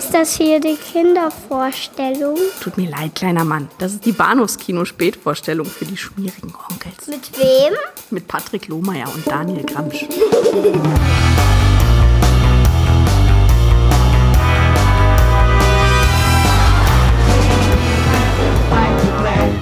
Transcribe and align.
Ist 0.00 0.14
das 0.14 0.34
hier 0.34 0.60
die 0.60 0.76
Kindervorstellung? 0.76 2.38
Tut 2.62 2.78
mir 2.78 2.88
leid, 2.88 3.14
kleiner 3.14 3.44
Mann. 3.44 3.68
Das 3.76 3.92
ist 3.92 4.06
die 4.06 4.12
Bahnhofskino-Spätvorstellung 4.12 5.66
für 5.66 5.84
die 5.84 5.98
schmierigen 5.98 6.54
Onkels. 6.70 7.06
Mit 7.06 7.38
wem? 7.38 7.74
Mit 8.08 8.26
Patrick 8.26 8.68
Lohmeier 8.68 9.12
und 9.14 9.26
Daniel 9.26 9.62
Gramsch. 9.62 10.06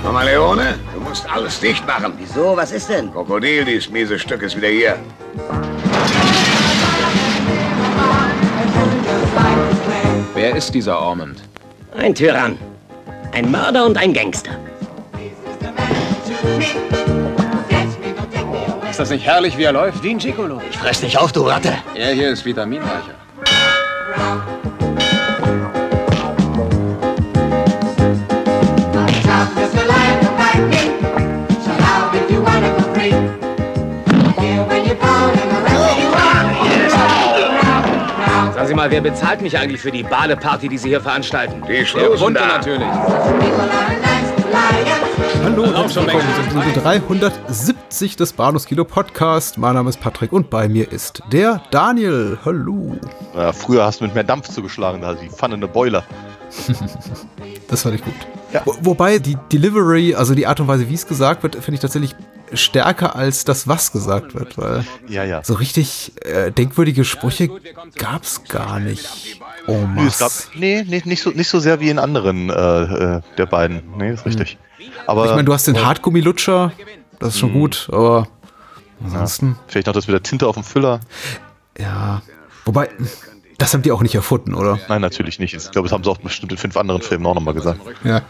Mama 0.05 0.23
Leone, 0.23 0.79
du 0.95 1.01
musst 1.01 1.29
alles 1.29 1.59
dicht 1.59 1.85
machen. 1.85 2.13
Wieso? 2.17 2.57
Was 2.57 2.71
ist 2.71 2.89
denn? 2.89 3.11
Krokodil, 3.11 3.65
dieses 3.65 3.91
miese 3.91 4.17
Stück 4.17 4.43
ist 4.43 4.57
wieder 4.57 4.69
hier. 4.69 5.01
Ist 10.59 10.75
dieser 10.75 10.99
Ormond? 10.99 11.41
Ein 11.97 12.17
Tyrann. 12.17 12.59
Ein 13.33 13.49
Mörder 13.49 13.87
und 13.87 13.97
ein 13.97 14.13
Gangster. 14.13 14.51
Ist 18.91 18.99
das 18.99 19.11
nicht 19.11 19.25
herrlich, 19.25 19.57
wie 19.57 19.63
er 19.63 19.73
läuft? 19.73 20.03
Wie 20.03 20.11
ein 20.11 20.19
Gigolo. 20.19 20.61
Ich 20.69 20.77
fress 20.77 21.01
dich 21.01 21.17
auf, 21.17 21.31
du 21.31 21.43
Ratte. 21.43 21.73
Er 21.95 22.13
hier 22.13 22.31
ist 22.31 22.45
vitaminreicher. 22.45 23.15
Mal, 38.79 38.93
wer 38.93 39.01
bezahlt 39.01 39.41
mich 39.41 39.59
eigentlich 39.59 39.81
für 39.81 39.91
die 39.91 40.05
Bade-Party, 40.05 40.69
die 40.69 40.79
Sie 40.79 40.91
hier 40.91 41.01
veranstalten? 41.01 41.65
Die 41.67 41.73
Der 41.73 41.85
Schlusen 41.85 42.33
da. 42.33 42.47
natürlich. 42.47 42.87
Hallo 45.43 45.65
und 45.65 45.77
herzlich 45.77 46.07
willkommen 46.07 46.25
Episode 46.45 46.81
370 46.81 48.15
des 48.15 48.33
Bahnhofs 48.35 48.67
Kino 48.67 48.85
Podcast. 48.85 49.59
Mein 49.59 49.75
Name 49.75 49.91
ist 49.91 50.01
Patrick 50.01 50.33
und 50.33 50.49
bei 50.49 50.69
mir 50.69 50.93
ist 50.93 51.25
der 51.33 51.61
Daniel. 51.73 52.39
Hallo. 52.45 52.97
Ja, 53.35 53.53
früher 53.53 53.85
hast 53.85 54.01
du 54.01 54.05
mit 54.05 54.15
mehr 54.15 54.23
Dampf 54.23 54.49
zugeschlagen, 54.49 55.03
also 55.03 55.21
die 55.23 55.29
Pfanne 55.29 55.55
eine 55.55 55.67
Boiler. 55.67 56.05
Das 57.69 57.83
fand 57.83 57.97
ich 57.97 58.03
gut. 58.03 58.15
Ja. 58.53 58.63
Wo, 58.65 58.75
wobei 58.81 59.19
die 59.19 59.37
Delivery, 59.53 60.15
also 60.15 60.35
die 60.35 60.47
Art 60.47 60.59
und 60.61 60.69
Weise, 60.69 60.89
wie 60.89 60.95
es 60.95 61.07
gesagt 61.07 61.43
wird, 61.43 61.55
finde 61.57 61.75
ich 61.75 61.81
tatsächlich 61.81 62.15
stärker 62.55 63.15
als 63.15 63.45
das, 63.45 63.69
was 63.69 63.93
gesagt 63.93 64.35
wird, 64.35 64.57
weil 64.57 64.85
Ja, 65.07 65.23
ja. 65.25 65.45
so 65.45 65.53
richtig 65.55 66.13
äh, 66.25 66.51
denkwürdige 66.51 67.05
Sprüche 67.05 67.51
gab 67.99 68.23
es 68.23 68.45
gar 68.45 68.81
nicht. 68.81 69.39
Oh 69.67 69.87
Nee, 69.95 70.07
es 70.07 70.19
gab, 70.19 70.31
Mann. 70.33 70.61
nee, 70.61 70.83
nee 70.89 71.03
nicht, 71.05 71.23
so, 71.23 71.29
nicht 71.31 71.49
so 71.49 71.61
sehr 71.61 71.79
wie 71.81 71.91
in 71.91 71.99
anderen 71.99 72.49
äh, 72.49 73.17
äh, 73.17 73.21
der 73.37 73.45
beiden. 73.47 73.83
Nee, 73.99 74.13
ist 74.13 74.25
richtig. 74.25 74.57
Aber 75.07 75.27
Ich 75.27 75.31
meine, 75.33 75.45
du 75.45 75.53
hast 75.53 75.67
den 75.67 75.85
Hartgummilutscher, 75.85 76.73
das 77.19 77.35
ist 77.35 77.41
schon 77.41 77.51
Mhm. 77.51 77.61
gut, 77.61 77.89
aber 77.93 78.29
ansonsten, 79.05 79.57
vielleicht 79.67 79.87
noch 79.89 79.95
das 79.95 80.07
mit 80.07 80.15
der 80.15 80.23
Tinte 80.23 80.47
auf 80.47 80.55
dem 80.55 80.65
Füller. 80.65 81.01
ja. 81.79 82.23
Wobei, 82.65 82.89
das 83.59 83.75
haben 83.75 83.83
die 83.83 83.93
auch 83.93 84.03
nicht 84.03 84.15
erfunden, 84.15 84.55
oder? 84.55 84.79
Nein, 84.89 85.01
natürlich 85.01 85.39
nicht. 85.39 85.55
Ich 85.55 85.71
glaube, 85.71 85.89
das 85.89 85.93
haben 85.93 86.05
sie 86.05 86.11
auch 86.11 86.19
bestimmt 86.19 86.53
in 86.53 86.59
fünf 86.59 86.77
anderen 86.77 87.03
Filmen 87.03 87.27
auch 87.27 87.35
nochmal 87.35 87.55
gesagt. 87.55 87.81
Ja. 88.05 88.23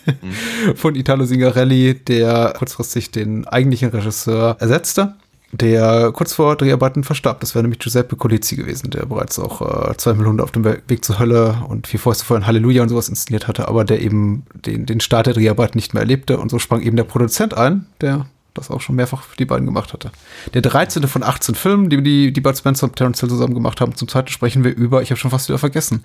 von 0.75 0.95
Italo 0.95 1.25
Singarelli, 1.25 1.95
der 1.95 2.55
kurzfristig 2.57 3.11
den 3.11 3.47
eigentlichen 3.47 3.91
Regisseur 3.91 4.57
ersetzte, 4.59 5.15
der 5.53 6.11
kurz 6.13 6.33
vor 6.35 6.57
Dreharbeiten 6.57 7.05
verstarb. 7.05 7.41
Das 7.41 7.55
wäre 7.55 7.63
nämlich 7.63 7.79
Giuseppe 7.79 8.17
Colizzi 8.17 8.57
gewesen, 8.57 8.91
der 8.91 9.07
bereits 9.07 9.39
auch 9.39 9.91
äh, 9.91 9.97
zwei 9.97 10.13
Hunde 10.15 10.43
auf 10.43 10.51
dem 10.51 10.65
We- 10.65 10.83
Weg 10.89 11.05
zur 11.05 11.19
Hölle 11.19 11.59
und 11.69 11.87
vier 11.87 12.01
Fäuste 12.01 12.25
vor 12.25 12.37
ein 12.37 12.47
Halleluja 12.47 12.83
und 12.83 12.89
sowas 12.89 13.09
inszeniert 13.09 13.49
hatte, 13.49 13.69
aber 13.69 13.85
der 13.85 14.01
eben 14.01 14.45
den, 14.55 14.85
den 14.87 15.01
Start 15.01 15.27
der 15.27 15.35
Dreharbeiten 15.35 15.79
nicht 15.79 15.95
mehr 15.95 16.03
erlebte 16.03 16.39
und 16.39 16.51
so 16.51 16.59
sprang 16.59 16.81
eben 16.83 16.97
der 16.97 17.05
Produzent 17.05 17.55
ein, 17.55 17.87
der 18.01 18.27
das 18.59 18.71
auch 18.71 18.81
schon 18.81 18.97
mehrfach 18.97 19.23
für 19.23 19.37
die 19.37 19.45
beiden 19.45 19.67
gemacht 19.67 19.93
hatte. 19.93 20.11
Der 20.55 20.63
13. 20.63 21.07
von 21.09 21.23
18 21.23 21.55
Filmen, 21.55 21.89
die 21.91 22.03
die, 22.03 22.33
die 22.33 22.41
Bud 22.41 22.57
Spencer 22.57 22.87
und 22.87 22.97
Terence 22.97 23.21
Hill 23.21 23.29
zusammen 23.29 23.55
gemacht 23.55 23.81
haben. 23.81 23.95
Zum 23.95 24.09
zweiten 24.09 24.29
sprechen 24.29 24.65
wir 24.65 24.75
über, 24.75 25.03
ich 25.03 25.11
habe 25.11 25.19
schon 25.19 25.31
fast 25.31 25.49
wieder 25.49 25.59
vergessen, 25.59 26.05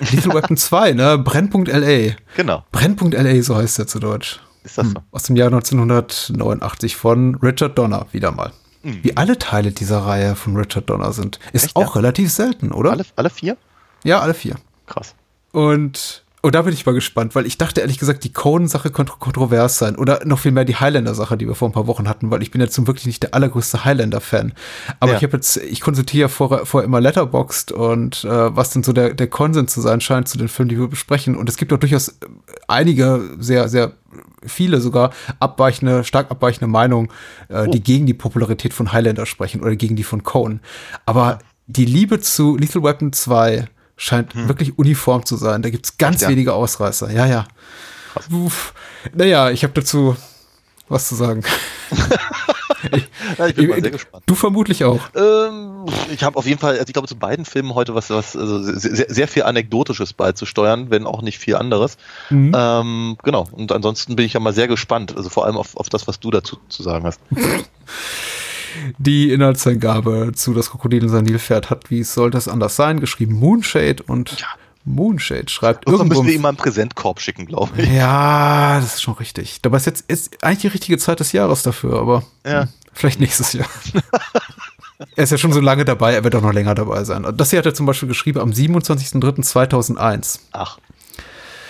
Lethal 0.00 0.34
Weapon 0.34 0.56
2, 0.56 0.92
ne? 0.92 1.18
Brennpunkt 1.18 1.68
L.A. 1.68 2.14
Genau, 2.36 2.64
Brennpunkt 2.72 3.14
L.A., 3.14 3.42
so 3.42 3.56
heißt 3.56 3.78
er 3.78 3.86
zu 3.86 3.98
Deutsch. 4.00 4.40
ist 4.64 4.78
das 4.78 4.88
so. 4.88 4.94
Aus 5.12 5.22
dem 5.24 5.36
Jahr 5.36 5.48
1989 5.48 6.96
von 6.96 7.34
Richard 7.36 7.78
Donner, 7.78 8.06
wieder 8.12 8.30
mal. 8.32 8.52
Wie 8.82 9.14
alle 9.16 9.38
Teile 9.38 9.72
dieser 9.72 9.98
Reihe 9.98 10.34
von 10.34 10.56
Richard 10.56 10.88
Donner 10.88 11.12
sind. 11.12 11.38
Ist 11.52 11.66
Echt, 11.66 11.76
auch 11.76 11.94
ja? 11.96 12.00
relativ 12.00 12.32
selten, 12.32 12.72
oder? 12.72 12.92
Alle, 12.92 13.04
alle 13.14 13.28
vier? 13.28 13.58
Ja, 14.04 14.20
alle 14.20 14.32
vier. 14.32 14.56
Krass. 14.86 15.14
Und, 15.52 16.24
und 16.42 16.54
da 16.54 16.62
bin 16.62 16.72
ich 16.72 16.86
mal 16.86 16.92
gespannt, 16.92 17.34
weil 17.34 17.44
ich 17.46 17.58
dachte 17.58 17.80
ehrlich 17.82 17.98
gesagt, 17.98 18.24
die 18.24 18.32
Conan-Sache 18.32 18.90
könnte 18.90 19.12
kontrovers 19.18 19.76
sein. 19.78 19.96
Oder 19.96 20.24
noch 20.24 20.38
viel 20.38 20.52
mehr 20.52 20.64
die 20.64 20.76
Highlander-Sache, 20.76 21.36
die 21.36 21.46
wir 21.46 21.54
vor 21.54 21.68
ein 21.68 21.72
paar 21.72 21.86
Wochen 21.86 22.08
hatten, 22.08 22.30
weil 22.30 22.42
ich 22.42 22.50
bin 22.50 22.60
jetzt 22.60 22.76
nun 22.78 22.86
wirklich 22.86 23.06
nicht 23.06 23.22
der 23.22 23.34
allergrößte 23.34 23.84
Highlander-Fan. 23.84 24.52
Aber 25.00 25.12
Ja. 25.12 25.18
ich 25.18 25.22
habe 25.24 25.36
jetzt, 25.36 25.58
ich 25.58 25.80
konsultiere 25.80 26.22
ja 26.22 26.28
vorher, 26.28 26.64
vorher 26.64 26.86
immer 26.86 27.00
Letterboxd 27.00 27.72
und 27.72 28.24
äh, 28.24 28.56
was 28.56 28.70
denn 28.70 28.82
so 28.82 28.92
der, 28.92 29.12
der 29.14 29.26
Konsens 29.26 29.72
zu 29.74 29.80
sein 29.82 30.00
scheint 30.00 30.28
zu 30.28 30.38
den 30.38 30.48
Filmen, 30.48 30.70
die 30.70 30.78
wir 30.78 30.88
besprechen. 30.88 31.36
Und 31.36 31.48
es 31.48 31.56
gibt 31.58 31.72
auch 31.72 31.78
durchaus 31.78 32.18
einige, 32.68 33.20
sehr, 33.38 33.68
sehr 33.68 33.92
viele 34.46 34.80
sogar 34.80 35.10
abweichende, 35.38 36.04
stark 36.04 36.30
abweichende 36.30 36.66
Meinungen, 36.68 37.08
äh, 37.48 37.66
Oh. 37.66 37.70
die 37.70 37.82
gegen 37.82 38.06
die 38.06 38.14
Popularität 38.14 38.72
von 38.72 38.92
Highlander 38.92 39.26
sprechen 39.26 39.60
oder 39.60 39.76
gegen 39.76 39.96
die 39.96 40.04
von 40.04 40.22
Cohen. 40.22 40.60
Aber 41.06 41.38
die 41.66 41.84
Liebe 41.84 42.18
zu 42.20 42.56
Lethal 42.56 42.82
Weapon 42.82 43.12
2 43.12 43.66
scheint 44.00 44.34
wirklich 44.48 44.78
uniform 44.78 45.24
zu 45.26 45.36
sein. 45.36 45.62
Da 45.62 45.70
gibt's 45.70 45.98
ganz 45.98 46.14
Hm. 46.14 46.16
Echt, 46.16 46.22
ja? 46.22 46.28
wenige 46.30 46.52
Ausreißer. 46.54 47.12
Ja, 47.12 47.26
ja. 47.26 47.46
Uff. 48.32 48.74
Naja, 49.14 49.50
ich 49.50 49.62
habe 49.62 49.74
dazu 49.74 50.16
was 50.88 51.08
zu 51.08 51.14
sagen. 51.14 51.42
Ja, 53.36 53.46
ich 53.46 53.54
bin 53.54 53.68
mal 53.68 53.80
sehr 53.80 53.90
gespannt. 53.90 54.24
Du 54.26 54.34
vermutlich 54.34 54.84
auch. 54.84 55.00
Ähm, 55.14 55.84
ich 56.10 56.22
habe 56.22 56.38
auf 56.38 56.46
jeden 56.46 56.58
Fall, 56.58 56.72
also 56.78 56.84
ich 56.86 56.94
glaube, 56.94 57.08
zu 57.08 57.14
beiden 57.14 57.44
Filmen 57.44 57.74
heute 57.74 57.94
was, 57.94 58.08
was 58.08 58.34
also 58.34 58.62
sehr, 58.62 59.06
sehr 59.08 59.28
viel 59.28 59.42
Anekdotisches 59.42 60.14
beizusteuern, 60.14 60.90
wenn 60.90 61.06
auch 61.06 61.20
nicht 61.20 61.38
viel 61.38 61.56
anderes. 61.56 61.98
Mhm. 62.30 62.54
Ähm, 62.56 63.18
genau. 63.22 63.46
Und 63.52 63.70
ansonsten 63.72 64.16
bin 64.16 64.24
ich 64.24 64.32
ja 64.32 64.40
mal 64.40 64.54
sehr 64.54 64.66
gespannt, 64.66 65.14
also 65.14 65.28
vor 65.28 65.44
allem 65.44 65.58
auf, 65.58 65.76
auf 65.76 65.90
das, 65.90 66.08
was 66.08 66.20
du 66.20 66.30
dazu 66.30 66.56
zu 66.70 66.82
sagen 66.82 67.04
hast. 67.04 67.20
Die 68.98 69.30
Inhaltsangabe 69.32 70.32
zu 70.34 70.54
Das 70.54 70.70
Krokodil 70.70 71.02
und 71.02 71.08
sein 71.10 71.24
Nilpferd 71.24 71.70
hat, 71.70 71.90
wie 71.90 72.02
soll 72.04 72.30
das 72.30 72.48
anders 72.48 72.76
sein, 72.76 73.00
geschrieben 73.00 73.34
Moonshade 73.34 74.02
und 74.06 74.38
Ja. 74.40 74.46
Moonshade 74.84 75.48
schreibt 75.48 75.86
irgendwo. 75.86 76.04
müssen 76.06 76.26
wir 76.26 76.34
ihm 76.34 76.40
mal 76.42 76.48
einen 76.48 76.56
Präsentkorb 76.56 77.20
schicken, 77.20 77.46
glaube 77.46 77.82
ich. 77.82 77.88
ja, 77.92 78.80
das 78.80 78.94
ist 78.94 79.02
schon 79.02 79.14
richtig. 79.14 79.60
Dabei 79.62 79.76
ist 79.76 79.86
jetzt 79.86 80.04
ist 80.08 80.42
eigentlich 80.42 80.60
die 80.60 80.68
richtige 80.68 80.96
Zeit 80.98 81.20
des 81.20 81.32
Jahres 81.32 81.62
dafür, 81.62 81.98
aber 82.00 82.22
Ja. 82.46 82.66
vielleicht 82.94 83.20
nächstes 83.20 83.52
Jahr. 83.52 83.66
er 85.16 85.24
ist 85.24 85.30
ja 85.32 85.38
schon 85.38 85.52
so 85.52 85.60
lange 85.60 85.84
dabei, 85.84 86.14
er 86.14 86.24
wird 86.24 86.34
auch 86.34 86.40
noch 86.42 86.52
länger 86.54 86.74
dabei 86.74 87.04
sein. 87.04 87.26
Das 87.36 87.50
hier 87.50 87.58
hat 87.58 87.66
er 87.66 87.74
zum 87.74 87.84
Beispiel 87.86 88.08
geschrieben 88.08 88.40
am 88.40 88.50
27.03.2001. 88.52 90.40
Ach. 90.52 90.78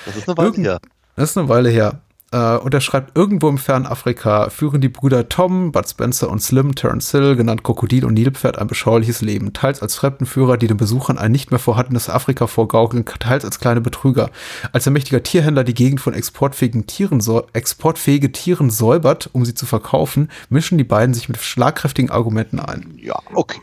Das 0.06 0.16
ist 0.16 0.28
eine 0.28 0.36
Weile 0.38 0.48
Irgend- 0.48 0.66
her. 0.66 0.80
Das 1.16 1.30
ist 1.30 1.36
eine 1.38 1.48
Weile 1.48 1.68
her. 1.70 2.00
Äh, 2.32 2.56
und 2.56 2.72
er 2.72 2.80
schreibt, 2.80 3.16
irgendwo 3.16 3.48
im 3.48 3.58
fernen 3.58 3.86
Afrika 3.86 4.50
führen 4.50 4.80
die 4.80 4.88
Brüder 4.88 5.28
Tom, 5.28 5.72
Bud 5.72 5.88
Spencer 5.88 6.30
und 6.30 6.40
Slim 6.40 6.74
Terence 6.74 7.10
Hill, 7.10 7.36
genannt 7.36 7.64
Krokodil 7.64 8.04
und 8.04 8.14
Nilpferd, 8.14 8.58
ein 8.58 8.66
beschauliches 8.66 9.20
Leben. 9.20 9.52
Teils 9.52 9.82
als 9.82 9.96
Fremdenführer, 9.96 10.56
die 10.56 10.68
den 10.68 10.76
Besuchern 10.76 11.18
ein 11.18 11.32
nicht 11.32 11.50
mehr 11.50 11.58
vorhandenes 11.58 12.08
Afrika 12.08 12.46
vorgaukeln, 12.46 13.04
teils 13.04 13.44
als 13.44 13.58
kleine 13.58 13.80
Betrüger. 13.80 14.30
Als 14.72 14.86
ein 14.86 14.92
mächtiger 14.92 15.22
Tierhändler 15.22 15.64
die 15.64 15.74
Gegend 15.74 16.00
von 16.00 16.14
exportfähigen 16.14 16.86
Tieren, 16.86 17.20
exportfähige 17.52 18.32
Tieren 18.32 18.70
säubert, 18.70 19.30
um 19.32 19.44
sie 19.44 19.54
zu 19.54 19.66
verkaufen, 19.66 20.30
mischen 20.48 20.78
die 20.78 20.84
beiden 20.84 21.14
sich 21.14 21.28
mit 21.28 21.38
schlagkräftigen 21.38 22.10
Argumenten 22.10 22.60
ein. 22.60 22.94
Ja, 23.02 23.18
okay. 23.34 23.60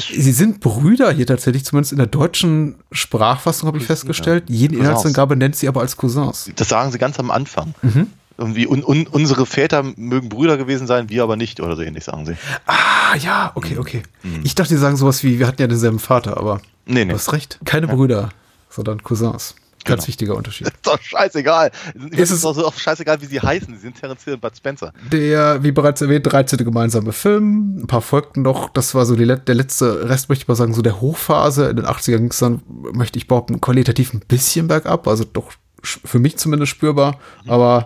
Sie 0.00 0.32
sind 0.32 0.60
Brüder 0.60 1.12
hier 1.12 1.26
tatsächlich, 1.26 1.64
zumindest 1.64 1.92
in 1.92 1.98
der 1.98 2.06
deutschen 2.06 2.76
Sprachfassung 2.92 3.66
habe 3.66 3.78
ich 3.78 3.84
festgestellt. 3.84 4.44
Jede. 4.48 4.76
Inhaltsangabe 4.76 5.36
nennt 5.36 5.56
sie 5.56 5.68
aber 5.68 5.80
als 5.80 5.96
Cousins. 5.96 6.50
Das 6.56 6.68
sagen 6.68 6.92
sie 6.92 6.98
ganz 6.98 7.18
am 7.18 7.30
Anfang. 7.30 7.74
Mhm. 7.82 8.06
Irgendwie, 8.36 8.68
un, 8.68 8.84
un, 8.84 9.06
unsere 9.08 9.46
Väter 9.46 9.82
mögen 9.96 10.28
Brüder 10.28 10.56
gewesen 10.56 10.86
sein, 10.86 11.08
wir 11.10 11.24
aber 11.24 11.36
nicht, 11.36 11.60
oder 11.60 11.74
so 11.74 11.82
ähnlich 11.82 12.04
sagen 12.04 12.24
sie. 12.24 12.36
Ah, 12.66 13.16
ja, 13.18 13.50
okay, 13.56 13.78
okay. 13.78 14.02
Ich 14.44 14.54
dachte, 14.54 14.74
die 14.74 14.78
sagen 14.80 14.96
sowas 14.96 15.24
wie, 15.24 15.40
wir 15.40 15.46
hatten 15.48 15.60
ja 15.60 15.66
denselben 15.66 15.98
Vater, 15.98 16.36
aber 16.36 16.60
Nee, 16.86 17.00
du 17.00 17.06
nee. 17.08 17.12
hast 17.14 17.32
recht. 17.32 17.58
Keine 17.64 17.88
Brüder, 17.88 18.28
sondern 18.70 19.02
Cousins. 19.02 19.56
Ganz 19.84 20.02
Genau. 20.02 20.08
wichtiger 20.08 20.36
Unterschied. 20.36 20.66
Ist 20.68 20.86
doch 20.86 21.00
scheißegal. 21.00 21.70
Es 22.12 22.30
Ist 22.30 22.44
doch 22.44 22.56
auch 22.58 22.74
scheißegal, 22.78 23.20
wie 23.22 23.26
sie 23.26 23.40
heißen. 23.40 23.74
Sie 23.74 23.80
sind 23.80 23.98
Terence 23.98 24.24
Hill 24.24 24.34
und 24.34 24.40
Bud 24.40 24.56
Spencer. 24.56 24.92
Der, 25.12 25.62
wie 25.62 25.72
bereits 25.72 26.00
erwähnt, 26.00 26.30
13. 26.30 26.58
gemeinsame 26.64 27.12
Film. 27.12 27.78
Ein 27.82 27.86
paar 27.86 28.02
folgten 28.02 28.42
noch. 28.42 28.68
Das 28.70 28.94
war 28.94 29.06
so 29.06 29.16
die, 29.16 29.26
der 29.26 29.54
letzte 29.54 30.08
Rest, 30.08 30.28
möchte 30.28 30.42
ich 30.44 30.48
mal 30.48 30.54
sagen, 30.54 30.74
so 30.74 30.82
der 30.82 31.00
Hochphase. 31.00 31.68
In 31.70 31.76
den 31.76 31.86
80ern 31.86 32.18
ging 32.18 32.30
es 32.30 32.38
dann, 32.38 32.62
möchte 32.92 33.18
ich 33.18 33.28
behaupten, 33.28 33.60
qualitativ 33.60 34.12
ein 34.14 34.20
bisschen 34.26 34.68
bergab. 34.68 35.06
Also 35.08 35.24
doch 35.24 35.52
für 35.82 36.18
mich 36.18 36.36
zumindest 36.38 36.70
spürbar, 36.70 37.18
aber 37.46 37.84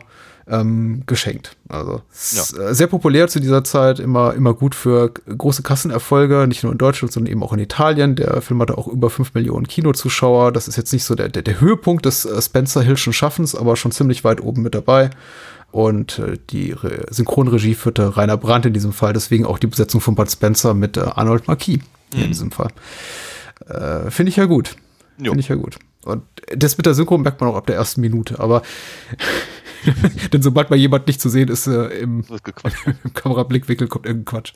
ähm, 0.48 1.02
geschenkt. 1.06 1.56
Also 1.68 2.02
s- 2.12 2.52
äh, 2.58 2.74
sehr 2.74 2.86
populär 2.88 3.28
zu 3.28 3.40
dieser 3.40 3.62
Zeit, 3.64 4.00
immer, 4.00 4.34
immer 4.34 4.54
gut 4.54 4.74
für 4.74 5.10
große 5.10 5.62
Kassenerfolge, 5.62 6.46
nicht 6.48 6.62
nur 6.64 6.72
in 6.72 6.78
Deutschland, 6.78 7.12
sondern 7.12 7.30
eben 7.32 7.42
auch 7.42 7.52
in 7.52 7.58
Italien. 7.60 8.16
Der 8.16 8.42
Film 8.42 8.60
hatte 8.60 8.76
auch 8.76 8.88
über 8.88 9.08
5 9.10 9.34
Millionen 9.34 9.66
Kinozuschauer. 9.68 10.52
Das 10.52 10.68
ist 10.68 10.76
jetzt 10.76 10.92
nicht 10.92 11.04
so 11.04 11.14
der, 11.14 11.28
der, 11.28 11.42
der 11.42 11.60
Höhepunkt 11.60 12.04
des 12.06 12.24
äh, 12.24 12.40
Spencer 12.42 12.82
Hillschen 12.82 13.12
Schaffens, 13.12 13.54
aber 13.54 13.76
schon 13.76 13.92
ziemlich 13.92 14.24
weit 14.24 14.40
oben 14.42 14.62
mit 14.62 14.74
dabei. 14.74 15.10
Und 15.70 16.18
äh, 16.18 16.36
die 16.50 16.72
Re 16.72 17.06
Synchronregie 17.10 17.74
führte 17.74 18.16
Rainer 18.16 18.36
Brandt 18.36 18.66
in 18.66 18.74
diesem 18.74 18.92
Fall, 18.92 19.12
deswegen 19.14 19.46
auch 19.46 19.58
die 19.58 19.68
Besetzung 19.68 20.00
von 20.02 20.14
Bud 20.14 20.30
Spencer 20.30 20.74
mit 20.74 20.96
äh, 20.96 21.00
Arnold 21.00 21.48
Marquis 21.48 21.80
hier 22.12 22.24
in 22.24 22.30
diesem 22.30 22.50
Fall. 22.50 22.68
Äh, 23.68 24.10
Finde 24.10 24.28
ich 24.30 24.36
ja 24.36 24.44
gut. 24.44 24.76
Finde 25.30 25.40
ich 25.40 25.48
ja 25.48 25.54
gut. 25.54 25.78
Und 26.04 26.24
das 26.54 26.76
mit 26.76 26.84
der 26.84 26.94
Synchro 26.94 27.16
merkt 27.16 27.40
man 27.40 27.48
auch 27.48 27.54
ab 27.56 27.66
der 27.68 27.76
ersten 27.76 28.00
Minute, 28.00 28.40
aber 28.40 28.62
denn 30.32 30.42
sobald 30.42 30.70
mal 30.70 30.76
jemand 30.76 31.06
nicht 31.06 31.20
zu 31.20 31.28
sehen 31.28 31.48
ist, 31.48 31.66
äh, 31.66 31.86
im, 31.98 32.24
im 33.04 33.14
Kamerablickwinkel 33.14 33.88
kommt 33.88 34.06
irgendein 34.06 34.24
Quatsch. 34.26 34.52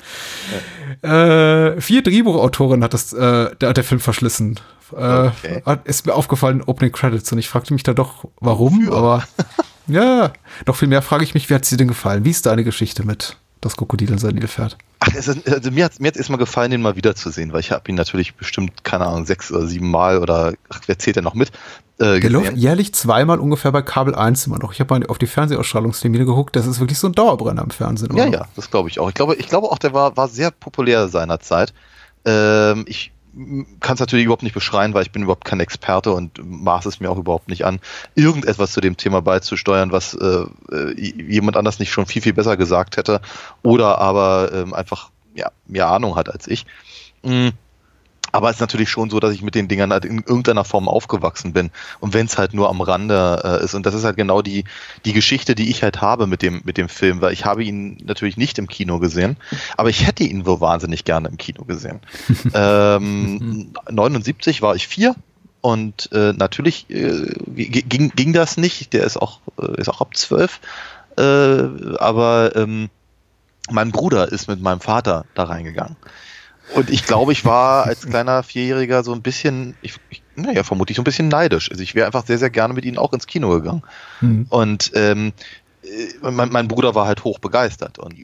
Äh, 1.02 1.80
vier 1.80 2.02
Drehbuchautoren 2.02 2.82
hat 2.82 2.94
das, 2.94 3.12
äh, 3.12 3.54
der, 3.56 3.68
hat 3.70 3.76
der 3.76 3.84
Film 3.84 4.00
verschlissen. 4.00 4.60
Äh, 4.92 5.26
Okay. 5.26 5.62
hat, 5.66 5.86
ist 5.86 6.06
mir 6.06 6.14
aufgefallen, 6.14 6.62
Opening 6.62 6.92
Credits, 6.92 7.32
und 7.32 7.38
ich 7.38 7.48
fragte 7.48 7.72
mich 7.74 7.82
da 7.82 7.92
doch, 7.92 8.24
warum, 8.40 8.88
aber 8.92 9.24
ja, 9.88 10.32
noch 10.64 10.76
viel 10.76 10.86
mehr 10.88 11.02
frage 11.02 11.24
ich 11.24 11.34
mich, 11.34 11.50
wie 11.50 11.54
hat 11.54 11.64
sie 11.64 11.76
denn 11.76 11.88
gefallen? 11.88 12.24
Wie 12.24 12.30
ist 12.30 12.46
deine 12.46 12.62
Geschichte 12.62 13.04
mit 13.04 13.36
das 13.66 13.76
Krokodil 13.76 14.10
und 14.12 14.18
sein 14.18 14.34
Nilpferd? 14.34 14.76
Ach, 15.00 15.08
es 15.14 15.28
ist, 15.28 15.48
also 15.48 15.70
mir 15.70 15.84
hat 15.84 16.00
mir 16.00 16.08
hat's 16.08 16.16
erstmal 16.16 16.38
gefallen, 16.38 16.70
den 16.70 16.82
mal 16.82 16.96
wiederzusehen, 16.96 17.52
weil 17.52 17.60
ich 17.60 17.70
habe 17.72 17.88
ihn 17.90 17.94
natürlich 17.94 18.34
bestimmt, 18.34 18.84
keine 18.84 19.06
Ahnung, 19.06 19.26
sechs 19.26 19.52
oder 19.52 19.66
sieben 19.66 19.90
Mal 19.90 20.18
oder 20.18 20.54
ach, 20.68 20.80
wer 20.86 20.98
zählt 20.98 21.16
denn 21.16 21.24
noch 21.24 21.34
mit? 21.34 21.50
Äh, 21.98 22.20
Der 22.20 22.30
läuft 22.30 22.56
jährlich 22.56 22.94
zweimal 22.94 23.38
ungefähr 23.38 23.72
bei 23.72 23.82
Kabel 23.82 24.14
1 24.14 24.46
immer 24.46 24.58
noch. 24.58 24.72
Ich 24.72 24.80
habe 24.80 24.98
mal 24.98 25.06
auf 25.06 25.18
die 25.18 25.26
Fernsehausstrahlungstermine 25.26 26.24
geguckt, 26.24 26.56
das 26.56 26.66
ist 26.66 26.80
wirklich 26.80 26.98
so 26.98 27.08
ein 27.08 27.12
Dauerbrenner 27.12 27.62
im 27.62 27.70
Fernsehen. 27.70 28.10
immer 28.10 28.26
Ja, 28.26 28.32
ja, 28.32 28.48
das 28.56 28.70
glaube 28.70 28.88
ich 28.88 28.98
auch. 29.00 29.08
Ich 29.08 29.14
glaube, 29.14 29.34
ich 29.36 29.48
glaube 29.48 29.68
auch, 29.70 29.78
der 29.78 29.92
war, 29.92 30.16
war 30.16 30.28
sehr 30.28 30.50
populär 30.50 31.08
seinerzeit. 31.08 31.72
Ähm, 32.24 32.84
ich 32.88 33.12
kann 33.80 33.94
es 33.94 34.00
natürlich 34.00 34.24
überhaupt 34.24 34.42
nicht 34.42 34.54
beschreien, 34.54 34.94
weil 34.94 35.02
ich 35.02 35.12
bin 35.12 35.22
überhaupt 35.22 35.44
kein 35.44 35.60
Experte 35.60 36.12
und 36.12 36.40
maß 36.42 36.86
es 36.86 37.00
mir 37.00 37.10
auch 37.10 37.18
überhaupt 37.18 37.48
nicht 37.48 37.66
an, 37.66 37.80
irgendetwas 38.14 38.72
zu 38.72 38.80
dem 38.80 38.96
Thema 38.96 39.20
beizusteuern, 39.20 39.92
was 39.92 40.14
äh, 40.14 40.46
äh, 40.72 40.94
jemand 40.98 41.56
anders 41.56 41.78
nicht 41.78 41.90
schon 41.90 42.06
viel, 42.06 42.22
viel 42.22 42.32
besser 42.32 42.56
gesagt 42.56 42.96
hätte 42.96 43.20
oder 43.62 43.98
aber 43.98 44.50
ähm, 44.52 44.72
einfach 44.72 45.10
ja, 45.34 45.50
mehr 45.66 45.88
Ahnung 45.88 46.16
hat 46.16 46.30
als 46.30 46.48
ich. 46.48 46.64
Mm. 47.22 47.48
Aber 48.32 48.50
es 48.50 48.56
ist 48.56 48.60
natürlich 48.60 48.90
schon 48.90 49.10
so, 49.10 49.20
dass 49.20 49.32
ich 49.32 49.42
mit 49.42 49.54
den 49.54 49.68
Dingern 49.68 49.92
halt 49.92 50.04
in 50.04 50.18
irgendeiner 50.18 50.64
Form 50.64 50.88
aufgewachsen 50.88 51.52
bin. 51.52 51.70
Und 52.00 52.14
wenn 52.14 52.26
es 52.26 52.38
halt 52.38 52.54
nur 52.54 52.68
am 52.68 52.80
Rande 52.80 53.42
äh, 53.44 53.64
ist. 53.64 53.74
Und 53.74 53.86
das 53.86 53.94
ist 53.94 54.04
halt 54.04 54.16
genau 54.16 54.42
die, 54.42 54.64
die 55.04 55.12
Geschichte, 55.12 55.54
die 55.54 55.70
ich 55.70 55.82
halt 55.82 56.00
habe 56.00 56.26
mit 56.26 56.42
dem, 56.42 56.62
mit 56.64 56.76
dem 56.76 56.88
Film, 56.88 57.20
weil 57.20 57.32
ich 57.32 57.44
habe 57.44 57.64
ihn 57.64 57.98
natürlich 58.04 58.36
nicht 58.36 58.58
im 58.58 58.66
Kino 58.66 58.98
gesehen, 58.98 59.36
aber 59.76 59.90
ich 59.90 60.06
hätte 60.06 60.24
ihn 60.24 60.44
so 60.44 60.60
wahnsinnig 60.60 61.04
gerne 61.04 61.28
im 61.28 61.36
Kino 61.36 61.64
gesehen. 61.64 62.00
ähm, 62.54 63.72
79 63.90 64.62
war 64.62 64.74
ich 64.74 64.88
vier. 64.88 65.14
Und 65.62 66.10
äh, 66.12 66.32
natürlich 66.32 66.88
äh, 66.90 67.32
ging, 67.56 68.12
ging 68.14 68.32
das 68.32 68.56
nicht. 68.56 68.92
Der 68.92 69.02
ist 69.02 69.16
auch, 69.16 69.40
äh, 69.60 69.80
ist 69.80 69.88
auch 69.88 70.00
ab 70.00 70.16
zwölf. 70.16 70.60
Äh, 71.18 71.22
aber 71.98 72.54
ähm, 72.54 72.88
mein 73.70 73.90
Bruder 73.90 74.30
ist 74.30 74.48
mit 74.48 74.60
meinem 74.60 74.80
Vater 74.80 75.24
da 75.34 75.44
reingegangen. 75.44 75.96
Und 76.74 76.90
ich 76.90 77.04
glaube, 77.04 77.32
ich 77.32 77.44
war 77.44 77.84
als 77.84 78.06
kleiner 78.06 78.42
Vierjähriger 78.42 79.04
so 79.04 79.12
ein 79.12 79.22
bisschen, 79.22 79.76
ich, 79.82 79.94
ich, 80.10 80.22
naja, 80.34 80.64
vermutlich 80.64 80.96
so 80.96 81.02
ein 81.02 81.04
bisschen 81.04 81.28
neidisch. 81.28 81.70
Also 81.70 81.82
ich 81.82 81.94
wäre 81.94 82.06
einfach 82.06 82.26
sehr, 82.26 82.38
sehr 82.38 82.50
gerne 82.50 82.74
mit 82.74 82.84
ihnen 82.84 82.98
auch 82.98 83.12
ins 83.12 83.26
Kino 83.26 83.50
gegangen. 83.50 83.82
Mhm. 84.20 84.46
Und 84.48 84.92
ähm, 84.94 85.32
äh, 85.82 86.30
mein, 86.30 86.50
mein 86.50 86.68
Bruder 86.68 86.94
war 86.94 87.06
halt 87.06 87.24
hoch 87.24 87.38
begeistert. 87.38 87.98
Und 87.98 88.14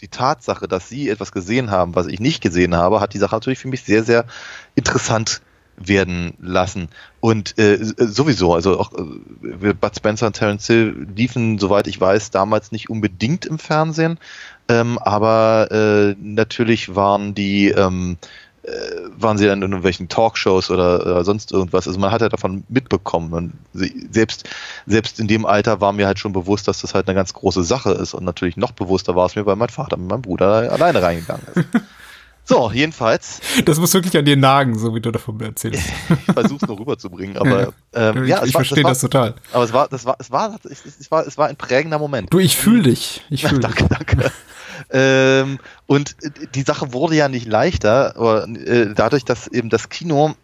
die 0.00 0.08
Tatsache, 0.08 0.68
dass 0.68 0.88
sie 0.88 1.08
etwas 1.08 1.32
gesehen 1.32 1.70
haben, 1.70 1.94
was 1.94 2.06
ich 2.06 2.20
nicht 2.20 2.42
gesehen 2.42 2.74
habe, 2.74 3.00
hat 3.00 3.14
die 3.14 3.18
Sache 3.18 3.34
natürlich 3.34 3.58
für 3.58 3.68
mich 3.68 3.82
sehr, 3.82 4.04
sehr 4.04 4.26
interessant 4.74 5.40
werden 5.76 6.34
lassen. 6.40 6.88
Und 7.20 7.58
äh, 7.58 7.78
sowieso, 7.80 8.54
also 8.54 8.80
auch 8.80 8.92
äh, 8.92 9.72
Bud 9.74 9.96
Spencer 9.96 10.26
und 10.26 10.34
Terence 10.34 10.66
Hill 10.66 11.06
liefen, 11.14 11.58
soweit 11.58 11.86
ich 11.86 12.00
weiß, 12.00 12.30
damals 12.30 12.72
nicht 12.72 12.88
unbedingt 12.88 13.46
im 13.46 13.58
Fernsehen, 13.58 14.18
ähm, 14.68 14.98
aber 14.98 15.68
äh, 15.70 16.14
natürlich 16.20 16.94
waren 16.94 17.34
die 17.34 17.68
ähm, 17.68 18.16
äh, 18.62 18.70
waren 19.16 19.38
sie 19.38 19.46
dann 19.46 19.58
in 19.58 19.70
irgendwelchen 19.70 20.08
Talkshows 20.08 20.70
oder, 20.70 21.00
oder 21.00 21.24
sonst 21.24 21.52
irgendwas. 21.52 21.86
Also 21.86 22.00
man 22.00 22.10
hat 22.10 22.20
ja 22.20 22.28
davon 22.28 22.64
mitbekommen. 22.68 23.32
Und 23.32 23.52
sie- 23.72 24.08
selbst, 24.10 24.48
selbst 24.86 25.20
in 25.20 25.28
dem 25.28 25.46
Alter 25.46 25.80
war 25.80 25.92
mir 25.92 26.06
halt 26.08 26.18
schon 26.18 26.32
bewusst, 26.32 26.66
dass 26.66 26.80
das 26.80 26.92
halt 26.92 27.06
eine 27.08 27.14
ganz 27.14 27.32
große 27.32 27.62
Sache 27.62 27.92
ist. 27.92 28.12
Und 28.14 28.24
natürlich 28.24 28.56
noch 28.56 28.72
bewusster 28.72 29.14
war 29.14 29.26
es 29.26 29.36
mir, 29.36 29.46
weil 29.46 29.54
mein 29.54 29.68
Vater 29.68 29.96
mit 29.96 30.08
meinem 30.08 30.22
Bruder 30.22 30.72
alleine 30.72 31.00
reingegangen 31.00 31.46
ist. 31.54 31.64
So, 32.48 32.70
jedenfalls, 32.70 33.40
Das 33.64 33.80
muss 33.80 33.92
wirklich 33.92 34.16
an 34.16 34.24
dir 34.24 34.36
nagen, 34.36 34.78
so 34.78 34.94
wie 34.94 35.00
du 35.00 35.10
davon 35.10 35.40
erzählst. 35.40 35.82
ich 36.08 36.32
versuche 36.32 36.60
es 36.62 36.68
nur 36.68 36.78
rüberzubringen, 36.78 37.36
aber 37.36 37.72
ähm, 37.92 38.22
ich 38.22 38.30
ja, 38.30 38.44
ich 38.44 38.54
war, 38.54 38.60
verstehe 38.60 38.84
war, 38.84 38.92
das 38.92 39.00
total. 39.00 39.34
aber 39.52 39.64
es 39.64 39.72
war, 39.72 39.88
das 39.88 40.04
war, 40.04 40.16
es 40.20 40.30
war, 40.30 40.56
es, 40.64 41.10
war, 41.10 41.26
es 41.26 41.36
war 41.36 41.48
ein 41.48 41.56
prägender 41.56 41.98
Moment. 41.98 42.32
Du, 42.32 42.38
ich 42.38 42.56
fühle 42.56 42.84
dich. 42.84 43.24
Ich 43.30 43.44
fühle 43.44 43.60
dich. 43.60 43.74
danke, 43.74 43.88
danke. 43.88 44.32
ähm, 44.90 45.58
und 45.86 46.14
die 46.54 46.62
Sache 46.62 46.92
wurde 46.92 47.16
ja 47.16 47.28
nicht 47.28 47.48
leichter, 47.48 48.14
aber, 48.16 48.46
äh, 48.46 48.94
dadurch, 48.94 49.24
dass 49.24 49.48
eben 49.48 49.68
das 49.68 49.88
Kino 49.88 50.36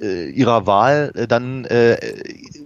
äh, 0.00 0.30
ihrer 0.30 0.66
Wahl 0.66 1.12
äh, 1.14 1.26
dann 1.26 1.66
äh, 1.66 1.98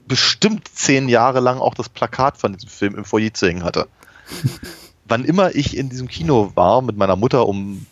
bestimmt 0.06 0.68
zehn 0.72 1.08
Jahre 1.08 1.40
lang 1.40 1.58
auch 1.58 1.74
das 1.74 1.88
Plakat 1.88 2.36
von 2.38 2.52
diesem 2.52 2.68
Film 2.68 2.94
im 2.94 3.04
Foyer 3.04 3.34
zu 3.34 3.48
hängen 3.48 3.64
hatte. 3.64 3.88
Wann 5.08 5.24
immer 5.24 5.54
ich 5.56 5.76
in 5.76 5.88
diesem 5.88 6.06
Kino 6.06 6.52
war 6.54 6.82
mit 6.82 6.96
meiner 6.96 7.16
Mutter, 7.16 7.48
um 7.48 7.86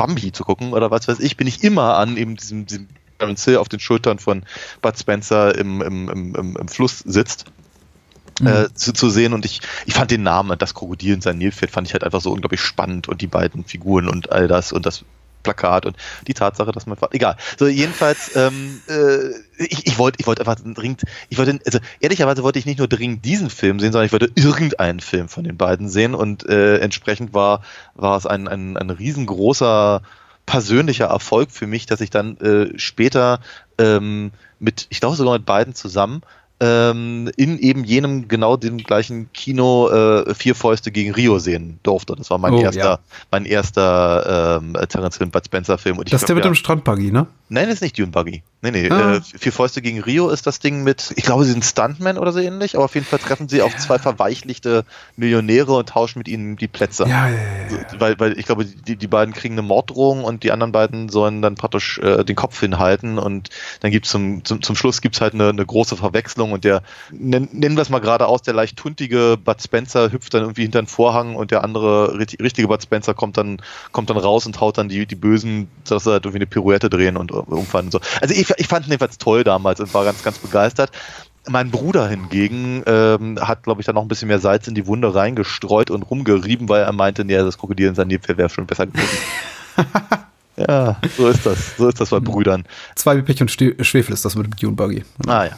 Bambi 0.00 0.32
zu 0.32 0.44
gucken 0.44 0.72
oder 0.72 0.90
was 0.90 1.08
weiß 1.08 1.20
ich, 1.20 1.36
bin 1.36 1.46
ich 1.46 1.62
immer 1.62 1.98
an 1.98 2.16
eben 2.16 2.36
diesem, 2.36 2.64
diesem 2.64 2.88
Terence 3.18 3.44
Hill 3.44 3.58
auf 3.58 3.68
den 3.68 3.80
Schultern 3.80 4.18
von 4.18 4.44
Bud 4.80 4.98
Spencer 4.98 5.54
im, 5.58 5.82
im, 5.82 6.08
im, 6.08 6.56
im, 6.56 6.68
Fluss 6.68 7.00
sitzt 7.00 7.44
äh, 8.42 8.68
zu, 8.72 8.94
zu 8.94 9.10
sehen. 9.10 9.34
Und 9.34 9.44
ich, 9.44 9.60
ich 9.84 9.92
fand 9.92 10.10
den 10.10 10.22
Namen, 10.22 10.58
das 10.58 10.72
Krokodil 10.72 11.14
und 11.14 11.22
sein 11.22 11.36
Nilpferd 11.36 11.70
fand 11.70 11.86
ich 11.86 11.92
halt 11.92 12.02
einfach 12.02 12.22
so 12.22 12.32
unglaublich 12.32 12.62
spannend 12.62 13.08
und 13.08 13.20
die 13.20 13.26
beiden 13.26 13.64
Figuren 13.64 14.08
und 14.08 14.32
all 14.32 14.48
das 14.48 14.72
und 14.72 14.86
das 14.86 15.04
Plakat 15.42 15.86
und 15.86 15.96
die 16.26 16.34
Tatsache, 16.34 16.72
dass 16.72 16.86
man 16.86 16.98
egal. 17.12 17.36
So 17.58 17.66
jedenfalls, 17.66 18.30
ähm, 18.36 18.80
äh, 18.88 19.30
ich, 19.58 19.86
ich 19.86 19.98
wollte, 19.98 20.20
ich 20.20 20.26
wollte 20.26 20.46
einfach 20.46 20.56
dringend, 20.62 21.02
ich 21.28 21.38
wollte, 21.38 21.58
also 21.64 21.78
ehrlicherweise 22.00 22.42
wollte 22.42 22.58
ich 22.58 22.66
nicht 22.66 22.78
nur 22.78 22.88
dringend 22.88 23.24
diesen 23.24 23.50
Film 23.50 23.80
sehen, 23.80 23.92
sondern 23.92 24.06
ich 24.06 24.12
wollte 24.12 24.30
irgendeinen 24.34 25.00
Film 25.00 25.28
von 25.28 25.44
den 25.44 25.56
beiden 25.56 25.88
sehen 25.88 26.14
und 26.14 26.48
äh, 26.48 26.78
entsprechend 26.78 27.34
war 27.34 27.62
war 27.94 28.16
es 28.16 28.26
ein 28.26 28.48
ein, 28.48 28.76
ein 28.76 28.90
riesengroßer 28.90 30.02
persönlicher 30.46 31.06
Erfolg 31.06 31.50
für 31.52 31.66
mich, 31.66 31.86
dass 31.86 32.00
ich 32.00 32.10
dann 32.10 32.36
äh, 32.38 32.78
später 32.78 33.40
ähm, 33.78 34.32
mit, 34.58 34.86
ich 34.90 35.00
glaube 35.00 35.16
sogar 35.16 35.34
mit 35.34 35.46
beiden 35.46 35.74
zusammen 35.74 36.22
ähm, 36.60 37.30
in 37.36 37.58
eben 37.58 37.84
jenem 37.84 38.28
genau 38.28 38.56
dem 38.56 38.78
gleichen 38.78 39.32
Kino 39.32 39.88
äh, 39.88 40.34
Vier 40.34 40.54
Fäuste 40.54 40.90
gegen 40.90 41.12
Rio 41.12 41.38
sehen 41.38 41.78
durfte. 41.82 42.14
Das 42.16 42.30
war 42.30 42.38
mein 42.38 42.52
Oh, 42.52 42.60
erster, 42.60 42.80
ja. 42.84 42.98
mein 43.30 43.46
erster 43.46 44.60
ähm, 44.62 44.76
Terence 44.88 45.18
Hill 45.18 45.28
Bud 45.28 45.44
Spencer 45.44 45.78
Film. 45.78 45.98
Und 45.98 46.12
Das 46.12 46.22
ist 46.22 46.28
der 46.28 46.36
mit 46.36 46.44
dem 46.44 46.54
Strandbuggy, 46.54 47.10
ne? 47.12 47.26
Nein, 47.48 47.64
das 47.66 47.76
ist 47.76 47.82
nicht 47.82 47.98
Dune 47.98 48.08
Buggy. 48.12 48.42
Nee, 48.62 48.70
nee, 48.70 48.88
Ah. 48.90 49.14
äh, 49.16 49.20
Vier 49.22 49.52
Fäuste 49.52 49.80
gegen 49.82 50.00
Rio 50.00 50.28
ist 50.28 50.46
das 50.46 50.58
Ding 50.60 50.84
mit, 50.84 51.12
ich 51.16 51.24
glaube, 51.24 51.44
sie 51.44 51.52
sind 51.52 51.64
Stuntmen 51.64 52.18
oder 52.18 52.30
so 52.32 52.38
ähnlich, 52.38 52.76
aber 52.76 52.84
auf 52.84 52.94
jeden 52.94 53.06
Fall 53.06 53.18
treffen 53.18 53.48
sie 53.48 53.62
auf 53.62 53.76
zwei 53.78 53.98
verweichlichte 53.98 54.84
Millionäre 55.16 55.72
und 55.74 55.88
tauschen 55.88 56.18
mit 56.18 56.28
ihnen 56.28 56.56
die 56.56 56.68
Plätze. 56.68 57.04
Ja, 57.04 57.28
ja, 57.28 57.34
ja. 57.34 57.76
ja. 57.92 58.00
Weil, 58.00 58.20
weil 58.20 58.38
ich 58.38 58.46
glaube, 58.46 58.66
die, 58.66 58.96
die 58.96 59.06
beiden 59.06 59.34
kriegen 59.34 59.54
eine 59.54 59.62
Morddrohung 59.62 60.22
und 60.24 60.44
die 60.44 60.52
anderen 60.52 60.72
beiden 60.72 61.08
sollen 61.08 61.42
dann 61.42 61.54
praktisch 61.54 61.98
äh, 61.98 62.22
den 62.24 62.36
Kopf 62.36 62.60
hinhalten 62.60 63.18
und 63.18 63.48
dann 63.80 63.90
gibt's 63.90 64.10
zum, 64.10 64.44
zum, 64.44 64.62
zum 64.62 64.76
Schluss 64.76 65.00
gibt's 65.00 65.20
halt 65.20 65.34
eine, 65.34 65.48
eine 65.48 65.64
große 65.66 65.96
Verwechslung 65.96 66.49
und 66.52 66.64
der, 66.64 66.82
nen- 67.10 67.48
nennen 67.52 67.76
wir 67.76 67.82
es 67.82 67.90
mal 67.90 67.98
gerade 68.00 68.26
aus, 68.26 68.42
der 68.42 68.54
leicht 68.54 68.76
tuntige 68.76 69.36
Bud 69.42 69.62
Spencer 69.62 70.12
hüpft 70.12 70.34
dann 70.34 70.42
irgendwie 70.42 70.62
hinter 70.62 70.80
den 70.82 70.86
Vorhang 70.86 71.36
und 71.36 71.50
der 71.50 71.64
andere 71.64 72.18
richtig- 72.18 72.40
richtige 72.40 72.68
Bud 72.68 72.82
Spencer 72.82 73.14
kommt 73.14 73.36
dann, 73.36 73.60
kommt 73.92 74.10
dann 74.10 74.16
raus 74.16 74.46
und 74.46 74.60
haut 74.60 74.78
dann 74.78 74.88
die, 74.88 75.06
die 75.06 75.14
Bösen, 75.16 75.68
dass 75.88 76.04
sie 76.04 76.10
halt 76.12 76.24
irgendwie 76.24 76.38
eine 76.38 76.46
Pirouette 76.46 76.90
drehen 76.90 77.16
und 77.16 77.30
irgendwann 77.30 77.90
so. 77.90 78.00
Also 78.20 78.34
ich, 78.34 78.50
ich 78.56 78.66
fand 78.68 78.86
ihn 78.86 78.90
jedenfalls 78.90 79.18
toll 79.18 79.44
damals 79.44 79.80
und 79.80 79.92
war 79.94 80.04
ganz, 80.04 80.22
ganz 80.22 80.38
begeistert. 80.38 80.90
Mein 81.48 81.70
Bruder 81.70 82.06
hingegen 82.06 82.82
ähm, 82.86 83.38
hat, 83.40 83.62
glaube 83.62 83.80
ich, 83.80 83.86
da 83.86 83.94
noch 83.94 84.02
ein 84.02 84.08
bisschen 84.08 84.28
mehr 84.28 84.40
Salz 84.40 84.68
in 84.68 84.74
die 84.74 84.86
Wunde 84.86 85.14
reingestreut 85.14 85.90
und 85.90 86.02
rumgerieben, 86.02 86.68
weil 86.68 86.82
er 86.82 86.92
meinte, 86.92 87.24
nee, 87.24 87.34
das 87.34 87.56
Krokodil 87.56 87.88
in 87.88 87.94
seinem 87.94 88.08
Nilpferd 88.08 88.36
wäre 88.36 88.50
schon 88.50 88.66
besser 88.66 88.86
gewesen. 88.86 89.08
ja, 90.56 90.96
so 91.16 91.28
ist 91.28 91.46
das. 91.46 91.76
So 91.78 91.88
ist 91.88 92.00
das 92.00 92.10
bei 92.10 92.20
Brüdern. 92.20 92.64
Zwei 92.94 93.16
wie 93.16 93.22
Pech 93.22 93.40
und 93.40 93.50
Schwefel 93.50 94.12
ist 94.12 94.24
das 94.24 94.36
mit 94.36 94.46
dem 94.46 94.56
Dune 94.56 94.76
Buggy. 94.76 95.04
Ah 95.26 95.44
ja. 95.46 95.52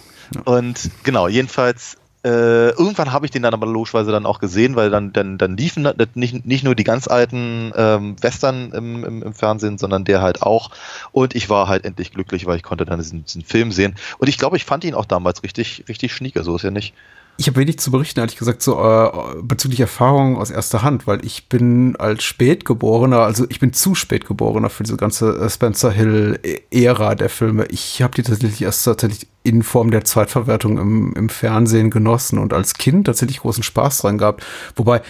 Und 0.45 0.91
genau, 1.03 1.29
jedenfalls, 1.29 1.97
äh, 2.25 2.71
irgendwann 2.71 3.12
habe 3.12 3.27
ich 3.27 3.33
den 3.33 3.43
dann 3.43 3.55
aber 3.55 3.67
logischerweise 3.67 4.12
dann 4.12 4.27
auch 4.27 4.39
gesehen, 4.39 4.77
weil 4.77 4.91
dann, 4.91 5.12
dann, 5.12 5.39
dann 5.39 5.57
liefen 5.57 5.89
nicht, 6.15 6.47
nicht 6.47 6.62
nur 6.62 6.75
die 6.75 6.85
ganz 6.85 7.09
alten 7.09 7.73
ähm, 7.77 8.17
Western 8.23 8.71
im, 8.73 9.05
im, 9.05 9.23
im 9.23 9.35
Fernsehen, 9.35 9.79
sondern 9.79 10.05
der 10.05 10.23
halt 10.23 10.43
auch. 10.43 10.71
Und 11.11 11.35
ich 11.35 11.51
war 11.51 11.67
halt 11.67 11.85
endlich 11.85 12.12
glücklich, 12.12 12.47
weil 12.47 12.57
ich 12.57 12.62
konnte 12.62 12.85
dann 12.85 13.01
diesen, 13.01 13.25
diesen 13.25 13.43
Film 13.43 13.73
sehen. 13.73 13.97
Und 14.19 14.29
ich 14.29 14.39
glaube, 14.39 14.57
ich 14.57 14.65
fand 14.65 14.85
ihn 14.85 14.95
auch 14.95 15.07
damals 15.07 15.43
richtig, 15.43 15.85
richtig 15.89 16.12
schnieke, 16.12 16.45
so 16.45 16.55
ist 16.55 16.62
ja 16.62 16.71
nicht. 16.71 16.95
Ich 17.43 17.49
habe 17.49 17.59
wenig 17.59 17.81
zu 17.81 17.91
berichten, 17.91 18.21
ehrlich 18.21 18.37
gesagt, 18.37 18.63
so 18.63 18.79
äh, 18.79 19.11
bezüglich 19.43 19.81
Erfahrungen 19.81 20.37
aus 20.37 20.51
erster 20.51 20.83
Hand, 20.83 21.09
weil 21.09 21.25
ich 21.25 21.49
bin 21.49 21.97
als 21.97 22.23
Spätgeborener, 22.23 23.19
also 23.19 23.47
ich 23.49 23.59
bin 23.59 23.73
zu 23.73 23.97
Spätgeborener 23.97 24.71
für 24.71 24.85
diese 24.85 24.97
ganze 24.97 25.37
äh, 25.41 25.51
Spencer 25.51 25.91
Hill-Ära 25.91 27.17
der 27.17 27.29
Filme. 27.29 27.65
Ich 27.67 28.01
habe 28.01 28.15
die 28.15 28.23
tatsächlich 28.23 28.63
erst 28.63 28.85
tatsächlich 28.85 29.27
in 29.43 29.65
Form 29.65 29.91
der 29.91 30.05
Zweitverwertung 30.05 30.79
im, 30.79 31.15
im 31.17 31.29
Fernsehen 31.29 31.91
genossen 31.91 32.39
und 32.39 32.53
als 32.53 32.75
Kind 32.75 33.07
tatsächlich 33.07 33.41
großen 33.41 33.65
Spaß 33.65 34.03
dran 34.03 34.19
gehabt. 34.19 34.45
Wobei 34.77 35.03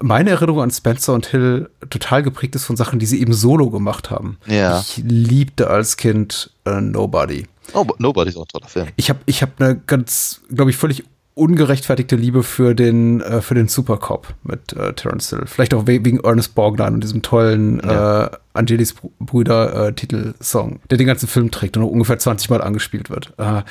meine 0.00 0.30
Erinnerung 0.30 0.62
an 0.62 0.72
Spencer 0.72 1.14
und 1.14 1.26
Hill 1.26 1.70
total 1.88 2.24
geprägt 2.24 2.56
ist 2.56 2.64
von 2.64 2.74
Sachen, 2.74 2.98
die 2.98 3.06
sie 3.06 3.20
eben 3.20 3.32
solo 3.32 3.70
gemacht 3.70 4.10
haben. 4.10 4.38
Ja. 4.48 4.80
Ich 4.80 4.96
liebte 5.04 5.70
als 5.70 5.96
Kind 5.96 6.50
äh, 6.64 6.80
Nobody. 6.80 7.46
Oh, 7.74 7.86
Nobody 7.98 8.30
ist 8.30 8.36
auch 8.38 8.42
ein 8.42 8.48
toller 8.48 8.68
Film. 8.68 8.88
Ich 8.96 9.08
habe 9.08 9.20
ich 9.26 9.40
hab 9.42 9.60
eine 9.60 9.76
ganz, 9.76 10.40
glaube 10.50 10.72
ich, 10.72 10.76
völlig 10.76 11.04
ungerechtfertigte 11.36 12.16
Liebe 12.16 12.42
für 12.42 12.74
den 12.74 13.20
äh, 13.20 13.42
für 13.42 13.54
den 13.54 13.68
Supercop 13.68 14.34
mit 14.42 14.72
äh, 14.72 14.94
Terence 14.94 15.28
Hill. 15.30 15.42
Vielleicht 15.46 15.74
auch 15.74 15.82
we 15.86 16.02
wegen 16.04 16.18
Ernest 16.20 16.54
Borgnine 16.54 16.92
und 16.92 17.02
diesem 17.04 17.20
tollen 17.22 17.80
Ja. 17.84 18.24
äh, 18.24 18.30
Angelis 18.54 18.94
Br- 18.94 19.10
Brüder 19.20 19.88
äh, 19.88 19.92
Titelsong, 19.92 20.80
der 20.90 20.96
den 20.96 21.06
ganzen 21.06 21.28
Film 21.28 21.50
trägt 21.50 21.76
und 21.76 21.82
noch 21.82 21.90
ungefähr 21.90 22.18
20 22.18 22.48
Mal 22.48 22.62
angespielt 22.62 23.10
wird. 23.10 23.34
Äh, 23.36 23.62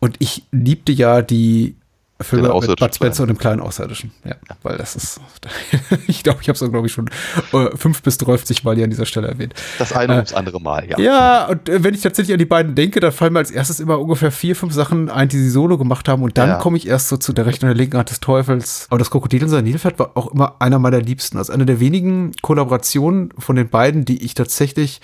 und 0.00 0.16
ich 0.18 0.44
liebte 0.52 0.92
ja 0.92 1.22
die 1.22 1.76
Filme 2.20 2.48
mit 2.60 2.78
Bud 2.78 2.94
Spencer 2.94 3.22
und 3.24 3.28
dem 3.28 3.38
kleinen 3.38 3.60
Außerirdischen. 3.60 4.12
Ja, 4.24 4.36
weil 4.62 4.78
das 4.78 4.94
ist, 4.94 5.20
ich 6.06 6.22
glaube, 6.22 6.38
ich 6.42 6.48
habe 6.48 6.56
es, 6.56 6.70
glaube 6.70 6.86
ich, 6.86 6.92
schon 6.92 7.10
äh, 7.52 7.76
fünf 7.76 8.02
bis 8.02 8.18
30 8.18 8.62
Mal 8.62 8.76
hier 8.76 8.84
an 8.84 8.90
dieser 8.90 9.04
Stelle 9.04 9.26
erwähnt. 9.26 9.52
Das 9.78 9.92
eine 9.92 10.12
Äh, 10.12 10.16
ums 10.18 10.32
andere 10.32 10.60
Mal, 10.60 10.88
ja. 10.88 10.96
Ja, 10.98 11.46
und 11.48 11.68
äh, 11.68 11.82
wenn 11.82 11.92
ich 11.92 12.02
tatsächlich 12.02 12.32
an 12.32 12.38
die 12.38 12.44
beiden 12.44 12.76
denke, 12.76 13.00
dann 13.00 13.10
fallen 13.10 13.32
mir 13.32 13.40
als 13.40 13.50
erstes 13.50 13.80
immer 13.80 13.98
ungefähr 13.98 14.30
vier, 14.30 14.54
fünf 14.54 14.72
Sachen 14.72 15.10
ein, 15.10 15.28
die 15.28 15.38
sie 15.38 15.50
solo 15.50 15.76
gemacht 15.76 16.08
haben. 16.08 16.22
Und 16.22 16.38
dann 16.38 16.50
Ja. 16.50 16.54
komme 16.58 16.76
ich 16.76 16.86
erst 16.86 17.08
so 17.08 17.16
zu 17.16 17.32
der 17.32 17.46
rechten 17.46 17.64
und 17.66 17.70
der 17.70 17.76
linken 17.76 17.98
Hand 17.98 18.10
des 18.10 18.20
Teufels. 18.20 18.86
Aber 18.90 18.98
das 18.98 19.10
Krokodil 19.10 19.42
in 19.42 19.48
seinem 19.48 19.64
Nilpferd 19.64 19.98
war 19.98 20.12
auch 20.16 20.28
immer 20.32 20.54
einer 20.60 20.78
meiner 20.78 21.00
Liebsten. 21.00 21.36
Also 21.36 21.52
eine 21.52 21.66
der 21.66 21.80
wenigen 21.80 22.30
Kollaborationen 22.42 23.30
von 23.38 23.56
den 23.56 23.68
beiden, 23.68 24.04
die 24.04 24.24
ich 24.24 24.34
tatsächlich 24.34 25.00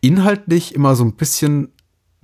inhaltlich 0.00 0.74
immer 0.76 0.94
so 0.94 1.02
ein 1.04 1.14
bisschen 1.14 1.71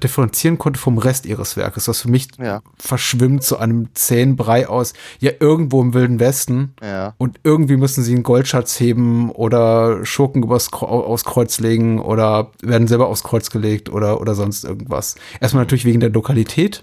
differenzieren 0.03 0.59
konnte 0.59 0.79
vom 0.79 0.99
Rest 0.99 1.27
ihres 1.27 1.57
Werkes, 1.57 1.89
was 1.89 2.01
für 2.03 2.11
mich 2.11 2.29
Ja. 2.39 2.63
verschwimmt 2.79 3.43
zu 3.43 3.59
einem 3.59 3.89
zähen 3.95 4.37
Brei 4.37 4.69
aus. 4.69 4.93
Ja, 5.19 5.33
irgendwo 5.41 5.81
im 5.83 5.93
Wilden 5.95 6.21
Westen. 6.21 6.75
Ja. 6.83 7.15
Und 7.19 7.41
irgendwie 7.43 7.77
müssen 7.77 8.05
sie 8.05 8.15
einen 8.15 8.23
Goldschatz 8.23 8.79
heben 8.79 9.31
oder 9.31 10.05
Schurken 10.05 10.43
übers 10.43 10.73
aufs 10.73 11.25
Kreuz 11.25 11.59
legen 11.59 11.99
oder 12.01 12.53
werden 12.63 12.87
selber 12.87 13.09
aufs 13.09 13.25
Kreuz 13.25 13.51
gelegt 13.51 13.89
oder, 13.91 14.21
oder 14.21 14.35
sonst 14.35 14.65
irgendwas. 14.65 15.17
Erstmal 15.41 15.65
natürlich 15.65 15.85
wegen 15.85 16.01
der 16.01 16.11
Lokalität 16.11 16.83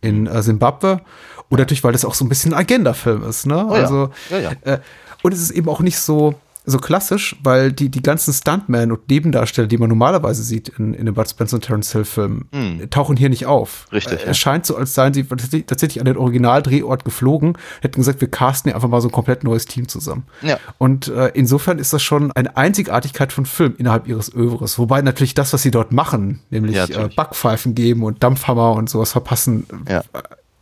in 0.00 0.26
äh, 0.26 0.42
Simbabwe 0.42 1.00
und 1.48 1.58
natürlich, 1.58 1.82
weil 1.84 1.92
das 1.92 2.04
auch 2.04 2.14
so 2.14 2.24
ein 2.24 2.28
bisschen 2.28 2.54
ein 2.54 2.60
Agenda-Film 2.60 3.24
ist, 3.24 3.46
ne? 3.46 3.66
Oh 3.68 3.74
ja. 3.74 3.82
Also. 3.82 4.10
Äh, 4.62 4.78
und 5.22 5.32
es 5.34 5.40
ist 5.40 5.50
eben 5.50 5.68
auch 5.68 5.80
nicht 5.80 5.98
so, 5.98 6.34
so 6.64 6.78
klassisch, 6.78 7.36
weil 7.42 7.72
die, 7.72 7.88
die 7.88 8.02
ganzen 8.02 8.32
Stuntmen 8.32 8.92
und 8.92 9.08
Nebendarsteller, 9.10 9.66
die 9.66 9.78
man 9.78 9.88
normalerweise 9.88 10.42
sieht 10.44 10.68
in, 10.78 10.94
in 10.94 11.06
den 11.06 11.14
Bud 11.14 11.28
Spencer 11.28 11.56
und 11.56 11.64
Terence 11.64 11.90
Hill 11.92 12.04
Filmen, 12.04 12.48
Hm. 12.52 12.88
tauchen 12.90 13.16
hier 13.16 13.28
nicht 13.30 13.46
auf. 13.46 13.86
Richtig, 13.92 14.20
Äh, 14.20 14.24
ja. 14.24 14.30
Es 14.30 14.38
scheint 14.38 14.64
so, 14.66 14.76
als 14.76 14.94
seien 14.94 15.12
sie 15.12 15.24
tatsächlich- 15.24 15.98
an 16.00 16.06
den 16.06 16.16
Originaldrehort 16.16 17.04
geflogen, 17.04 17.58
hätten 17.80 18.00
gesagt, 18.00 18.20
wir 18.20 18.28
casten 18.30 18.68
hier 18.70 18.76
einfach 18.76 18.88
mal 18.88 19.00
so 19.00 19.08
ein 19.08 19.12
komplett 19.12 19.42
neues 19.44 19.66
Team 19.66 19.88
zusammen. 19.88 20.24
Ja. 20.42 20.58
Und 20.78 21.08
äh, 21.08 21.32
insofern 21.34 21.78
ist 21.78 21.92
das 21.92 22.02
schon 22.02 22.30
eine 22.32 22.56
Einzigartigkeit 22.56 23.32
von 23.32 23.44
Film 23.46 23.74
innerhalb 23.78 24.06
ihres 24.06 24.32
Övres. 24.32 24.78
Wobei 24.78 25.02
natürlich 25.02 25.34
das, 25.34 25.52
was 25.52 25.62
sie 25.62 25.70
dort 25.72 25.90
machen, 25.92 26.40
nämlich 26.50 26.76
Ja, 26.76 26.84
äh. 26.84 27.08
Backpfeifen 27.14 27.74
geben 27.74 28.04
und 28.04 28.22
Dampfhammer 28.22 28.72
und 28.72 28.88
sowas 28.88 29.10
verpassen, 29.12 29.66
Ja. 29.88 29.98
äh, 30.00 30.02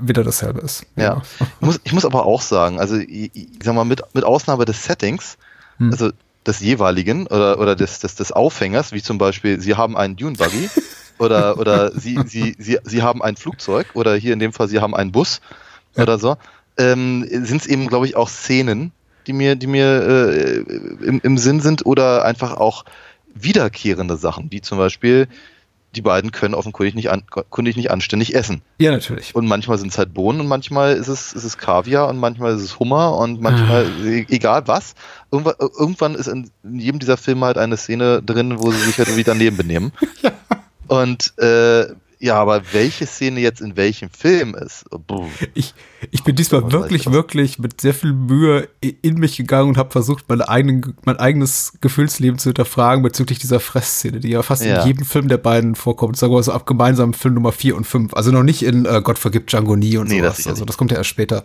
wieder 0.03 0.25
dasselbe 0.25 0.61
ist. 0.61 0.87
Ja. 0.97 1.21
Ich, 1.41 1.47
muss, 1.61 1.81
ich 1.85 1.93
muss 1.93 2.07
aber 2.07 2.25
auch 2.25 2.41
sagen, 2.41 2.81
also 2.81 2.97
ich, 2.97 3.31
ich 3.35 3.49
sag 3.63 3.75
mal, 3.75 3.85
mit, 3.85 4.03
mit 4.15 4.25
Ausnahme 4.25 4.65
des 4.65 4.83
Settings, 4.83 5.37
Hm. 5.81 5.91
also 5.91 6.11
des 6.47 6.61
jeweiligen 6.61 7.27
oder, 7.27 7.59
oder 7.59 7.75
des, 7.75 7.99
des, 8.01 8.15
des 8.15 8.33
Aufhängers, 8.33 8.93
wie 8.93 9.03
zum 9.03 9.19
Beispiel, 9.19 9.61
Sie 9.61 9.75
haben 9.75 9.97
einen 9.97 10.17
Dune 10.17 10.37
Buggy 10.37 10.69
oder, 11.19 11.59
oder 11.59 11.91
Sie, 11.93 12.19
Sie, 12.27 12.55
Sie, 12.59 12.79
Sie 12.85 13.03
haben 13.03 13.23
ein 13.23 13.37
Flugzeug 13.37 13.87
oder 13.95 14.15
hier 14.15 14.33
in 14.33 14.39
dem 14.39 14.53
Fall 14.53 14.69
Sie 14.69 14.81
haben 14.81 14.95
einen 14.95 15.13
Bus 15.13 15.41
oder 15.97 16.19
so, 16.19 16.37
ähm, 16.79 17.27
sind 17.29 17.63
es 17.63 17.67
eben, 17.67 17.89
glaube 17.89 18.07
ich, 18.07 18.17
auch 18.17 18.29
Szenen, 18.29 18.93
die 19.27 19.33
mir, 19.33 19.57
die 19.57 19.67
mir 19.67 19.87
äh, 19.87 20.57
im, 21.05 21.21
im 21.23 21.39
Sinn 21.39 21.61
sind 21.61 21.85
oder 21.85 22.25
einfach 22.25 22.57
auch 22.57 22.85
wiederkehrende 23.35 24.17
Sachen, 24.17 24.51
wie 24.51 24.61
zum 24.61 24.79
Beispiel, 24.79 25.29
die 25.97 26.03
beiden 26.03 26.31
können 26.31 26.55
offenkundig 26.55 26.95
nicht, 26.95 27.11
an, 27.11 27.25
nicht 27.59 27.91
anständig 27.91 28.35
essen. 28.35 28.63
Ja, 28.79 28.91
natürlich. 28.93 29.35
Und 29.35 29.47
manchmal 29.47 29.79
sind 29.79 29.91
es 29.93 29.99
halt 29.99 30.15
Bohnen 30.15 30.41
und 30.41 30.47
manchmal 30.47 30.95
ist 30.95 31.09
es, 31.09 31.33
ist 31.33 31.45
es 31.45 31.59
Kaviar 31.59 32.09
und 32.09 32.19
manchmal 32.19 32.55
ist 32.55 32.63
es 32.63 32.79
Hummer 32.79 33.17
und 33.17 33.41
manchmal, 33.41 33.87
e- 34.05 34.27
egal 34.29 34.63
was. 34.67 34.95
Irgendwann, 35.33 35.55
irgendwann 35.59 36.15
ist 36.15 36.29
in, 36.29 36.51
in 36.63 36.79
jedem 36.79 37.01
dieser 37.01 37.17
Filme 37.17 37.47
halt 37.47 37.59
eine 37.59 37.77
Szene 37.77 38.23
drin, 38.23 38.63
wo 38.63 38.71
sie 38.71 38.79
sich 38.79 38.99
halt 38.99 39.09
irgendwie 39.09 39.25
daneben 39.25 39.57
benehmen. 39.57 39.93
Und 40.91 41.39
äh, 41.39 41.87
ja, 42.21 42.37
aber 42.37 42.63
welche 42.73 43.07
Szene 43.07 43.41
jetzt 43.41 43.61
in 43.63 43.77
welchem 43.77 44.11
Film 44.11 44.55
ist? 44.55 44.85
Ich, 45.55 45.75
ich 46.11 46.23
bin 46.23 46.37
diesmal 46.37 46.71
wirklich, 46.71 47.05
das? 47.05 47.13
wirklich 47.15 47.59
mit 47.59 47.81
sehr 47.81 47.95
viel 47.95 48.13
Mühe 48.13 48.69
in 48.81 49.15
mich 49.19 49.37
gegangen 49.39 49.71
und 49.71 49.79
habe 49.79 49.91
versucht, 49.91 50.29
meine 50.29 50.49
eigenen, 50.49 50.95
mein 51.05 51.17
eigenes 51.19 51.73
Gefühlsleben 51.81 52.39
zu 52.39 52.51
hinterfragen 52.51 53.03
bezüglich 53.03 53.39
dieser 53.39 53.59
Fressszene, 53.59 54.21
die 54.21 54.29
ja 54.29 54.43
fast 54.43 54.63
Ja. 54.65 54.83
in 54.83 54.87
jedem 54.87 55.05
Film 55.07 55.29
der 55.29 55.39
beiden 55.39 55.75
vorkommt. 55.75 56.17
Sagen 56.19 56.33
wir 56.33 56.37
mal 56.37 56.43
so 56.43 56.53
ab 56.53 56.67
gemeinsamen 56.67 57.15
Film 57.15 57.35
Nummer 57.35 57.53
4 57.53 57.75
und 57.77 57.87
5. 57.87 58.13
Also 58.15 58.31
noch 58.33 58.43
nicht 58.43 58.63
in 58.63 58.85
äh, 58.85 59.01
Gott 59.03 59.19
vergibt 59.19 59.51
Django 59.51 59.75
nie 59.77 59.97
und 59.97 60.09
Nee, 60.09 60.21
das 60.21 60.35
sowas. 60.35 60.37
sicher 60.37 60.51
also 60.51 60.65
das 60.67 60.77
kommt 60.77 60.91
ja 60.91 60.99
erst 60.99 61.09
später. 61.11 61.43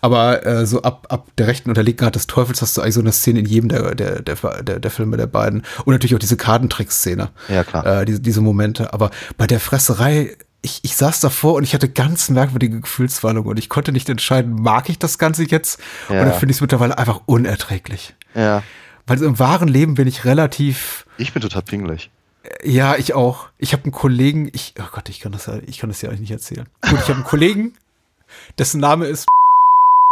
Aber 0.00 0.44
äh, 0.44 0.66
so 0.66 0.82
ab, 0.82 1.06
ab 1.08 1.28
der 1.38 1.46
rechten 1.46 1.70
und 1.70 1.76
der 1.76 1.84
linken 1.84 2.04
Hand 2.04 2.16
des 2.16 2.26
Teufels 2.26 2.62
hast 2.62 2.76
du 2.76 2.80
eigentlich 2.82 2.94
so 2.94 3.00
eine 3.00 3.12
Szene 3.12 3.38
in 3.40 3.46
jedem 3.46 3.68
der, 3.68 3.94
der, 3.94 4.22
der, 4.22 4.34
der, 4.62 4.80
der 4.80 4.90
Filme 4.90 5.16
der 5.16 5.26
beiden. 5.28 5.62
Und 5.84 5.92
natürlich 5.92 6.14
auch 6.16 6.18
diese 6.18 6.36
Kartentrick-Szene. 6.36 7.28
Ja, 7.48 7.62
klar. 7.64 7.86
Äh, 8.02 8.04
diese, 8.04 8.20
diese 8.20 8.40
Momente. 8.40 8.92
Aber 8.92 9.10
bei 9.36 9.46
der 9.46 9.60
Fresserei, 9.60 10.15
ich, 10.62 10.80
ich 10.82 10.96
saß 10.96 11.20
davor 11.20 11.54
und 11.54 11.62
ich 11.64 11.74
hatte 11.74 11.88
ganz 11.88 12.28
merkwürdige 12.28 12.80
Gefühlswallungen 12.80 13.48
und 13.50 13.58
ich 13.58 13.68
konnte 13.68 13.92
nicht 13.92 14.08
entscheiden, 14.08 14.54
mag 14.54 14.88
ich 14.88 14.98
das 14.98 15.18
Ganze 15.18 15.44
jetzt 15.44 15.80
Ja. 16.08 16.22
oder 16.22 16.32
finde 16.32 16.50
ich 16.52 16.56
es 16.56 16.60
mittlerweile 16.60 16.98
einfach 16.98 17.20
unerträglich. 17.26 18.14
Ja, 18.34 18.62
Weil 19.06 19.22
im 19.22 19.38
wahren 19.38 19.68
Leben 19.68 19.94
bin 19.94 20.08
ich 20.08 20.24
relativ, 20.24 21.06
ich 21.18 21.32
bin 21.32 21.40
total 21.42 21.62
pingelig. 21.62 22.10
ja, 22.64 22.96
ich 22.96 23.14
auch. 23.14 23.48
Ich 23.58 23.72
habe 23.72 23.84
einen 23.84 23.92
Kollegen, 23.92 24.50
ich, 24.52 24.74
oh 24.80 24.88
Gott, 24.92 25.08
ich 25.08 25.20
kann 25.20 25.32
das 25.32 25.46
ja, 25.46 25.58
ich 25.66 25.78
kann 25.78 25.88
das 25.90 26.02
ja 26.02 26.08
eigentlich 26.08 26.20
nicht 26.22 26.32
erzählen. 26.32 26.68
Gut, 26.82 26.94
ich 27.00 27.04
habe 27.08 27.14
einen 27.14 27.24
Kollegen, 27.24 27.74
dessen 28.58 28.80
Name 28.80 29.06
ist, 29.06 29.26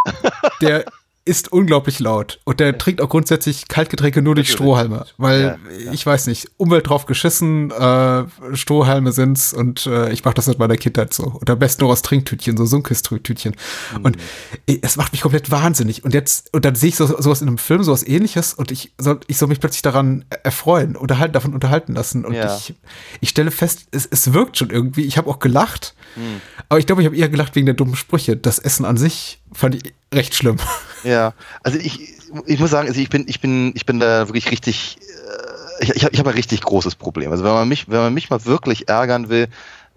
der 0.60 0.84
ist 1.26 1.50
unglaublich 1.50 2.00
laut 2.00 2.40
und 2.44 2.60
der 2.60 2.76
trinkt 2.76 3.00
auch 3.00 3.08
grundsätzlich 3.08 3.66
Kaltgetränke 3.68 4.20
nur 4.20 4.34
durch 4.34 4.50
Strohhalme, 4.52 5.06
weil 5.16 5.40
Ja, 5.40 5.56
ja. 5.86 5.92
ich 5.92 6.04
weiß 6.04 6.26
nicht, 6.26 6.50
Umwelt 6.58 6.86
drauf 6.88 7.06
geschissen, 7.06 7.70
äh, 7.70 8.24
Strohhalme 8.52 9.10
sind's 9.12 9.54
und 9.54 9.86
äh, 9.86 10.12
ich 10.12 10.22
mache 10.24 10.34
das 10.34 10.44
seit 10.44 10.58
meiner 10.58 10.76
Kindheit 10.76 11.14
so. 11.14 11.24
Und 11.24 11.48
am 11.48 11.58
besten 11.58 11.82
nur 11.84 11.92
aus 11.92 12.02
Trinktütchen, 12.02 12.58
so 12.58 12.66
Sunkist-Tütchen. 12.66 13.56
Und 14.02 14.18
äh, 14.66 14.78
es 14.82 14.96
macht 14.96 15.12
mich 15.12 15.22
komplett 15.22 15.50
wahnsinnig. 15.50 16.04
Und 16.04 16.12
jetzt, 16.12 16.52
und 16.52 16.64
dann 16.66 16.74
sehe 16.74 16.90
ich 16.90 16.96
so, 16.96 17.06
sowas 17.06 17.40
in 17.40 17.48
einem 17.48 17.58
Film, 17.58 17.82
sowas 17.82 18.06
ähnliches 18.06 18.52
und 18.52 18.70
ich 18.70 18.92
soll, 18.98 19.20
ich 19.26 19.38
soll 19.38 19.48
mich 19.48 19.60
plötzlich 19.60 19.82
daran 19.82 20.26
erfreuen, 20.42 20.94
unterhalten, 20.94 21.32
davon 21.32 21.54
unterhalten 21.54 21.94
lassen. 21.94 22.26
Und 22.26 22.34
Ja. 22.34 22.54
ich, 22.54 22.74
ich 23.22 23.30
stelle 23.30 23.50
fest, 23.50 23.86
es, 23.92 24.04
es 24.04 24.34
wirkt 24.34 24.58
schon 24.58 24.68
irgendwie. 24.68 25.04
Ich 25.04 25.16
habe 25.16 25.30
auch 25.30 25.38
gelacht, 25.38 25.94
Hm. 26.16 26.40
aber 26.68 26.78
ich 26.78 26.86
glaube, 26.86 27.00
ich 27.00 27.06
habe 27.06 27.16
eher 27.16 27.28
gelacht 27.30 27.54
wegen 27.56 27.64
der 27.66 27.74
dummen 27.74 27.96
Sprüche. 27.96 28.36
Das 28.36 28.58
Essen 28.58 28.84
an 28.84 28.96
sich 28.98 29.40
fand 29.52 29.76
ich 29.76 29.94
recht 30.14 30.34
schlimm. 30.34 30.56
Ja, 31.04 31.34
also 31.62 31.78
ich, 31.78 32.14
ich 32.46 32.58
muss 32.58 32.70
sagen, 32.70 32.88
also 32.88 33.00
ich 33.00 33.10
bin, 33.10 33.26
ich 33.28 33.40
bin, 33.40 33.72
ich 33.74 33.84
bin 33.84 34.00
da 34.00 34.26
wirklich 34.28 34.50
richtig, 34.50 34.98
äh, 35.00 35.84
ich, 35.84 35.90
ich 35.90 36.04
habe 36.04 36.14
ich 36.14 36.20
hab 36.20 36.26
ein 36.26 36.34
richtig 36.34 36.62
großes 36.62 36.94
Problem. 36.94 37.30
Also 37.30 37.44
wenn 37.44 37.52
man 37.52 37.68
mich, 37.68 37.88
wenn 37.88 37.98
man 37.98 38.14
mich 38.14 38.30
mal 38.30 38.44
wirklich 38.46 38.88
ärgern 38.88 39.28
will, 39.28 39.48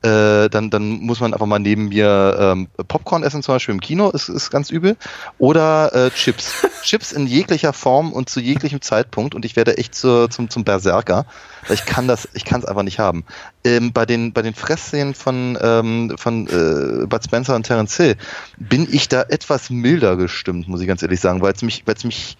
äh, 0.03 0.47
dann, 0.49 0.69
dann 0.69 0.99
muss 0.99 1.19
man 1.19 1.33
einfach 1.33 1.47
mal 1.47 1.57
neben 1.57 1.89
mir 1.89 2.37
ähm, 2.39 2.67
Popcorn 2.87 3.23
essen, 3.23 3.41
zum 3.41 3.55
Beispiel 3.55 3.73
im 3.73 3.81
Kino, 3.81 4.11
ist, 4.11 4.29
ist 4.29 4.51
ganz 4.51 4.69
übel. 4.69 4.95
Oder 5.39 5.93
äh, 5.95 6.11
Chips. 6.11 6.67
Chips 6.83 7.11
in 7.11 7.25
jeglicher 7.25 7.73
Form 7.73 8.13
und 8.13 8.29
zu 8.29 8.39
jeglichem 8.39 8.81
Zeitpunkt 8.81 9.33
und 9.33 9.43
ich 9.43 9.55
werde 9.55 9.77
echt 9.77 9.95
zu, 9.95 10.27
zum, 10.27 10.51
zum 10.51 10.63
Berserker. 10.63 11.25
Ich 11.69 11.85
kann 11.85 12.07
das, 12.07 12.29
ich 12.33 12.45
kann 12.45 12.61
es 12.61 12.67
einfach 12.67 12.83
nicht 12.83 12.99
haben. 12.99 13.25
Ähm, 13.63 13.91
bei 13.91 14.05
den, 14.05 14.33
bei 14.33 14.43
den 14.43 14.53
Fressszenen 14.53 15.15
von, 15.15 15.57
ähm, 15.61 16.13
von 16.15 16.47
äh, 16.47 17.07
Bud 17.07 17.23
Spencer 17.23 17.55
und 17.55 17.63
Terence 17.63 17.97
Hill 17.97 18.17
bin 18.57 18.87
ich 18.89 19.09
da 19.09 19.23
etwas 19.23 19.71
milder 19.71 20.15
gestimmt, 20.15 20.67
muss 20.67 20.81
ich 20.81 20.87
ganz 20.87 21.01
ehrlich 21.01 21.19
sagen, 21.19 21.41
weil 21.41 21.53
es 21.53 21.63
mich, 21.63 21.87
weil 21.87 21.95
es 21.95 22.03
mich, 22.03 22.37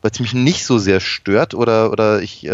weil 0.00 0.12
es 0.12 0.20
mich 0.20 0.32
nicht 0.32 0.64
so 0.64 0.78
sehr 0.78 1.00
stört 1.00 1.54
oder, 1.54 1.90
oder 1.90 2.22
ich, 2.22 2.46
äh, 2.46 2.50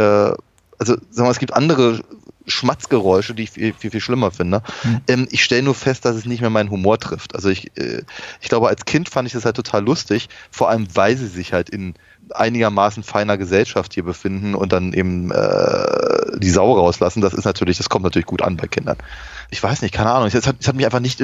also 0.78 0.94
sagen 0.94 1.00
wir 1.14 1.24
mal, 1.24 1.30
es 1.30 1.38
gibt 1.38 1.52
andere 1.52 2.00
Schmatzgeräusche, 2.46 3.34
die 3.34 3.44
ich 3.44 3.50
viel, 3.50 3.74
viel, 3.74 3.90
viel 3.90 4.00
schlimmer 4.00 4.30
finde. 4.30 4.62
Ähm, 5.08 5.28
ich 5.30 5.42
stelle 5.42 5.62
nur 5.62 5.74
fest, 5.74 6.04
dass 6.04 6.16
es 6.16 6.26
nicht 6.26 6.40
mehr 6.40 6.50
meinen 6.50 6.70
Humor 6.70 6.98
trifft. 6.98 7.34
Also 7.34 7.48
ich, 7.48 7.76
äh, 7.76 8.02
ich 8.40 8.48
glaube, 8.48 8.68
als 8.68 8.84
Kind 8.84 9.08
fand 9.08 9.26
ich 9.26 9.32
das 9.32 9.44
halt 9.44 9.56
total 9.56 9.84
lustig, 9.84 10.28
vor 10.50 10.68
allem 10.70 10.86
weil 10.94 11.16
sie 11.16 11.26
sich 11.26 11.52
halt 11.52 11.70
in 11.70 11.94
einigermaßen 12.34 13.02
feiner 13.02 13.38
Gesellschaft 13.38 13.94
hier 13.94 14.04
befinden 14.04 14.54
und 14.54 14.72
dann 14.72 14.92
eben 14.92 15.30
äh, 15.30 16.38
die 16.38 16.50
Sau 16.50 16.72
rauslassen. 16.72 17.20
Das 17.20 17.34
ist 17.34 17.44
natürlich, 17.44 17.76
das 17.76 17.88
kommt 17.88 18.04
natürlich 18.04 18.26
gut 18.26 18.42
an 18.42 18.56
bei 18.56 18.66
Kindern. 18.66 18.96
Ich 19.50 19.62
weiß 19.62 19.82
nicht, 19.82 19.94
keine 19.94 20.10
Ahnung. 20.10 20.28
Es 20.28 20.46
hat, 20.46 20.56
es 20.58 20.68
hat 20.68 20.74
mich 20.74 20.84
einfach 20.84 21.00
nicht 21.00 21.20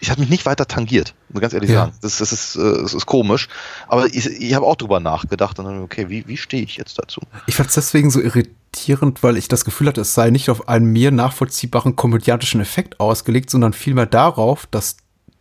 ich 0.00 0.10
hat 0.10 0.18
mich 0.18 0.28
nicht 0.28 0.46
weiter 0.46 0.66
tangiert, 0.66 1.14
muss 1.30 1.40
ganz 1.40 1.54
ehrlich 1.54 1.70
Ja. 1.70 1.86
sagen. 1.86 1.92
Das, 2.02 2.18
das, 2.18 2.32
ist, 2.32 2.56
äh, 2.56 2.82
das 2.82 2.94
ist 2.94 3.06
komisch. 3.06 3.48
Aber 3.88 4.06
ich, 4.06 4.26
ich 4.26 4.54
habe 4.54 4.64
auch 4.66 4.76
drüber 4.76 5.00
nachgedacht 5.00 5.58
und 5.58 5.64
dann, 5.64 5.82
okay, 5.82 6.08
wie, 6.08 6.26
wie 6.28 6.36
stehe 6.36 6.62
ich 6.62 6.76
jetzt 6.76 6.98
dazu? 6.98 7.20
Ich 7.46 7.56
fand 7.56 7.68
es 7.68 7.74
deswegen 7.74 8.10
so 8.10 8.20
irritierend, 8.20 9.22
weil 9.22 9.36
ich 9.36 9.48
das 9.48 9.64
Gefühl 9.64 9.88
hatte, 9.88 10.00
es 10.02 10.14
sei 10.14 10.30
nicht 10.30 10.50
auf 10.50 10.68
einen 10.68 10.86
mir 10.86 11.10
nachvollziehbaren 11.10 11.96
komödiantischen 11.96 12.60
Effekt 12.60 13.00
ausgelegt, 13.00 13.50
sondern 13.50 13.72
vielmehr 13.72 14.06
darauf, 14.06 14.66
dass 14.70 14.96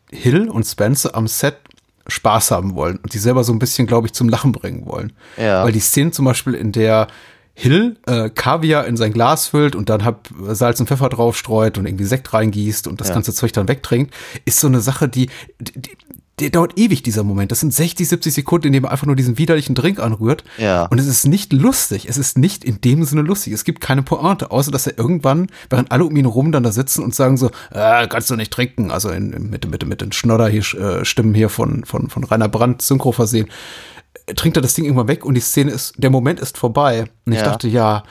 Hill 0.10 0.50
und 0.50 0.64
Spencer 0.66 1.16
am 1.16 1.28
Set 1.28 1.58
Spaß 2.10 2.52
haben 2.52 2.74
wollen 2.76 2.98
und 2.98 3.14
die 3.14 3.18
selber 3.18 3.44
so 3.44 3.52
ein 3.52 3.60
bisschen, 3.60 3.86
glaube 3.86 4.08
ich, 4.08 4.14
zum 4.14 4.30
Lachen 4.30 4.54
bringen 4.54 4.86
wollen. 4.86 5.12
Ja. 5.36 5.66
Weil 5.66 5.74
die 5.74 5.82
Szene 5.82 6.12
zum 6.12 6.24
Beispiel, 6.24 6.54
in 6.54 6.72
der 6.72 7.08
Hill 7.60 7.98
äh, 8.06 8.30
Kaviar 8.30 8.86
in 8.86 8.98
sein 8.98 9.12
Glas 9.12 9.48
füllt 9.48 9.76
und 9.76 9.90
dann 9.90 10.06
hab 10.06 10.30
Salz 10.50 10.80
und 10.80 10.86
Pfeffer 10.86 11.10
draufstreut 11.10 11.80
und 11.80 11.88
irgendwie 11.88 12.04
Sekt 12.06 12.32
reingießt 12.32 12.88
und 12.88 13.02
das 13.02 13.08
Ja. 13.08 13.16
ganze 13.16 13.34
Zeug 13.34 13.52
dann 13.52 13.68
wegtrinkt, 13.68 14.14
ist 14.46 14.60
so 14.60 14.68
eine 14.68 14.80
Sache, 14.80 15.10
die, 15.10 15.28
die, 15.60 15.72
die 15.82 15.98
der 16.40 16.52
dauert 16.52 16.78
ewig, 16.78 17.02
dieser 17.02 17.24
Moment. 17.24 17.52
Das 17.52 17.62
sind 17.62 17.74
60, 17.74 18.08
70 18.08 18.32
Sekunden, 18.32 18.68
in 18.68 18.74
denen 18.74 18.84
man 18.84 18.92
einfach 18.92 19.08
nur 19.08 19.16
diesen 19.16 19.40
widerlichen 19.40 19.74
Drink 19.74 20.00
anrührt. 20.00 20.44
Ja. 20.60 20.86
Und 20.86 21.00
es 21.00 21.08
ist 21.08 21.26
nicht 21.26 21.52
lustig. 21.52 22.08
Es 22.08 22.20
ist 22.20 22.38
nicht 22.38 22.64
in 22.64 22.80
dem 22.80 23.04
Sinne 23.06 23.24
lustig. 23.24 23.54
Es 23.54 23.64
gibt 23.64 23.82
keine 23.82 24.04
Pointe, 24.04 24.52
außer 24.52 24.70
dass 24.70 24.86
er 24.86 25.00
irgendwann, 25.00 25.48
während 25.72 25.92
alle 25.92 26.06
um 26.06 26.16
ihn 26.16 26.28
rum 26.28 26.52
dann 26.52 26.62
da 26.62 26.72
sitzen 26.72 27.04
und 27.04 27.16
sagen 27.16 27.38
so, 27.38 27.50
äh, 27.72 28.08
kannst 28.08 28.30
du 28.30 28.36
nicht 28.36 28.54
trinken. 28.54 28.92
Also 28.92 29.10
in, 29.10 29.34
in, 29.34 29.50
mit, 29.50 29.68
mit, 29.68 29.84
mit 29.88 30.00
den 30.02 30.12
Schnodder 30.12 30.48
hier, 30.48 30.62
äh, 30.80 31.04
Stimmen 31.06 31.34
hier 31.34 31.50
von, 31.50 31.86
von, 31.86 32.08
von 32.12 32.24
Rainer 32.24 32.50
Brandt 32.50 32.84
Synchro 32.84 33.14
versehen. 33.14 33.48
Trinkt 34.36 34.58
er 34.58 34.62
das 34.62 34.74
Ding 34.74 34.86
irgendwann 34.86 35.08
weg 35.08 35.26
und 35.26 35.36
die 35.36 35.42
Szene 35.42 35.72
ist, 35.72 35.94
der 35.98 36.10
Moment 36.10 36.40
ist 36.40 36.58
vorbei. 36.58 37.06
Und 37.26 37.34
ich 37.34 37.40
Ja. 37.40 37.46
dachte, 37.46 37.68
ja, 37.68 38.04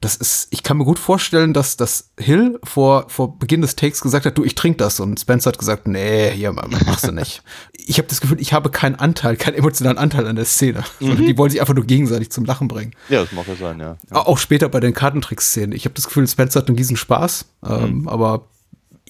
das 0.00 0.14
ist, 0.14 0.46
ich 0.50 0.62
kann 0.62 0.76
mir 0.76 0.84
gut 0.84 0.98
vorstellen, 1.00 1.52
dass 1.52 1.76
das 1.76 2.10
Hill 2.20 2.60
vor, 2.62 3.06
vor 3.08 3.36
Beginn 3.36 3.62
des 3.62 3.74
Takes 3.74 4.00
gesagt 4.00 4.26
hat, 4.26 4.38
du, 4.38 4.44
ich 4.44 4.54
trink 4.54 4.78
das. 4.78 5.00
Und 5.00 5.18
Spencer 5.18 5.48
hat 5.50 5.58
gesagt, 5.58 5.88
nee, 5.88 6.30
hier, 6.30 6.52
machst 6.52 7.08
du 7.08 7.10
nicht. 7.12 7.42
ich 7.72 7.98
habe 7.98 8.06
das 8.06 8.20
Gefühl, 8.20 8.40
ich 8.40 8.52
habe 8.52 8.70
keinen 8.70 8.94
Anteil, 8.94 9.36
keinen 9.36 9.54
emotionalen 9.54 9.98
Anteil 9.98 10.28
an 10.28 10.36
der 10.36 10.44
Szene. 10.44 10.84
Sondern 11.00 11.26
die 11.26 11.36
wollen 11.36 11.50
sich 11.50 11.60
einfach 11.60 11.74
nur 11.74 11.84
gegenseitig 11.84 12.30
zum 12.30 12.44
Lachen 12.44 12.68
bringen. 12.68 12.92
Ja, 13.08 13.22
das 13.22 13.32
mag 13.32 13.48
ja 13.48 13.56
sein, 13.56 13.80
ja. 13.80 13.96
Auch 14.10 14.38
später 14.38 14.68
bei 14.68 14.78
den 14.78 14.94
Kartentrick-Szenen. 14.94 15.72
Ich 15.72 15.84
habe 15.84 15.94
das 15.96 16.06
Gefühl, 16.06 16.28
Spencer 16.28 16.60
hat 16.60 16.68
einen 16.68 16.78
riesen 16.78 16.96
Spaß. 16.96 17.46
Ähm, 17.66 18.06
aber 18.06 18.46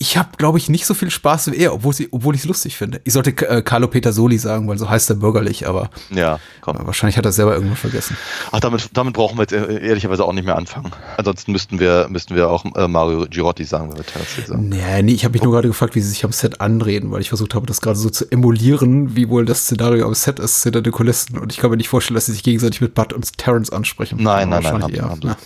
ich 0.01 0.17
habe, 0.17 0.29
glaube 0.37 0.59
ich, 0.59 0.69
nicht 0.69 0.87
so 0.87 0.95
viel 0.95 1.11
Spaß 1.11 1.51
wie 1.53 1.57
er, 1.57 1.75
obwohl, 1.75 1.93
sie, 1.93 2.09
obwohl 2.13 2.35
ich 2.35 2.43
es 2.43 2.47
lustig 2.47 2.77
finde. 2.77 3.01
Ich 3.05 3.13
sollte 3.13 3.31
äh, 3.49 3.63
Carlo 3.63 3.89
Petersoli 3.89 4.39
sagen, 4.39 4.69
weil 4.69 4.79
so 4.79 4.89
heißt 4.89 5.11
er 5.11 5.17
bürgerlich, 5.17 5.67
aber 5.67 5.91
Ja, 6.11 6.39
komm. 6.61 6.77
wahrscheinlich 6.85 7.17
hat 7.19 7.25
er 7.25 7.33
selber 7.33 7.55
irgendwann 7.55 7.77
vergessen. 7.77 8.17
Ach, 8.53 8.61
damit, 8.61 8.91
damit 8.97 9.15
brauchen 9.15 9.37
wir 9.39 9.43
jetzt 9.43 9.53
äh, 9.53 9.87
ehrlicherweise 9.87 10.25
auch 10.25 10.33
nicht 10.33 10.45
mehr 10.45 10.57
anfangen. 10.57 10.93
Ansonsten 11.17 11.53
müssten 11.53 11.81
wir, 11.81 12.07
müssten 12.11 12.37
wir 12.37 12.49
auch 12.49 12.65
äh, 12.77 12.87
Mario 12.87 13.27
Girotti 13.29 13.65
sagen, 13.65 13.91
wenn 13.91 13.99
wir 13.99 14.07
Tennessee 14.07 14.43
sagen. 14.47 14.69
Nee, 14.69 15.03
nee, 15.03 15.13
ich 15.13 15.25
habe 15.25 15.33
mich 15.33 15.43
nur 15.43 15.53
gerade 15.53 15.69
gefragt, 15.69 15.95
wie 15.97 16.01
sie 16.01 16.11
sich 16.11 16.25
am 16.25 16.33
Set 16.33 16.61
anreden, 16.61 17.11
weil 17.11 17.21
ich 17.21 17.29
versucht 17.31 17.55
habe, 17.55 17.67
das 17.67 17.81
gerade 17.81 17.99
so 17.99 18.09
zu 18.11 18.31
emulieren, 18.31 19.17
wie 19.17 19.29
wohl 19.29 19.45
das 19.45 19.63
Szenario 19.63 20.07
am 20.07 20.15
Set 20.15 20.39
ist, 20.39 20.63
hinter 20.63 20.81
den 20.83 20.93
Kulissen. 20.93 21.39
Und 21.39 21.53
ich 21.53 21.59
kann 21.59 21.71
mir 21.71 21.77
nicht 21.77 21.89
vorstellen, 21.89 22.15
dass 22.15 22.27
sie 22.27 22.33
sich 22.33 22.43
gegenseitig 22.45 22.81
mit 22.81 22.95
Bud 22.95 23.13
und 23.13 23.37
Terrence 23.37 23.71
ansprechen. 23.71 24.19
Nein, 24.23 24.49
nein, 24.49 24.63
nein. 24.63 24.83
Haben, 24.83 25.01
haben 25.03 25.29
haben. 25.29 25.37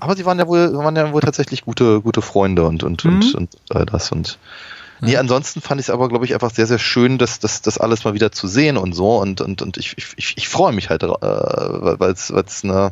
Aber 0.00 0.16
sie 0.16 0.24
waren 0.26 0.38
ja 0.38 0.46
wohl, 0.46 0.72
waren 0.74 0.94
ja 0.96 1.12
wohl 1.12 1.20
tatsächlich 1.20 1.64
gute, 1.64 2.00
gute 2.00 2.22
Freunde 2.22 2.64
und, 2.64 2.82
und, 2.84 3.04
und, 3.04 3.34
und 3.38 3.54
äh, 3.70 3.86
das 3.86 4.12
und. 4.12 4.38
Nee, 5.00 5.16
ansonsten 5.16 5.60
fand 5.60 5.80
ich 5.80 5.86
es 5.86 5.90
aber, 5.90 6.08
glaube 6.08 6.24
ich, 6.24 6.34
einfach 6.34 6.50
sehr, 6.50 6.66
sehr 6.66 6.80
schön, 6.80 7.18
das, 7.18 7.38
das, 7.38 7.62
das 7.62 7.78
alles 7.78 8.02
mal 8.02 8.14
wieder 8.14 8.32
zu 8.32 8.48
sehen 8.48 8.76
und 8.76 8.94
so. 8.94 9.18
Und, 9.18 9.40
und, 9.40 9.62
und 9.62 9.76
ich, 9.76 9.94
ich, 9.96 10.36
ich 10.36 10.48
freue 10.48 10.72
mich 10.72 10.90
halt, 10.90 11.04
äh, 11.04 11.08
weil 11.08 12.10
es 12.10 12.32
eine, 12.64 12.90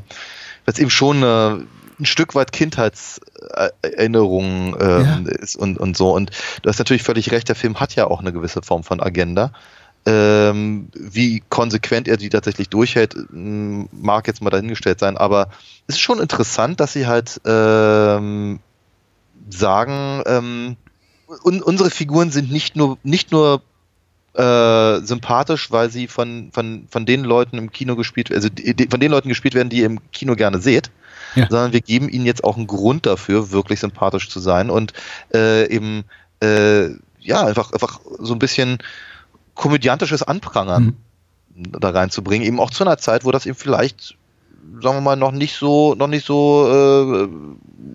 weil's 0.64 0.78
eben 0.78 0.90
schon 0.90 1.16
eine, 1.16 1.66
ein 1.98 2.06
Stück 2.06 2.34
weit 2.34 2.52
Kindheitserinnerung 2.52 4.76
ähm, 4.80 5.26
ist 5.26 5.56
und, 5.56 5.78
und 5.78 5.96
so. 5.96 6.14
Und 6.14 6.30
du 6.62 6.68
hast 6.68 6.78
natürlich 6.78 7.02
völlig 7.02 7.32
recht, 7.32 7.48
der 7.48 7.56
Film 7.56 7.80
hat 7.80 7.94
ja 7.94 8.06
auch 8.06 8.20
eine 8.20 8.32
gewisse 8.32 8.62
Form 8.62 8.84
von 8.84 9.00
Agenda. 9.00 9.52
Ähm, 10.08 10.88
wie 10.94 11.42
konsequent 11.48 12.06
er 12.06 12.16
die 12.16 12.28
tatsächlich 12.28 12.68
durchhält, 12.68 13.16
mag 13.32 14.28
jetzt 14.28 14.40
mal 14.40 14.50
dahingestellt 14.50 15.00
sein, 15.00 15.16
aber 15.16 15.48
es 15.88 15.96
ist 15.96 16.00
schon 16.00 16.20
interessant, 16.20 16.78
dass 16.78 16.92
sie 16.92 17.08
halt 17.08 17.40
ähm, 17.44 18.60
sagen, 19.48 20.22
ähm, 20.26 20.76
un 21.44 21.62
unsere 21.62 21.90
Figuren 21.90 22.30
sind 22.30 22.50
nicht 22.50 22.76
nur 22.76 22.98
nicht 23.02 23.32
nur 23.32 23.62
äh, 24.34 25.00
sympathisch, 25.00 25.70
weil 25.70 25.90
sie 25.90 26.08
von, 26.08 26.50
von, 26.52 26.86
von 26.90 27.06
den 27.06 27.24
Leuten 27.24 27.56
im 27.56 27.72
Kino 27.72 27.96
gespielt, 27.96 28.30
also 28.30 28.48
die, 28.50 28.86
von 28.90 29.00
den 29.00 29.10
Leuten 29.10 29.28
gespielt 29.30 29.54
werden, 29.54 29.70
die 29.70 29.78
ihr 29.78 29.86
im 29.86 30.00
Kino 30.12 30.36
gerne 30.36 30.58
seht, 30.58 30.90
Ja. 31.34 31.46
sondern 31.48 31.72
wir 31.72 31.80
geben 31.80 32.08
ihnen 32.08 32.26
jetzt 32.26 32.44
auch 32.44 32.56
einen 32.56 32.66
Grund 32.66 33.06
dafür, 33.06 33.50
wirklich 33.50 33.80
sympathisch 33.80 34.28
zu 34.28 34.40
sein 34.40 34.68
und 34.70 34.92
äh, 35.32 35.66
eben 35.74 36.04
äh, 36.42 36.90
ja 37.20 37.46
einfach 37.46 37.72
einfach 37.72 38.00
so 38.18 38.34
ein 38.34 38.38
bisschen 38.38 38.78
komödiantisches 39.54 40.22
Anprangern 40.22 40.96
da 41.56 41.88
reinzubringen, 41.90 42.46
eben 42.46 42.60
auch 42.60 42.70
zu 42.70 42.84
einer 42.84 42.98
Zeit, 42.98 43.24
wo 43.24 43.30
das 43.30 43.46
eben 43.46 43.56
vielleicht 43.56 44.16
sagen 44.82 44.96
wir 44.96 45.00
mal 45.00 45.16
noch 45.16 45.32
nicht 45.32 45.56
so 45.56 45.94
noch 45.94 46.06
nicht 46.06 46.26
so 46.26 46.68
äh, 46.68 47.28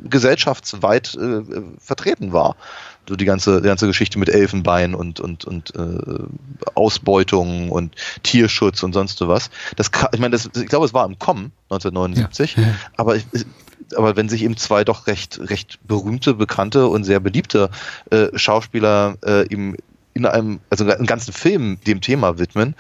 gesellschaftsweit 0.10 1.16
äh, 1.16 1.42
vertreten 1.80 2.34
war. 2.34 2.56
So 3.08 3.16
die 3.16 3.26
ganze 3.26 3.62
die 3.62 3.68
ganze 3.68 3.88
Geschichte 3.88 4.20
mit 4.20 4.30
Elfenbein 4.30 4.94
und 4.94 5.20
und 5.20 5.46
und 5.46 5.74
äh, 5.76 6.24
Ausbeutung 6.76 7.72
und 7.72 7.96
Tierschutz 8.24 8.84
und 8.84 8.94
sonst 8.94 9.18
so 9.18 9.28
was 9.28 9.50
das 9.76 9.90
ich 10.14 10.20
meine 10.20 10.32
das 10.32 10.50
ich 10.56 10.68
glaube 10.68 10.86
es 10.86 10.94
war 10.94 11.06
im 11.06 11.18
Kommen 11.18 11.52
1979 11.70 12.56
Ja, 12.56 12.62
ja. 12.62 12.76
aber 12.98 13.16
ich, 13.16 13.26
aber 13.96 14.16
wenn 14.16 14.30
sich 14.30 14.44
eben 14.44 14.56
zwei 14.56 14.84
doch 14.84 15.08
recht 15.08 15.40
recht 15.50 15.80
berühmte 15.88 16.36
bekannte 16.36 16.88
und 16.88 17.04
sehr 17.04 17.20
beliebte 17.20 17.70
äh, 18.12 18.28
Schauspieler 18.36 19.18
äh, 19.26 19.52
eben 19.52 19.76
in 20.14 20.26
einem 20.26 20.60
also 20.70 20.86
einen 20.86 21.08
ganzen 21.08 21.34
Film 21.34 21.80
dem 21.88 22.02
Thema 22.02 22.38
widmen 22.38 22.76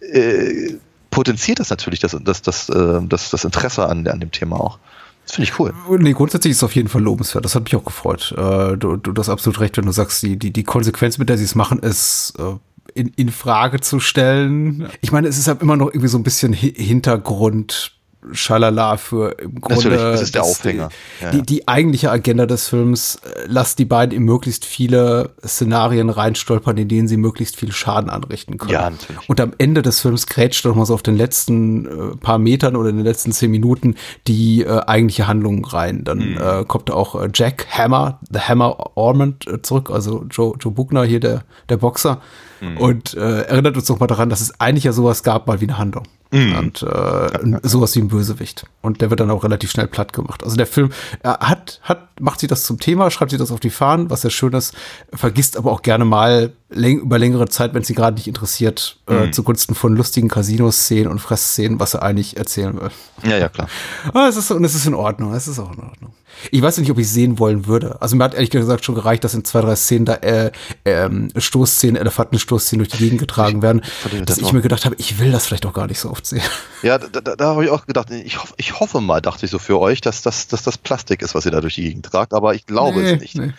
äh, 0.00 0.74
potenziert 1.12 1.60
das 1.60 1.70
natürlich 1.70 2.00
das, 2.00 2.16
das, 2.20 2.42
das, 2.42 2.68
äh, 2.68 3.00
das, 3.08 3.30
das 3.30 3.44
Interesse 3.44 3.88
an, 3.88 4.08
an 4.08 4.18
dem 4.18 4.32
Thema 4.32 4.60
auch. 4.60 4.78
Das 5.24 5.36
finde 5.36 5.48
ich 5.48 5.58
cool. 5.60 5.72
Nee, 6.00 6.14
grundsätzlich 6.14 6.50
ist 6.50 6.56
es 6.56 6.64
auf 6.64 6.74
jeden 6.74 6.88
Fall 6.88 7.00
lobenswert. 7.02 7.44
Das 7.44 7.54
hat 7.54 7.62
mich 7.62 7.76
auch 7.76 7.84
gefreut. 7.84 8.34
Äh, 8.36 8.76
du, 8.76 8.96
du 8.96 9.14
hast 9.16 9.28
absolut 9.28 9.60
recht, 9.60 9.76
wenn 9.76 9.86
du 9.86 9.92
sagst, 9.92 10.20
die, 10.24 10.36
die, 10.36 10.52
die 10.52 10.64
Konsequenz, 10.64 11.18
mit 11.18 11.28
der 11.28 11.38
sie 11.38 11.44
es 11.44 11.54
machen, 11.54 11.78
ist 11.78 12.34
äh, 12.40 12.56
in, 12.94 13.12
in 13.14 13.30
Frage 13.30 13.78
zu 13.80 14.00
stellen. 14.00 14.88
Ich 15.00 15.12
meine, 15.12 15.28
es 15.28 15.38
ist 15.38 15.46
halt 15.46 15.62
immer 15.62 15.76
noch 15.76 15.86
irgendwie 15.86 16.08
so 16.08 16.18
ein 16.18 16.24
bisschen 16.24 16.52
Hi- 16.52 16.74
Hintergrund 16.76 17.92
Schalala 18.32 18.96
für 18.96 19.36
im 19.40 19.60
Grunde. 19.60 19.74
Natürlich, 19.88 20.00
das 20.00 20.22
ist 20.22 20.34
der 20.34 20.44
Aufhänger. 20.44 20.88
Ja, 21.20 21.30
die, 21.32 21.42
die 21.42 21.66
eigentliche 21.66 22.10
Agenda 22.10 22.46
des 22.46 22.68
Films, 22.68 23.16
äh, 23.16 23.44
lasst 23.46 23.78
die 23.78 23.84
beiden 23.84 24.16
in 24.16 24.22
möglichst 24.22 24.64
viele 24.64 25.30
Szenarien 25.44 26.08
reinstolpern, 26.08 26.76
in 26.76 26.88
denen 26.88 27.08
sie 27.08 27.16
möglichst 27.16 27.56
viel 27.56 27.72
Schaden 27.72 28.10
anrichten 28.10 28.58
können. 28.58 28.72
Ja, 28.72 28.90
natürlich. 28.90 29.28
Und 29.28 29.40
am 29.40 29.52
Ende 29.58 29.82
des 29.82 30.00
Films 30.00 30.26
grätscht 30.26 30.64
noch 30.64 30.74
mal 30.76 30.86
so 30.86 30.94
auf 30.94 31.02
den 31.02 31.16
letzten 31.16 31.86
äh, 31.86 32.16
paar 32.16 32.38
Metern 32.38 32.76
oder 32.76 32.90
in 32.90 32.96
den 32.96 33.04
letzten 33.04 33.32
zehn 33.32 33.50
Minuten 33.50 33.96
die 34.28 34.62
äh, 34.62 34.80
eigentliche 34.86 35.26
Handlung 35.26 35.64
rein. 35.64 36.04
Dann 36.04 36.18
Mhm. 36.18 36.38
äh, 36.38 36.64
kommt 36.64 36.90
auch 36.90 37.20
äh, 37.20 37.28
Jack 37.34 37.66
Hammer, 37.70 38.20
The 38.30 38.38
Hammer 38.40 38.96
Ormond 38.96 39.46
äh, 39.48 39.60
zurück, 39.62 39.90
also 39.90 40.24
Joe, 40.30 40.54
Joe 40.60 40.72
Buckner 40.72 41.02
hier, 41.04 41.20
der, 41.20 41.42
der 41.68 41.78
Boxer. 41.78 42.20
Mhm. 42.60 42.76
Und 42.78 43.14
äh, 43.14 43.42
erinnert 43.42 43.76
uns 43.76 43.88
noch 43.88 43.98
mal 43.98 44.06
daran, 44.06 44.30
dass 44.30 44.40
es 44.40 44.60
eigentlich 44.60 44.84
ja 44.84 44.92
sowas 44.92 45.22
gab, 45.24 45.46
mal 45.48 45.60
wie 45.60 45.64
eine 45.68 45.78
Handlung. 45.78 46.04
Mhm. 46.32 46.56
Und 46.56 46.82
äh, 46.82 47.58
sowas 47.62 47.94
wie 47.94 48.00
ein 48.00 48.08
Bösewicht. 48.08 48.64
Und 48.80 49.00
der 49.00 49.10
wird 49.10 49.20
dann 49.20 49.30
auch 49.30 49.44
relativ 49.44 49.70
schnell 49.70 49.86
platt 49.86 50.12
gemacht. 50.12 50.42
Also 50.42 50.56
der 50.56 50.66
Film 50.66 50.90
er 51.22 51.38
hat, 51.40 51.80
hat, 51.82 52.20
macht 52.20 52.40
sich 52.40 52.48
das 52.48 52.64
zum 52.64 52.80
Thema, 52.80 53.10
schreibt 53.10 53.30
sich 53.30 53.38
das 53.38 53.52
auf 53.52 53.60
die 53.60 53.70
Fahnen, 53.70 54.10
was 54.10 54.22
ja 54.22 54.30
schön 54.30 54.54
ist, 54.54 54.74
vergisst 55.12 55.56
aber 55.56 55.70
auch 55.70 55.82
gerne 55.82 56.04
mal 56.04 56.52
läng 56.74 57.00
über 57.00 57.18
längere 57.18 57.48
Zeit, 57.48 57.74
wenn 57.74 57.82
es 57.82 57.88
sie 57.88 57.94
gerade 57.94 58.16
nicht 58.16 58.26
interessiert, 58.28 58.98
äh, 59.08 59.26
Mhm. 59.26 59.32
zugunsten 59.32 59.74
von 59.74 59.94
lustigen 59.96 60.28
Casino-Szenen 60.28 61.08
und 61.10 61.18
Fressszenen, 61.20 61.78
was 61.80 61.94
er 61.94 62.02
eigentlich 62.02 62.36
erzählen 62.36 62.80
will. 62.80 62.90
Ja, 63.24 63.38
ja, 63.38 63.48
klar. 63.48 63.68
Ah, 64.14 64.26
es 64.28 64.36
ist, 64.36 64.50
und 64.50 64.64
es 64.64 64.74
ist 64.74 64.86
in 64.86 64.94
Ordnung, 64.94 65.32
es 65.34 65.48
ist 65.48 65.58
auch 65.58 65.72
in 65.72 65.80
Ordnung. 65.80 66.12
Ich 66.50 66.62
weiß 66.62 66.78
nicht, 66.78 66.90
ob 66.90 66.98
ich 66.98 67.08
sehen 67.10 67.38
wollen 67.38 67.66
würde. 67.66 68.00
Also 68.00 68.16
mir 68.16 68.24
hat 68.24 68.34
ehrlich 68.34 68.50
gesagt 68.50 68.84
schon 68.84 68.94
gereicht, 68.94 69.22
dass 69.22 69.34
in 69.34 69.44
zwei, 69.44 69.60
drei 69.60 69.76
Szenen 69.76 70.06
da 70.06 70.14
äh, 70.14 70.50
ähm, 70.86 71.28
Stoßszenen, 71.36 71.96
Elefantenstoßszenen 71.96 72.84
durch 72.84 72.98
die 72.98 73.04
Gegend 73.04 73.20
getragen 73.20 73.60
werden, 73.62 73.82
verstehe 73.82 74.24
dass 74.24 74.38
das 74.38 74.46
ich 74.46 74.52
mir 74.52 74.62
gedacht 74.62 74.84
habe, 74.86 74.96
ich 74.98 75.18
will 75.18 75.30
das 75.30 75.46
vielleicht 75.46 75.66
auch 75.66 75.74
gar 75.74 75.86
nicht 75.86 76.00
so 76.00 76.10
oft 76.10 76.26
sehen. 76.26 76.42
Ja, 76.82 76.98
da, 76.98 77.20
da, 77.20 77.36
da 77.36 77.44
habe 77.46 77.64
ich 77.64 77.70
auch 77.70 77.86
gedacht, 77.86 78.10
ich 78.10 78.42
hoffe, 78.42 78.54
ich 78.56 78.80
hoffe 78.80 79.00
mal, 79.00 79.20
dachte 79.20 79.44
ich 79.44 79.52
so 79.52 79.58
für 79.58 79.78
euch, 79.78 80.00
dass 80.00 80.22
das, 80.22 80.48
dass 80.48 80.62
das 80.62 80.78
Plastik 80.78 81.22
ist, 81.22 81.34
was 81.34 81.44
ihr 81.44 81.52
da 81.52 81.60
durch 81.60 81.74
die 81.76 81.82
Gegend 81.82 82.06
tragt, 82.06 82.32
aber 82.34 82.54
ich 82.54 82.66
glaube 82.66 83.00
Nee, 83.02 83.12
es 83.12 83.20
nicht. 83.20 83.36
nee. 83.36 83.52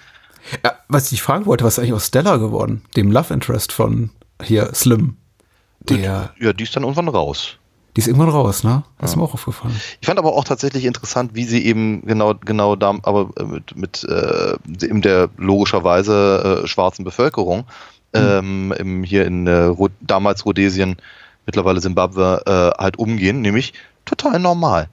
Ja, 0.63 0.73
was 0.87 1.11
ich 1.11 1.21
fragen 1.21 1.45
wollte, 1.45 1.63
was 1.63 1.73
ist 1.73 1.79
eigentlich 1.79 1.93
aus 1.93 2.07
Stella 2.07 2.37
geworden? 2.37 2.83
Dem 2.95 3.11
Love 3.11 3.33
Interest 3.33 3.71
von 3.71 4.09
hier 4.41 4.73
Slim. 4.73 5.17
Der, 5.89 6.33
Ja, 6.39 6.53
die 6.53 6.63
ist 6.63 6.75
dann 6.75 6.83
irgendwann 6.83 7.07
raus. 7.09 7.57
die 7.95 8.01
ist 8.01 8.07
irgendwann 8.07 8.29
raus, 8.29 8.63
ne? 8.63 8.83
Das 8.99 9.11
ist 9.11 9.15
mir 9.15 9.23
auch 9.23 9.33
aufgefallen. 9.33 9.79
Ich 10.01 10.07
fand 10.07 10.17
aber 10.19 10.33
auch 10.33 10.43
tatsächlich 10.43 10.85
interessant, 10.85 11.31
wie 11.33 11.45
sie 11.45 11.65
eben 11.65 12.05
genau, 12.05 12.33
genau 12.35 12.75
da, 12.75 12.89
aber 13.03 13.29
äh, 13.37 13.43
mit, 13.43 13.75
mit 13.77 14.03
äh, 14.03 14.53
eben 14.85 15.01
der 15.01 15.29
logischerweise 15.37 16.61
äh, 16.63 16.67
schwarzen 16.67 17.03
Bevölkerung 17.05 17.65
ähm, 18.13 18.73
im, 18.77 19.03
hier 19.03 19.25
in 19.25 19.47
äh, 19.47 19.73
damals 20.01 20.45
Rhodesien, 20.45 20.97
mittlerweile 21.45 21.81
Simbabwe, 21.81 22.43
äh, 22.45 22.81
halt 22.81 22.97
umgehen, 22.97 23.41
nämlich 23.41 23.73
total 24.05 24.39
normal. 24.39 24.87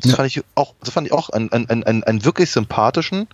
Das 0.00 0.10
Ja. 0.10 0.16
fand 0.16 0.26
ich 0.28 0.42
auch, 0.54 0.74
das 0.80 0.90
fand 0.90 1.06
ich 1.06 1.12
auch 1.12 1.30
einen, 1.30 1.50
einen, 1.52 1.84
einen, 1.84 2.02
einen 2.04 2.24
wirklich 2.24 2.50
sympathischen 2.50 3.28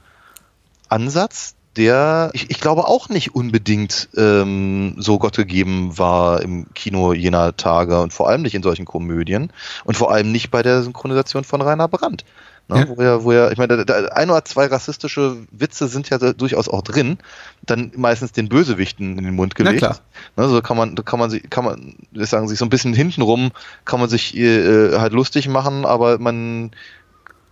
Ansatz, 0.89 1.55
der 1.77 2.31
ich, 2.33 2.51
ich 2.51 2.61
glaube 2.61 2.87
auch 2.89 3.09
nicht 3.09 3.35
unbedingt 3.35 4.09
ähm, 4.17 4.97
so 4.99 5.19
Gott 5.19 5.37
gegeben 5.37 5.97
war 5.99 6.43
im 6.43 6.73
Kino 6.75 7.13
jener 7.13 7.57
Tage 7.57 8.01
und 8.01 8.13
vor 8.13 8.29
allem 8.29 8.43
nicht 8.43 8.55
in 8.55 8.63
solchen 8.63 8.85
Komödien 8.85 9.53
und 9.85 9.97
vor 9.97 10.11
allem 10.13 10.33
nicht 10.33 10.51
bei 10.51 10.63
der 10.63 10.83
Synchronisation 10.83 11.45
von 11.45 11.63
Rainer 11.63 11.89
Brandt. 11.89 12.25
Ne, 12.69 12.81
Ja. 12.81 12.89
Wo 12.89 13.03
er, 13.03 13.25
wo 13.25 13.33
er, 13.33 13.53
ich 13.53 13.59
meine, 13.59 13.85
da, 13.85 14.05
ein 14.07 14.31
oder 14.31 14.45
zwei 14.45 14.67
rassistische 14.67 15.37
Witze 15.53 15.87
sind 15.89 16.11
ja 16.11 16.19
durchaus 16.19 16.69
auch 16.69 16.83
drin, 16.83 17.19
dann 17.65 17.93
meistens 17.97 18.33
den 18.33 18.49
Bösewichten 18.49 19.17
in 19.19 19.25
den 19.25 19.35
Mund 19.35 19.55
Na 19.59 19.65
gelegt. 19.65 19.79
klar. 19.79 19.99
Ne, 20.37 20.49
so 20.49 20.61
kann 20.63 20.77
man, 20.77 20.97
da 20.97 21.03
kann 21.03 21.19
man 21.19 21.31
sich, 21.31 21.49
kann 21.51 21.65
man, 21.65 21.95
sagen 22.15 22.49
sich 22.49 22.59
so 22.59 22.65
ein 22.65 22.71
bisschen 22.71 22.95
hintenrum, 22.95 23.51
kann 23.85 24.01
man 24.01 24.09
sich 24.09 24.37
äh, 24.37 24.99
halt 24.99 25.13
lustig 25.13 25.49
machen, 25.49 25.85
aber 25.85 26.19
man 26.19 26.73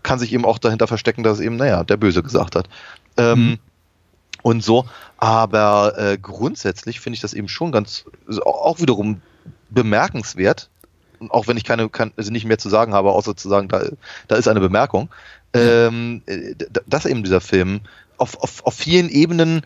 kann 0.02 0.18
sich 0.18 0.32
eben 0.32 0.44
auch 0.44 0.58
dahinter 0.58 0.86
verstecken, 0.86 1.22
dass 1.22 1.38
es 1.38 1.44
eben, 1.44 1.56
naja, 1.56 1.84
der 1.84 1.96
Böse 1.96 2.22
gesagt 2.22 2.56
hat. 2.56 2.68
Ähm, 3.16 3.38
Mhm. 3.38 3.58
Und 4.48 4.64
so, 4.64 4.86
aber 5.18 5.98
äh, 5.98 6.16
grundsätzlich 6.16 7.00
finde 7.00 7.16
ich 7.16 7.20
das 7.20 7.34
eben 7.34 7.48
schon 7.48 7.70
ganz, 7.70 8.06
also 8.26 8.44
auch 8.44 8.80
wiederum 8.80 9.20
bemerkenswert, 9.68 10.70
auch 11.28 11.48
wenn 11.48 11.58
ich 11.58 11.64
keine, 11.64 11.90
kein, 11.90 12.12
also 12.16 12.32
nicht 12.32 12.46
mehr 12.46 12.56
zu 12.56 12.70
sagen 12.70 12.94
habe, 12.94 13.12
außer 13.12 13.36
zu 13.36 13.50
sagen, 13.50 13.68
da, 13.68 13.82
da 14.26 14.36
ist 14.36 14.48
eine 14.48 14.60
Bemerkung, 14.60 15.10
ähm, 15.52 16.22
äh, 16.24 16.54
dass 16.86 17.04
eben 17.04 17.24
dieser 17.24 17.42
Film 17.42 17.80
auf, 18.16 18.42
auf, 18.42 18.64
auf 18.64 18.72
vielen 18.72 19.10
Ebenen 19.10 19.60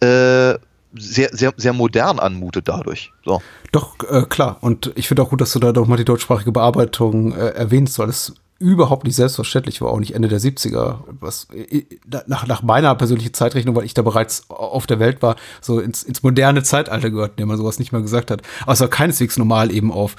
äh, 0.00 0.54
sehr, 0.92 1.28
sehr, 1.30 1.54
sehr 1.56 1.72
modern 1.72 2.18
anmutet 2.18 2.66
dadurch. 2.66 3.12
So. 3.24 3.40
Doch, 3.70 3.94
äh, 4.10 4.22
klar. 4.22 4.58
Und 4.60 4.90
ich 4.96 5.06
finde 5.06 5.22
auch 5.22 5.30
gut, 5.30 5.40
dass 5.40 5.52
du 5.52 5.60
da 5.60 5.70
doch 5.70 5.86
mal 5.86 5.98
die 5.98 6.04
deutschsprachige 6.04 6.50
Bearbeitung 6.50 7.32
äh, 7.32 7.50
erwähnst, 7.50 7.96
weil 8.00 8.08
es 8.08 8.34
überhaupt 8.60 9.04
nicht 9.04 9.16
selbstverständlich 9.16 9.80
war, 9.80 9.90
auch 9.90 9.98
nicht 9.98 10.14
Ende 10.14 10.28
der 10.28 10.38
70er. 10.38 10.98
Was, 11.18 11.48
äh, 11.52 11.84
nach, 12.26 12.46
nach 12.46 12.62
meiner 12.62 12.94
persönlichen 12.94 13.32
Zeitrechnung, 13.32 13.74
weil 13.74 13.86
ich 13.86 13.94
da 13.94 14.02
bereits 14.02 14.48
auf 14.50 14.86
der 14.86 15.00
Welt 15.00 15.22
war, 15.22 15.36
so 15.60 15.80
ins, 15.80 16.02
ins 16.02 16.22
moderne 16.22 16.62
Zeitalter 16.62 17.10
gehört, 17.10 17.32
indem 17.32 17.48
man 17.48 17.56
sowas 17.56 17.78
nicht 17.78 17.90
mehr 17.90 18.02
gesagt 18.02 18.30
hat. 18.30 18.42
Aber 18.62 18.72
es 18.72 18.90
keineswegs 18.90 19.38
normal, 19.38 19.72
eben 19.72 19.90
auf 19.90 20.14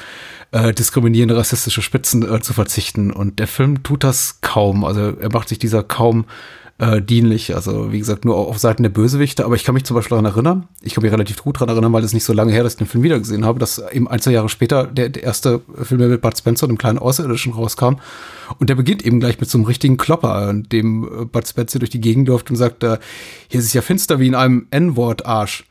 äh, 0.51 0.73
diskriminierende 0.73 1.37
rassistische 1.37 1.83
Spitzen 1.83 2.27
äh, 2.29 2.41
zu 2.41 2.53
verzichten. 2.53 3.11
Und 3.11 3.37
der 3.37 3.47
Film 3.47 3.83
tut 3.83 4.03
das 4.03 4.41
kaum. 4.41 4.83
Also 4.83 5.11
er 5.11 5.31
macht 5.31 5.47
sich 5.47 5.59
dieser 5.59 5.83
kaum 5.83 6.25
äh, 6.81 7.01
dienlich. 7.01 7.55
Also 7.55 7.91
wie 7.91 7.99
gesagt, 7.99 8.25
nur 8.25 8.35
auf 8.35 8.57
Seiten 8.57 8.81
der 8.81 8.89
Bösewichte. 8.89 9.45
Aber 9.45 9.55
ich 9.55 9.63
kann 9.63 9.75
mich 9.75 9.85
zum 9.85 9.95
Beispiel 9.95 10.17
daran 10.17 10.25
erinnern, 10.25 10.67
ich 10.81 10.95
kann 10.95 11.03
mich 11.03 11.11
relativ 11.11 11.43
gut 11.43 11.57
daran 11.57 11.69
erinnern, 11.69 11.93
weil 11.93 12.03
es 12.03 12.13
nicht 12.13 12.23
so 12.23 12.33
lange 12.33 12.51
her, 12.51 12.63
dass 12.63 12.73
ich 12.73 12.79
den 12.79 12.87
Film 12.87 13.03
wiedergesehen 13.03 13.45
habe, 13.45 13.59
dass 13.59 13.77
eben 13.91 14.07
ein, 14.07 14.19
zwei 14.19 14.31
Jahre 14.31 14.49
später 14.49 14.87
der, 14.87 15.09
der 15.09 15.23
erste 15.23 15.61
Film 15.83 16.09
mit 16.09 16.21
Bud 16.21 16.37
Spencer, 16.37 16.67
dem 16.67 16.79
kleinen 16.79 16.97
Außerirdischen, 16.97 17.53
rauskam. 17.53 17.97
Und 18.57 18.69
der 18.69 18.75
beginnt 18.75 19.05
eben 19.05 19.19
gleich 19.19 19.39
mit 19.39 19.49
so 19.49 19.59
einem 19.59 19.65
richtigen 19.65 19.97
Klopper, 19.97 20.49
in 20.49 20.63
dem 20.63 21.03
äh, 21.03 21.25
Bud 21.25 21.47
Spencer 21.47 21.77
durch 21.77 21.91
die 21.91 22.01
Gegend 22.01 22.27
läuft 22.27 22.49
und 22.49 22.55
sagt, 22.55 22.83
äh, 22.83 22.97
hier 23.47 23.59
ist 23.59 23.67
es 23.67 23.73
ja 23.73 23.83
finster 23.83 24.19
wie 24.19 24.27
in 24.27 24.35
einem 24.35 24.65
N-Wort-Arsch. 24.71 25.65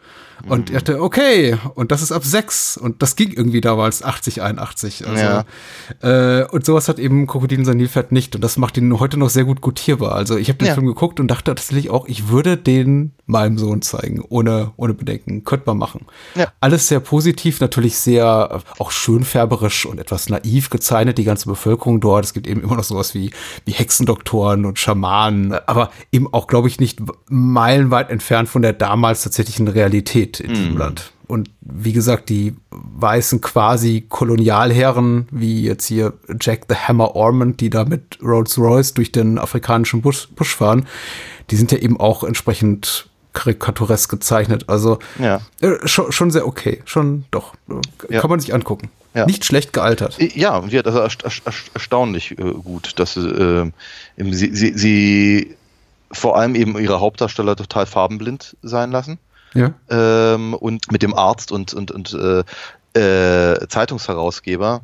Und 0.49 0.71
er 0.71 0.81
dachte, 0.81 1.03
okay, 1.03 1.57
und 1.75 1.93
das 1.93 2.03
ist 2.03 2.13
ab 2.13 2.25
sechs. 2.25 2.77
Und 2.77 3.03
das 3.03 3.17
ging 3.17 3.33
irgendwie 3.33 3.61
damals 3.61 4.03
80, 4.03 4.43
81. 4.43 5.07
Also, 5.07 5.23
Ja. 5.23 5.45
äh, 6.41 6.47
und 6.47 6.65
sowas 6.65 6.89
hat 6.89 6.99
eben 6.99 7.27
Krokodil 7.27 7.61
Nilpferd 7.61 8.13
nicht. 8.13 8.35
Und 8.35 8.43
das 8.43 8.57
macht 8.57 8.77
ihn 8.77 8.99
heute 8.99 9.17
noch 9.17 9.31
sehr 9.31 9.45
gut 9.45 9.61
gutierbar. 9.61 10.15
Also 10.15 10.37
ich 10.37 10.49
habe 10.49 10.59
den 10.59 10.69
Ja. 10.69 10.75
Film 10.75 10.87
geguckt 10.87 11.21
und 11.21 11.29
dachte 11.29 11.55
tatsächlich 11.55 11.91
auch, 11.91 12.07
ich 12.09 12.29
würde 12.29 12.57
den 12.57 13.13
meinem 13.27 13.59
Sohn 13.59 13.81
zeigen, 13.83 14.25
ohne, 14.29 14.73
ohne 14.77 14.95
Bedenken. 14.95 15.45
Könnte 15.45 15.65
man 15.67 15.79
machen. 15.79 16.07
Ja. 16.35 16.49
Alles 16.61 16.89
sehr 16.89 17.01
positiv, 17.01 17.61
natürlich 17.61 17.97
sehr 17.97 18.61
auch 18.79 18.91
schönfärberisch 18.91 19.87
und 19.87 20.01
etwas 20.01 20.29
naiv 20.29 20.71
gezeichnet, 20.71 21.19
die 21.19 21.25
ganze 21.25 21.49
Bevölkerung 21.49 22.01
dort. 22.01 22.25
Es 22.25 22.33
gibt 22.33 22.47
eben 22.47 22.61
immer 22.63 22.77
noch 22.77 22.85
sowas 22.85 23.15
wie, 23.15 23.31
wie 23.67 23.73
Hexendoktoren 23.73 24.65
und 24.65 24.79
Schamanen, 24.79 25.53
aber 25.67 25.91
eben 26.11 26.33
auch, 26.33 26.47
glaube 26.47 26.69
ich, 26.69 26.81
nicht 26.81 27.01
meilenweit 27.29 28.11
entfernt 28.11 28.49
von 28.49 28.63
der 28.63 28.73
damals 28.73 29.23
tatsächlichen 29.23 29.69
Realität 29.69 30.30
in 30.39 30.51
diesem 30.55 30.77
Land. 30.77 31.11
Und 31.27 31.51
wie 31.61 31.93
gesagt, 31.93 32.29
die 32.29 32.55
weißen 32.71 33.41
quasi 33.41 34.05
Kolonialherren, 34.09 35.27
wie 35.31 35.63
jetzt 35.63 35.87
hier 35.87 36.13
Jack 36.41 36.67
the 36.69 36.75
Hammer 36.77 37.17
Ormond, 37.17 37.61
die 37.61 37.71
da 37.71 37.85
mit 37.85 38.19
Rolls 38.23 38.59
Royce 38.59 38.95
durch 38.95 39.11
den 39.13 39.39
afrikanischen 39.39 40.03
Busch, 40.03 40.29
Busch 40.37 40.55
fahren, 40.55 40.87
die 41.51 41.57
sind 41.57 41.73
ja 41.73 41.79
eben 41.79 41.99
auch 41.99 42.23
entsprechend 42.25 43.09
karikaturesk 43.33 44.11
gezeichnet. 44.11 44.65
Also 44.69 44.99
Ja. 45.21 45.41
äh, 45.61 45.87
schon, 45.87 46.11
schon 46.11 46.31
sehr 46.33 46.47
okay. 46.47 46.83
Schon 46.85 47.25
doch. 47.31 47.55
Äh, 47.69 48.15
Ja. 48.15 48.21
Kann 48.21 48.31
man 48.31 48.41
sich 48.41 48.53
angucken. 48.53 48.91
Ja. 49.15 49.25
Nicht 49.27 49.45
schlecht 49.45 49.73
gealtert. 49.73 50.17
Ja, 50.37 50.57
und 50.59 50.73
ja, 50.73 50.83
das 50.83 50.95
ist 50.95 51.01
ersta- 51.25 51.27
ersta- 51.47 51.71
erstaunlich 51.75 52.33
äh, 52.33 52.35
gut, 52.65 52.99
dass 52.99 53.17
äh, 53.17 53.71
sie, 54.17 54.55
sie, 54.55 54.73
sie 54.79 55.57
vor 56.13 56.37
allem 56.37 56.55
eben 56.57 56.77
ihre 56.79 57.01
Hauptdarsteller 57.01 57.55
total 57.57 57.87
farbenblind 57.87 58.57
sein 58.63 58.91
lassen. 58.91 59.19
Ja. 59.55 59.73
ähm, 59.89 60.55
und 60.55 60.93
mit 60.93 61.03
dem 61.03 61.15
Arzt 61.15 61.53
und, 61.53 61.75
und, 61.75 61.91
und 61.91 62.13
äh, 62.15 62.45
äh, 62.99 63.69
Zeitungsherausgeber. 63.69 64.83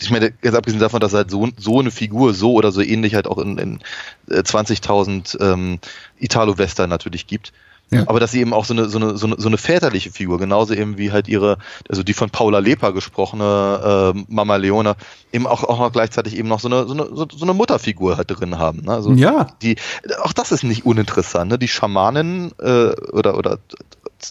Ich 0.00 0.10
meine, 0.10 0.30
ganz 0.30 0.54
abgesehen 0.56 0.80
davon, 0.80 1.00
dass 1.00 1.14
halt 1.14 1.30
so, 1.30 1.48
so 1.56 1.80
eine 1.80 1.90
Figur 1.90 2.34
so 2.34 2.52
oder 2.52 2.70
so 2.70 2.82
ähnlich 2.82 3.14
halt 3.14 3.26
auch 3.26 3.38
in, 3.38 3.56
in 3.58 3.80
äh, 4.28 4.40
20.000 4.40 5.40
ähm, 5.40 5.78
Italo-Western 6.18 6.90
natürlich 6.90 7.26
gibt. 7.26 7.52
Ja. 7.90 8.02
Aber 8.08 8.18
dass 8.18 8.32
sie 8.32 8.40
eben 8.40 8.52
auch 8.52 8.64
so 8.64 8.74
eine, 8.74 8.88
so, 8.88 8.98
eine, 8.98 9.16
so, 9.16 9.26
eine, 9.28 9.36
so 9.38 9.46
eine 9.48 9.58
väterliche 9.58 10.10
Figur, 10.10 10.38
genauso 10.38 10.74
eben 10.74 10.98
wie 10.98 11.12
halt 11.12 11.28
ihre, 11.28 11.58
also 11.88 12.02
die 12.02 12.14
von 12.14 12.30
Paula 12.30 12.58
Lepa 12.58 12.90
gesprochene 12.90 14.12
äh, 14.16 14.24
Mama 14.28 14.56
Leone, 14.56 14.96
eben 15.32 15.46
auch, 15.46 15.62
auch 15.62 15.78
noch 15.78 15.92
gleichzeitig 15.92 16.36
eben 16.36 16.48
noch 16.48 16.58
so 16.58 16.66
eine, 16.68 16.86
so 16.86 16.94
eine, 16.94 17.06
so 17.14 17.28
eine 17.42 17.54
Mutterfigur 17.54 18.16
halt 18.16 18.28
drin 18.28 18.58
haben. 18.58 18.82
Ne? 18.82 18.90
Also 18.92 19.12
Ja. 19.12 19.46
die, 19.62 19.76
auch 20.20 20.32
das 20.32 20.50
ist 20.50 20.64
nicht 20.64 20.84
uninteressant. 20.84 21.48
Ne? 21.52 21.58
Die 21.60 21.68
Schamanin 21.68 22.50
äh, 22.58 22.90
oder, 23.12 23.38
oder 23.38 23.58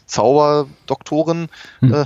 Zauberdoktorin, 0.05 1.47
Hm. 1.79 1.93
äh, 1.93 2.05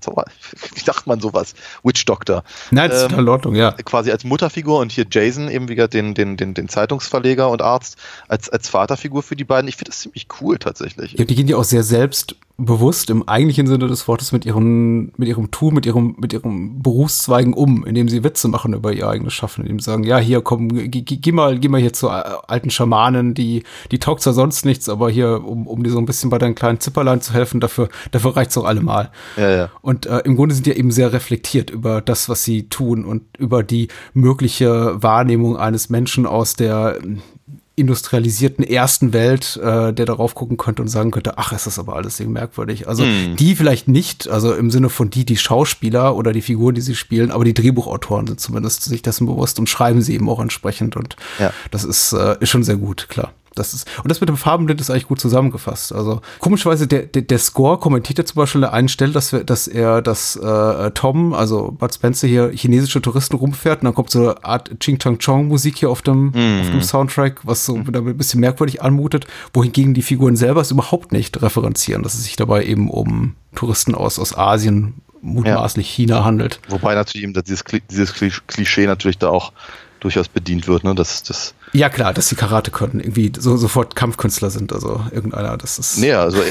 wie 0.74 0.80
sagt 0.80 1.06
man 1.06 1.20
sowas? 1.20 1.54
Witch 1.82 2.04
Doctor. 2.04 2.44
Nein, 2.70 2.90
das 2.90 2.98
ist 2.98 3.04
Ähm, 3.04 3.08
total 3.10 3.24
in 3.24 3.28
Ordnung, 3.28 3.54
ja. 3.54 3.72
Quasi 3.72 4.10
als 4.10 4.24
Mutterfigur 4.24 4.80
und 4.80 4.92
hier 4.92 5.06
Jason, 5.10 5.48
eben 5.48 5.68
wie 5.68 5.74
gesagt, 5.74 5.94
den, 5.94 6.14
den, 6.14 6.36
den, 6.36 6.54
den 6.54 6.68
Zeitungsverleger 6.68 7.48
und 7.50 7.62
Arzt, 7.62 7.96
als, 8.28 8.48
als 8.48 8.68
Vaterfigur 8.68 9.22
für 9.22 9.36
die 9.36 9.44
beiden. 9.44 9.68
Ich 9.68 9.76
finde 9.76 9.90
das 9.90 10.00
ziemlich 10.00 10.26
cool 10.40 10.58
tatsächlich. 10.58 11.12
Ja, 11.12 11.24
die 11.24 11.34
gehen 11.34 11.48
ja 11.48 11.56
auch 11.56 11.64
sehr 11.64 11.82
selbst 11.82 12.36
bewusst 12.58 13.10
im 13.10 13.28
eigentlichen 13.28 13.66
Sinne 13.66 13.86
des 13.88 14.06
Wortes 14.06 14.30
mit 14.30 14.44
ihrem, 14.44 15.12
mit 15.16 15.28
ihrem 15.28 15.50
Tun, 15.50 15.74
mit 15.74 15.86
ihrem, 15.86 16.14
mit 16.18 16.32
ihrem 16.32 16.82
Berufszweigen 16.82 17.54
um, 17.54 17.84
indem 17.84 18.08
sie 18.08 18.22
Witze 18.22 18.48
machen 18.48 18.74
über 18.74 18.92
ihr 18.92 19.08
eigenes 19.08 19.32
Schaffen, 19.32 19.62
indem 19.62 19.80
sie 19.80 19.86
sagen, 19.86 20.04
ja, 20.04 20.18
hier 20.18 20.42
komm, 20.42 20.68
geh, 20.68 21.32
mal, 21.32 21.58
geh 21.58 21.68
mal 21.68 21.80
hier 21.80 21.92
zu 21.92 22.08
alten 22.08 22.70
Schamanen, 22.70 23.34
die, 23.34 23.64
die 23.90 23.98
taugt 23.98 24.22
zwar 24.22 24.32
sonst 24.32 24.64
nichts, 24.64 24.88
aber 24.88 25.10
hier, 25.10 25.42
um, 25.44 25.66
um 25.66 25.82
dir 25.82 25.90
so 25.90 25.98
ein 25.98 26.06
bisschen 26.06 26.30
bei 26.30 26.38
deinen 26.38 26.54
kleinen 26.54 26.78
Zipperlein 26.78 27.20
zu 27.20 27.32
helfen, 27.32 27.58
dafür, 27.60 27.88
dafür 28.10 28.36
reicht's 28.36 28.56
auch 28.56 28.64
allemal. 28.64 29.10
Ja, 29.36 29.50
ja. 29.50 29.70
Und 29.82 30.06
äh, 30.06 30.20
im 30.20 30.36
Grunde 30.36 30.54
sind 30.54 30.64
die 30.66 30.72
eben 30.72 30.92
sehr 30.92 31.12
reflektiert 31.12 31.70
über 31.70 32.00
das, 32.00 32.28
was 32.28 32.44
sie 32.44 32.68
tun 32.68 33.04
und 33.04 33.22
über 33.36 33.62
die 33.64 33.88
mögliche 34.14 35.02
Wahrnehmung 35.02 35.56
eines 35.56 35.90
Menschen 35.90 36.24
aus 36.24 36.54
der 36.54 36.98
industrialisierten 37.74 38.64
ersten 38.64 39.12
Welt, 39.12 39.56
äh, 39.56 39.92
der 39.92 40.04
darauf 40.06 40.34
gucken 40.34 40.56
könnte 40.58 40.82
und 40.82 40.88
sagen 40.88 41.10
könnte, 41.10 41.38
ach, 41.38 41.52
ist 41.52 41.66
das 41.66 41.78
aber 41.78 41.96
alles 41.96 42.18
sehr 42.18 42.26
merkwürdig. 42.28 42.86
Also 42.86 43.02
Hm. 43.04 43.36
die 43.36 43.56
vielleicht 43.56 43.88
nicht, 43.88 44.28
also 44.28 44.52
im 44.54 44.70
Sinne 44.70 44.90
von 44.90 45.08
die, 45.10 45.24
die 45.24 45.38
Schauspieler 45.38 46.14
oder 46.14 46.32
die 46.32 46.42
Figuren, 46.42 46.74
die 46.74 46.80
sie 46.82 46.94
spielen, 46.94 47.30
aber 47.30 47.44
die 47.44 47.54
Drehbuchautoren 47.54 48.26
sind 48.26 48.40
zumindest 48.40 48.84
sich 48.84 49.00
dessen 49.02 49.26
bewusst 49.26 49.58
und 49.58 49.68
schreiben 49.68 50.02
sie 50.02 50.14
eben 50.14 50.28
auch 50.28 50.40
entsprechend 50.40 50.96
und 50.96 51.16
Ja. 51.38 51.52
das 51.70 51.84
ist, 51.84 52.12
äh, 52.12 52.36
ist 52.40 52.50
schon 52.50 52.62
sehr 52.62 52.76
gut, 52.76 53.08
klar. 53.08 53.32
Das 53.54 53.74
ist, 53.74 53.86
und 54.02 54.10
das 54.10 54.20
mit 54.20 54.28
dem 54.28 54.36
Farbenblind 54.36 54.80
ist 54.80 54.90
eigentlich 54.90 55.08
gut 55.08 55.20
zusammengefasst. 55.20 55.92
Also 55.92 56.20
komischerweise, 56.38 56.86
der, 56.86 57.02
der, 57.02 57.22
der 57.22 57.38
Score 57.38 57.78
kommentiert 57.78 58.18
ja 58.18 58.24
zum 58.24 58.36
Beispiel 58.36 58.64
an 58.64 58.70
der 58.70 58.72
einen 58.72 58.88
Stelle, 58.88 59.12
dass, 59.12 59.32
wir, 59.32 59.44
dass 59.44 59.68
er, 59.68 60.00
dass 60.00 60.36
äh, 60.36 60.90
Tom, 60.92 61.34
also 61.34 61.70
Bud 61.72 61.92
Spencer 61.92 62.26
hier 62.26 62.50
chinesische 62.52 63.02
Touristen 63.02 63.36
rumfährt 63.36 63.80
und 63.80 63.84
dann 63.86 63.94
kommt 63.94 64.10
so 64.10 64.20
eine 64.20 64.44
Art 64.44 64.70
Ching 64.80 64.98
Chang 64.98 65.18
Chong 65.18 65.48
Musik 65.48 65.76
hier 65.76 65.90
auf 65.90 66.00
dem, 66.02 66.28
auf 66.28 66.70
dem 66.70 66.80
Soundtrack, 66.82 67.40
was 67.42 67.66
so 67.66 67.86
wieder 67.86 68.00
ein 68.00 68.16
bisschen 68.16 68.40
merkwürdig 68.40 68.82
anmutet, 68.82 69.26
wohingegen 69.52 69.92
die 69.92 70.02
Figuren 70.02 70.36
selber 70.36 70.62
es 70.62 70.70
überhaupt 70.70 71.12
nicht 71.12 71.42
referenzieren, 71.42 72.02
dass 72.02 72.14
es 72.14 72.24
sich 72.24 72.36
dabei 72.36 72.64
eben 72.64 72.90
um 72.90 73.34
Touristen 73.54 73.94
aus, 73.94 74.18
aus 74.18 74.36
Asien, 74.36 74.94
mutmaßlich 75.20 75.88
China 75.88 76.24
handelt. 76.24 76.58
Wobei 76.68 76.94
natürlich 76.94 77.24
eben 77.24 77.32
dieses, 77.32 77.62
dieses 77.90 78.14
Kli- 78.14 78.40
Klischee 78.46 78.86
natürlich 78.86 79.18
da 79.18 79.28
auch 79.28 79.52
durchaus 80.02 80.28
bedient 80.28 80.66
wird, 80.68 80.84
ne? 80.84 80.94
Das, 80.94 81.22
das, 81.22 81.54
Ja 81.72 81.88
klar, 81.88 82.12
dass 82.12 82.28
sie 82.28 82.36
Karate 82.36 82.70
können, 82.70 83.00
irgendwie 83.00 83.32
so 83.38 83.56
sofort 83.56 83.96
Kampfkünstler 83.96 84.50
sind, 84.50 84.72
also 84.72 85.00
irgendeiner, 85.10 85.56
das 85.56 85.78
ist. 85.78 85.98
nee, 85.98 86.12
also 86.12 86.38
äh, 86.42 86.50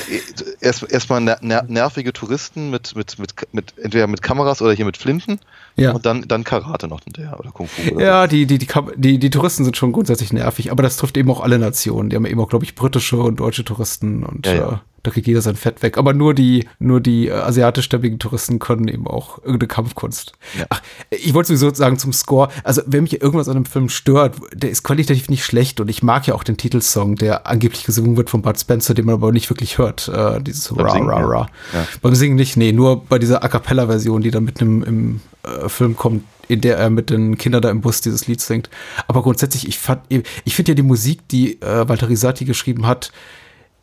erst 0.61 0.83
erstmal 0.91 1.21
ner 1.21 1.37
ner 1.41 1.63
nervige 1.67 2.13
Touristen 2.13 2.69
mit, 2.69 2.95
mit, 2.95 3.19
mit, 3.19 3.33
mit, 3.51 3.73
entweder 3.77 4.07
mit 4.07 4.21
Kameras 4.21 4.61
oder 4.61 4.71
hier 4.73 4.85
mit 4.85 4.97
Flinten 4.97 5.39
Ja. 5.75 5.91
und 5.91 6.05
dann, 6.05 6.27
dann 6.27 6.43
Karate 6.43 6.87
noch 6.87 7.01
hinterher 7.03 7.39
oder 7.39 7.51
Kung 7.51 7.67
Fu 7.67 7.95
oder 7.95 8.05
Ja, 8.05 8.27
die, 8.27 8.45
die, 8.45 8.57
die, 8.57 8.67
die, 8.95 9.19
die 9.19 9.29
Touristen 9.29 9.63
sind 9.65 9.77
schon 9.77 9.91
grundsätzlich 9.91 10.33
nervig, 10.33 10.71
aber 10.71 10.83
das 10.83 10.97
trifft 10.97 11.17
eben 11.17 11.29
auch 11.29 11.41
alle 11.41 11.59
Nationen. 11.59 12.09
Die 12.09 12.15
haben 12.15 12.25
eben 12.25 12.39
auch, 12.39 12.49
glaube 12.49 12.65
ich, 12.65 12.75
britische 12.75 13.17
und 13.17 13.39
deutsche 13.39 13.63
Touristen 13.65 14.23
und 14.23 14.45
Ja, 14.47 14.53
ja. 14.55 14.81
Da 15.03 15.11
kriegt 15.11 15.27
jeder 15.27 15.41
sein 15.41 15.55
Fett 15.55 15.81
weg. 15.81 15.97
Aber 15.97 16.13
nur 16.13 16.33
die, 16.33 16.67
nur 16.79 17.01
die 17.01 17.27
äh, 17.27 17.33
asiatischstämmigen 17.33 18.19
Touristen 18.19 18.59
können 18.59 18.87
eben 18.87 19.07
auch 19.07 19.39
irgendeine 19.39 19.67
Kampfkunst. 19.67 20.33
Ja. 20.57 20.65
Ach, 20.69 20.81
ich 21.09 21.33
wollte 21.33 21.47
sowieso 21.55 21.73
sagen 21.73 21.97
zum 21.97 22.13
Score, 22.13 22.49
also 22.63 22.81
wenn 22.85 23.03
mich 23.03 23.21
irgendwas 23.21 23.49
an 23.49 23.55
einem 23.55 23.65
Film 23.65 23.89
stört, 23.89 24.35
der 24.53 24.69
ist 24.69 24.83
qualitativ 24.83 25.29
nicht 25.29 25.43
schlecht 25.43 25.79
und 25.79 25.89
ich 25.89 26.03
mag 26.03 26.27
ja 26.27 26.35
auch 26.35 26.43
den 26.43 26.57
Titelsong, 26.57 27.15
der 27.15 27.47
angeblich 27.47 27.83
gesungen 27.83 28.17
wird 28.17 28.29
von 28.29 28.41
Bud 28.41 28.59
Spencer, 28.59 28.93
den 28.93 29.05
man 29.05 29.15
aber 29.15 29.31
nicht 29.31 29.49
wirklich 29.49 29.77
hört. 29.77 30.07
Äh, 30.07 30.41
dieses 30.41 30.69
Beim 30.69 30.85
Ra, 30.85 30.91
Singen, 30.91 31.09
Ra. 31.09 31.19
Ra. 31.19 31.49
Ja. 31.73 31.87
Beim 32.01 32.15
Singen 32.15 32.35
nicht, 32.35 32.57
nee, 32.57 32.71
nur 32.71 33.03
bei 33.05 33.17
dieser 33.17 33.43
A 33.43 33.47
Cappella-Version, 33.47 34.21
die 34.21 34.31
dann 34.31 34.43
mitten 34.43 34.63
im, 34.63 34.83
im 34.83 35.21
äh, 35.43 35.69
Film 35.69 35.95
kommt, 35.95 36.23
in 36.47 36.61
der 36.61 36.77
er 36.77 36.89
mit 36.89 37.09
den 37.09 37.37
Kindern 37.37 37.61
da 37.61 37.69
im 37.69 37.81
Bus 37.81 38.01
dieses 38.01 38.27
Lied 38.27 38.41
singt. 38.41 38.69
Aber 39.07 39.23
grundsätzlich, 39.23 39.67
ich 39.67 39.79
fand, 39.79 40.01
ich 40.09 40.55
finde 40.55 40.71
ja 40.71 40.75
die 40.75 40.81
Musik, 40.83 41.27
die 41.29 41.61
äh, 41.61 41.87
Walter 41.87 42.09
Risati 42.09 42.45
geschrieben 42.45 42.85
hat, 42.85 43.11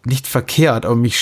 nicht 0.04 0.26
verkehrt, 0.26 0.87
aber 0.87 0.96
mich 0.96 1.18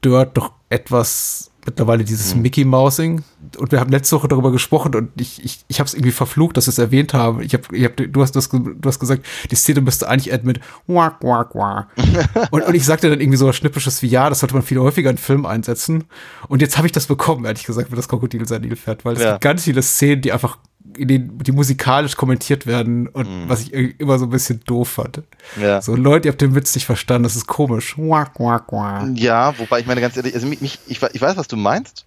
stört 0.00 0.36
doch 0.36 0.52
etwas 0.68 1.50
mittlerweile 1.66 2.02
dieses 2.02 2.34
Mickey 2.34 2.64
Mousing. 2.64 3.22
Und 3.58 3.72
wir 3.72 3.80
haben 3.80 3.90
letzte 3.90 4.16
Woche 4.16 4.26
darüber 4.28 4.50
gesprochen 4.50 4.94
und 4.94 5.10
ich, 5.20 5.44
ich, 5.44 5.60
ich 5.68 5.80
habe 5.80 5.86
es 5.86 5.92
irgendwie 5.92 6.12
verflucht, 6.12 6.56
dass 6.56 6.64
ich 6.64 6.72
es 6.74 6.78
erwähnt 6.78 7.12
habe. 7.12 7.44
Ich 7.44 7.52
hab, 7.52 7.70
ich 7.72 7.84
hab, 7.84 7.94
du, 7.96 8.22
hast, 8.22 8.34
du, 8.34 8.38
hast, 8.38 8.50
du 8.52 8.80
hast 8.86 8.98
gesagt, 8.98 9.26
die 9.50 9.54
Szene 9.54 9.82
müsste 9.82 10.08
eigentlich 10.08 10.32
enden 10.32 10.46
mit 10.46 10.60
wack, 10.86 11.22
wack, 11.22 11.54
wack. 11.54 11.88
und, 12.52 12.62
und 12.62 12.74
ich 12.74 12.84
sagte 12.86 13.10
dann 13.10 13.20
irgendwie 13.20 13.36
so 13.36 13.46
was 13.46 13.56
Schnippisches 13.56 14.00
wie, 14.00 14.06
ja, 14.06 14.30
das 14.30 14.40
sollte 14.40 14.54
man 14.54 14.62
viel 14.62 14.78
häufiger 14.78 15.10
in 15.10 15.18
Film 15.18 15.44
einsetzen. 15.44 16.04
Und 16.48 16.62
jetzt 16.62 16.78
habe 16.78 16.86
ich 16.86 16.92
das 16.92 17.06
bekommen, 17.06 17.44
ehrlich 17.44 17.64
gesagt, 17.64 17.90
wenn 17.90 17.96
das 17.96 18.08
Krokodil 18.08 18.48
sein 18.48 18.62
Nil 18.62 18.76
fährt, 18.76 19.04
weil 19.04 19.16
es 19.16 19.22
Ja. 19.22 19.32
gibt 19.32 19.42
ganz 19.42 19.64
viele 19.64 19.82
Szenen, 19.82 20.22
die 20.22 20.32
einfach 20.32 20.56
denen, 20.96 21.38
die 21.38 21.52
musikalisch 21.52 22.16
kommentiert 22.16 22.66
werden 22.66 23.08
und 23.08 23.48
was 23.48 23.62
ich 23.62 23.72
immer 23.72 24.18
so 24.18 24.26
ein 24.26 24.30
bisschen 24.30 24.60
doof 24.66 24.88
fand. 24.88 25.22
Ja. 25.60 25.82
So, 25.82 25.94
Leute, 25.94 26.28
ihr 26.28 26.32
habt 26.32 26.40
den 26.40 26.54
Witz 26.54 26.74
nicht 26.74 26.86
verstanden, 26.86 27.24
das 27.24 27.36
ist 27.36 27.46
komisch. 27.46 27.96
Wack, 27.98 28.38
wack, 28.40 28.72
wack. 28.72 29.08
Ja, 29.14 29.58
wobei 29.58 29.80
ich 29.80 29.86
meine 29.86 30.00
ganz 30.00 30.16
ehrlich, 30.16 30.34
also 30.34 30.46
mich, 30.46 30.60
mich, 30.60 30.78
ich, 30.86 31.02
ich 31.02 31.20
weiß, 31.20 31.36
was 31.36 31.48
du 31.48 31.56
meinst. 31.56 32.06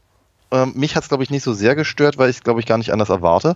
Ähm, 0.52 0.74
mich 0.76 0.96
hat 0.96 1.04
es, 1.04 1.10
glaube 1.10 1.24
ich, 1.24 1.30
nicht 1.30 1.44
so 1.44 1.54
sehr 1.54 1.76
gestört, 1.76 2.18
weil 2.18 2.30
ich 2.30 2.38
es, 2.38 2.44
glaube 2.44 2.60
ich, 2.60 2.66
gar 2.66 2.78
nicht 2.78 2.92
anders 2.92 3.10
erwarte. 3.10 3.56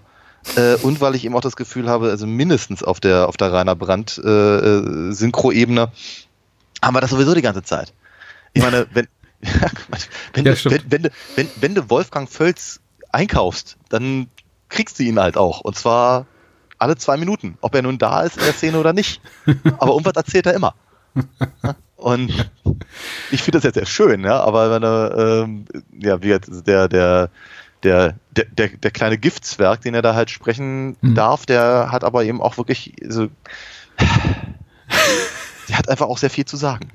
Äh, 0.55 0.75
und 0.75 1.01
weil 1.01 1.15
ich 1.15 1.25
eben 1.25 1.35
auch 1.35 1.41
das 1.41 1.55
Gefühl 1.55 1.89
habe, 1.89 2.09
also 2.09 2.27
mindestens 2.27 2.83
auf 2.83 2.99
der, 2.99 3.27
auf 3.27 3.35
der 3.35 3.51
Rainer 3.51 3.75
Brandt 3.75 4.21
äh, 4.23 4.29
äh, 4.29 5.11
Synchro-Ebene 5.11 5.91
haben 6.83 6.95
wir 6.95 7.01
das 7.01 7.09
sowieso 7.09 7.33
die 7.33 7.41
ganze 7.41 7.63
Zeit. 7.63 7.93
Ich 8.53 8.61
meine, 8.61 8.87
wenn, 8.93 9.07
wenn, 10.33 10.45
Ja, 10.45 10.53
wenn, 10.65 10.81
wenn, 10.89 11.03
du, 11.03 11.09
wenn, 11.35 11.49
wenn 11.59 11.75
du 11.75 11.89
Wolfgang 11.89 12.29
Völz 12.29 12.79
einkaufst, 13.11 13.77
dann 13.89 14.27
kriegst 14.69 14.99
du 14.99 15.03
ihn 15.03 15.19
halt 15.19 15.37
auch. 15.37 15.61
Und 15.61 15.77
zwar 15.77 16.25
alle 16.77 16.97
zwei 16.97 17.17
Minuten, 17.17 17.57
ob 17.61 17.75
er 17.75 17.81
nun 17.81 17.97
da 17.97 18.21
ist 18.21 18.37
in 18.37 18.43
der 18.43 18.53
Szene 18.53 18.79
oder 18.79 18.93
nicht. 18.93 19.21
Aber 19.79 19.91
irgendwas 19.91 20.15
erzählt 20.15 20.45
er 20.45 20.53
immer. 20.53 20.75
Und 21.95 22.51
ich 23.31 23.41
finde 23.41 23.57
das 23.57 23.63
jetzt 23.63 23.75
sehr 23.75 23.85
schön, 23.85 24.23
ja, 24.25 24.41
aber 24.43 24.69
wenn 24.69 24.83
er, 24.83 25.43
ähm, 25.43 25.65
ja, 25.97 26.21
wie 26.21 26.37
der, 26.67 26.87
der, 26.89 27.29
der, 27.83 28.15
der, 28.35 28.67
der, 28.67 28.91
kleine 28.91 29.17
Giftzwerg, 29.17 29.81
den 29.81 29.95
er 29.95 30.01
da 30.01 30.13
halt 30.13 30.29
sprechen 30.29 30.97
Mhm. 31.01 31.15
darf, 31.15 31.45
der 31.45 31.91
hat 31.91 32.03
aber 32.03 32.25
eben 32.25 32.41
auch 32.41 32.57
wirklich, 32.57 32.93
so, 33.07 33.29
der 35.69 35.77
hat 35.77 35.89
einfach 35.89 36.07
auch 36.07 36.17
sehr 36.17 36.29
viel 36.29 36.45
zu 36.45 36.57
sagen. 36.57 36.89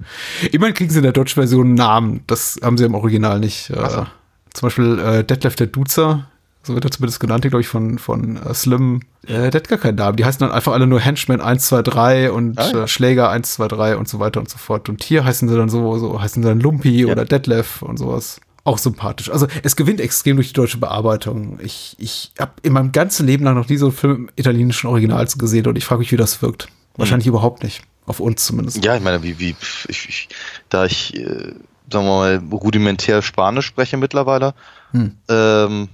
Immerhin 0.53 0.75
kriegen 0.75 0.91
sie 0.91 0.99
in 0.99 1.05
der 1.05 1.13
deutschen 1.13 1.41
Version 1.41 1.69
einen 1.69 1.75
Namen. 1.75 2.25
Das 2.27 2.61
haben 2.63 2.77
sie 2.79 2.85
im 2.85 2.95
Original 2.95 3.41
nicht. 3.41 3.71
Äh, 3.71 3.91
so. 3.91 4.07
Zum 4.53 4.67
Beispiel 4.67 4.99
äh, 4.99 5.25
Detlef 5.25 5.57
der 5.57 5.69
Duzer, 5.69 6.29
so 6.63 6.75
wird 6.75 6.85
er 6.85 6.91
zumindest 6.91 7.21
genannt, 7.21 7.43
glaube 7.43 7.61
ich, 7.61 7.69
von, 7.69 7.99
von 7.99 8.37
äh, 8.37 8.53
Slim. 8.55 9.01
Äh, 9.27 9.51
der 9.51 9.61
hat 9.61 9.69
gar 9.69 9.79
keinen 9.79 9.97
Namen. 9.97 10.17
Die 10.17 10.25
heißen 10.25 10.41
dann 10.41 10.51
einfach 10.53 10.73
alle 10.73 10.87
nur 10.87 11.01
Henchman 11.01 11.41
1, 11.41 11.67
2, 11.69 11.83
3 11.83 12.33
und 12.33 12.59
Ah, 12.59 12.71
ja. 12.71 12.83
äh, 12.85 12.89
Schläger 12.89 13.31
1, 13.31 13.55
2, 13.55 13.69
3 13.69 13.97
und 13.97 14.09
so 14.09 14.19
weiter 14.21 14.41
und 14.41 14.49
so 14.51 14.59
fort. 14.59 14.89
Und 14.89 15.03
hier 15.03 15.25
heißen 15.25 15.49
sie 15.49 15.57
dann 15.57 15.69
so, 15.69 15.99
so 15.99 16.21
heißen 16.21 16.43
sie 16.43 16.49
dann 16.49 16.61
Lumpi 16.61 17.07
oder 17.07 17.25
Detlef 17.25 17.83
und 17.83 17.97
sowas. 17.99 18.41
Auch 18.65 18.77
sympathisch. 18.77 19.31
Also 19.31 19.47
es 19.63 19.75
gewinnt 19.75 20.01
extrem 20.03 20.37
durch 20.37 20.49
die 20.49 20.53
deutsche 20.55 20.77
Bearbeitung. 20.77 21.59
Ich, 21.63 21.97
ich 21.99 22.33
habe 22.39 22.53
in 22.63 22.75
meinem 22.75 22.93
ganzen 22.93 23.27
Leben 23.27 23.45
lang 23.45 23.55
noch 23.55 23.69
nie 23.71 23.79
so 23.79 23.87
einen 23.87 23.95
Film 23.95 24.13
im 24.17 24.31
italienischen 24.37 24.87
Original 24.89 25.27
gesehen 25.39 25.67
und 25.67 25.77
ich 25.77 25.85
frage 25.87 26.01
mich, 26.01 26.13
wie 26.13 26.17
das 26.19 26.43
wirkt. 26.43 26.69
Wahrscheinlich 26.97 27.27
überhaupt 27.27 27.63
nicht. 27.63 27.83
Auf 28.05 28.21
uns 28.21 28.45
zumindest. 28.45 28.85
Ja, 28.85 28.97
ich 28.97 29.03
meine, 29.03 29.23
wie, 29.23 29.39
wie, 29.39 29.55
ich, 29.89 30.09
ich, 30.09 30.29
da 30.69 30.85
ich, 30.85 31.17
äh, 31.17 31.53
sagen 31.91 32.05
wir 32.07 32.19
mal, 32.19 32.43
rudimentär 32.53 33.23
Spanisch 33.23 33.67
spreche 33.67 33.97
mittlerweile, 33.97 34.53
Hm. 34.93 35.13
ähm, 35.29 35.89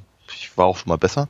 ich 0.46 0.56
war 0.56 0.66
auch 0.66 0.78
schon 0.78 0.88
mal 0.88 0.96
besser, 0.96 1.28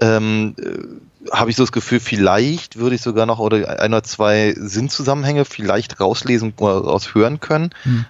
ähm, 0.00 0.54
äh, 0.58 1.32
habe 1.32 1.50
ich 1.50 1.56
so 1.56 1.62
das 1.62 1.72
Gefühl, 1.72 2.00
vielleicht 2.00 2.76
würde 2.76 2.94
ich 2.94 3.02
sogar 3.02 3.26
noch 3.26 3.38
oder 3.38 3.80
ein 3.80 3.92
oder 3.92 4.02
zwei 4.02 4.54
Sinnzusammenhänge 4.56 5.44
vielleicht 5.44 6.00
rauslesen 6.00 6.54
oder 6.58 6.78
raushören 6.78 7.40
können. 7.40 7.70
Hm. 7.82 8.04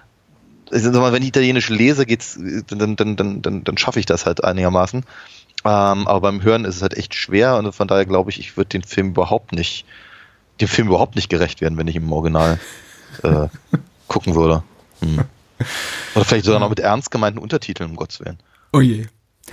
Also, 0.71 0.93
wenn 0.93 1.23
ich 1.23 1.29
Italienisch 1.29 1.69
lese, 1.69 2.05
geht's, 2.05 2.39
dann, 2.67 2.95
dann, 2.95 3.15
dann, 3.15 3.41
dann, 3.41 3.63
dann 3.63 3.77
schaffe 3.77 3.99
ich 3.99 4.05
das 4.05 4.27
halt 4.27 4.43
einigermaßen. 4.43 5.03
Ähm, 5.65 6.07
aber 6.07 6.21
beim 6.21 6.43
Hören 6.43 6.63
ist 6.63 6.75
es 6.75 6.81
halt 6.81 6.95
echt 6.95 7.15
schwer 7.15 7.57
und 7.57 7.73
von 7.73 7.87
daher 7.87 8.05
glaube 8.05 8.29
ich, 8.29 8.39
ich 8.39 8.55
würde 8.55 8.69
den 8.69 8.83
Film 8.83 9.09
überhaupt 9.09 9.51
nicht, 9.51 9.85
dem 10.61 10.67
Film 10.67 10.87
überhaupt 10.87 11.15
nicht 11.15 11.29
gerecht 11.29 11.59
werden, 11.59 11.77
wenn 11.77 11.87
ich 11.87 11.95
im 11.95 12.11
Original 12.11 12.59
äh, 13.23 13.47
gucken 14.07 14.35
würde. 14.35 14.63
Hm. 15.01 15.25
Oder 16.15 16.25
vielleicht 16.25 16.45
sogar 16.45 16.59
noch 16.59 16.69
mit 16.69 16.79
ernst 16.79 17.11
gemeinten 17.11 17.39
Untertiteln, 17.39 17.89
um 17.89 17.95
Gottes 17.95 18.19
Willen. 18.19 18.37
Oh 18.71 18.79
je. 18.79 19.07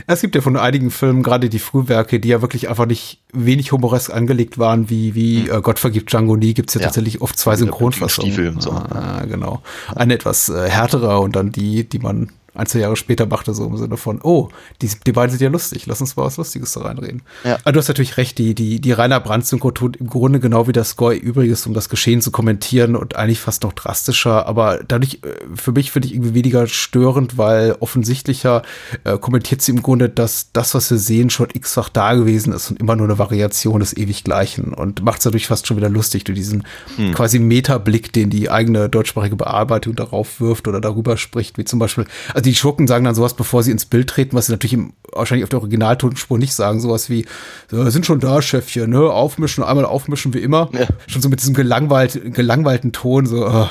Es 0.06 0.20
gibt 0.20 0.34
ja 0.34 0.40
von 0.40 0.56
einigen 0.56 0.90
Filmen, 0.90 1.22
gerade 1.22 1.48
die 1.48 1.58
Frühwerke, 1.58 2.20
die 2.20 2.28
ja 2.28 2.42
wirklich 2.42 2.68
einfach 2.68 2.86
nicht 2.86 3.20
wenig 3.32 3.72
humoresk 3.72 4.12
angelegt 4.12 4.58
waren, 4.58 4.90
wie, 4.90 5.14
wie 5.14 5.48
äh, 5.48 5.60
Gott 5.60 5.78
vergibt 5.78 6.10
Django 6.12 6.36
nie, 6.36 6.54
gibt's 6.54 6.74
ja, 6.74 6.80
Ja. 6.80 6.86
tatsächlich 6.86 7.20
oft 7.22 7.38
zwei 7.38 7.56
Synchronfassungen. 7.56 8.32
Stiefel 8.32 8.48
und 8.50 8.62
so. 8.62 8.70
Ah, 8.72 9.24
genau. 9.28 9.62
Eine 9.94 10.14
etwas 10.14 10.48
äh, 10.48 10.68
härtere 10.68 11.18
und 11.20 11.36
dann 11.36 11.52
die, 11.52 11.88
die 11.88 11.98
man 11.98 12.30
ein, 12.56 12.66
zwei 12.66 12.80
Jahre 12.80 12.96
später 12.96 13.26
machte, 13.26 13.54
so 13.54 13.66
im 13.66 13.76
Sinne 13.76 13.96
von, 13.96 14.20
oh, 14.22 14.48
die, 14.82 14.90
die 15.06 15.12
beiden 15.12 15.30
sind 15.30 15.42
ja 15.42 15.48
lustig, 15.48 15.86
lass 15.86 16.00
uns 16.00 16.16
mal 16.16 16.24
was 16.24 16.36
Lustiges 16.36 16.72
da 16.72 16.82
reinreden. 16.82 17.22
Ja. 17.44 17.58
Aber 17.62 17.72
du 17.72 17.78
hast 17.78 17.88
natürlich 17.88 18.16
recht, 18.16 18.38
die, 18.38 18.54
die, 18.54 18.80
die 18.80 18.92
Rainer 18.92 19.20
Brandt-Synchro 19.20 19.70
tut 19.70 19.96
im 19.96 20.08
Grunde 20.08 20.40
genau 20.40 20.68
wie 20.68 20.72
der 20.72 20.84
Score 20.84 21.14
Übriges, 21.14 21.66
um 21.66 21.74
das 21.74 21.88
Geschehen 21.88 22.20
zu 22.20 22.30
kommentieren 22.30 22.96
und 22.96 23.16
eigentlich 23.16 23.40
fast 23.40 23.62
noch 23.62 23.72
drastischer, 23.72 24.46
aber 24.46 24.80
dadurch, 24.86 25.20
äh, 25.22 25.28
für 25.54 25.72
mich 25.72 25.90
finde 25.90 26.08
ich 26.08 26.14
irgendwie 26.14 26.34
weniger 26.34 26.66
störend, 26.66 27.38
weil 27.38 27.76
offensichtlicher 27.80 28.62
äh, 29.04 29.18
kommentiert 29.18 29.62
sie 29.62 29.72
im 29.72 29.82
Grunde, 29.82 30.08
dass 30.08 30.52
das, 30.52 30.74
was 30.74 30.90
wir 30.90 30.98
sehen, 30.98 31.30
schon 31.30 31.48
x-fach 31.52 31.88
da 31.88 32.14
gewesen 32.14 32.52
ist 32.52 32.70
und 32.70 32.80
immer 32.80 32.96
nur 32.96 33.06
eine 33.06 33.18
Variation 33.18 33.80
des 33.80 33.96
ewig 33.96 34.24
Gleichen 34.24 34.72
und 34.72 35.02
macht 35.02 35.18
es 35.18 35.24
dadurch 35.24 35.46
fast 35.46 35.66
schon 35.66 35.76
wieder 35.76 35.88
lustig 35.88 36.24
durch 36.24 36.38
diesen 36.38 36.64
Hm. 36.96 37.12
quasi 37.12 37.38
Metablick, 37.38 38.12
den 38.12 38.30
die 38.30 38.50
eigene 38.50 38.88
deutschsprachige 38.88 39.36
Bearbeitung 39.36 39.94
darauf 39.94 40.40
wirft 40.40 40.68
oder 40.68 40.80
darüber 40.80 41.16
spricht, 41.16 41.58
wie 41.58 41.64
zum 41.64 41.78
Beispiel, 41.78 42.06
also 42.34 42.42
die 42.46 42.54
Schurken 42.54 42.86
sagen 42.86 43.04
dann 43.04 43.14
sowas, 43.14 43.34
bevor 43.34 43.62
sie 43.62 43.70
ins 43.70 43.84
Bild 43.86 44.08
treten, 44.08 44.36
was 44.36 44.46
sie 44.46 44.52
natürlich 44.52 44.72
im, 44.74 44.92
wahrscheinlich 45.12 45.44
auf 45.44 45.50
der 45.50 45.58
Originaltonspur 45.60 46.38
nicht 46.38 46.54
sagen, 46.54 46.80
sowas 46.80 47.10
wie, 47.10 47.26
"So, 47.70 47.88
sind 47.90 48.06
schon 48.06 48.20
da, 48.20 48.40
Chefchen, 48.42 48.90
ne, 48.90 49.00
aufmischen, 49.00 49.64
einmal 49.64 49.84
aufmischen 49.84 50.32
wie 50.34 50.38
immer, 50.38 50.70
Ja. 50.72 50.86
schon 51.06 51.22
so 51.22 51.28
mit 51.28 51.40
diesem 51.40 51.54
gelangweilt, 51.54 52.34
gelangweilten 52.34 52.92
Ton, 52.92 53.26
so, 53.26 53.44
äh, 53.46 53.66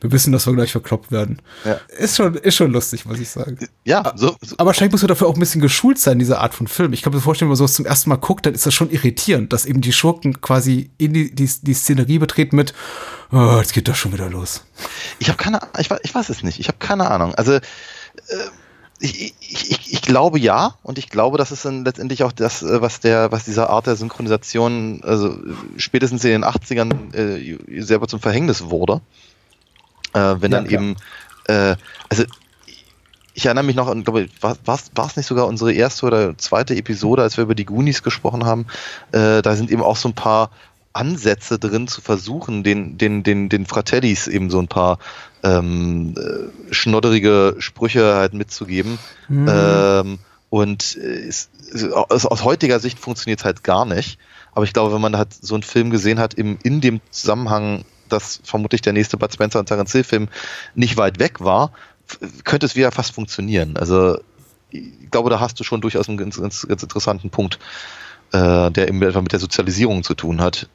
wir 0.00 0.12
wissen, 0.12 0.32
dass 0.32 0.46
wir 0.46 0.54
gleich 0.54 0.72
verkloppt 0.72 1.10
werden. 1.12 1.40
Ja. 1.64 1.80
Ist 1.98 2.16
schon, 2.16 2.34
ist 2.34 2.54
schon 2.56 2.70
lustig, 2.72 3.06
muss 3.06 3.18
ich 3.18 3.28
sagen. 3.28 3.58
Ja, 3.84 4.12
so, 4.16 4.36
so 4.42 4.54
Aber 4.58 4.66
wahrscheinlich 4.68 4.92
muss 4.92 5.02
man 5.02 5.08
dafür 5.08 5.26
auch 5.28 5.34
ein 5.34 5.40
bisschen 5.40 5.60
geschult 5.60 5.98
sein, 5.98 6.18
diese 6.18 6.38
Art 6.38 6.54
von 6.54 6.66
Film. 6.66 6.92
Ich 6.92 7.02
kann 7.02 7.12
mir 7.12 7.20
vorstellen, 7.20 7.46
wenn 7.48 7.52
man 7.52 7.56
sowas 7.56 7.74
zum 7.74 7.86
ersten 7.86 8.10
Mal 8.10 8.16
guckt, 8.16 8.46
dann 8.46 8.54
ist 8.54 8.66
das 8.66 8.74
schon 8.74 8.90
irritierend, 8.90 9.52
dass 9.52 9.66
eben 9.66 9.80
die 9.80 9.92
Schurken 9.92 10.40
quasi 10.40 10.90
in 10.98 11.12
die, 11.14 11.34
die, 11.34 11.50
die 11.62 11.74
Szenerie 11.74 12.18
betreten 12.18 12.56
mit, 12.56 12.74
oh, 13.32 13.56
jetzt 13.58 13.72
geht 13.72 13.88
das 13.88 13.98
schon 13.98 14.12
wieder 14.12 14.28
los. 14.30 14.64
Ich 15.18 15.28
habe 15.28 15.36
keine, 15.38 15.60
ich, 15.78 15.90
weiß- 15.90 16.00
ich 16.02 16.14
weiß 16.14 16.28
es 16.28 16.42
nicht. 16.42 16.60
Ich 16.60 16.68
habe 16.68 16.78
keine 16.78 17.10
Ahnung. 17.10 17.34
Also 17.34 17.52
äh, 17.54 17.60
ich, 19.02 19.32
ich, 19.40 19.70
ich, 19.70 19.92
ich 19.94 20.02
glaube 20.02 20.38
ja 20.38 20.74
und 20.82 20.98
ich 20.98 21.08
glaube, 21.08 21.38
das 21.38 21.52
ist 21.52 21.64
dann 21.64 21.84
letztendlich 21.86 22.22
auch 22.22 22.32
das, 22.32 22.62
äh, 22.62 22.82
was 22.82 23.00
der, 23.00 23.32
was 23.32 23.44
dieser 23.46 23.70
Art 23.70 23.86
der 23.86 23.96
Synchronisation, 23.96 25.00
also 25.02 25.38
spätestens 25.78 26.22
in 26.24 26.30
den 26.32 26.44
80ern 26.44 27.14
äh, 27.14 27.82
selber 27.82 28.08
zum 28.08 28.20
Verhängnis 28.20 28.64
wurde. 28.64 29.00
Äh, 30.12 30.36
wenn 30.40 30.52
Ja, 30.52 30.58
dann 30.58 30.68
klar. 30.68 30.82
eben, 30.82 30.96
äh, 31.46 31.76
also 32.08 32.24
ich 33.32 33.46
erinnere 33.46 33.64
mich 33.64 33.76
noch 33.76 33.92
glaube 34.04 34.28
war 34.40 35.06
es 35.06 35.16
nicht 35.16 35.26
sogar 35.26 35.46
unsere 35.46 35.72
erste 35.72 36.06
oder 36.06 36.36
zweite 36.36 36.74
Episode, 36.74 37.22
als 37.22 37.36
wir 37.36 37.44
über 37.44 37.54
die 37.54 37.64
Goonies 37.64 38.02
gesprochen 38.02 38.44
haben, 38.44 38.66
äh, 39.12 39.40
da 39.40 39.56
sind 39.56 39.70
eben 39.70 39.82
auch 39.82 39.96
so 39.96 40.08
ein 40.08 40.14
paar 40.14 40.50
Ansätze 40.92 41.58
drin 41.58 41.86
zu 41.86 42.00
versuchen, 42.00 42.64
den, 42.64 42.98
den, 42.98 43.22
den, 43.22 43.48
den 43.48 43.66
Fratellis 43.66 44.26
eben 44.26 44.50
so 44.50 44.58
ein 44.58 44.68
paar 44.68 44.98
ähm, 45.42 46.14
äh, 46.16 46.74
schnodderige 46.74 47.56
Sprüche 47.58 48.16
halt 48.16 48.34
mitzugeben. 48.34 48.98
Ähm, 49.48 50.18
und 50.50 50.96
äh, 50.96 51.28
es, 51.28 51.48
es, 51.72 51.90
aus, 51.92 52.44
heutiger 52.44 52.80
Sicht 52.80 52.98
funktioniert 52.98 53.40
es 53.40 53.44
halt 53.44 53.62
gar 53.62 53.84
nicht. 53.84 54.18
Aber 54.52 54.64
ich 54.64 54.72
glaube, 54.72 54.92
wenn 54.92 55.00
man 55.00 55.16
halt 55.16 55.32
so 55.32 55.54
einen 55.54 55.62
Film 55.62 55.90
gesehen 55.90 56.18
hat, 56.18 56.34
im, 56.34 56.58
in 56.64 56.80
dem 56.80 57.00
Zusammenhang, 57.10 57.84
dass 58.12 58.40
vermutlich 58.44 58.82
der 58.82 58.92
nächste 58.92 59.16
Bud 59.16 59.32
Spencer 59.32 59.58
und 59.58 59.66
Terence 59.66 59.92
Hill 59.92 60.04
Film 60.04 60.28
nicht 60.74 60.96
weit 60.96 61.18
weg 61.18 61.40
war, 61.40 61.72
könnte 62.44 62.66
es 62.66 62.76
wieder 62.76 62.92
fast 62.92 63.14
funktionieren. 63.14 63.76
Also 63.76 64.18
ich 64.70 65.10
glaube, 65.10 65.30
da 65.30 65.40
hast 65.40 65.58
du 65.58 65.64
schon 65.64 65.80
durchaus 65.80 66.08
einen 66.08 66.18
ganz, 66.18 66.40
ganz, 66.40 66.66
ganz 66.66 66.82
interessanten 66.82 67.30
Punkt, 67.30 67.58
äh, 68.32 68.70
der 68.70 68.88
eben 68.88 69.02
etwa 69.02 69.20
mit 69.20 69.32
der 69.32 69.40
Sozialisierung 69.40 70.02
zu 70.02 70.14
tun 70.14 70.40
hat, 70.40 70.68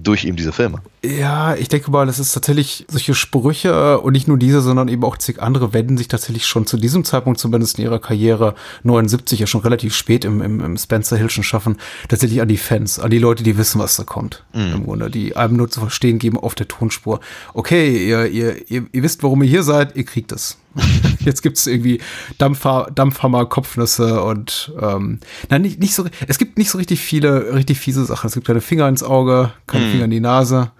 durch 0.00 0.24
eben 0.24 0.36
diese 0.36 0.52
Filme. 0.52 0.80
Ja, 1.04 1.56
ich 1.56 1.68
denke 1.68 1.90
mal, 1.90 2.06
das 2.06 2.18
ist 2.20 2.32
tatsächlich 2.32 2.86
solche 2.88 3.14
Sprüche 3.14 3.68
äh, 3.70 3.96
und 3.96 4.12
nicht 4.12 4.28
nur 4.28 4.38
diese, 4.38 4.60
sondern 4.60 4.88
eben 4.88 5.04
auch 5.04 5.18
zig 5.18 5.42
andere 5.42 5.72
wenden 5.72 5.98
sich 5.98 6.08
tatsächlich 6.08 6.46
schon 6.46 6.66
zu 6.66 6.76
diesem 6.76 7.04
Zeitpunkt, 7.04 7.40
zumindest 7.40 7.78
in 7.78 7.84
ihrer 7.84 7.98
Karriere 7.98 8.54
79, 8.84 9.40
ja 9.40 9.46
schon 9.46 9.60
relativ 9.60 9.94
spät 9.94 10.24
im, 10.24 10.40
im, 10.40 10.60
im 10.60 10.76
Spencer 10.76 11.16
Hillschen 11.16 11.42
Schaffen, 11.42 11.78
tatsächlich 12.08 12.40
an 12.40 12.48
die 12.48 12.56
Fans, 12.56 12.98
an 13.00 13.10
die 13.10 13.18
Leute, 13.18 13.42
die 13.42 13.58
wissen, 13.58 13.80
was 13.80 13.96
da 13.96 14.04
kommt. 14.04 14.44
Im 14.52 14.84
Grunde, 14.84 15.10
die 15.10 15.36
einem 15.36 15.56
nur 15.56 15.68
zu 15.68 15.80
verstehen 15.80 16.18
geben 16.18 16.38
auf 16.38 16.54
der 16.54 16.68
Tonspur. 16.68 17.20
Okay, 17.54 18.08
ihr, 18.08 18.26
ihr, 18.26 18.70
ihr, 18.70 18.86
ihr 18.92 19.02
wisst, 19.02 19.22
warum 19.22 19.42
ihr 19.42 19.48
hier 19.48 19.62
seid, 19.64 19.96
ihr 19.96 20.04
kriegt 20.04 20.32
es. 20.32 20.58
Jetzt 21.28 21.42
gibt's 21.42 21.66
irgendwie 21.66 22.00
Dampfer, 22.38 22.88
Dampfhammer, 22.94 23.46
Kopfnüsse 23.46 24.22
und 24.22 24.72
ähm, 24.80 25.20
nein, 25.50 25.62
nicht, 25.62 25.78
nicht 25.78 25.94
so. 25.94 26.04
Es 26.26 26.38
gibt 26.38 26.58
nicht 26.58 26.70
so 26.70 26.78
richtig 26.78 27.00
viele, 27.00 27.54
richtig 27.54 27.78
fiese 27.78 28.04
Sachen. 28.04 28.26
Es 28.26 28.34
gibt 28.34 28.46
keine 28.46 28.60
Finger 28.60 28.88
ins 28.88 29.02
Auge, 29.02 29.52
keine 29.66 29.88
Finger 29.90 30.04
in 30.06 30.10
die 30.10 30.20
Nase, 30.20 30.72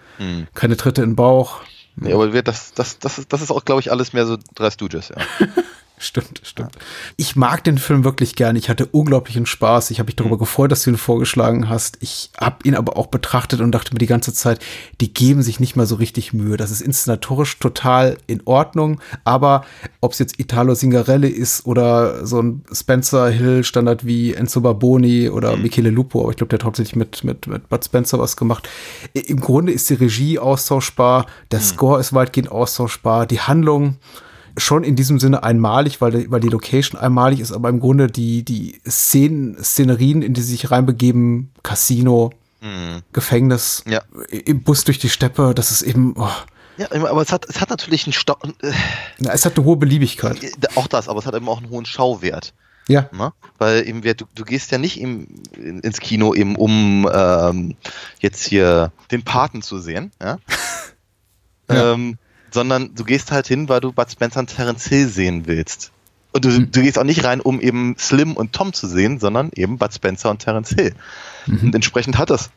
keine 0.55 0.77
Tritte 0.77 1.03
in 1.03 1.11
den 1.11 1.17
Bauch. 1.17 1.61
Ja, 2.03 2.15
aber 2.15 2.33
wir- 2.33 2.43
das, 2.43 2.73
das, 2.75 2.99
das, 2.99 3.19
ist, 3.19 3.33
das 3.33 3.43
ist 3.43 3.51
auch, 3.51 3.65
glaube 3.65 3.81
ich, 3.81 3.91
alles 3.93 4.13
mehr 4.13 4.25
so 4.27 4.37
drei 4.55 4.71
Stooges, 4.71 5.11
ja. 5.11 5.17
Stimmt, 5.99 6.41
stimmt. 6.45 6.79
Ich 7.17 7.35
mag 7.35 7.65
den 7.65 7.77
Film 7.77 8.05
wirklich 8.05 8.37
gerne. 8.37 8.59
Ich 8.59 8.69
hatte 8.69 8.87
unglaublichen 8.87 9.47
Spaß. 9.47 9.91
Ich 9.91 9.99
habe 9.99 10.09
mich 10.09 10.17
darüber 10.17 10.39
gefreut, 10.39 10.71
dass 10.71 10.85
du 10.85 10.91
ihn 10.91 10.97
vorgeschlagen 10.97 11.69
hast. 11.69 11.99
Ich 12.01 12.31
habe 12.39 12.59
ihn 12.65 12.77
aber 12.77 12.97
auch 12.97 13.07
betrachtet 13.07 13.61
und 13.61 13.73
dachte 13.73 13.93
mir 13.93 13.99
die 13.99 14.07
ganze 14.07 14.33
Zeit, 14.33 14.65
die 15.01 15.13
geben 15.13 15.43
sich 15.43 15.59
nicht 15.59 15.77
mal 15.77 15.87
so 15.87 15.97
richtig 15.97 16.33
Mühe. 16.33 16.57
Das 16.57 16.71
ist 16.71 16.81
inszenatorisch 16.81 17.59
total 17.59 18.17
in 18.27 18.43
Ordnung. 18.45 19.01
Aber 19.25 19.65
ob 20.01 20.13
es 20.13 20.21
jetzt 20.21 20.39
Italo 20.39 20.75
Singarelli 20.75 21.29
ist 21.29 21.67
oder 21.67 22.25
so 22.25 22.41
ein 22.41 22.65
Spencer 22.73 23.29
Hill 23.29 23.65
Standard 23.65 24.07
wie 24.07 24.35
Enzo 24.35 24.61
Barboni 24.61 25.29
oder 25.29 25.57
Michele 25.57 25.91
Lupo, 25.91 26.23
aber 26.23 26.31
ich 26.31 26.37
glaube, 26.37 26.51
der 26.51 26.61
hat 26.61 26.65
hauptsächlich 26.65 26.97
mit, 26.97 27.25
mit, 27.25 27.47
mit 27.49 27.69
Bud 27.69 27.85
Spencer 27.85 28.19
was 28.19 28.37
gemacht. 28.37 28.69
Im 29.15 29.41
Grunde 29.41 29.73
ist 29.73 29.91
die 29.91 29.95
Regie 29.95 30.39
austauschbar. 30.39 31.27
Der 31.51 31.61
Score 31.61 31.99
ist 32.01 32.13
weitgehend 32.13 32.51
austauschbar. 32.51 33.27
Die 33.27 33.41
Handlung 33.41 33.97
schon 34.59 34.85
in 34.85 34.97
diesem 34.97 35.19
Sinne 35.19 35.43
einmalig, 35.43 36.01
weil, 36.01 36.11
die- 36.13 36.31
weil 36.31 36.41
die 36.41 36.49
Location 36.49 37.01
einmalig 37.01 37.41
ist, 37.41 37.53
aber 37.53 37.69
im 37.69 37.81
Grunde 37.81 38.09
die, 38.09 38.43
die 38.45 38.81
Szenen, 38.89 39.57
Szenerien, 39.63 40.23
in 40.23 40.35
die 40.35 40.41
sie 40.43 40.53
sich 40.53 40.71
reinbegeben, 40.71 41.51
Casino, 41.63 42.31
Gefängnis, 43.13 43.85
Ja. 43.87 44.03
im 44.31 44.63
Bus 44.63 44.85
durch 44.85 44.99
die 44.99 45.09
Steppe, 45.09 45.55
das 45.55 45.71
ist 45.71 45.83
eben, 45.83 46.15
oh, 46.17 46.29
Ja, 46.77 46.91
aber 46.93 47.23
es 47.23 47.33
hat, 47.33 47.47
es 47.49 47.61
hat 47.61 47.71
natürlich 47.71 48.07
einen 48.07 48.13
Stau, 48.13 48.37
äh, 48.63 48.73
na, 49.19 49.33
es 49.33 49.45
hat 49.45 49.57
eine 49.57 49.65
hohe 49.65 49.77
Beliebigkeit. 49.77 50.39
auch 50.77 50.87
das, 50.89 51.09
aber 51.09 51.19
es 51.21 51.27
hat 51.27 51.35
eben 51.35 51.49
auch 51.49 51.59
einen 51.59 51.71
hohen 51.71 51.87
Schauwert. 51.87 52.53
Ja, 52.89 53.09
Ne? 53.13 53.33
Weil 53.59 53.87
eben 53.87 54.01
du, 54.03 54.25
du 54.35 54.45
gehst 54.45 54.71
ja 54.73 54.79
nicht 54.79 54.99
im, 55.01 55.27
in, 55.57 55.81
ins 55.81 56.01
Kino 56.01 56.35
eben 56.35 56.57
um 56.57 57.09
ähm, 57.13 57.77
jetzt 58.21 58.47
hier 58.47 58.93
den 59.11 59.23
Paten 59.25 59.61
zu 59.63 59.79
sehen, 59.79 60.11
ja? 60.21 60.39
Ja. 61.71 61.93
Ähm, 61.95 62.17
sondern 62.51 62.95
du 62.95 63.05
gehst 63.05 63.31
halt 63.33 63.47
hin, 63.47 63.69
weil 63.69 63.81
du 63.81 63.93
Bud 63.93 64.11
Spencer 64.11 64.41
und 64.41 64.55
Terence 64.55 64.87
Hill 64.87 65.09
sehen 65.09 65.47
willst. 65.47 65.93
Und 66.33 66.45
du, 66.45 66.67
du 66.67 66.83
gehst 66.83 66.99
auch 66.99 67.05
nicht 67.05 67.25
rein, 67.25 67.41
um 67.41 67.61
eben 67.61 67.97
Slim 67.99 68.37
und 68.37 68.53
Tom 68.53 68.73
zu 68.73 68.87
sehen, 68.87 69.19
sondern 69.19 69.51
eben 69.55 69.79
Bud 69.79 69.93
Spencer 69.93 70.31
und 70.31 70.41
Terence 70.41 70.71
Hill. 70.71 70.95
Und 71.47 71.75
entsprechend 71.75 72.19
hat 72.19 72.31
das, 72.31 72.51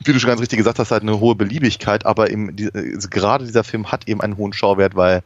wie 0.00 0.12
du 0.12 0.18
schon 0.18 0.28
ganz 0.28 0.40
richtig 0.40 0.58
gesagt 0.58 0.78
hast, 0.78 0.90
halt 0.90 1.02
eine 1.02 1.20
hohe 1.20 1.34
Beliebigkeit, 1.34 2.04
aber 2.06 2.30
eben 2.30 2.56
die, 2.56 2.64
äh, 2.64 2.98
gerade 3.10 3.46
dieser 3.46 3.64
Film 3.64 3.92
hat 3.92 4.08
eben 4.08 4.20
einen 4.20 4.36
hohen 4.36 4.52
Schauwert, 4.52 4.96
weil 4.96 5.22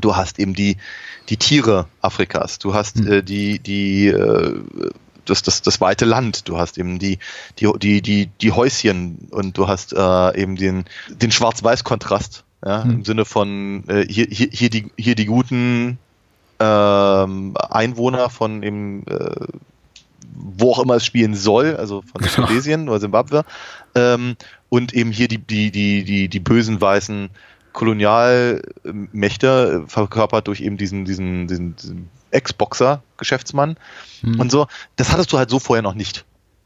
du 0.00 0.16
hast 0.16 0.38
eben 0.38 0.54
die, 0.54 0.76
die 1.28 1.36
Tiere 1.36 1.86
Afrikas, 2.00 2.58
du 2.58 2.74
hast 2.74 3.00
äh, 3.00 3.22
die, 3.22 3.58
die, 3.58 4.08
äh, 4.08 4.60
das, 5.24 5.42
das, 5.42 5.62
das 5.62 5.80
weite 5.80 6.04
Land, 6.04 6.48
du 6.48 6.58
hast 6.58 6.78
eben 6.78 6.98
die, 6.98 7.18
die, 7.58 7.70
die, 7.78 8.02
die, 8.02 8.26
die 8.26 8.52
Häuschen 8.52 9.28
und 9.30 9.56
du 9.56 9.68
hast 9.68 9.92
äh, 9.92 10.40
eben 10.40 10.56
den, 10.56 10.84
den 11.08 11.30
Schwarz-Weiß-Kontrast, 11.30 12.44
ja, 12.64 12.82
im 12.82 13.04
Sinne 13.04 13.24
von 13.24 13.84
äh, 13.88 14.06
hier, 14.08 14.26
hier, 14.30 14.48
hier, 14.50 14.70
die, 14.70 14.90
hier 14.96 15.14
die 15.14 15.26
guten 15.26 15.98
ähm, 16.58 17.54
Einwohner 17.56 18.30
von 18.30 18.62
eben, 18.62 19.06
äh, 19.06 19.46
wo 20.34 20.72
auch 20.72 20.78
immer 20.78 20.94
es 20.94 21.04
spielen 21.04 21.34
soll, 21.34 21.76
also 21.76 22.02
von 22.02 22.22
Genau. 22.22 22.46
Rhodesien 22.46 22.88
oder 22.88 23.00
Simbabwe, 23.00 23.44
ähm, 23.94 24.36
und 24.70 24.94
eben 24.94 25.12
hier 25.12 25.28
die, 25.28 25.38
die, 25.38 25.70
die, 25.70 26.04
die, 26.04 26.28
die 26.28 26.40
bösen 26.40 26.80
weißen 26.80 27.28
Kolonialmächte, 27.72 29.82
äh, 29.84 29.88
verkörpert 29.88 30.48
durch 30.48 30.60
eben 30.60 30.76
diesen, 30.76 31.04
diesen, 31.04 31.46
diesen, 31.46 31.76
diesen 31.76 32.08
Ex-Boxer, 32.30 33.02
Geschäftsmann 33.16 33.76
und 34.38 34.50
so. 34.50 34.66
Das 34.96 35.12
hattest 35.12 35.32
du 35.32 35.38
halt 35.38 35.50
so 35.50 35.58
vorher 35.58 35.82
noch 35.82 35.94
nicht. 35.94 36.24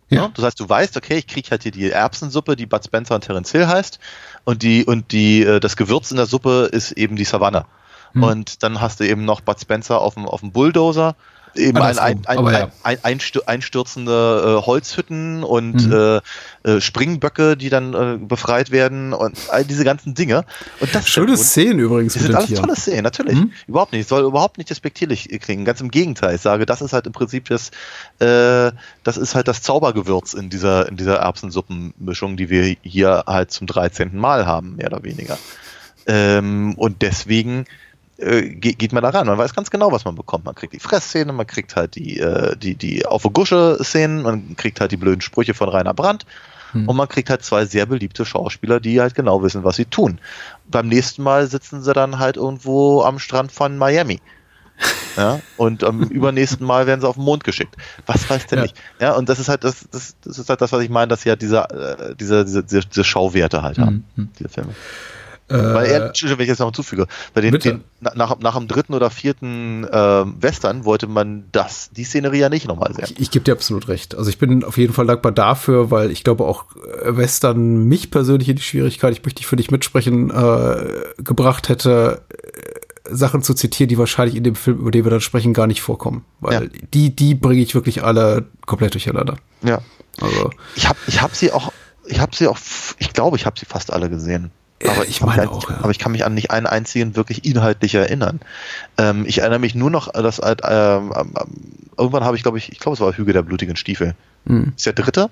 Ja. 0.08 0.22
Ja. 0.22 0.30
Das 0.34 0.44
heißt, 0.44 0.60
du 0.60 0.68
weißt, 0.68 0.96
okay, 0.96 1.18
ich 1.18 1.26
krieg 1.26 1.50
halt 1.50 1.62
hier 1.62 1.72
die 1.72 1.90
Erbsensuppe, 1.90 2.56
die 2.56 2.66
Bud 2.66 2.84
Spencer 2.84 3.14
und 3.14 3.24
Terence 3.24 3.52
Hill 3.52 3.66
heißt, 3.66 3.98
und 4.44 4.62
die, 4.62 4.84
und 4.84 5.12
die, 5.12 5.42
äh, 5.42 5.60
das 5.60 5.76
Gewürz 5.76 6.10
in 6.10 6.16
der 6.16 6.26
Suppe 6.26 6.68
ist 6.72 6.92
eben 6.92 7.16
die 7.16 7.24
Savanne. 7.24 7.66
Und 8.14 8.62
dann 8.62 8.80
hast 8.80 9.00
du 9.00 9.04
eben 9.06 9.24
noch 9.24 9.42
Bud 9.42 9.60
Spencer 9.60 10.00
auf 10.00 10.14
dem, 10.14 10.26
auf 10.26 10.40
dem 10.40 10.50
Bulldozer, 10.52 11.14
eben 11.58 11.78
ein, 11.78 11.98
ein, 11.98 12.26
ein, 12.26 12.70
ein, 13.02 13.20
einstürzende 13.46 14.58
äh, 14.60 14.66
Holzhütten 14.66 15.44
und 15.44 15.92
äh, 15.92 16.20
äh, 16.64 16.80
Springböcke, 16.80 17.56
die 17.56 17.68
dann 17.68 17.94
äh, 17.94 18.18
befreit 18.18 18.70
werden 18.70 19.12
und 19.12 19.36
all 19.50 19.64
diese 19.64 19.84
ganzen 19.84 20.14
Dinge. 20.14 20.44
Und 20.80 20.94
das 20.94 21.08
schöne 21.08 21.34
Grund- 21.34 21.38
Szenen 21.38 21.78
übrigens 21.78 22.14
das 22.14 22.22
sind 22.22 22.34
alles 22.34 22.48
Tieren. 22.48 22.62
tolle 22.62 22.76
Szenen, 22.76 23.02
natürlich. 23.02 23.36
Mhm. 23.36 23.52
Überhaupt 23.66 23.92
nicht. 23.92 24.08
Soll 24.08 24.24
überhaupt 24.24 24.58
nicht 24.58 24.70
despektierlich 24.70 25.28
klingen. 25.40 25.64
Ganz 25.64 25.80
im 25.80 25.90
Gegenteil. 25.90 26.34
Ich 26.36 26.40
sage, 26.40 26.66
das 26.66 26.80
ist 26.80 26.92
halt 26.92 27.06
im 27.06 27.12
Prinzip 27.12 27.48
das, 27.48 27.70
äh, 28.18 28.72
das 29.04 29.16
ist 29.16 29.34
halt 29.34 29.48
das 29.48 29.62
Zaubergewürz 29.62 30.34
in 30.34 30.50
dieser, 30.50 30.88
in 30.88 30.96
dieser 30.96 31.16
Erbsensuppenmischung, 31.16 32.36
die 32.36 32.50
wir 32.50 32.76
hier 32.82 33.24
halt 33.26 33.50
zum 33.50 33.66
13. 33.66 34.16
Mal 34.16 34.46
haben, 34.46 34.76
mehr 34.76 34.88
oder 34.88 35.02
weniger. 35.02 35.38
Ähm, 36.06 36.74
und 36.76 37.02
deswegen 37.02 37.66
äh, 38.18 38.48
geht, 38.48 38.78
geht 38.78 38.92
man 38.92 39.02
da 39.02 39.10
ran. 39.10 39.26
Man 39.26 39.38
weiß 39.38 39.54
ganz 39.54 39.70
genau, 39.70 39.90
was 39.92 40.04
man 40.04 40.14
bekommt. 40.14 40.44
Man 40.44 40.54
kriegt 40.54 40.72
die 40.72 40.80
Fressszene, 40.80 41.32
man 41.32 41.46
kriegt 41.46 41.74
halt 41.76 41.94
die, 41.94 42.18
äh, 42.20 42.56
die, 42.56 42.74
die 42.74 43.06
Auf- 43.06 43.24
und 43.24 43.32
Gusche-Szenen, 43.32 44.22
man 44.22 44.56
kriegt 44.56 44.80
halt 44.80 44.92
die 44.92 44.96
blöden 44.96 45.20
Sprüche 45.20 45.54
von 45.54 45.68
Rainer 45.68 45.94
Brandt 45.94 46.26
und 46.74 46.96
man 46.96 47.08
kriegt 47.08 47.30
halt 47.30 47.42
zwei 47.42 47.64
sehr 47.64 47.86
beliebte 47.86 48.26
Schauspieler, 48.26 48.78
die 48.78 49.00
halt 49.00 49.14
genau 49.14 49.42
wissen, 49.42 49.64
was 49.64 49.76
sie 49.76 49.86
tun. 49.86 50.18
Beim 50.70 50.86
nächsten 50.88 51.22
Mal 51.22 51.46
sitzen 51.46 51.82
sie 51.82 51.94
dann 51.94 52.18
halt 52.18 52.36
irgendwo 52.36 53.00
am 53.04 53.18
Strand 53.18 53.52
von 53.52 53.78
Miami. 53.78 54.20
Ja, 55.16 55.40
und 55.56 55.82
am 55.82 56.02
übernächsten 56.04 56.64
Mal 56.64 56.86
werden 56.86 57.00
sie 57.00 57.08
auf 57.08 57.16
den 57.16 57.24
Mond 57.24 57.42
geschickt. 57.42 57.74
Was 58.06 58.30
weiß 58.30 58.46
der 58.46 58.58
Ja. 58.58 58.62
nicht? 58.62 58.76
Ja, 59.00 59.16
und 59.16 59.28
das 59.28 59.40
ist 59.40 59.48
halt 59.48 59.64
das, 59.64 59.88
das, 59.90 60.14
das 60.22 60.38
ist 60.38 60.48
halt 60.48 60.60
das, 60.60 60.70
was 60.70 60.80
ich 60.82 60.90
meine, 60.90 61.08
dass 61.08 61.22
sie 61.22 61.30
halt 61.30 61.42
diese, 61.42 61.58
äh, 61.58 62.14
diese, 62.14 62.44
diese, 62.44 62.62
diese, 62.62 62.80
diese 62.86 63.02
Schauwerte 63.02 63.62
halt 63.62 63.78
haben, 63.78 64.04
diese 64.38 64.48
Filme. 64.48 64.74
Weil 65.48 65.86
er, 65.86 66.06
Entschuldigung, 66.08 66.38
wenn 66.38 66.44
ich 66.44 66.48
jetzt 66.50 66.58
noch 66.58 66.66
hinzufüge, 66.66 67.06
bei 67.32 67.40
den, 67.40 67.58
den 67.58 67.82
na- 68.00 68.12
nach, 68.14 68.38
nach 68.40 68.56
dem 68.56 68.68
dritten 68.68 68.92
oder 68.92 69.08
vierten 69.10 69.86
ähm, 69.90 70.34
Western 70.40 70.84
wollte 70.84 71.06
man 71.06 71.44
das, 71.52 71.88
die 71.90 72.04
Szenerie 72.04 72.38
ja 72.40 72.48
nicht 72.50 72.68
nochmal 72.68 72.92
sehen. 72.94 73.06
Ich, 73.08 73.20
ich 73.20 73.30
gebe 73.30 73.44
dir 73.44 73.52
absolut 73.52 73.88
recht. 73.88 74.14
Also 74.14 74.28
ich 74.28 74.38
bin 74.38 74.62
auf 74.62 74.76
jeden 74.76 74.92
Fall 74.92 75.06
dankbar 75.06 75.32
dafür, 75.32 75.90
weil 75.90 76.10
ich 76.10 76.22
glaube 76.22 76.44
auch 76.44 76.64
äh, 77.02 77.16
Western 77.16 77.84
mich 77.88 78.10
persönlich 78.10 78.48
in 78.50 78.56
die 78.56 78.62
Schwierigkeit, 78.62 79.12
ich 79.12 79.24
möchte 79.24 79.40
nicht 79.40 79.46
für 79.46 79.56
dich 79.56 79.70
mitsprechen, 79.70 80.30
äh, 80.30 81.22
gebracht 81.22 81.68
hätte, 81.70 82.22
äh, 82.30 82.78
Sachen 83.10 83.42
zu 83.42 83.54
zitieren, 83.54 83.88
die 83.88 83.96
wahrscheinlich 83.96 84.36
in 84.36 84.44
dem 84.44 84.54
Film, 84.54 84.80
über 84.80 84.90
den 84.90 85.04
wir 85.06 85.10
dann 85.10 85.22
sprechen, 85.22 85.54
gar 85.54 85.66
nicht 85.66 85.80
vorkommen. 85.80 86.26
Weil 86.40 86.64
Ja. 86.64 86.70
die, 86.92 87.16
die 87.16 87.34
bringe 87.34 87.62
ich 87.62 87.74
wirklich 87.74 88.04
alle 88.04 88.44
komplett 88.66 88.92
durcheinander. 88.92 89.38
Ja. 89.62 89.80
Also 90.20 90.50
Ich 90.76 90.86
habe 90.86 90.98
ich 91.06 91.22
hab 91.22 91.34
sie 91.34 91.52
auch, 91.52 91.72
ich 92.04 92.20
habe 92.20 92.36
sie 92.36 92.46
auch, 92.48 92.58
ich 92.98 93.14
glaube, 93.14 93.38
ich 93.38 93.46
habe 93.46 93.58
sie 93.58 93.64
fast 93.64 93.92
alle 93.94 94.10
gesehen. 94.10 94.50
Aber 94.86 95.02
ich 95.04 95.10
ich, 95.10 95.18
kann 95.18 95.28
meine 95.28 95.42
mich 95.42 95.50
auch, 95.50 95.68
an, 95.68 95.74
ja. 95.74 95.80
aber 95.82 95.90
ich 95.90 95.98
kann 95.98 96.12
mich 96.12 96.24
an 96.24 96.34
nicht 96.34 96.50
einen 96.50 96.66
einzigen 96.66 97.16
wirklich 97.16 97.44
inhaltlich 97.44 97.94
erinnern. 97.94 98.40
Ähm, 98.96 99.24
ich 99.26 99.38
erinnere 99.38 99.58
mich 99.58 99.74
nur 99.74 99.90
noch, 99.90 100.12
dass 100.12 100.38
halt, 100.38 100.62
ähm, 100.64 101.12
irgendwann 101.96 102.24
habe 102.24 102.36
ich, 102.36 102.42
glaube 102.42 102.58
ich, 102.58 102.70
ich 102.70 102.78
glaube, 102.78 102.94
es 102.94 103.00
war 103.00 103.12
Hügel 103.12 103.34
der 103.34 103.42
blutigen 103.42 103.76
Stiefel. 103.76 104.14
Hm. 104.46 104.72
Ist 104.76 104.86
der 104.86 104.92
dritte? 104.92 105.30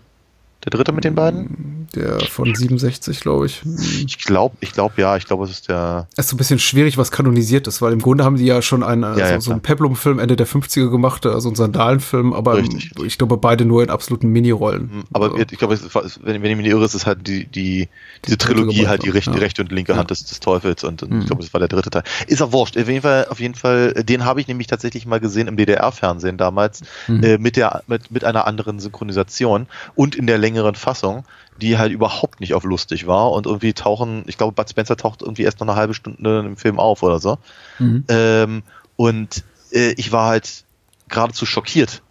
Der 0.67 0.71
dritte 0.71 0.93
mit 0.93 1.05
den 1.05 1.14
beiden? 1.14 1.75
der 1.95 2.19
von 2.21 2.53
67, 2.53 3.21
glaube 3.21 3.47
ich. 3.47 3.62
Ich 4.07 4.19
glaube, 4.19 4.57
ich 4.61 4.73
glaube, 4.73 5.01
ja, 5.01 5.17
ich 5.17 5.25
glaube, 5.25 5.45
es 5.45 5.51
ist 5.51 5.69
der. 5.69 6.09
Es 6.17 6.25
ist 6.27 6.31
so 6.31 6.35
ein 6.35 6.39
bisschen 6.39 6.59
schwierig, 6.59 6.99
was 6.99 7.11
kanonisiert 7.12 7.67
ist, 7.69 7.81
weil 7.81 7.93
im 7.93 8.03
Grunde 8.03 8.25
haben 8.25 8.37
die 8.37 8.45
ja 8.45 8.61
schon 8.61 8.83
einen, 8.83 9.05
äh, 9.05 9.07
Ja, 9.07 9.14
so, 9.14 9.21
ja, 9.35 9.41
so 9.41 9.51
einen. 9.53 9.61
Peplum-Film 9.61 10.19
Ende 10.19 10.35
der 10.37 10.47
50er 10.49 10.91
gemacht, 10.91 11.25
also 11.25 11.49
einen 11.49 11.55
Sandalenfilm, 11.57 12.33
aber 12.33 12.57
Richtig. 12.57 12.91
ich 13.05 13.17
glaube 13.19 13.37
beide 13.37 13.64
nur 13.64 13.83
in 13.85 13.89
absoluten 13.91 14.29
Minirollen. 14.29 15.05
Aber 15.12 15.27
Also, 15.33 15.39
ich 15.51 15.59
glaube, 15.59 15.75
es 15.75 15.85
wenn, 16.23 16.43
wenn 16.43 16.51
ich 16.51 16.57
mich 16.57 16.64
nicht 16.67 16.73
irre, 16.73 16.85
ist 16.85 16.95
es 16.95 17.07
halt 17.07 17.27
die, 17.29 17.47
die, 17.47 17.89
diese 18.27 18.37
dritte 18.37 18.57
Trilogie 18.57 18.89
halt 18.89 19.05
die, 19.05 19.11
rechte, 19.11 19.31
ja. 19.31 19.37
die 19.37 19.43
rechte 19.43 19.62
und 19.62 19.71
linke. 19.73 19.97
Hand 19.97 20.11
des, 20.11 20.25
des 20.25 20.41
Teufels 20.41 20.83
und, 20.83 21.03
und 21.05 21.12
Mhm. 21.12 21.21
ich 21.21 21.27
glaube, 21.29 21.43
das 21.43 21.55
war 21.55 21.61
der 21.61 21.69
dritte 21.69 21.89
Teil. 21.91 22.03
Ist 22.27 22.43
auch 22.43 22.51
wurscht. 22.53 22.77
Auf 22.77 22.89
jeden 22.89 23.03
Fall, 23.03 23.27
auf 23.31 23.39
jeden 23.41 23.55
Fall, 23.55 23.93
äh, 23.97 24.05
den 24.05 24.25
habe 24.25 24.41
ich 24.41 24.49
nämlich 24.49 24.67
tatsächlich 24.67 25.07
mal 25.07 25.21
gesehen 25.21 25.47
im 25.47 25.57
DDR-Fernsehen 25.57 26.37
damals, 26.37 26.83
Mhm. 27.07 27.23
äh, 27.23 27.39
mit 27.39 27.57
der, 27.57 27.85
mit, 27.87 28.11
mit 28.11 28.25
einer 28.25 28.47
anderen 28.47 28.81
Synchronisation 28.81 29.67
und 29.95 30.17
in 30.17 30.27
der 30.27 30.39
längeren 30.57 30.74
Fassung, 30.74 31.24
die 31.61 31.78
halt 31.78 31.92
überhaupt 31.92 32.40
nicht 32.40 32.54
auf 32.54 32.64
lustig 32.64 33.07
war 33.07 33.30
und 33.32 33.46
irgendwie 33.46 33.72
tauchen, 33.72 34.24
ich 34.26 34.38
glaube, 34.38 34.52
Bud 34.52 34.68
Spencer 34.68 34.96
taucht 34.96 35.22
irgendwie 35.22 35.42
erst 35.42 35.61
noch 35.61 35.68
eine 35.68 35.76
halbe 35.76 35.94
Stunde 35.94 36.40
im 36.40 36.57
Film 36.57 36.78
auf 36.78 37.02
oder 37.02 37.20
so. 37.20 37.38
Mhm. 37.78 38.04
Ähm, 38.09 38.62
und 38.96 39.44
äh, 39.72 39.92
ich 39.96 40.12
war 40.12 40.28
halt 40.28 40.64
geradezu 41.09 41.46
schockiert 41.46 42.02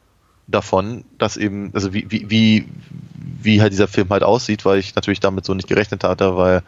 davon, 0.48 1.04
dass 1.18 1.38
eben, 1.38 1.72
also 1.74 1.94
wie, 1.94 2.06
wie, 2.10 2.30
wie, 2.30 2.70
wie 3.42 3.62
halt 3.62 3.74
dieser 3.74 3.88
Film 3.88 4.10
halt 4.10 4.24
aussieht, 4.24 4.64
weil 4.64 4.78
ich 4.78 4.96
natürlich 4.96 5.20
damit 5.20 5.46
so 5.46 5.54
nicht 5.54 5.68
gerechnet 5.68 6.04
hatte, 6.04 6.38
weil, 6.38 6.62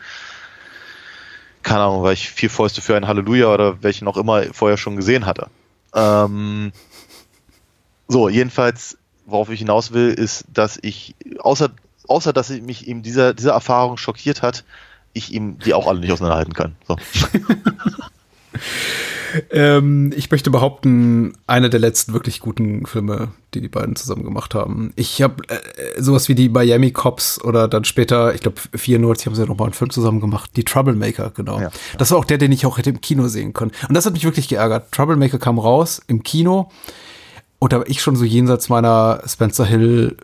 keine 1.62 1.82
Ahnung, 1.82 2.02
weil 2.02 2.14
ich 2.14 2.30
vier 2.30 2.50
Fäuste 2.50 2.82
für 2.82 2.96
ein 2.96 3.08
Halleluja 3.08 3.54
oder 3.54 3.84
welchen 3.84 4.08
auch 4.08 4.18
immer 4.18 4.44
vorher 4.54 4.78
schon 4.78 4.96
gesehen 4.96 5.26
hatte. 5.28 5.48
Ähm, 5.94 6.72
so, 8.08 8.30
jedenfalls, 8.30 8.98
worauf 9.28 9.50
ich 9.50 9.60
hinaus 9.60 9.92
will, 9.92 10.10
ist, 10.10 10.46
dass 10.52 10.80
ich, 10.82 11.16
außer, 11.40 11.70
außer 12.08 12.34
dass 12.34 12.50
ich 12.50 12.64
mich 12.64 12.88
eben 12.88 13.04
dieser, 13.04 13.34
diese 13.34 13.52
Erfahrung 13.52 13.98
schockiert 13.98 14.42
hat, 14.42 14.64
ich 15.14 15.34
ihm 15.34 15.60
die 15.60 15.74
auch 15.74 15.88
alle 15.88 16.00
nicht 16.00 16.12
auseinanderhalten 16.12 16.54
kann. 16.54 16.76
So. 16.88 16.98
Ähm, 19.52 20.14
ich 20.16 20.32
möchte 20.32 20.50
behaupten, 20.50 21.34
einer 21.48 21.70
der 21.70 21.80
letzten 21.80 22.14
wirklich 22.14 22.40
guten 22.40 22.86
Filme, 22.86 23.30
die 23.54 23.62
die 23.62 23.68
beiden 23.68 23.96
zusammen 23.96 24.24
gemacht 24.24 24.56
haben. 24.56 24.94
Ich 24.96 25.22
habe 25.22 25.44
äh, 25.50 26.02
sowas 26.02 26.30
wie 26.30 26.36
die 26.36 26.50
Miami 26.50 26.92
Cops 26.92 27.44
oder 27.44 27.68
dann 27.68 27.84
später, 27.84 28.34
ich 28.34 28.42
glaube 28.42 28.58
94 28.74 29.28
haben 29.28 29.36
sie 29.36 29.42
ja 29.42 29.48
noch 29.48 29.58
mal 29.58 29.66
einen 29.66 29.74
Film 29.74 29.92
zusammen 29.92 30.22
gemacht, 30.22 30.52
die 30.56 30.64
Troublemaker, 30.64 31.32
genau. 31.36 31.60
Ja. 31.60 31.72
Das 31.98 32.12
war 32.12 32.18
auch 32.18 32.26
der, 32.26 32.38
den 32.38 32.52
ich 32.52 32.66
auch 32.66 32.78
hätte 32.78 32.90
im 32.90 33.02
Kino 33.02 33.28
sehen 33.28 33.54
können. 33.54 33.72
Und 33.88 33.96
das 33.96 34.06
hat 34.06 34.14
mich 34.14 34.24
wirklich 34.24 34.48
geärgert. 34.48 34.92
Troublemaker 34.92 35.40
kam 35.40 35.60
raus 35.60 36.02
im 36.08 36.24
Kino 36.24 36.72
und 37.60 37.74
da 37.74 37.80
war 37.80 37.88
ich 37.90 38.02
schon 38.02 38.16
so 38.16 38.24
jenseits 38.26 38.70
meiner 38.70 39.22
Spencer 39.26 39.66
Hill 39.66 40.18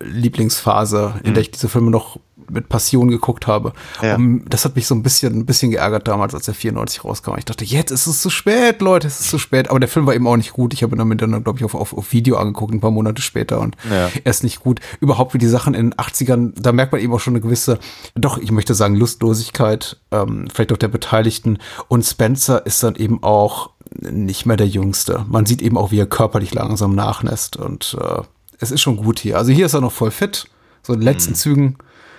äh, 0.00 0.04
Lieblingsphase, 0.04 1.14
in 1.24 1.34
der 1.34 1.40
ich 1.42 1.50
diese 1.50 1.68
Filme 1.68 1.90
noch 1.90 2.18
mit 2.48 2.68
Passion 2.68 3.08
geguckt 3.10 3.48
habe. 3.48 3.72
Ja. 4.02 4.16
Das 4.48 4.64
hat 4.64 4.76
mich 4.76 4.86
so 4.86 4.94
ein 4.94 5.02
bisschen, 5.02 5.34
ein 5.40 5.46
bisschen 5.46 5.72
geärgert 5.72 6.06
damals, 6.06 6.32
als 6.32 6.44
der 6.44 6.54
94 6.54 7.04
rauskam. 7.04 7.32
Ich 7.38 7.44
dachte, 7.44 7.64
jetzt 7.64 7.90
ist 7.90 8.06
es 8.06 8.22
zu 8.22 8.30
spät, 8.30 8.80
Leute, 8.80 9.08
es 9.08 9.18
ist 9.18 9.30
zu 9.30 9.38
spät. 9.38 9.68
Aber 9.68 9.80
der 9.80 9.88
Film 9.88 10.06
war 10.06 10.14
eben 10.14 10.28
auch 10.28 10.36
nicht 10.36 10.52
gut. 10.52 10.72
Ich 10.72 10.84
habe 10.84 10.94
ihn 10.94 10.98
dann, 10.98 11.18
dann 11.32 11.42
glaube 11.42 11.58
ich, 11.58 11.64
auf, 11.64 11.74
auf, 11.74 11.92
auf 11.92 12.12
Video 12.12 12.36
angeguckt, 12.36 12.72
ein 12.72 12.80
paar 12.80 12.92
Monate 12.92 13.20
später. 13.20 13.58
Und 13.60 13.76
Ja. 13.90 14.10
er 14.22 14.30
ist 14.30 14.44
nicht 14.44 14.60
gut. 14.60 14.78
Überhaupt 15.00 15.34
wie 15.34 15.38
die 15.38 15.48
Sachen 15.48 15.74
in 15.74 15.90
den 15.90 15.94
80ern, 15.98 16.52
da 16.56 16.70
merkt 16.70 16.92
man 16.92 17.00
eben 17.00 17.12
auch 17.12 17.18
schon 17.20 17.32
eine 17.32 17.40
gewisse, 17.40 17.80
doch, 18.14 18.38
ich 18.38 18.52
möchte 18.52 18.74
sagen, 18.74 18.94
Lustlosigkeit, 18.94 19.96
ähm, 20.12 20.46
vielleicht 20.52 20.72
auch 20.72 20.76
der 20.76 20.88
Beteiligten. 20.88 21.58
Und 21.88 22.04
Spencer 22.04 22.64
ist 22.64 22.80
dann 22.82 22.94
eben 22.94 23.24
auch 23.24 23.70
nicht 24.00 24.46
mehr 24.46 24.56
der 24.56 24.68
Jüngste. 24.68 25.24
Man 25.28 25.46
sieht 25.46 25.62
eben 25.62 25.76
auch, 25.78 25.90
wie 25.90 25.98
er 26.00 26.06
körperlich 26.06 26.52
langsam 26.54 26.94
nachlässt. 26.94 27.56
Und 27.56 27.96
äh, 28.00 28.22
es 28.58 28.70
ist 28.70 28.80
schon 28.80 28.96
gut 28.96 29.18
hier. 29.18 29.38
Also 29.38 29.52
hier 29.52 29.66
ist 29.66 29.74
er 29.74 29.80
noch 29.80 29.92
voll 29.92 30.10
fit, 30.10 30.46
so 30.82 30.92
in 30.92 31.00
den 31.00 31.04
letzten 31.04 31.34
Zügen. 31.34 31.76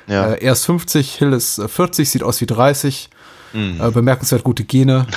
Ja. 0.07 0.34
Äh, 0.34 0.43
er 0.45 0.53
ist 0.53 0.65
50, 0.65 1.15
Hill 1.15 1.34
ist 1.34 1.57
äh, 1.59 1.68
40, 1.68 2.09
sieht 2.09 2.24
aus 2.24 2.41
wie 2.41 2.45
30. 2.45 3.09
Mhm. 3.53 3.80
Äh, 3.82 3.91
bemerkenswert 3.91 4.43
gute 4.43 4.63
Gene. 4.63 5.05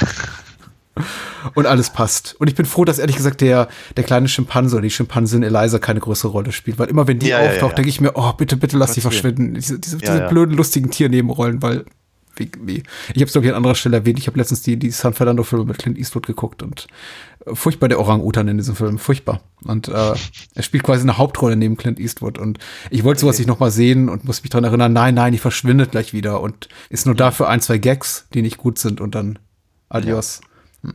Und 1.55 1.67
alles 1.67 1.91
passt. 1.91 2.37
Und 2.39 2.49
ich 2.49 2.55
bin 2.55 2.67
froh, 2.67 2.85
dass 2.85 2.99
ehrlich 2.99 3.17
gesagt 3.17 3.41
der, 3.41 3.69
der 3.97 4.05
kleine 4.05 4.29
Schimpanse 4.29 4.77
oder 4.77 4.83
die 4.83 4.91
Schimpansin 4.91 5.43
Eliza 5.43 5.79
keine 5.79 6.01
größere 6.01 6.31
Rolle 6.31 6.53
spielt. 6.53 6.79
Weil 6.79 6.89
immer 6.89 7.07
wenn 7.07 7.19
die 7.19 7.29
Ja, 7.29 7.39
auftaucht, 7.39 7.61
ja, 7.63 7.69
ja. 7.69 7.75
denke 7.75 7.89
ich 7.89 8.01
mir, 8.01 8.13
oh, 8.15 8.33
bitte, 8.35 8.57
bitte 8.57 8.77
lass 8.77 8.91
Willen. 8.91 9.03
verschwinden. 9.03 9.55
Diese, 9.55 9.79
diese, 9.79 9.97
diese 9.99 10.27
blöden, 10.29 10.55
lustigen 10.55 10.91
Tiernebenrollen, 10.91 11.63
weil 11.63 11.87
wie, 12.41 12.51
wie. 12.61 12.83
Ich 13.15 13.17
habe 13.17 13.27
es, 13.27 13.33
glaube 13.33 13.47
ich, 13.47 13.53
an 13.53 13.57
anderer 13.57 13.77
Stelle 13.77 13.99
erwähnt. 13.99 14.19
Ich 14.19 14.27
habe 14.27 14.37
letztens 14.37 14.63
die, 14.63 14.77
die 14.77 14.91
San 14.91 15.15
Fernando-Filme 15.15 15.65
mit 15.65 15.79
Clint 15.79 15.97
Eastwood 15.97 16.27
geguckt 16.27 16.65
und 16.65 16.89
äh, 17.47 17.55
furchtbar 17.55 17.89
der 17.89 18.01
Orang-Utan 18.01 18.49
in 18.49 18.57
diesem 18.57 18.75
Film. 18.75 18.99
Furchtbar. 18.99 19.41
Und 19.63 19.87
äh, 19.87 20.15
er 20.55 20.63
spielt 20.63 20.83
quasi 20.83 21.03
eine 21.03 21.19
Hauptrolle 21.19 21.55
neben 21.55 21.77
Clint 21.77 22.01
Eastwood. 22.01 22.39
Und 22.39 22.59
ich 22.91 23.05
wollte 23.05 23.21
sowas 23.21 23.39
nicht 23.39 23.47
nochmal 23.47 23.71
sehen 23.71 24.09
und 24.09 24.25
muss 24.25 24.43
mich 24.43 24.51
dran 24.51 24.65
erinnern, 24.65 24.93
nein, 24.93 25.15
nein, 25.15 25.33
die 25.33 25.39
verschwindet 25.39 25.93
gleich 25.93 26.13
wieder 26.13 26.41
und 26.41 26.69
ist 26.89 27.07
nur 27.07 27.15
dafür 27.15 27.49
ein, 27.49 27.61
zwei 27.61 27.79
Gags, 27.79 28.27
die 28.35 28.43
nicht 28.43 28.57
gut 28.57 28.79
sind 28.79 29.01
und 29.01 29.15
dann 29.15 29.39
adios. 29.89 30.41
Hm. 30.83 30.95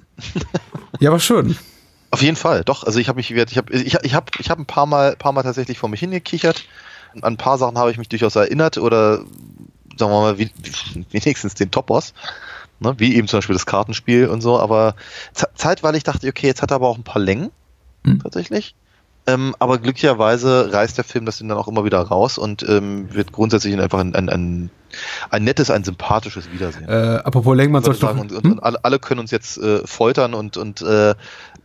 Ja, 1.00 1.12
war 1.12 1.20
schön. 1.20 1.56
Auf 2.16 2.22
jeden 2.22 2.38
Fall, 2.38 2.64
doch. 2.64 2.86
Also 2.86 3.00
ich 3.00 3.10
habe 3.10 3.18
mich, 3.18 3.30
ich 3.32 3.58
habe, 3.58 3.74
ich, 3.74 3.94
ich 3.94 4.14
habe, 4.14 4.32
ich 4.40 4.50
habe 4.50 4.62
ein 4.62 4.66
paar 4.66 4.86
mal, 4.86 5.18
paar 5.18 5.34
mal 5.34 5.44
tatsächlich 5.44 5.80
vor 5.80 5.90
mich 5.90 6.00
hingekichert. 6.00 6.66
An 7.14 7.24
ein 7.24 7.36
paar 7.38 7.58
Sachen 7.58 7.78
habe 7.78 7.92
ich 7.92 7.98
mich 7.98 8.08
durchaus 8.08 8.38
erinnert 8.38 8.78
oder 8.78 9.26
sagen 9.98 10.12
wir 10.12 10.22
mal 10.22 10.38
wenigstens 11.12 11.54
den 11.56 11.72
Topos, 11.72 12.14
ne? 12.80 12.94
wie 12.98 13.16
eben 13.16 13.28
zum 13.28 13.40
Beispiel 13.40 13.56
das 13.56 13.66
Kartenspiel 13.66 14.28
und 14.28 14.42
so. 14.42 14.60
Aber 14.60 14.96
ze- 15.34 15.48
zeitweilig 15.56 16.04
dachte 16.04 16.26
ich, 16.28 16.32
okay, 16.32 16.48
jetzt 16.48 16.62
hat 16.62 16.72
er 16.72 16.76
aber 16.76 16.88
auch 16.88 16.98
ein 16.98 17.04
paar 17.04 17.22
Längen 17.22 17.52
Hm. 18.06 18.22
tatsächlich. 18.22 18.76
Ähm, 19.28 19.56
aber 19.58 19.80
glücklicherweise 19.80 20.72
reißt 20.72 21.00
der 21.00 21.04
Film 21.04 21.26
das 21.26 21.40
dann 21.40 21.50
auch 21.52 21.68
immer 21.68 21.84
wieder 21.84 22.00
raus 22.00 22.38
und 22.38 22.62
ähm, 22.70 23.12
wird 23.12 23.32
grundsätzlich 23.32 23.76
einfach 23.80 23.98
ein, 23.98 24.14
ein, 24.14 24.30
ein, 24.30 24.70
ein 25.32 25.44
nettes, 25.44 25.72
ein 25.72 25.84
sympathisches 25.84 26.52
Wiedersehen. 26.52 26.88
Äh, 26.88 27.22
apropos 27.24 27.58
Leng, 27.58 27.72
man 27.72 27.82
Ich 27.82 27.88
würde 27.88 27.98
sollte 27.98 28.18
sagen, 28.18 28.28
doch, 28.28 28.36
und, 28.38 28.44
und, 28.46 28.52
hm? 28.52 28.52
und 28.60 28.64
alle, 28.64 28.86
alle 28.86 29.00
können 29.00 29.20
uns 29.22 29.32
jetzt 29.32 29.58
äh, 29.58 29.80
foltern 29.88 30.36
und, 30.36 30.58
und 30.58 30.84
äh, 30.84 31.16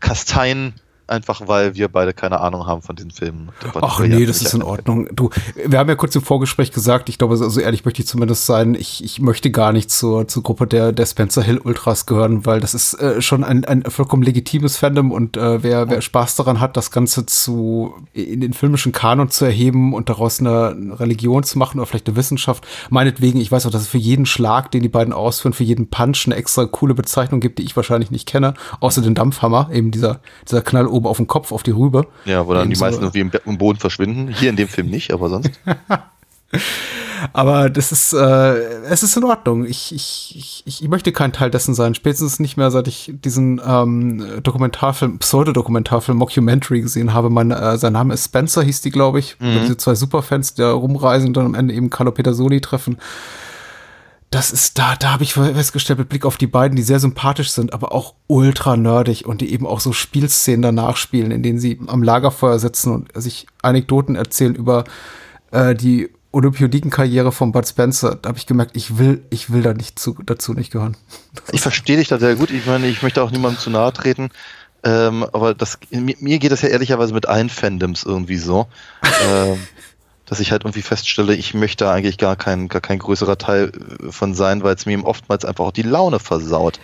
kasteien, 0.01 0.73
einfach 1.11 1.43
weil 1.47 1.75
wir 1.75 1.89
beide 1.89 2.13
keine 2.13 2.41
Ahnung 2.41 2.67
haben 2.67 2.83
von 2.83 2.97
diesen 2.97 3.11
Filmen. 3.11 3.51
Ach 3.81 4.01
nee, 4.01 4.27
das 4.27 4.43
ist 4.43 4.55
in 4.55 4.63
Ordnung. 4.63 5.09
Du, 5.15 5.31
wir 5.67 5.79
haben 5.79 5.89
ja 5.89 5.95
kurz 5.95 6.15
im 6.15 6.23
Vorgespräch 6.23 6.73
gesagt, 6.73 7.09
ich 7.09 7.19
glaube, 7.19 7.37
so 7.37 7.49
so 7.49 7.61
ehrlich 7.61 7.85
möchte 7.85 8.03
ich 8.03 8.09
zumindest 8.09 8.47
sein, 8.47 8.75
ich, 8.75 9.05
ich 9.05 9.21
möchte 9.21 9.51
gar 9.51 9.73
nicht 9.73 9.91
zur, 9.91 10.29
zur 10.29 10.43
Gruppe 10.43 10.67
der, 10.67 10.93
der 10.93 11.07
Spencer 11.07 11.43
Hill 11.43 11.59
Ultras 11.59 12.07
gehören, 12.07 12.47
weil 12.47 12.61
das 12.61 12.75
ist 12.75 12.95
äh, 12.95 13.21
schon 13.21 13.45
ein, 13.45 13.65
ein 13.65 13.83
vollkommen 13.83 14.23
legitimes 14.23 14.77
Fandom 14.77 15.13
und 15.13 15.37
äh, 15.37 15.63
wer, 15.63 15.89
wer 15.91 16.01
Spaß 16.01 16.37
daran 16.37 16.61
hat, 16.61 16.77
das 16.77 16.91
Ganze 16.91 17.27
zu 17.27 17.95
in 18.13 18.41
den 18.41 18.53
filmischen 18.53 18.93
Kanon 18.93 19.31
zu 19.31 19.45
erheben 19.45 19.95
und 19.95 20.09
daraus 20.09 20.41
eine, 20.41 20.69
eine 20.69 21.01
Religion 21.01 21.43
zu 21.43 21.59
machen 21.59 21.79
oder 21.79 21.87
vielleicht 21.87 22.09
eine 22.09 22.17
Wissenschaft, 22.17 22.67
meinetwegen, 22.89 23.41
ich 23.41 23.51
weiß 23.51 23.67
auch, 23.67 23.71
dass 23.71 23.83
es 23.83 23.89
für 23.89 23.99
jeden 23.99 24.27
Schlag, 24.27 24.71
den 24.71 24.83
die 24.83 24.89
beiden 24.89 25.13
ausführen, 25.13 25.53
für 25.53 25.65
jeden 25.65 25.91
Punch 25.91 26.27
eine 26.27 26.37
extra 26.37 26.67
coole 26.67 26.95
Bezeichnung 26.95 27.41
gibt, 27.41 27.59
die 27.59 27.65
ich 27.65 27.77
wahrscheinlich 27.77 28.11
nicht 28.11 28.27
kenne, 28.27 28.55
außer 28.81 29.03
den 29.03 29.15
Dampfhammer, 29.15 29.71
eben 29.73 29.91
dieser, 29.91 30.21
dieser 30.49 30.63
Knall 30.63 30.87
oben 31.01 31.09
auf 31.09 31.17
den 31.17 31.27
Kopf, 31.27 31.53
auf 31.53 31.63
die 31.63 31.71
Rübe. 31.73 32.07
Ja, 32.25 32.47
wo 32.47 32.53
dann 32.53 32.63
Eben 32.63 32.71
die 32.71 32.77
so- 32.77 32.85
meisten 32.85 33.03
irgendwie 33.03 33.21
im, 33.21 33.31
im 33.47 33.59
Boden 33.59 33.79
verschwinden. 33.79 34.29
Hier 34.29 34.51
in 34.51 34.57
dem 34.57 34.69
Film 34.69 34.89
nicht, 34.89 35.13
aber 35.13 35.29
sonst. 35.29 35.51
Aber 37.35 37.69
das 37.69 37.93
ist, 37.93 38.13
äh, 38.15 38.55
es 38.89 39.03
ist 39.03 39.15
in 39.17 39.25
Ordnung. 39.25 39.67
Ich, 39.67 39.95
ich, 39.95 40.63
ich, 40.65 40.83
ich 40.83 40.89
möchte 40.89 41.13
kein 41.13 41.33
Teil 41.35 41.51
dessen 41.51 41.75
sein. 41.75 41.95
Spätestens 41.95 42.41
nicht 42.41 42.57
mehr, 42.57 42.71
seit 42.71 42.89
ich 42.89 43.13
diesen 43.23 43.61
ähm, 43.65 44.41
Dokumentarfilm, 44.43 45.19
Pseudo-Dokumentarfilm 45.19 46.17
Mockumentary 46.17 46.81
gesehen 46.81 47.13
habe. 47.13 47.29
Mein, 47.29 47.51
äh, 47.51 47.77
sein 47.77 47.93
Name 47.93 48.15
ist 48.15 48.25
Spencer, 48.25 48.63
hieß 48.63 48.81
die, 48.81 48.91
glaube 48.91 49.19
ich. 49.19 49.37
Mhm. 49.39 49.61
Diese 49.63 49.77
zwei 49.77 49.95
Superfans, 49.95 50.55
die 50.55 50.63
da 50.63 50.73
rumreisen 50.73 51.29
und 51.29 51.37
dann 51.37 51.45
am 51.47 51.55
Ende 51.55 51.75
eben 51.75 51.91
Carlo 51.91 52.11
Pedersoli 52.11 52.61
treffen. 52.63 52.97
Das 54.31 54.53
ist 54.53 54.79
da, 54.79 54.95
da 54.95 55.13
habe 55.13 55.25
ich 55.25 55.35
festgestellt, 55.35 55.99
mit 55.99 56.09
Blick 56.09 56.25
auf 56.25 56.37
die 56.37 56.47
beiden, 56.47 56.77
die 56.77 56.85
sehr 56.85 57.01
sympathisch 57.01 57.51
sind, 57.51 57.73
aber 57.73 57.91
auch 57.93 58.15
ultra 58.29 58.77
nerdig 58.77 59.27
und 59.27 59.41
die 59.41 59.53
eben 59.53 59.67
auch 59.67 59.81
so 59.81 59.93
Spielszenen 59.93 60.63
danach 60.63 60.97
spielen, 60.97 61.33
in 61.33 61.43
denen 61.43 61.59
sie 61.59 61.81
am 61.89 62.05
Lagerfeuer 62.05 62.61
sitzen 62.61 62.95
und 62.95 63.09
sich 63.15 63.49
Anekdoten 63.61 64.15
erzählen 64.15 64.55
über 64.55 64.85
äh, 65.51 65.75
die 65.75 66.11
Olympioniken-Karriere 66.31 67.33
von 67.33 67.51
Bud 67.51 67.67
Spencer. 67.67 68.15
Da 68.15 68.29
habe 68.29 68.39
ich 68.39 68.47
gemerkt, 68.47 68.77
ich 68.77 68.99
will, 68.99 69.25
ich 69.31 69.51
will 69.51 69.63
da 69.63 69.75
nicht 69.75 69.99
zu, 69.99 70.17
dazu 70.25 70.55
nicht 70.55 70.71
gehören. 70.71 70.97
Ich 71.51 71.61
verstehe 71.61 71.97
dich 71.97 72.07
da 72.07 72.21
sehr 72.21 72.37
gut. 72.37 72.53
Ich 72.53 72.67
meine, 72.67 72.87
ich 72.87 73.03
möchte 73.03 73.25
auch 73.25 73.33
niemandem 73.33 73.61
zu 73.61 73.71
nahe 73.71 73.93
treten. 73.93 74.31
Ähm, 74.85 75.25
aber 75.25 75.55
das, 75.55 75.79
mir, 75.91 76.15
mir 76.21 76.39
geht 76.39 76.53
das 76.53 76.63
ja 76.63 76.69
ehrlicherweise 76.69 77.13
mit 77.13 77.27
allen 77.27 77.51
Fandoms 77.51 78.05
irgendwie 78.05 78.39
so. 78.39 78.69
ähm, 79.29 79.59
dass 80.31 80.39
ich 80.39 80.53
halt 80.53 80.63
irgendwie 80.63 80.83
feststelle, 80.83 81.35
ich 81.35 81.55
möchte 81.55 81.91
eigentlich 81.91 82.17
gar 82.17 82.37
kein, 82.37 82.69
gar 82.69 82.81
kein 82.81 83.01
größerer 83.01 83.37
Teil 83.37 83.73
äh, 84.01 84.13
von 84.13 84.33
sein, 84.33 84.63
weil 84.63 84.77
es 84.77 84.87
mir 84.87 85.05
oftmals 85.05 85.45
einfach 85.45 85.65
auch 85.65 85.73
die 85.73 85.83
Laune 85.83 86.21
versaut. 86.21 86.79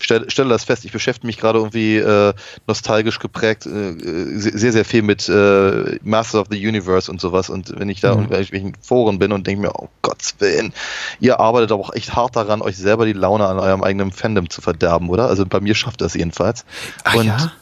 Stell, 0.00 0.28
stelle 0.30 0.48
das 0.48 0.64
fest, 0.64 0.84
ich 0.84 0.90
beschäftige 0.90 1.28
mich 1.28 1.36
gerade 1.36 1.60
irgendwie 1.60 1.98
äh, 1.98 2.34
nostalgisch 2.66 3.20
geprägt, 3.20 3.66
äh, 3.66 3.94
sehr, 4.36 4.72
sehr 4.72 4.84
viel 4.84 5.02
mit 5.02 5.28
äh, 5.28 5.98
Masters 6.02 6.40
of 6.40 6.46
the 6.50 6.66
Universe 6.66 7.08
und 7.08 7.20
sowas. 7.20 7.50
Und 7.50 7.78
wenn 7.78 7.88
ich 7.88 8.00
da 8.00 8.16
Mhm. 8.16 8.24
in 8.24 8.30
irgendwelchen 8.32 8.72
Foren 8.80 9.20
bin 9.20 9.30
und 9.30 9.46
denke 9.46 9.62
mir, 9.62 9.72
oh 9.76 9.88
Gott's 10.00 10.34
Willen, 10.40 10.72
ihr 11.20 11.38
arbeitet 11.38 11.70
aber 11.70 11.84
auch 11.84 11.94
echt 11.94 12.16
hart 12.16 12.34
daran, 12.34 12.62
euch 12.62 12.76
selber 12.76 13.06
die 13.06 13.12
Laune 13.12 13.46
an 13.46 13.60
eurem 13.60 13.84
eigenen 13.84 14.10
Fandom 14.10 14.50
zu 14.50 14.60
verderben, 14.60 15.08
oder? 15.08 15.28
Also 15.28 15.46
bei 15.46 15.60
mir 15.60 15.76
schafft 15.76 16.00
das 16.00 16.14
jedenfalls. 16.14 16.64
Ach 17.04 17.14
und 17.14 17.26
ja? 17.26 17.52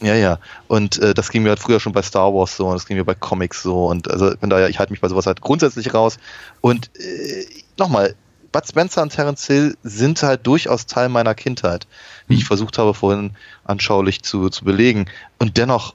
Ja, 0.00 0.14
ja. 0.14 0.38
Und 0.68 0.98
äh, 0.98 1.14
das 1.14 1.30
ging 1.30 1.42
mir 1.42 1.50
halt 1.50 1.58
früher 1.58 1.80
schon 1.80 1.92
bei 1.92 2.02
Star 2.02 2.32
Wars 2.34 2.56
so 2.56 2.66
und 2.66 2.74
das 2.74 2.86
ging 2.86 2.96
mir 2.96 3.04
bei 3.04 3.14
Comics 3.14 3.62
so. 3.62 3.86
Und 3.86 4.10
also 4.10 4.32
von 4.38 4.50
daher, 4.50 4.68
ich 4.68 4.78
halte 4.78 4.92
mich 4.92 5.00
bei 5.00 5.08
sowas 5.08 5.26
halt 5.26 5.40
grundsätzlich 5.40 5.94
raus. 5.94 6.18
Und 6.60 6.90
äh, 7.00 7.46
nochmal, 7.78 8.14
Bud 8.52 8.66
Spencer 8.66 9.02
und 9.02 9.10
Terence 9.10 9.46
Hill 9.46 9.76
sind 9.82 10.22
halt 10.22 10.46
durchaus 10.46 10.86
Teil 10.86 11.08
meiner 11.08 11.34
Kindheit, 11.34 11.86
wie 12.26 12.36
ich 12.36 12.44
versucht 12.44 12.78
habe 12.78 12.94
vorhin 12.94 13.32
anschaulich 13.64 14.22
zu, 14.22 14.48
zu 14.50 14.64
belegen. 14.64 15.06
Und 15.38 15.56
dennoch 15.56 15.94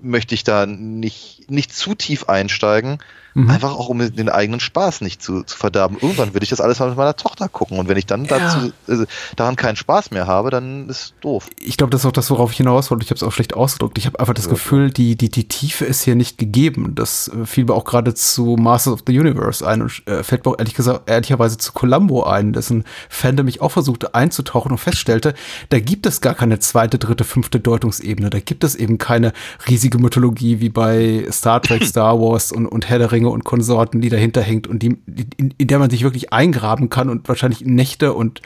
möchte 0.00 0.34
ich 0.34 0.44
da 0.44 0.66
nicht, 0.66 1.50
nicht 1.50 1.74
zu 1.74 1.94
tief 1.94 2.28
einsteigen, 2.28 2.98
Mhm. 3.34 3.50
einfach 3.50 3.72
auch 3.74 3.88
um 3.88 3.98
den 3.98 4.28
eigenen 4.28 4.60
Spaß 4.60 5.00
nicht 5.00 5.22
zu, 5.22 5.42
zu 5.42 5.56
verderben. 5.56 5.96
Irgendwann 6.00 6.34
will 6.34 6.42
ich 6.42 6.50
das 6.50 6.60
alles 6.60 6.78
mal 6.78 6.88
mit 6.88 6.96
meiner 6.96 7.16
Tochter 7.16 7.48
gucken 7.48 7.78
und 7.78 7.88
wenn 7.88 7.96
ich 7.96 8.06
dann 8.06 8.24
Ja. 8.24 8.38
dazu, 8.38 8.72
äh, 9.02 9.06
daran 9.36 9.56
keinen 9.56 9.76
Spaß 9.76 10.12
mehr 10.12 10.26
habe, 10.26 10.50
dann 10.50 10.88
ist 10.88 11.14
doof. 11.20 11.48
ich 11.60 11.76
glaube, 11.76 11.90
das 11.90 12.02
ist 12.02 12.06
auch 12.06 12.12
das, 12.12 12.30
worauf 12.30 12.52
ich 12.52 12.58
hinaus 12.58 12.90
wollte. 12.90 13.02
Ich 13.04 13.10
habe 13.10 13.16
es 13.16 13.22
auch 13.22 13.32
schlecht 13.32 13.54
ausgedrückt. 13.54 13.98
Ich 13.98 14.06
habe 14.06 14.20
einfach 14.20 14.34
das 14.34 14.48
Gefühl, 14.48 14.90
die, 14.90 15.16
die, 15.16 15.30
die 15.30 15.48
Tiefe 15.48 15.84
ist 15.84 16.02
hier 16.02 16.14
nicht 16.14 16.38
gegeben. 16.38 16.94
Das 16.94 17.28
äh, 17.28 17.44
fiel 17.44 17.64
mir 17.64 17.74
auch 17.74 17.84
gerade 17.84 18.14
zu 18.14 18.56
Masters 18.58 18.92
of 18.94 19.00
the 19.06 19.18
Universe 19.18 19.66
ein 19.66 19.82
und 19.82 20.02
äh, 20.06 20.22
fällt 20.22 20.44
mir 20.46 20.52
auch 20.52 20.58
ehrlich 20.58 20.74
gesagt, 20.74 21.08
ehrlicherweise 21.10 21.58
zu 21.58 21.72
Columbo 21.72 22.22
ein, 22.24 22.52
dessen 22.52 22.84
Fandom 23.08 23.48
ich 23.48 23.60
auch 23.60 23.70
versuchte 23.72 24.14
einzutauchen 24.14 24.70
und 24.72 24.78
feststellte, 24.78 25.34
da 25.70 25.80
gibt 25.80 26.06
es 26.06 26.20
gar 26.20 26.34
keine 26.34 26.60
zweite, 26.60 26.98
dritte, 26.98 27.24
fünfte 27.24 27.58
Deutungsebene. 27.60 28.30
Da 28.30 28.38
gibt 28.40 28.62
es 28.64 28.74
eben 28.76 28.98
keine 28.98 29.32
riesige 29.68 29.98
Mythologie 29.98 30.60
wie 30.60 30.68
bei 30.68 31.26
Star 31.32 31.60
Trek, 31.60 31.84
Star 31.86 32.20
Wars 32.20 32.52
und, 32.52 32.66
und 32.66 32.88
Herr 32.88 32.98
der 32.98 33.10
Ringe 33.12 33.23
und 33.30 33.44
Konsorten, 33.44 34.00
die 34.00 34.08
dahinter 34.08 34.42
hängt 34.42 34.66
und 34.66 34.82
die, 34.82 34.96
in, 35.36 35.54
in 35.56 35.66
der 35.66 35.78
man 35.78 35.90
sich 35.90 36.02
wirklich 36.02 36.32
eingraben 36.32 36.90
kann 36.90 37.08
und 37.08 37.28
wahrscheinlich 37.28 37.62
Nächte 37.62 38.12
und 38.12 38.42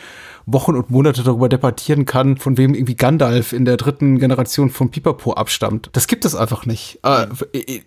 Wochen 0.46 0.74
und 0.74 0.90
Monate 0.90 1.22
darüber 1.22 1.48
debattieren 1.48 2.06
kann, 2.06 2.38
von 2.38 2.56
wem 2.56 2.74
irgendwie 2.74 2.96
Gandalf 2.96 3.52
in 3.52 3.64
der 3.64 3.76
dritten 3.76 4.18
Generation 4.18 4.70
von 4.70 4.90
Pipapo 4.90 5.34
abstammt. 5.34 5.90
Das 5.92 6.06
gibt 6.06 6.24
es 6.24 6.34
einfach 6.34 6.64
nicht. 6.64 7.00
Äh, 7.02 7.26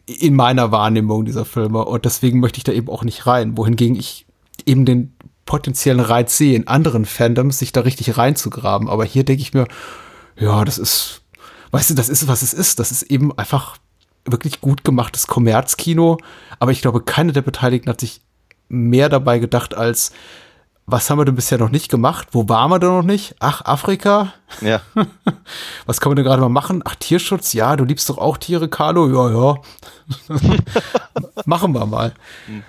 in 0.05 0.35
meiner 0.35 0.71
Wahrnehmung 0.71 1.25
dieser 1.25 1.45
Filme. 1.45 1.83
Und 1.85 2.05
deswegen 2.05 2.39
möchte 2.39 2.59
ich 2.59 2.63
da 2.63 2.71
eben 2.71 2.89
auch 2.89 3.03
nicht 3.03 3.25
rein. 3.25 3.57
Wohingegen 3.57 3.95
ich 3.95 4.27
eben 4.65 4.85
den 4.85 5.13
potenziellen 5.45 5.99
Reiz 5.99 6.37
sehe, 6.37 6.55
in 6.55 6.67
anderen 6.67 7.05
Fandoms 7.05 7.57
sich 7.57 7.71
da 7.71 7.81
richtig 7.81 8.17
reinzugraben. 8.17 8.89
Aber 8.89 9.05
hier 9.05 9.23
denke 9.23 9.41
ich 9.41 9.53
mir, 9.53 9.67
ja, 10.37 10.63
das 10.63 10.77
ist, 10.77 11.23
weißt 11.71 11.89
du, 11.89 11.93
das 11.95 12.09
ist, 12.09 12.27
was 12.27 12.43
es 12.43 12.53
ist. 12.53 12.79
Das 12.79 12.91
ist 12.91 13.03
eben 13.03 13.35
einfach 13.37 13.77
wirklich 14.25 14.61
gut 14.61 14.83
gemachtes 14.83 15.27
Kommerzkino. 15.27 16.17
Aber 16.59 16.71
ich 16.71 16.81
glaube, 16.81 17.01
keine 17.01 17.33
der 17.33 17.41
Beteiligten 17.41 17.89
hat 17.89 18.01
sich 18.01 18.21
mehr 18.69 19.09
dabei 19.09 19.39
gedacht 19.39 19.75
als, 19.75 20.11
was 20.87 21.09
haben 21.09 21.19
wir 21.19 21.25
denn 21.25 21.35
bisher 21.35 21.57
noch 21.57 21.69
nicht 21.69 21.89
gemacht? 21.89 22.29
Wo 22.31 22.49
waren 22.49 22.69
wir 22.69 22.79
denn 22.79 22.89
noch 22.89 23.03
nicht? 23.03 23.35
Ach, 23.39 23.63
Afrika? 23.63 24.33
Ja. 24.59 24.81
Was 25.85 26.01
können 26.01 26.11
wir 26.11 26.15
denn 26.17 26.25
gerade 26.25 26.41
mal 26.41 26.49
machen? 26.49 26.81
Ach, 26.83 26.95
Tierschutz? 26.95 27.53
Ja, 27.53 27.75
du 27.77 27.85
liebst 27.85 28.09
doch 28.09 28.17
auch 28.17 28.37
Tiere, 28.37 28.67
Carlo? 28.67 29.07
Ja, 29.07 29.29
ja. 29.31 30.35
machen 31.45 31.73
wir 31.73 31.85
mal. 31.85 32.13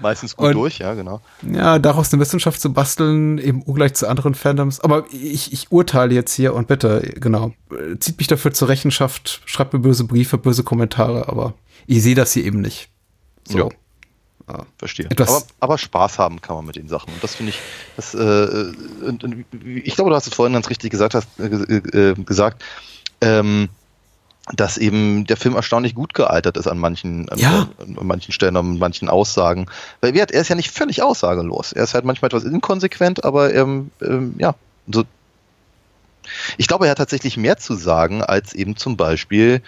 Meistens 0.00 0.36
gut 0.36 0.48
Und- 0.48 0.54
durch, 0.54 0.78
ja, 0.78 0.94
genau. 0.94 1.20
Ja, 1.42 1.78
daraus 1.78 2.12
eine 2.12 2.20
Wissenschaft 2.20 2.60
zu 2.60 2.72
basteln, 2.72 3.38
eben 3.38 3.62
ungleich 3.62 3.94
zu 3.94 4.08
anderen 4.08 4.34
Fandoms. 4.34 4.78
Aber 4.80 5.04
ich, 5.10 5.52
ich 5.52 5.72
urteile 5.72 6.14
jetzt 6.14 6.34
hier 6.34 6.54
und 6.54 6.68
bitte, 6.68 7.00
genau, 7.16 7.52
zieht 7.98 8.18
mich 8.18 8.28
dafür 8.28 8.52
zur 8.52 8.68
Rechenschaft, 8.68 9.42
schreibt 9.46 9.72
mir 9.72 9.80
böse 9.80 10.04
Briefe, 10.04 10.38
böse 10.38 10.62
Kommentare, 10.62 11.28
aber 11.28 11.54
ich 11.86 12.02
sehe 12.02 12.14
das 12.14 12.32
hier 12.32 12.44
eben 12.44 12.60
nicht. 12.60 12.88
So. 13.48 13.58
Ja. 13.58 13.68
Verstehe. 14.78 15.06
Etwas- 15.10 15.28
aber, 15.28 15.44
aber 15.60 15.78
Spaß 15.78 16.18
haben 16.18 16.40
kann 16.40 16.56
man 16.56 16.66
mit 16.66 16.76
den 16.76 16.88
Sachen. 16.88 17.12
Und 17.14 17.22
das 17.22 17.34
finde 17.34 17.50
ich, 17.50 17.60
das, 17.96 18.14
äh, 18.14 18.72
und, 19.06 19.24
und, 19.24 19.44
ich 19.84 19.94
glaube, 19.94 20.10
du 20.10 20.16
hast 20.16 20.26
es 20.26 20.34
vorhin 20.34 20.52
ganz 20.52 20.68
richtig 20.68 20.90
gesagt, 20.90 21.14
hast, 21.14 21.28
äh, 21.38 21.46
äh, 21.46 22.14
gesagt, 22.14 22.62
ähm, 23.20 23.68
dass 24.54 24.76
eben 24.76 25.24
der 25.26 25.36
Film 25.36 25.54
erstaunlich 25.54 25.94
gut 25.94 26.14
gealtert 26.14 26.56
ist 26.56 26.66
an 26.66 26.78
manchen, 26.78 27.28
an, 27.28 27.38
Ja. 27.38 27.68
an, 27.78 27.96
an 27.96 28.06
manchen 28.06 28.32
Stellen, 28.32 28.56
an 28.56 28.78
manchen 28.78 29.08
Aussagen. 29.08 29.66
Weil 30.00 30.16
er 30.16 30.28
ist 30.30 30.48
ja 30.48 30.56
nicht 30.56 30.72
völlig 30.72 31.02
aussagelos. 31.02 31.72
Er 31.72 31.84
ist 31.84 31.94
halt 31.94 32.04
manchmal 32.04 32.26
etwas 32.26 32.44
inkonsequent, 32.44 33.24
aber 33.24 33.54
ähm, 33.54 33.92
ähm, 34.02 34.34
ja, 34.38 34.54
so. 34.90 35.04
Ich 36.56 36.66
glaube, 36.66 36.86
er 36.86 36.90
hat 36.92 36.98
tatsächlich 36.98 37.36
mehr 37.36 37.56
zu 37.56 37.74
sagen, 37.74 38.22
als 38.22 38.52
eben 38.52 38.76
zum 38.76 38.96
Beispiel 38.96 39.62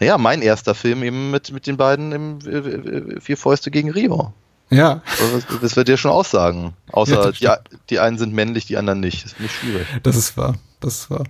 naja, 0.00 0.18
mein 0.18 0.42
erster 0.42 0.74
Film 0.74 1.02
eben 1.02 1.30
mit, 1.30 1.52
mit 1.52 1.66
den 1.66 1.76
beiden 1.76 2.12
im 2.12 2.38
äh, 2.46 2.56
äh, 2.56 3.20
Vier 3.20 3.36
Fäuste 3.36 3.70
gegen 3.70 3.90
Rio. 3.90 4.32
Ja, 4.70 5.02
Also 5.20 5.40
Das, 5.48 5.60
das 5.60 5.76
wird 5.76 5.88
dir 5.88 5.96
schon 5.96 6.10
aussagen. 6.10 6.74
Ja, 6.88 6.94
Außer 6.94 7.16
das 7.16 7.38
die, 7.38 7.48
die 7.90 7.98
einen 8.00 8.18
sind 8.18 8.32
männlich, 8.32 8.66
die 8.66 8.76
anderen 8.76 9.00
nicht. 9.00 9.24
Das 9.24 9.32
ist 9.32 9.40
nicht 9.40 9.54
schwierig. 9.54 9.86
das 10.02 10.16
ist 10.16 10.36
wahr. 10.36 10.56
Das 10.80 10.94
ist 10.94 11.10
wahr. 11.10 11.24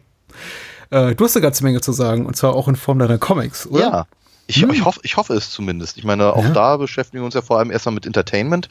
Äh, 0.90 1.14
du 1.14 1.24
hast 1.24 1.36
eine 1.36 1.42
ganze 1.42 1.64
Menge 1.64 1.80
zu 1.80 1.92
sagen, 1.92 2.26
und 2.26 2.36
zwar 2.36 2.54
auch 2.54 2.68
in 2.68 2.76
Form 2.76 2.98
deiner 2.98 3.18
Comics, 3.18 3.66
oder? 3.66 3.80
Ja. 3.80 4.06
Ich, 4.50 4.62
ich, 4.62 4.84
hoffe, 4.84 5.00
ich 5.02 5.16
hoffe 5.16 5.34
es 5.34 5.50
zumindest. 5.50 5.96
Ich 5.96 6.04
meine, 6.04 6.32
auch 6.34 6.44
Ja. 6.44 6.50
da 6.50 6.76
beschäftigen 6.76 7.22
wir 7.22 7.24
uns 7.24 7.34
ja 7.34 7.42
vor 7.42 7.58
allem 7.58 7.70
erstmal 7.70 7.94
mit 7.94 8.06
Entertainment. 8.06 8.68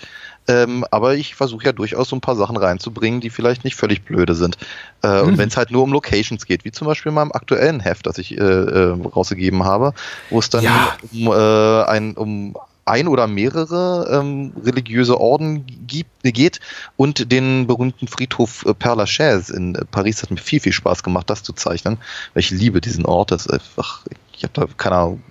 Ähm, 0.48 0.86
aber 0.92 1.16
ich 1.16 1.36
versuche 1.36 1.64
ja 1.66 1.72
durchaus 1.72 2.10
so 2.10 2.16
ein 2.16 2.22
paar 2.22 2.36
Sachen 2.36 2.58
reinzubringen, 2.58 3.22
die 3.22 3.30
vielleicht 3.30 3.64
nicht 3.64 3.76
völlig 3.76 4.04
blöde 4.04 4.36
sind. 4.36 4.58
Äh, 5.04 5.22
Und 5.22 5.38
wenn 5.38 5.48
es 5.50 5.58
halt 5.58 5.72
nur 5.72 5.84
um 5.84 5.94
Locations 5.94 6.46
geht, 6.46 6.66
wie 6.66 6.72
zum 6.72 6.88
Beispiel 6.88 7.10
in 7.12 7.16
meinem 7.16 7.32
aktuellen 7.32 7.80
Heft, 7.80 8.06
das 8.08 8.18
ich 8.18 8.38
äh, 8.38 8.42
äh, 8.44 8.90
rausgegeben 9.16 9.64
habe, 9.64 9.94
wo 10.30 10.40
es 10.40 10.50
dann 10.50 10.64
Ja. 10.66 10.98
um, 11.12 11.28
äh, 11.28 11.84
ein, 11.86 12.16
um 12.16 12.56
ein 12.86 13.08
oder 13.08 13.28
mehrere 13.28 14.08
ähm, 14.20 14.52
religiöse 14.66 15.20
Orden 15.22 15.64
gibt, 15.86 16.10
geht 16.24 16.60
und 16.98 17.32
den 17.32 17.68
berühmten 17.68 18.08
Friedhof 18.08 18.66
äh, 18.66 18.72
Père 18.72 18.96
Lachaise 18.96 19.56
in 19.56 19.74
Paris 19.92 20.24
hat 20.24 20.32
mir 20.32 20.38
viel, 20.38 20.60
viel 20.60 20.74
Spaß 20.74 21.04
gemacht, 21.04 21.30
das 21.30 21.44
zu 21.44 21.54
zeichnen, 21.54 22.00
weil 22.34 22.42
ich 22.42 22.50
liebe 22.50 22.82
diesen 22.82 23.06
Ort. 23.06 23.30
Das 23.32 23.46
ist 23.46 23.52
einfach, 23.54 24.06
ich 24.40 24.44
habe 24.44 24.54
da, 24.54 24.66
keine 24.78 24.96
Ahnung, 24.96 25.24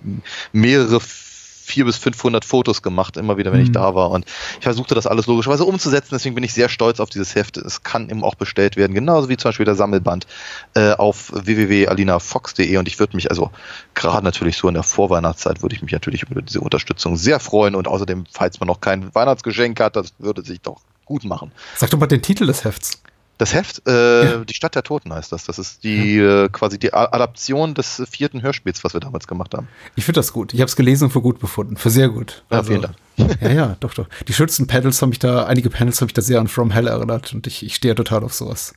mehrere 0.53 0.99
vier 1.01 1.85
bis 1.85 1.97
500 1.97 2.45
Fotos 2.45 2.81
gemacht, 2.81 3.15
immer 3.15 3.37
wieder, 3.37 3.51
wenn 3.51 3.61
ich 3.61 3.67
Mhm. 3.69 3.73
da 3.73 3.93
war. 3.93 4.09
Und 4.09 4.25
ich 4.57 4.63
versuchte 4.63 4.95
das 4.95 5.05
alles 5.05 5.27
logischerweise 5.27 5.65
umzusetzen. 5.65 6.09
Deswegen 6.13 6.33
bin 6.33 6.43
ich 6.43 6.51
sehr 6.51 6.67
stolz 6.67 6.99
auf 6.99 7.11
dieses 7.11 7.35
Heft. 7.35 7.57
Es 7.57 7.83
kann 7.83 8.09
eben 8.09 8.23
auch 8.23 8.33
bestellt 8.33 8.75
werden, 8.75 8.95
genauso 8.95 9.29
wie 9.29 9.37
zum 9.37 9.49
Beispiel 9.49 9.65
der 9.65 9.75
Sammelband 9.75 10.25
äh, 10.73 10.93
auf 10.93 11.31
www.alinafox.de. 11.31 12.75
Und 12.77 12.87
ich 12.87 12.97
würde 12.99 13.15
mich 13.15 13.29
also 13.29 13.51
gerade 13.93 14.23
natürlich 14.23 14.57
so 14.57 14.67
in 14.67 14.73
der 14.73 14.81
Vorweihnachtszeit 14.83 15.61
würde 15.61 15.75
ich 15.75 15.83
mich 15.83 15.91
natürlich 15.91 16.23
über 16.23 16.41
diese 16.41 16.59
Unterstützung 16.61 17.17
sehr 17.17 17.39
freuen. 17.39 17.75
Und 17.75 17.87
außerdem, 17.87 18.25
falls 18.31 18.59
man 18.59 18.65
noch 18.67 18.81
kein 18.81 19.13
Weihnachtsgeschenk 19.13 19.79
hat, 19.79 19.95
das 19.95 20.13
würde 20.17 20.41
sich 20.43 20.61
doch 20.61 20.81
gut 21.05 21.23
machen. 21.23 21.51
Sag 21.75 21.91
doch 21.91 21.99
mal 21.99 22.07
den 22.07 22.21
Titel 22.23 22.47
des 22.47 22.63
Hefts. 22.63 23.01
Das 23.39 23.53
Heft, 23.53 23.87
äh, 23.87 24.31
Ja. 24.31 24.37
Die 24.43 24.53
Stadt 24.53 24.75
der 24.75 24.83
Toten 24.83 25.11
heißt 25.13 25.31
das. 25.31 25.45
Das 25.45 25.57
ist 25.57 25.83
die 25.83 26.17
äh, 26.19 26.49
quasi 26.49 26.77
die 26.77 26.93
Adaption 26.93 27.73
des 27.73 28.03
vierten 28.11 28.41
Hörspiels, 28.41 28.83
was 28.83 28.93
wir 28.93 28.99
damals 28.99 29.27
gemacht 29.27 29.53
haben. 29.55 29.67
Ich 29.95 30.05
finde 30.05 30.19
das 30.19 30.33
gut. 30.33 30.53
Ich 30.53 30.59
habe 30.59 30.67
es 30.67 30.75
gelesen 30.75 31.05
und 31.05 31.11
für 31.11 31.21
gut 31.21 31.39
befunden. 31.39 31.77
Für 31.77 31.89
sehr 31.89 32.09
gut. 32.09 32.43
Ja, 32.51 32.57
Also, 32.57 32.69
vielen 32.71 32.81
Dank. 32.83 32.95
Ja, 33.41 33.51
ja, 33.51 33.77
doch, 33.79 33.93
doch. 33.93 34.07
Die 34.27 34.33
schönsten 34.33 34.67
Panels 34.67 35.01
haben 35.01 35.09
mich 35.09 35.19
da, 35.19 35.45
einige 35.45 35.69
Panels 35.69 35.99
haben 36.01 36.07
mich 36.07 36.13
da 36.13 36.21
sehr 36.21 36.39
an 36.39 36.47
From 36.47 36.71
Hell 36.71 36.87
erinnert 36.87 37.33
und 37.33 37.47
ich, 37.47 37.65
ich 37.65 37.75
stehe 37.75 37.95
total 37.95 38.23
auf 38.23 38.33
sowas. 38.33 38.73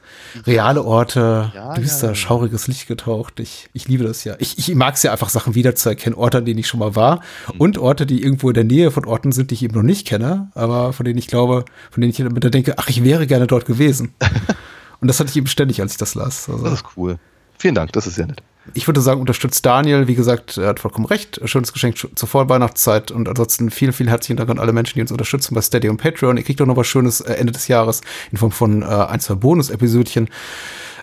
Reale 0.46 0.84
Orte, 0.84 1.50
Ja, 1.54 1.74
düster, 1.74 2.08
ja, 2.08 2.12
ja. 2.12 2.14
schauriges 2.14 2.68
Licht 2.68 2.86
getaucht. 2.86 3.40
Ich, 3.40 3.68
ich 3.72 3.88
liebe 3.88 4.04
das 4.04 4.24
ja. 4.24 4.36
Ich, 4.38 4.58
ich 4.58 4.74
mag 4.74 4.94
es 4.94 5.02
ja 5.02 5.12
einfach, 5.12 5.28
Sachen 5.28 5.54
wiederzuerkennen. 5.54 6.18
Orte, 6.18 6.38
an 6.38 6.44
denen 6.44 6.58
ich 6.58 6.68
schon 6.68 6.80
mal 6.80 6.94
war 6.94 7.20
und 7.58 7.78
Orte, 7.78 8.06
die 8.06 8.22
irgendwo 8.22 8.48
in 8.50 8.54
der 8.54 8.64
Nähe 8.64 8.90
von 8.90 9.04
Orten 9.04 9.32
sind, 9.32 9.50
die 9.50 9.54
ich 9.54 9.62
eben 9.62 9.74
noch 9.74 9.82
nicht 9.82 10.06
kenne, 10.06 10.50
aber 10.54 10.92
von 10.92 11.04
denen 11.04 11.18
ich 11.18 11.26
glaube, 11.26 11.64
von 11.90 12.00
denen 12.00 12.10
ich 12.10 12.20
immer 12.20 12.40
denke, 12.40 12.78
ach, 12.78 12.88
ich 12.88 13.04
wäre 13.04 13.26
gerne 13.26 13.46
dort 13.46 13.66
gewesen. 13.66 14.14
und 15.00 15.08
das 15.08 15.20
hatte 15.20 15.30
ich 15.30 15.36
eben 15.36 15.46
ständig, 15.46 15.80
als 15.80 15.92
ich 15.92 15.98
das 15.98 16.14
las. 16.14 16.48
Also. 16.48 16.64
Das 16.64 16.74
ist 16.74 16.84
cool. 16.96 17.18
Vielen 17.62 17.76
Dank, 17.76 17.92
das 17.92 18.08
ist 18.08 18.16
sehr 18.16 18.26
nett. 18.26 18.42
Ich 18.74 18.88
würde 18.88 19.00
sagen, 19.00 19.20
unterstützt 19.20 19.64
Daniel. 19.64 20.08
Wie 20.08 20.16
gesagt, 20.16 20.56
er 20.56 20.66
hat 20.70 20.80
vollkommen 20.80 21.06
recht. 21.06 21.40
Schönes 21.44 21.72
Geschenk 21.72 21.94
sch- 21.94 22.12
zur 22.16 22.28
Vorweihnachtszeit. 22.28 23.12
Und 23.12 23.28
ansonsten 23.28 23.70
vielen, 23.70 23.92
vielen 23.92 24.08
herzlichen 24.08 24.36
Dank 24.36 24.50
an 24.50 24.58
alle 24.58 24.72
Menschen, 24.72 24.94
die 24.96 25.00
uns 25.02 25.12
unterstützen 25.12 25.54
bei 25.54 25.60
Steady 25.60 25.88
und 25.88 25.98
Patreon. 25.98 26.36
Ihr 26.36 26.42
kriegt 26.42 26.60
auch 26.60 26.66
noch 26.66 26.76
was 26.76 26.88
Schönes 26.88 27.20
äh, 27.20 27.34
Ende 27.34 27.52
des 27.52 27.68
Jahres 27.68 28.00
in 28.32 28.38
Form 28.38 28.50
von 28.50 28.82
äh, 28.82 28.86
ein, 28.86 29.20
zwei 29.20 29.34
Bonus-Episodchen. 29.34 30.28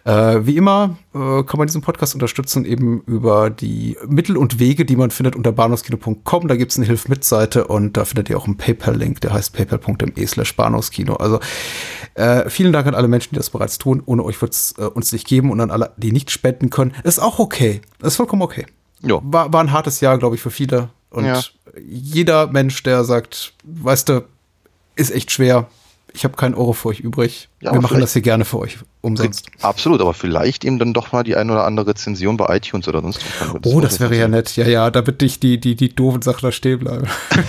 Äh, 0.06 0.45
wie 0.45 0.56
immer 0.58 0.97
äh, 1.14 1.43
kann 1.43 1.58
man 1.58 1.68
diesen 1.68 1.82
Podcast 1.82 2.14
unterstützen, 2.14 2.66
eben 2.66 3.02
über 3.02 3.50
die 3.50 3.97
Mittel 4.08 4.38
und 4.38 4.60
Wege, 4.60 4.86
die 4.86 4.95
man 4.95 5.12
findet 5.12 5.36
unter 5.36 5.52
bahnhofskino.com. 5.52 6.47
Da 6.47 6.56
gibt 6.56 6.72
es 6.72 6.78
eine 6.78 6.88
Hilf-Mit-Seite 6.88 7.68
und 7.68 7.97
da 7.97 8.06
findet 8.06 8.30
ihr 8.30 8.38
auch 8.38 8.45
einen 8.45 8.58
PayPal-Link, 8.58 9.22
der 9.22 9.34
heißt 9.34 9.54
paypal.me 9.54 10.28
slash 10.28 10.56
bahnhofskino. 10.56 11.16
Also 11.16 11.39
äh, 12.16 12.50
vielen 12.50 12.74
Dank 12.74 12.88
an 12.88 12.95
alle 12.95 13.08
Menschen, 13.08 13.30
die 13.32 13.38
das 13.38 13.50
bereits 13.50 13.78
tun. 13.78 14.02
Ohne 14.06 14.24
euch 14.24 14.41
wird 14.41 14.54
es 14.54 14.74
äh, 14.78 14.84
uns 14.84 15.12
nicht 15.12 15.28
geben 15.28 15.52
und 15.52 15.60
an 15.62 15.72
alle, 15.72 15.91
die 15.97 16.12
nicht 16.12 16.32
spenden 16.32 16.70
können. 16.70 16.93
Ist 17.04 17.20
auch 17.20 17.39
okay. 17.39 17.82
Ist 18.02 18.16
vollkommen 18.16 18.41
okay. 18.41 18.66
Ja. 19.02 19.20
War, 19.24 19.52
war 19.54 19.62
ein 19.62 19.72
hartes 19.72 20.02
Jahr, 20.02 20.18
glaube 20.18 20.36
ich, 20.36 20.41
für 20.41 20.52
viele. 20.52 20.89
Und 21.10 21.26
Ja. 21.26 21.41
jeder 21.82 22.47
Mensch, 22.47 22.84
der 22.84 23.04
sagt, 23.04 23.54
weißt 23.64 24.10
du, 24.10 24.26
ist 24.95 25.12
echt 25.12 25.32
schwer. 25.32 25.68
Ich 26.20 26.26
habe 26.26 26.36
keinen 26.36 26.53
Euro 26.53 26.74
für 26.74 26.89
euch 26.89 26.99
übrig. 26.99 27.47
Ja, 27.61 27.72
Wir 27.72 27.80
machen 27.80 28.01
das 28.01 28.11
hier 28.11 28.22
gerne 28.22 28.43
für 28.43 28.59
euch 28.59 28.78
umsonst. 28.99 29.47
Absolut, 29.61 30.01
aber 30.01 30.13
vielleicht 30.13 30.65
eben 30.65 30.78
dann 30.78 30.93
doch 30.93 31.13
mal 31.13 31.24
die 31.24 31.38
ein 31.38 31.49
oder 31.49 31.63
andere 31.63 31.91
Rezension 31.91 32.36
bei 32.36 32.57
iTunes 32.57 32.89
oder 32.89 33.01
sonst 33.01 33.22
was. 33.39 33.74
Oh, 33.74 33.80
das 33.80 34.01
wäre 34.01 34.17
ja 34.17 34.28
nett. 34.28 34.53
Ja, 34.57 34.67
ja, 34.67 34.91
damit 34.91 35.22
nicht 35.22 35.41
die, 35.43 35.61
die, 35.61 35.76
die 35.76 35.95
doofen 35.95 36.22
Sachen 36.22 36.41
da 36.41 36.51
stehen 36.51 36.80
bleiben. 36.80 37.07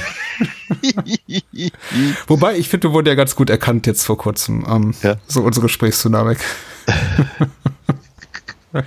Wobei, 2.28 2.58
ich 2.58 2.68
finde, 2.68 2.90
wir 2.90 2.92
wurden 2.92 3.08
ja 3.08 3.16
ganz 3.16 3.34
gut 3.34 3.50
erkannt 3.50 3.88
jetzt 3.88 4.04
vor 4.04 4.16
kurzem. 4.16 4.64
Ähm, 4.70 4.94
Ja. 5.02 5.16
So 5.26 5.42
unsere 5.42 5.66
Gesprächsdynamik. 5.66 6.38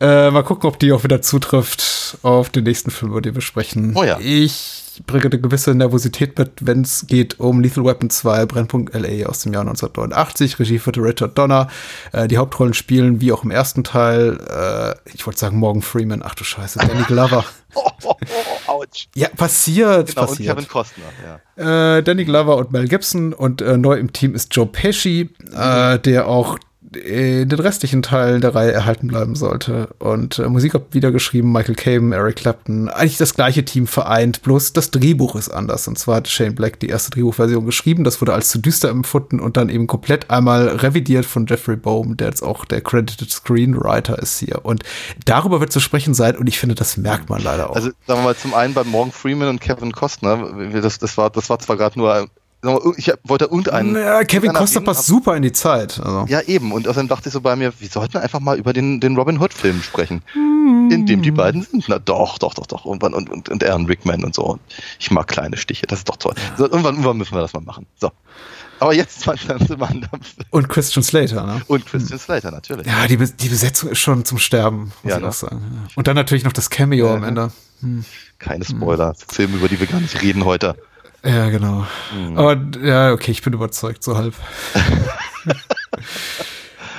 äh, 0.00 0.30
mal 0.30 0.42
gucken, 0.42 0.68
ob 0.68 0.78
die 0.78 0.92
auch 0.92 1.04
wieder 1.04 1.22
zutrifft 1.22 2.18
auf 2.22 2.50
den 2.50 2.64
nächsten 2.64 2.90
Film, 2.90 3.12
über 3.12 3.20
den 3.20 3.34
wir 3.34 3.42
sprechen. 3.42 3.92
Oh 3.96 4.04
ja. 4.04 4.18
Ich 4.20 4.82
bringe 5.06 5.24
eine 5.24 5.40
gewisse 5.40 5.74
Nervosität 5.74 6.38
mit, 6.38 6.50
wenn 6.60 6.82
es 6.82 7.06
geht 7.06 7.40
um 7.40 7.60
Lethal 7.60 7.84
Weapon 7.84 8.10
2, 8.10 8.46
Brennpunkt 8.46 8.94
LA 8.94 9.26
aus 9.26 9.40
dem 9.40 9.52
Jahr 9.52 9.62
1989. 9.62 10.58
Regie 10.58 10.78
führte 10.78 11.00
Richard 11.02 11.36
Donner. 11.38 11.68
Äh, 12.12 12.28
die 12.28 12.38
Hauptrollen 12.38 12.74
spielen, 12.74 13.20
wie 13.20 13.32
auch 13.32 13.44
im 13.44 13.50
ersten 13.50 13.84
Teil, 13.84 14.38
äh, 14.48 14.94
ich 15.14 15.26
wollte 15.26 15.40
sagen 15.40 15.58
Morgan 15.58 15.82
Freeman, 15.82 16.22
ach 16.24 16.34
du 16.34 16.44
Scheiße, 16.44 16.78
Danny 16.78 17.04
Glover. 17.04 17.44
Oh, 17.74 17.90
oh, 18.04 18.14
oh, 18.68 18.70
ouch. 18.70 19.08
Ja, 19.14 19.28
passiert, 19.30 20.08
Genau, 20.08 20.20
und 20.20 20.28
passiert. 20.28 20.54
Kevin 20.54 20.68
Costner, 20.68 21.04
ja. 21.56 21.96
Äh, 21.96 22.02
Danny 22.02 22.26
Glover 22.26 22.58
und 22.58 22.70
Mel 22.70 22.86
Gibson 22.86 23.32
und 23.32 23.62
äh, 23.62 23.78
neu 23.78 23.94
im 23.94 24.12
Team 24.12 24.34
ist 24.34 24.54
Joe 24.54 24.66
Pesci, 24.66 25.30
äh, 25.56 25.98
der 25.98 26.28
auch 26.28 26.58
den 26.90 27.50
restlichen 27.50 28.02
Teilen 28.02 28.40
der 28.40 28.54
Reihe 28.54 28.72
erhalten 28.72 29.08
bleiben 29.08 29.34
sollte. 29.34 29.88
Und 29.98 30.38
äh, 30.38 30.48
Musik 30.48 30.74
hat 30.74 30.92
wieder 30.92 31.10
geschrieben, 31.10 31.52
Michael 31.52 31.74
Caine, 31.74 32.14
Eric 32.14 32.36
Clapton. 32.36 32.88
Eigentlich 32.88 33.16
das 33.16 33.34
gleiche 33.34 33.64
Team 33.64 33.86
vereint, 33.86 34.42
bloß 34.42 34.72
das 34.72 34.90
Drehbuch 34.90 35.36
ist 35.36 35.48
anders. 35.48 35.88
Und 35.88 35.98
zwar 35.98 36.16
hat 36.16 36.28
Shane 36.28 36.54
Black 36.54 36.80
die 36.80 36.88
erste 36.88 37.10
Drehbuchversion 37.10 37.64
geschrieben, 37.64 38.04
das 38.04 38.20
wurde 38.20 38.34
als 38.34 38.50
zu 38.50 38.58
düster 38.58 38.90
empfunden 38.90 39.40
und 39.40 39.56
dann 39.56 39.68
eben 39.68 39.86
komplett 39.86 40.30
einmal 40.30 40.68
revidiert 40.68 41.24
von 41.24 41.46
Jeffrey 41.46 41.76
Bohm, 41.76 42.16
der 42.16 42.28
jetzt 42.28 42.42
auch 42.42 42.64
der 42.64 42.80
credited 42.80 43.30
Screenwriter 43.30 44.18
ist 44.18 44.38
hier. 44.38 44.64
Und 44.64 44.82
darüber 45.24 45.60
wird 45.60 45.72
zu 45.72 45.80
sprechen 45.80 46.14
sein 46.14 46.36
und 46.36 46.46
ich 46.46 46.58
finde, 46.58 46.74
das 46.74 46.96
merkt 46.96 47.30
man 47.30 47.42
leider 47.42 47.70
auch. 47.70 47.76
Also 47.76 47.90
sagen 48.06 48.20
wir 48.20 48.24
mal 48.24 48.36
zum 48.36 48.54
einen 48.54 48.74
bei 48.74 48.84
Morgan 48.84 49.12
Freeman 49.12 49.48
und 49.48 49.60
Kevin 49.60 49.92
Costner, 49.92 50.52
das, 50.72 50.98
das 50.98 51.16
war 51.16 51.30
das 51.30 51.48
war 51.48 51.58
zwar 51.58 51.76
gerade 51.76 51.98
nur, 51.98 52.28
ich 52.96 53.12
wollte 53.24 53.46
irgendeinen. 53.46 53.96
ja, 53.96 54.22
Kevin 54.24 54.52
Costner 54.52 54.82
passt 54.82 55.06
super 55.06 55.36
in 55.36 55.42
die 55.42 55.52
Zeit. 55.52 55.98
Also. 55.98 56.26
Ja, 56.28 56.40
eben. 56.42 56.70
Und 56.72 56.86
außerdem 56.86 57.08
dachte 57.08 57.28
ich 57.28 57.32
so 57.32 57.40
bei 57.40 57.56
mir, 57.56 57.72
wir 57.78 57.88
sollten 57.88 58.18
einfach 58.18 58.38
mal 58.40 58.56
über 58.56 58.72
den, 58.72 59.00
den 59.00 59.16
Robin 59.16 59.40
Hood-Film 59.40 59.82
sprechen. 59.82 60.22
In 60.34 61.06
dem 61.06 61.22
die 61.22 61.32
beiden 61.32 61.62
sind. 61.62 61.86
Na 61.88 61.98
doch, 61.98 62.38
doch, 62.38 62.54
doch, 62.54 62.66
doch. 62.66 62.84
Und, 62.84 63.02
und, 63.02 63.28
und, 63.28 63.48
und 63.48 63.64
Aaron 63.64 63.86
Rickman 63.86 64.22
und 64.22 64.34
so. 64.34 64.60
Ich 65.00 65.10
mag 65.10 65.26
kleine 65.26 65.56
Stiche, 65.56 65.86
das 65.88 66.00
ist 66.00 66.08
doch 66.08 66.16
toll. 66.16 66.34
So, 66.56 66.64
irgendwann, 66.64 66.94
irgendwann 66.94 67.16
müssen 67.16 67.34
wir 67.34 67.40
das 67.40 67.52
mal 67.52 67.60
machen. 67.62 67.86
So. 68.00 68.12
Aber 68.78 68.94
jetzt 68.94 69.26
mal 69.26 69.36
zum 69.38 69.82
anderen. 69.82 70.20
Und 70.50 70.68
Christian 70.68 71.02
Slater, 71.02 71.44
ne? 71.46 71.62
Und 71.66 71.84
Christian 71.86 72.18
Slater 72.18 72.50
natürlich. 72.52 72.86
Ja, 72.86 73.06
die, 73.08 73.16
die 73.16 73.48
Besetzung 73.48 73.90
ist 73.90 73.98
schon 73.98 74.24
zum 74.24 74.38
Sterben, 74.38 74.92
muss 75.02 75.10
Ja, 75.10 75.16
ich 75.16 75.22
ne? 75.22 75.28
auch 75.28 75.32
sagen. 75.32 75.62
Ja. 75.74 75.88
Und 75.96 76.06
dann 76.06 76.14
natürlich 76.16 76.44
noch 76.44 76.52
das 76.52 76.70
Cameo 76.70 77.06
Ja, 77.06 77.14
am? 77.14 77.24
Ende. 77.24 77.52
Keine 78.38 78.64
Spoiler. 78.64 79.14
Filme, 79.28 79.56
über 79.56 79.68
die 79.68 79.80
wir 79.80 79.86
gar 79.88 80.00
nicht 80.00 80.20
reden 80.22 80.44
heute. 80.44 80.76
Ja, 81.24 81.50
genau. 81.50 81.86
Hm. 82.12 82.36
Aber 82.36 82.60
ja, 82.82 83.12
okay, 83.12 83.30
ich 83.30 83.42
bin 83.42 83.52
überzeugt, 83.52 84.02
so 84.02 84.16
halb. 84.16 84.34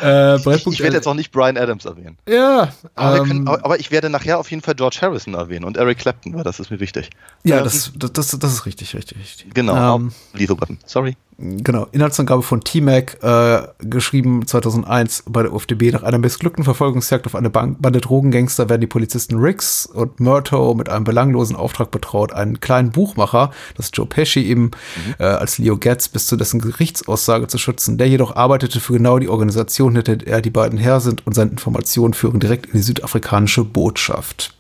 äh, 0.02 0.36
Ich, 0.38 0.68
ich 0.68 0.80
werde 0.80 0.96
jetzt 0.96 1.08
auch 1.08 1.14
nicht 1.14 1.32
Brian 1.32 1.58
Adams 1.58 1.86
erwähnen. 1.86 2.18
Ja, 2.28 2.74
Aber, 2.96 3.18
ähm, 3.18 3.28
können, 3.28 3.48
aber, 3.48 3.80
ich 3.80 3.92
werde 3.92 4.10
nachher 4.10 4.40
auf 4.40 4.50
jeden 4.50 4.62
Fall 4.62 4.76
George 4.76 5.00
Harrison 5.02 5.34
erwähnen 5.34 5.66
und 5.66 5.78
Eric 5.78 6.00
Clapton, 6.00 6.34
weil 6.34 6.44
das 6.44 6.60
ist 6.60 6.72
mir 6.72 6.80
wichtig. 6.80 7.10
ja, 7.44 7.58
Ähm, 7.58 7.64
das, 7.66 7.92
das, 7.96 8.14
das, 8.14 8.40
das 8.40 8.54
ist 8.54 8.66
richtig, 8.66 8.96
richtig, 8.96 9.20
richtig. 9.20 9.54
Genau. 9.54 9.98
Ähm, 9.98 10.14
Lethal 10.34 10.60
Weapon. 10.60 10.78
Sorry. 10.86 11.18
Genau, 11.38 11.88
Inhaltsangabe 11.92 12.44
von 12.44 12.62
T-Mac, 12.62 13.18
äh, 13.24 13.68
geschrieben 13.80 14.46
2001 14.46 15.24
bei 15.28 15.42
der 15.42 15.54
UFDB. 15.54 15.92
Nach 15.92 16.04
einer 16.04 16.20
missglückten 16.20 16.64
Verfolgungsjagd 16.64 17.26
auf 17.26 17.36
eine 17.36 17.50
Bank 17.50 17.82
Bande 17.82 18.02
Drogengangster 18.02 18.70
werden 18.70 18.82
die 18.82 18.88
Polizisten 18.88 19.40
Riggs 19.40 19.88
und 19.88 20.20
Murto 20.20 20.76
mit 20.76 20.90
einem 20.90 21.06
belanglosen 21.06 21.56
Auftrag 21.56 21.90
betraut, 21.90 22.34
einen 22.34 22.60
kleinen 22.60 22.92
Buchmacher, 22.92 23.52
das 23.76 23.88
ist 23.88 23.98
Joe 23.98 24.06
Pesci 24.06 24.42
eben, 24.42 24.72
äh, 25.18 25.24
als 25.24 25.58
Leo 25.58 25.78
Getz 25.78 26.08
bis 26.08 26.28
zu 26.28 26.36
dessen 26.36 26.62
Gerichtsaussage 26.62 27.48
zu 27.48 27.58
schützen. 27.58 27.98
Der 27.98 28.08
jedoch 28.08 28.36
arbeitete 28.36 28.80
für 28.80 28.94
genau 28.94 29.18
die 29.18 29.30
Organisation, 29.30 29.96
hinter 29.96 30.18
der 30.18 30.42
die 30.42 30.50
beiden 30.52 30.78
her 30.78 31.00
sind 31.00 31.26
und 31.26 31.34
seine 31.34 31.52
Informationen 31.52 32.14
führen 32.14 32.40
direkt 32.40 32.68
in 32.68 32.74
die 32.74 32.84
südafrikanische 32.84 33.64
Botschaft. 33.64 34.54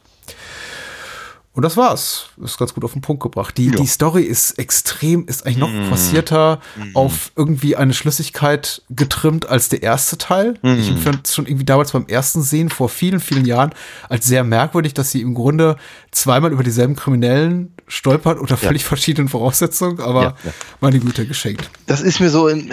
Und 1.56 1.62
das 1.62 1.78
war's. 1.78 2.30
Ist 2.44 2.58
ganz 2.58 2.74
gut 2.74 2.84
auf 2.84 2.94
den 2.94 3.02
Punkt 3.02 3.22
gebracht. 3.22 3.56
Die, 3.58 3.70
die 3.70 3.86
Story 3.86 4.24
ist 4.24 4.58
extrem, 4.58 5.28
ist 5.28 5.46
eigentlich 5.46 5.58
noch 5.60 5.70
forcierter 5.88 6.60
auf 6.96 7.32
irgendwie 7.36 7.76
eine 7.76 7.94
Schlüssigkeit 7.94 8.82
getrimmt 8.90 9.48
als 9.48 9.70
der 9.70 9.84
erste 9.84 10.18
Teil. 10.18 10.56
Ich 10.64 10.90
empfand 10.90 11.28
es 11.28 11.36
schon 11.36 11.46
irgendwie 11.46 11.66
damals 11.66 11.92
beim 11.92 12.08
ersten 12.08 12.42
Sehen 12.42 12.70
vor 12.70 12.90
vielen, 12.90 13.20
vielen 13.20 13.46
Jahren 13.46 13.72
als 14.10 14.26
sehr 14.26 14.44
merkwürdig, 14.44 14.96
dass 14.96 15.12
sie 15.12 15.22
im 15.22 15.36
Grunde 15.36 15.78
zweimal 16.10 16.52
über 16.52 16.64
dieselben 16.64 16.96
Kriminellen 16.96 17.72
stolpert 17.88 18.40
unter 18.40 18.58
völlig 18.58 18.84
verschiedenen 18.84 19.30
Voraussetzungen, 19.30 20.00
aber 20.00 20.22
Ja, 20.24 20.36
ja. 20.46 20.52
meine 20.82 21.00
Güte, 21.00 21.28
geschenkt. 21.28 21.70
Das 21.86 22.02
ist 22.02 22.20
mir 22.20 22.32
so 22.32 22.48
in. 22.48 22.72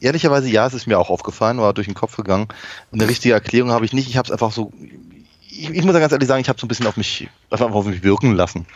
Ehrlicherweise, 0.00 0.50
ja, 0.50 0.66
es 0.66 0.74
ist 0.74 0.86
mir 0.86 0.98
auch 0.98 1.08
aufgefallen, 1.08 1.58
war 1.58 1.72
durch 1.72 1.86
den 1.86 1.94
Kopf 1.94 2.16
gegangen. 2.16 2.48
Eine 2.92 3.08
richtige 3.08 3.32
Erklärung 3.32 3.70
habe 3.70 3.84
ich 3.86 3.92
nicht. 3.92 4.08
Ich 4.08 4.16
habe 4.16 4.26
es 4.26 4.32
einfach 4.32 4.52
so. 4.52 4.72
Ich, 5.56 5.70
ich 5.70 5.84
muss 5.84 5.94
ja 5.94 6.00
ganz 6.00 6.12
ehrlich 6.12 6.28
sagen, 6.28 6.40
ich 6.40 6.48
habe 6.48 6.58
so 6.58 6.66
ein 6.66 6.68
bisschen 6.68 6.86
auf 6.86 6.96
mich, 6.96 7.28
einfach 7.50 7.70
auf 7.70 7.86
mich 7.86 8.02
wirken 8.02 8.34
lassen. 8.34 8.66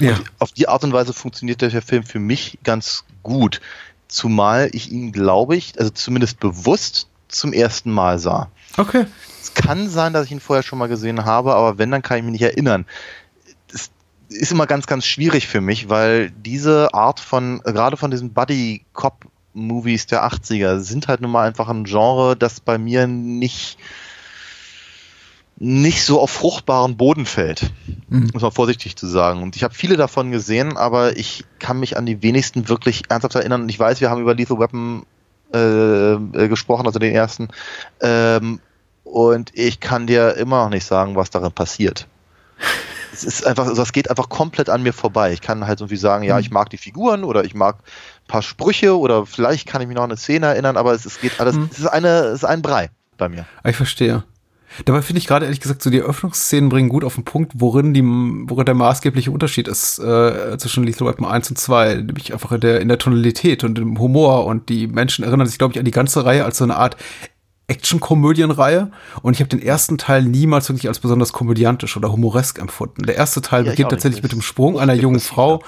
Ja. 0.00 0.16
Und 0.16 0.24
auf 0.38 0.52
die 0.52 0.68
Art 0.68 0.84
und 0.84 0.92
Weise 0.92 1.12
funktioniert 1.12 1.62
der 1.62 1.82
Film 1.82 2.02
für 2.02 2.18
mich 2.18 2.58
ganz 2.64 3.04
gut. 3.22 3.60
Zumal 4.08 4.68
ich 4.72 4.92
ihn, 4.92 5.12
glaube 5.12 5.56
ich, 5.56 5.78
also 5.78 5.90
zumindest 5.90 6.38
bewusst 6.38 7.08
zum 7.28 7.52
ersten 7.52 7.90
Mal 7.90 8.18
sah. 8.18 8.50
Okay. 8.76 9.06
Es 9.40 9.54
kann 9.54 9.88
sein, 9.88 10.12
dass 10.12 10.26
ich 10.26 10.32
ihn 10.32 10.40
vorher 10.40 10.62
schon 10.62 10.78
mal 10.78 10.88
gesehen 10.88 11.24
habe, 11.24 11.54
aber 11.54 11.78
wenn, 11.78 11.90
dann 11.90 12.02
kann 12.02 12.18
ich 12.18 12.24
mich 12.24 12.32
nicht 12.32 12.42
erinnern. 12.42 12.84
Es 13.72 13.90
ist 14.28 14.52
immer 14.52 14.66
ganz, 14.66 14.86
ganz 14.86 15.06
schwierig 15.06 15.48
für 15.48 15.60
mich, 15.60 15.88
weil 15.88 16.30
diese 16.30 16.92
Art 16.94 17.20
von, 17.20 17.60
gerade 17.64 17.96
von 17.96 18.10
diesen 18.10 18.32
Buddy-Cop-Movies 18.32 20.06
der 20.06 20.24
80er, 20.24 20.78
sind 20.78 21.08
halt 21.08 21.20
nun 21.20 21.30
mal 21.30 21.46
einfach 21.46 21.68
ein 21.68 21.84
Genre, 21.84 22.36
das 22.36 22.60
bei 22.60 22.78
mir 22.78 23.06
nicht, 23.06 23.78
nicht 25.58 26.04
so 26.04 26.20
auf 26.20 26.30
fruchtbaren 26.30 26.96
Boden 26.96 27.24
fällt, 27.26 27.70
Mhm. 28.08 28.30
muss 28.34 28.42
man 28.42 28.52
vorsichtig 28.52 28.96
zu 28.96 29.06
sagen. 29.06 29.42
Und 29.42 29.56
ich 29.56 29.64
habe 29.64 29.74
viele 29.74 29.96
davon 29.96 30.30
gesehen, 30.30 30.76
aber 30.76 31.16
ich 31.16 31.44
kann 31.58 31.80
mich 31.80 31.96
an 31.96 32.04
die 32.06 32.22
wenigsten 32.22 32.68
wirklich 32.68 33.04
ernsthaft 33.08 33.34
erinnern. 33.36 33.62
Und 33.62 33.68
ich 33.70 33.78
weiß, 33.78 34.00
wir 34.00 34.10
haben 34.10 34.20
über 34.20 34.34
Lethal 34.34 34.58
Weapon 34.58 35.04
äh, 35.54 36.12
äh, 36.14 36.48
gesprochen, 36.48 36.86
also 36.86 36.98
den 36.98 37.14
ersten. 37.14 37.48
Ähm, 38.00 38.60
und 39.04 39.50
ich 39.54 39.80
kann 39.80 40.06
dir 40.06 40.34
immer 40.34 40.64
noch 40.64 40.70
nicht 40.70 40.84
sagen, 40.84 41.16
was 41.16 41.30
darin 41.30 41.52
passiert. 41.52 42.06
Es 43.12 43.24
ist 43.24 43.46
einfach, 43.46 43.64
also 43.64 43.76
das 43.80 43.92
geht 43.94 44.10
einfach 44.10 44.28
komplett 44.28 44.68
an 44.68 44.82
mir 44.82 44.92
vorbei. 44.92 45.32
Ich 45.32 45.40
kann 45.40 45.66
halt 45.66 45.80
irgendwie 45.80 45.96
sagen, 45.96 46.22
ja, 46.22 46.38
ich 46.38 46.50
mag 46.50 46.68
die 46.68 46.76
Figuren 46.76 47.24
oder 47.24 47.44
ich 47.44 47.54
mag 47.54 47.76
ein 47.76 48.26
paar 48.28 48.42
Sprüche 48.42 48.98
oder 48.98 49.24
vielleicht 49.24 49.66
kann 49.66 49.80
ich 49.80 49.88
mich 49.88 49.94
noch 49.96 50.02
an 50.02 50.10
eine 50.10 50.18
Szene 50.18 50.46
erinnern, 50.48 50.76
aber 50.76 50.92
es, 50.92 51.06
es 51.06 51.18
geht 51.18 51.40
alles, 51.40 51.56
Mhm. 51.56 51.70
es 51.72 51.78
ist 51.78 51.86
eine, 51.86 52.08
es 52.08 52.34
ist 52.42 52.44
ein 52.44 52.60
Brei 52.60 52.90
bei 53.16 53.30
mir. 53.30 53.46
Ich 53.64 53.74
verstehe. 53.76 54.22
Dabei 54.84 55.02
finde 55.02 55.18
ich 55.18 55.26
gerade 55.26 55.46
ehrlich 55.46 55.60
gesagt, 55.60 55.82
so 55.82 55.90
die 55.90 55.98
Eröffnungsszenen 55.98 56.68
bringen 56.68 56.88
gut 56.88 57.04
auf 57.04 57.14
den 57.14 57.24
Punkt, 57.24 57.52
worin, 57.56 57.94
die, 57.94 58.02
worin 58.02 58.66
der 58.66 58.74
maßgebliche 58.74 59.30
Unterschied 59.30 59.68
ist 59.68 59.98
äh, 59.98 60.58
zwischen 60.58 60.84
Lethal 60.84 61.08
Weapon 61.08 61.26
1 61.26 61.50
und 61.50 61.58
2. 61.58 61.94
Nämlich 61.94 62.32
einfach 62.32 62.52
in 62.52 62.60
der, 62.60 62.80
in 62.80 62.88
der 62.88 62.98
Tonalität 62.98 63.64
und 63.64 63.78
im 63.78 63.98
Humor. 63.98 64.44
Und 64.46 64.68
die 64.68 64.86
Menschen 64.86 65.24
erinnern 65.24 65.46
sich, 65.46 65.58
glaube 65.58 65.72
ich, 65.72 65.78
an 65.78 65.84
die 65.84 65.90
ganze 65.90 66.24
Reihe 66.24 66.44
als 66.44 66.58
so 66.58 66.64
eine 66.64 66.76
Art 66.76 66.96
Action-Komödienreihe 67.68 68.92
und 69.22 69.34
ich 69.34 69.40
habe 69.40 69.48
den 69.48 69.60
ersten 69.60 69.98
Teil 69.98 70.22
niemals 70.22 70.68
wirklich 70.68 70.86
als 70.88 71.00
besonders 71.00 71.32
komödiantisch 71.32 71.96
oder 71.96 72.12
humoresk 72.12 72.60
empfunden. 72.60 73.02
Der 73.04 73.16
erste 73.16 73.42
Teil 73.42 73.64
Ja, 73.64 73.72
beginnt 73.72 73.90
tatsächlich 73.90 74.22
mit 74.22 74.32
dem 74.32 74.42
Sprung 74.42 74.78
einer 74.78 74.94
jungen 74.94 75.20
Frau, 75.20 75.62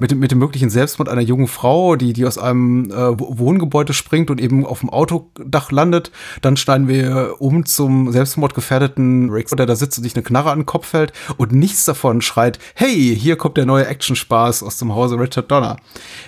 mit 0.00 0.10
dem, 0.10 0.18
mit 0.18 0.30
dem 0.30 0.38
möglichen 0.38 0.70
Selbstmord 0.70 1.08
einer 1.08 1.20
jungen 1.20 1.48
Frau, 1.48 1.96
die, 1.96 2.12
die 2.12 2.26
aus 2.26 2.38
einem 2.38 2.90
äh, 2.90 3.18
Wohngebäude 3.18 3.92
springt 3.92 4.30
und 4.30 4.40
eben 4.40 4.66
auf 4.66 4.80
dem 4.80 4.90
Autodach 4.90 5.70
landet. 5.70 6.10
Dann 6.40 6.56
schneiden 6.56 6.88
wir 6.88 7.36
um 7.38 7.64
zum 7.66 8.12
selbstmordgefährdeten 8.12 9.30
Rick, 9.30 9.48
der 9.48 9.66
da 9.66 9.76
sitzt 9.76 9.98
und 9.98 10.04
sich 10.04 10.14
eine 10.14 10.22
Knarre 10.22 10.50
an 10.50 10.60
den 10.60 10.66
Kopf 10.66 10.92
hält 10.92 11.12
und 11.36 11.52
nichts 11.52 11.84
davon 11.84 12.22
schreit, 12.22 12.58
hey, 12.74 13.16
hier 13.18 13.36
kommt 13.36 13.56
der 13.56 13.66
neue 13.66 13.86
Actionspaß 13.86 14.62
aus 14.62 14.78
dem 14.78 14.94
Hause 14.94 15.18
Richard 15.18 15.50
Donner. 15.50 15.76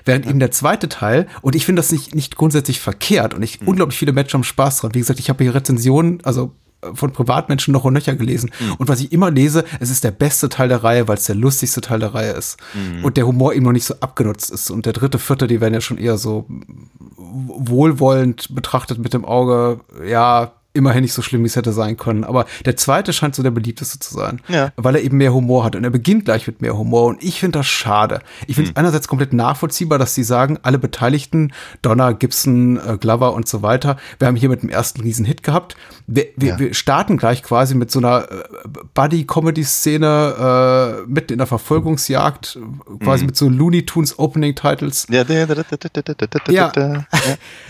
Während 0.05 0.27
eben 0.27 0.39
der 0.39 0.51
zweite 0.51 0.89
Teil, 0.89 1.27
und 1.43 1.55
ich 1.55 1.65
finde 1.65 1.81
das 1.81 1.93
nicht, 1.93 2.15
nicht 2.15 2.37
grundsätzlich 2.37 2.81
verkehrt 2.81 3.35
und 3.35 3.43
ich, 3.43 3.67
unglaublich 3.67 3.99
viele 3.99 4.13
Menschen 4.13 4.39
haben 4.39 4.45
Spaß 4.45 4.79
dran. 4.79 4.95
Wie 4.95 5.01
gesagt, 5.01 5.21
ich 5.21 5.29
habe 5.29 5.43
hier 5.43 5.55
Rezensionen, 5.55 6.19
also 6.25 6.53
von 6.95 7.13
Privatmenschen 7.13 7.73
noch 7.73 7.85
und 7.85 7.95
nöcher 7.95 8.15
gelesen. 8.15 8.51
Und 8.79 8.89
was 8.89 9.01
ich 9.01 9.13
immer 9.13 9.31
lese, 9.31 9.65
es 9.81 9.91
ist 9.91 10.05
der 10.05 10.11
beste 10.11 10.49
Teil 10.49 10.69
der 10.69 10.85
Reihe, 10.85 11.09
weil 11.09 11.17
es 11.17 11.25
der 11.25 11.35
lustigste 11.35 11.81
Teil 11.81 12.01
der 12.01 12.15
Reihe 12.15 12.33
ist. 12.33 12.59
Und 13.03 13.17
der 13.17 13.27
Humor 13.27 13.55
eben 13.55 13.65
noch 13.65 13.73
nicht 13.73 13.87
so 13.87 13.95
abgenutzt 14.01 14.51
ist. 14.51 14.71
Und 14.71 14.87
der 14.87 14.93
dritte, 14.93 15.19
vierte, 15.19 15.47
die 15.47 15.61
werden 15.61 15.75
ja 15.75 15.81
schon 15.81 15.99
eher 15.99 16.19
so 16.19 16.47
wohlwollend 17.17 18.55
betrachtet 18.55 18.99
mit 18.99 19.15
dem 19.15 19.25
Auge, 19.25 19.81
ja, 20.07 20.53
immerhin 20.75 21.03
nicht 21.03 21.13
so 21.13 21.23
schlimm, 21.23 21.43
wie 21.43 21.47
es 21.47 21.55
hätte 21.57 21.73
sein 21.73 21.97
können. 21.97 22.25
Aber 22.25 22.47
der 22.65 22.77
zweite 22.77 23.13
scheint 23.13 23.35
so 23.37 23.43
der 23.45 23.53
beliebteste 23.53 23.99
zu 24.01 24.13
sein, 24.15 24.41
Ja. 24.49 24.73
weil 24.77 24.97
er 24.97 25.03
eben 25.03 25.17
mehr 25.17 25.33
Humor 25.33 25.65
hat. 25.65 25.77
Und 25.77 25.85
er 25.85 25.91
beginnt 25.91 26.25
gleich 26.25 26.47
mit 26.49 26.61
mehr 26.61 26.77
Humor. 26.77 27.07
Und 27.07 27.23
ich 27.23 27.39
finde 27.41 27.61
das 27.61 27.67
schade. 27.67 28.21
Ich 28.49 28.57
finde 28.57 28.71
es 28.73 28.77
einerseits 28.77 29.07
komplett 29.09 29.33
nachvollziehbar, 29.33 29.99
dass 29.99 30.15
sie 30.15 30.25
sagen, 30.25 30.59
alle 30.63 30.79
Beteiligten, 30.81 31.53
Donner, 31.83 32.13
Gibson, 32.13 32.77
äh, 32.85 32.99
Glover 32.99 33.33
und 33.35 33.49
so 33.49 33.63
weiter, 33.63 33.97
wir 34.19 34.27
haben 34.29 34.37
hier 34.37 34.49
mit 34.49 34.63
dem 34.63 34.69
ersten 34.69 35.01
riesen 35.01 35.25
Hit 35.25 35.43
gehabt. 35.45 35.77
Wir, 36.09 36.27
wir, 36.37 36.49
Ja. 36.51 36.59
wir 36.59 36.75
starten 36.75 37.17
gleich 37.17 37.43
quasi 37.45 37.75
mit 37.77 37.91
so 37.93 38.01
einer 38.01 38.29
äh, 38.31 38.43
Buddy-Comedy-Szene 38.95 41.05
äh, 41.05 41.11
mitten 41.11 41.33
in 41.33 41.39
der 41.39 41.47
Verfolgungsjagd, 41.47 42.59
quasi 43.03 43.25
mit 43.25 43.37
so 43.37 43.49
Looney 43.49 43.87
Tunes 43.87 44.19
Opening-Titles. 44.19 45.07
Ja, 46.51 46.73
Ja. 46.75 47.05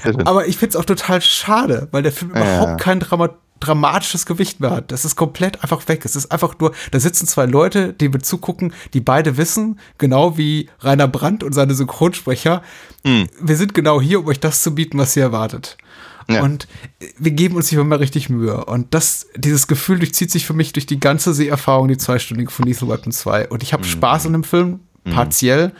Aber 0.24 0.46
ich 0.46 0.56
finde 0.56 0.70
es 0.70 0.76
auch 0.76 0.84
total 0.84 1.20
schade, 1.20 1.88
weil 1.90 2.02
der 2.02 2.12
Film 2.12 2.30
überhaupt 2.32 2.80
kein 2.80 2.93
Drama 3.00 3.30
dramatisches 3.60 4.26
Gewicht 4.26 4.60
mehr 4.60 4.72
hat. 4.72 4.92
Das 4.92 5.04
ist 5.06 5.16
komplett 5.16 5.62
einfach 5.62 5.86
weg. 5.88 6.04
Es 6.04 6.16
ist 6.16 6.30
einfach 6.32 6.58
nur, 6.58 6.72
da 6.90 7.00
sitzen 7.00 7.26
zwei 7.26 7.46
Leute, 7.46 7.92
die 7.94 8.08
mir 8.08 8.18
zugucken, 8.18 8.74
die 8.92 9.00
beide 9.00 9.36
wissen, 9.38 9.78
genau 9.96 10.36
wie 10.36 10.68
Rainer 10.80 11.08
Brandt 11.08 11.42
und 11.44 11.52
seine 11.54 11.72
Synchronsprecher, 11.74 12.62
Hm. 13.06 13.28
wir 13.40 13.56
sind 13.56 13.72
genau 13.72 14.00
hier, 14.02 14.20
um 14.20 14.26
euch 14.26 14.40
das 14.40 14.60
zu 14.62 14.74
bieten, 14.74 14.98
was 14.98 15.16
ihr 15.16 15.22
erwartet. 15.22 15.78
Ja. 16.28 16.42
Und 16.42 16.66
wir 17.16 17.30
geben 17.30 17.54
uns 17.56 17.68
hier 17.68 17.80
immer 17.80 18.00
richtig 18.00 18.28
Mühe. 18.28 18.64
Und 18.64 18.92
das, 18.92 19.28
dieses 19.36 19.66
Gefühl 19.66 19.98
durchzieht 19.98 20.30
sich 20.30 20.44
für 20.46 20.52
mich 20.54 20.72
durch 20.72 20.86
die 20.86 21.00
ganze 21.00 21.32
Seherfahrung, 21.32 21.88
die 21.88 21.96
zweistündige 21.96 22.50
von 22.50 22.66
Lethal 22.66 22.88
Weapon 22.88 23.12
2. 23.12 23.48
Und 23.48 23.62
ich 23.62 23.70
Hm. 23.72 23.78
habe 23.78 23.84
Spaß 23.88 24.26
an 24.26 24.32
dem 24.32 24.44
Film, 24.44 24.80
partiell, 25.04 25.72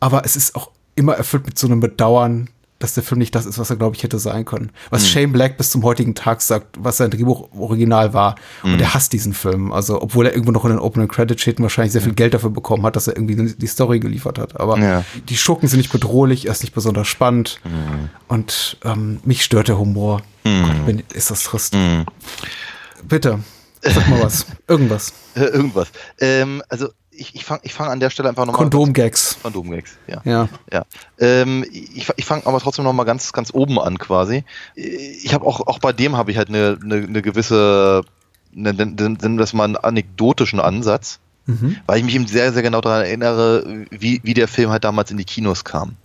aber 0.00 0.24
es 0.24 0.36
ist 0.36 0.54
auch 0.54 0.70
immer 0.94 1.14
erfüllt 1.14 1.44
mit 1.46 1.58
so 1.58 1.66
einem 1.66 1.80
Bedauern, 1.80 2.48
dass 2.80 2.94
der 2.94 3.02
Film 3.04 3.18
nicht 3.20 3.34
das 3.34 3.46
ist, 3.46 3.58
was 3.58 3.70
er, 3.70 3.76
glaube 3.76 3.94
ich, 3.94 4.02
hätte 4.02 4.18
sein 4.18 4.44
können. 4.44 4.70
Was 4.88 5.08
Shane 5.08 5.30
Black 5.30 5.56
bis 5.58 5.70
zum 5.70 5.84
heutigen 5.84 6.14
Tag 6.16 6.40
sagt, 6.40 6.76
was 6.80 6.96
sein 6.96 7.10
Drehbuch 7.10 7.50
original 7.52 8.14
war. 8.14 8.34
Und 8.64 8.80
er 8.80 8.94
hasst 8.94 9.12
diesen 9.12 9.34
Film. 9.34 9.70
Also, 9.70 10.00
obwohl 10.00 10.26
er 10.26 10.32
irgendwo 10.32 10.50
noch 10.50 10.64
in 10.64 10.70
den 10.70 10.78
Opening 10.80 11.06
Credit 11.06 11.38
steht 11.40 11.58
und 11.58 11.64
wahrscheinlich 11.64 11.92
sehr 11.92 12.00
viel 12.02 12.14
Geld 12.14 12.32
dafür 12.34 12.50
bekommen 12.50 12.84
hat, 12.84 12.96
dass 12.96 13.06
er 13.06 13.16
irgendwie 13.16 13.54
die 13.54 13.66
Story 13.66 14.00
geliefert 14.00 14.38
hat. 14.38 14.58
Aber 14.58 14.78
Ja. 14.78 15.04
die 15.28 15.36
Schurken 15.36 15.68
sind 15.68 15.78
nicht 15.78 15.92
bedrohlich, 15.92 16.46
er 16.46 16.52
ist 16.52 16.62
nicht 16.62 16.74
besonders 16.74 17.06
spannend. 17.06 17.60
Und 18.28 18.78
ähm, 18.84 19.20
mich 19.24 19.44
stört 19.44 19.68
der 19.68 19.78
Humor. 19.78 20.22
Gott, 20.44 20.86
bin, 20.86 21.02
ist 21.12 21.30
das 21.30 21.42
trist. 21.42 21.76
Bitte, 23.04 23.40
sag 23.82 24.08
mal 24.08 24.22
was. 24.22 24.46
Irgendwas. 24.68 25.12
Irgendwas. 25.34 25.88
Ähm, 26.18 26.62
also 26.68 26.88
ich, 27.20 27.34
ich 27.34 27.44
fange 27.44 27.60
ich 27.64 27.74
fang 27.74 27.88
an 27.88 28.00
der 28.00 28.10
Stelle 28.10 28.28
einfach 28.30 28.46
nochmal. 28.46 28.62
Kondomgags. 28.62 29.36
Kondomgags, 29.42 29.96
ja. 30.06 30.22
Ja. 30.24 30.48
Ja. 30.72 30.84
Ähm, 31.18 31.64
ich 31.70 32.08
ich 32.16 32.24
fange 32.24 32.46
aber 32.46 32.58
trotzdem 32.60 32.84
noch 32.84 32.92
mal 32.94 33.04
ganz, 33.04 33.32
ganz 33.32 33.52
oben 33.52 33.78
an 33.78 33.98
quasi. 33.98 34.44
Ich 34.74 35.34
habe 35.34 35.46
auch, 35.46 35.60
auch 35.66 35.78
bei 35.78 35.92
dem 35.92 36.16
habe 36.16 36.30
ich 36.30 36.38
halt 36.38 36.48
eine, 36.48 36.78
gewisse, 37.22 38.02
ne- 38.52 38.72
ne- 38.72 38.86
nennen 38.86 39.18
wir 39.20 39.38
das 39.38 39.52
mal 39.52 39.64
einen 39.64 39.76
anekdotischen 39.76 40.60
Ansatz, 40.60 41.20
weil 41.86 41.98
ich 41.98 42.04
mich 42.04 42.14
eben 42.14 42.26
sehr, 42.28 42.52
sehr 42.52 42.62
genau 42.62 42.80
daran 42.80 43.02
erinnere, 43.02 43.86
wie, 43.90 44.20
wie 44.22 44.34
der 44.34 44.46
Film 44.48 44.70
halt 44.70 44.84
damals 44.84 45.10
in 45.10 45.16
die 45.16 45.24
Kinos 45.24 45.64
kam. 45.64 45.96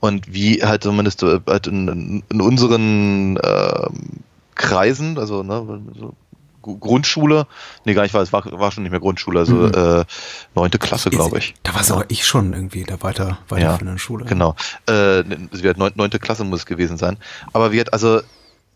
Und 0.00 0.32
wie 0.32 0.62
halt 0.64 0.82
zumindest 0.84 1.22
äh, 1.22 1.40
halt 1.46 1.66
in, 1.66 2.22
in 2.28 2.40
unseren 2.40 3.38
ähm, 3.42 4.20
Kreisen, 4.54 5.18
also 5.18 5.42
ne, 5.42 5.82
so 5.98 6.14
Grundschule, 6.62 7.46
nee, 7.84 7.94
gar 7.94 8.02
nicht, 8.02 8.14
war, 8.14 8.22
es 8.22 8.32
war, 8.32 8.44
war 8.58 8.70
schon 8.72 8.84
nicht 8.84 8.92
mehr 8.92 9.00
Grundschule, 9.00 9.40
also 9.40 9.54
Mhm. 9.54 9.72
äh, 9.74 10.04
neunte 10.54 10.78
Klasse, 10.78 11.10
glaube 11.10 11.38
ich. 11.38 11.54
Da 11.64 11.74
war 11.74 11.84
sogar 11.84 12.04
ich 12.08 12.24
schon 12.26 12.52
irgendwie 12.52 12.84
da 12.84 13.02
weiter, 13.02 13.38
weiter 13.48 13.62
Ja, 13.62 13.78
von 13.78 13.86
der 13.86 13.98
Schule. 13.98 14.24
Genau. 14.24 14.54
Äh, 14.88 15.20
es 15.52 15.62
wird 15.62 15.76
neun, 15.78 15.92
neunte 15.96 16.18
Klasse 16.18 16.44
muss 16.44 16.60
es 16.60 16.66
gewesen 16.66 16.96
sein. 16.96 17.18
Aber 17.52 17.72
wird 17.72 17.92
also 17.92 18.20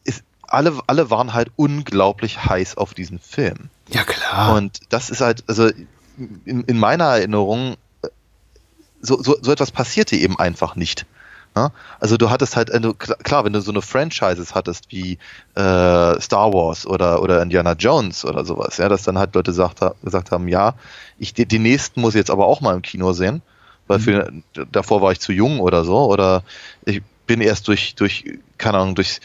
ist, 0.05 0.22
alle, 0.43 0.78
alle 0.87 1.11
waren 1.11 1.32
halt 1.32 1.51
unglaublich 1.57 2.45
heiß 2.45 2.76
auf 2.76 2.95
diesen 2.95 3.18
Film. 3.18 3.70
Ja, 3.89 4.05
klar. 4.05 4.55
Und 4.57 4.80
das 4.89 5.11
ist 5.11 5.20
halt, 5.20 5.45
also 5.47 5.68
in, 6.45 6.62
in 6.64 6.78
meiner 6.78 7.05
Erinnerung, 7.05 7.76
äh, 8.03 8.09
so, 9.01 9.22
so, 9.22 9.37
so 9.41 9.53
etwas 9.53 9.70
passierte 9.70 10.16
eben 10.16 10.39
einfach 10.39 10.76
nicht. 10.76 11.07
Ja? 11.57 11.72
Also 11.98 12.16
du 12.18 12.28
hattest 12.30 12.54
halt, 12.54 12.70
also 12.70 12.92
klar, 12.92 13.16
klar, 13.18 13.44
wenn 13.44 13.54
du 13.54 13.61
so 13.61 13.70
eine 13.72 13.82
Franchises 13.82 14.54
hattest 14.54 14.92
wie 14.92 15.18
äh, 15.54 16.20
Star 16.20 16.52
Wars 16.52 16.86
oder, 16.86 17.22
oder 17.22 17.40
Indiana 17.42 17.72
Jones 17.72 18.24
oder 18.24 18.44
sowas, 18.44 18.76
ja, 18.76 18.88
dass 18.88 19.02
dann 19.02 19.18
halt 19.18 19.34
Leute 19.34 19.52
sagt, 19.52 19.80
gesagt 20.02 20.30
haben, 20.30 20.48
ja, 20.48 20.74
ich 21.18 21.32
die, 21.34 21.46
die 21.46 21.59
nächsten 21.59 22.00
muss 22.02 22.14
ich 22.14 22.18
jetzt 22.18 22.30
aber 22.30 22.46
auch 22.46 22.61
mal 22.61 22.74
im 22.74 22.82
Kino 22.82 23.12
sehen, 23.14 23.40
weil 23.86 23.98
für, 24.00 24.32
davor 24.70 25.00
war 25.00 25.12
ich 25.12 25.20
zu 25.20 25.32
jung 25.32 25.61
oder 25.61 25.84
so, 25.84 25.96
oder 26.04 26.42
ich 26.84 27.02
bin 27.26 27.40
erst 27.40 27.66
durch, 27.68 27.94
durch 27.94 28.24
keine 28.59 28.78
Ahnung, 28.78 28.94
durch 28.94 29.20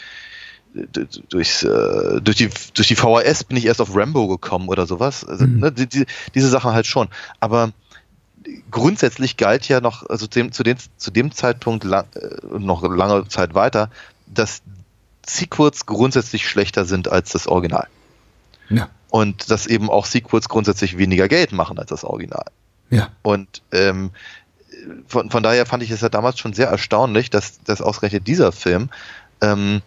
durchs, 1.29 1.63
äh, 1.63 2.21
durch, 2.21 2.37
die, 2.37 2.49
durch 2.73 2.87
die 2.87 2.95
VHS 2.95 3.43
bin 3.43 3.57
ich 3.57 3.65
erst 3.65 3.81
auf 3.81 3.93
Rambo 3.93 4.29
gekommen 4.29 4.69
oder 4.69 4.87
sowas. 4.87 5.25
Also, 5.25 5.45
Mhm. 5.45 5.59
ne, 5.59 5.71
die, 5.71 5.87
die, 5.87 6.05
diese 6.33 6.47
Sachen 6.47 6.71
halt 6.71 6.85
schon. 6.85 7.09
Aber 7.41 7.71
grundsätzlich 8.69 9.37
galt 9.37 9.67
ja 9.67 9.81
noch, 9.81 10.09
also 10.09 10.27
dem, 10.27 10.51
zu, 10.51 10.63
dem, 10.63 10.77
zu 10.97 11.11
dem 11.11 11.31
Zeitpunkt 11.31 11.83
lang, 11.83 12.05
äh, 12.15 12.45
und 12.45 12.65
noch 12.65 12.83
lange 12.83 13.27
Zeit 13.27 13.53
weiter, 13.53 13.89
dass 14.27 14.61
Sequels 15.25 15.85
grundsätzlich 15.85 16.47
schlechter 16.47 16.85
sind 16.85 17.11
als 17.11 17.31
das 17.31 17.47
Original. 17.47 17.87
ja. 18.69 18.89
Und 19.09 19.51
dass 19.51 19.67
eben 19.67 19.89
auch 19.89 20.05
Sequels 20.05 20.47
grundsätzlich 20.47 20.97
weniger 20.97 21.27
Geld 21.27 21.51
machen 21.51 21.77
als 21.77 21.89
das 21.89 22.05
Original. 22.05 22.45
Ja. 22.89 23.09
Und 23.23 23.61
ähm, 23.73 24.11
von, 25.07 25.29
von 25.29 25.43
daher 25.43 25.65
fand 25.65 25.83
ich 25.83 25.91
es 25.91 26.01
ja 26.01 26.09
damals 26.09 26.39
schon 26.39 26.53
sehr 26.53 26.69
erstaunlich, 26.69 27.29
dass, 27.29 27.61
dass 27.63 27.81
ausgerechnet 27.81 28.25
dieser 28.27 28.53
Film 28.53 28.89
ähm, 29.41 29.81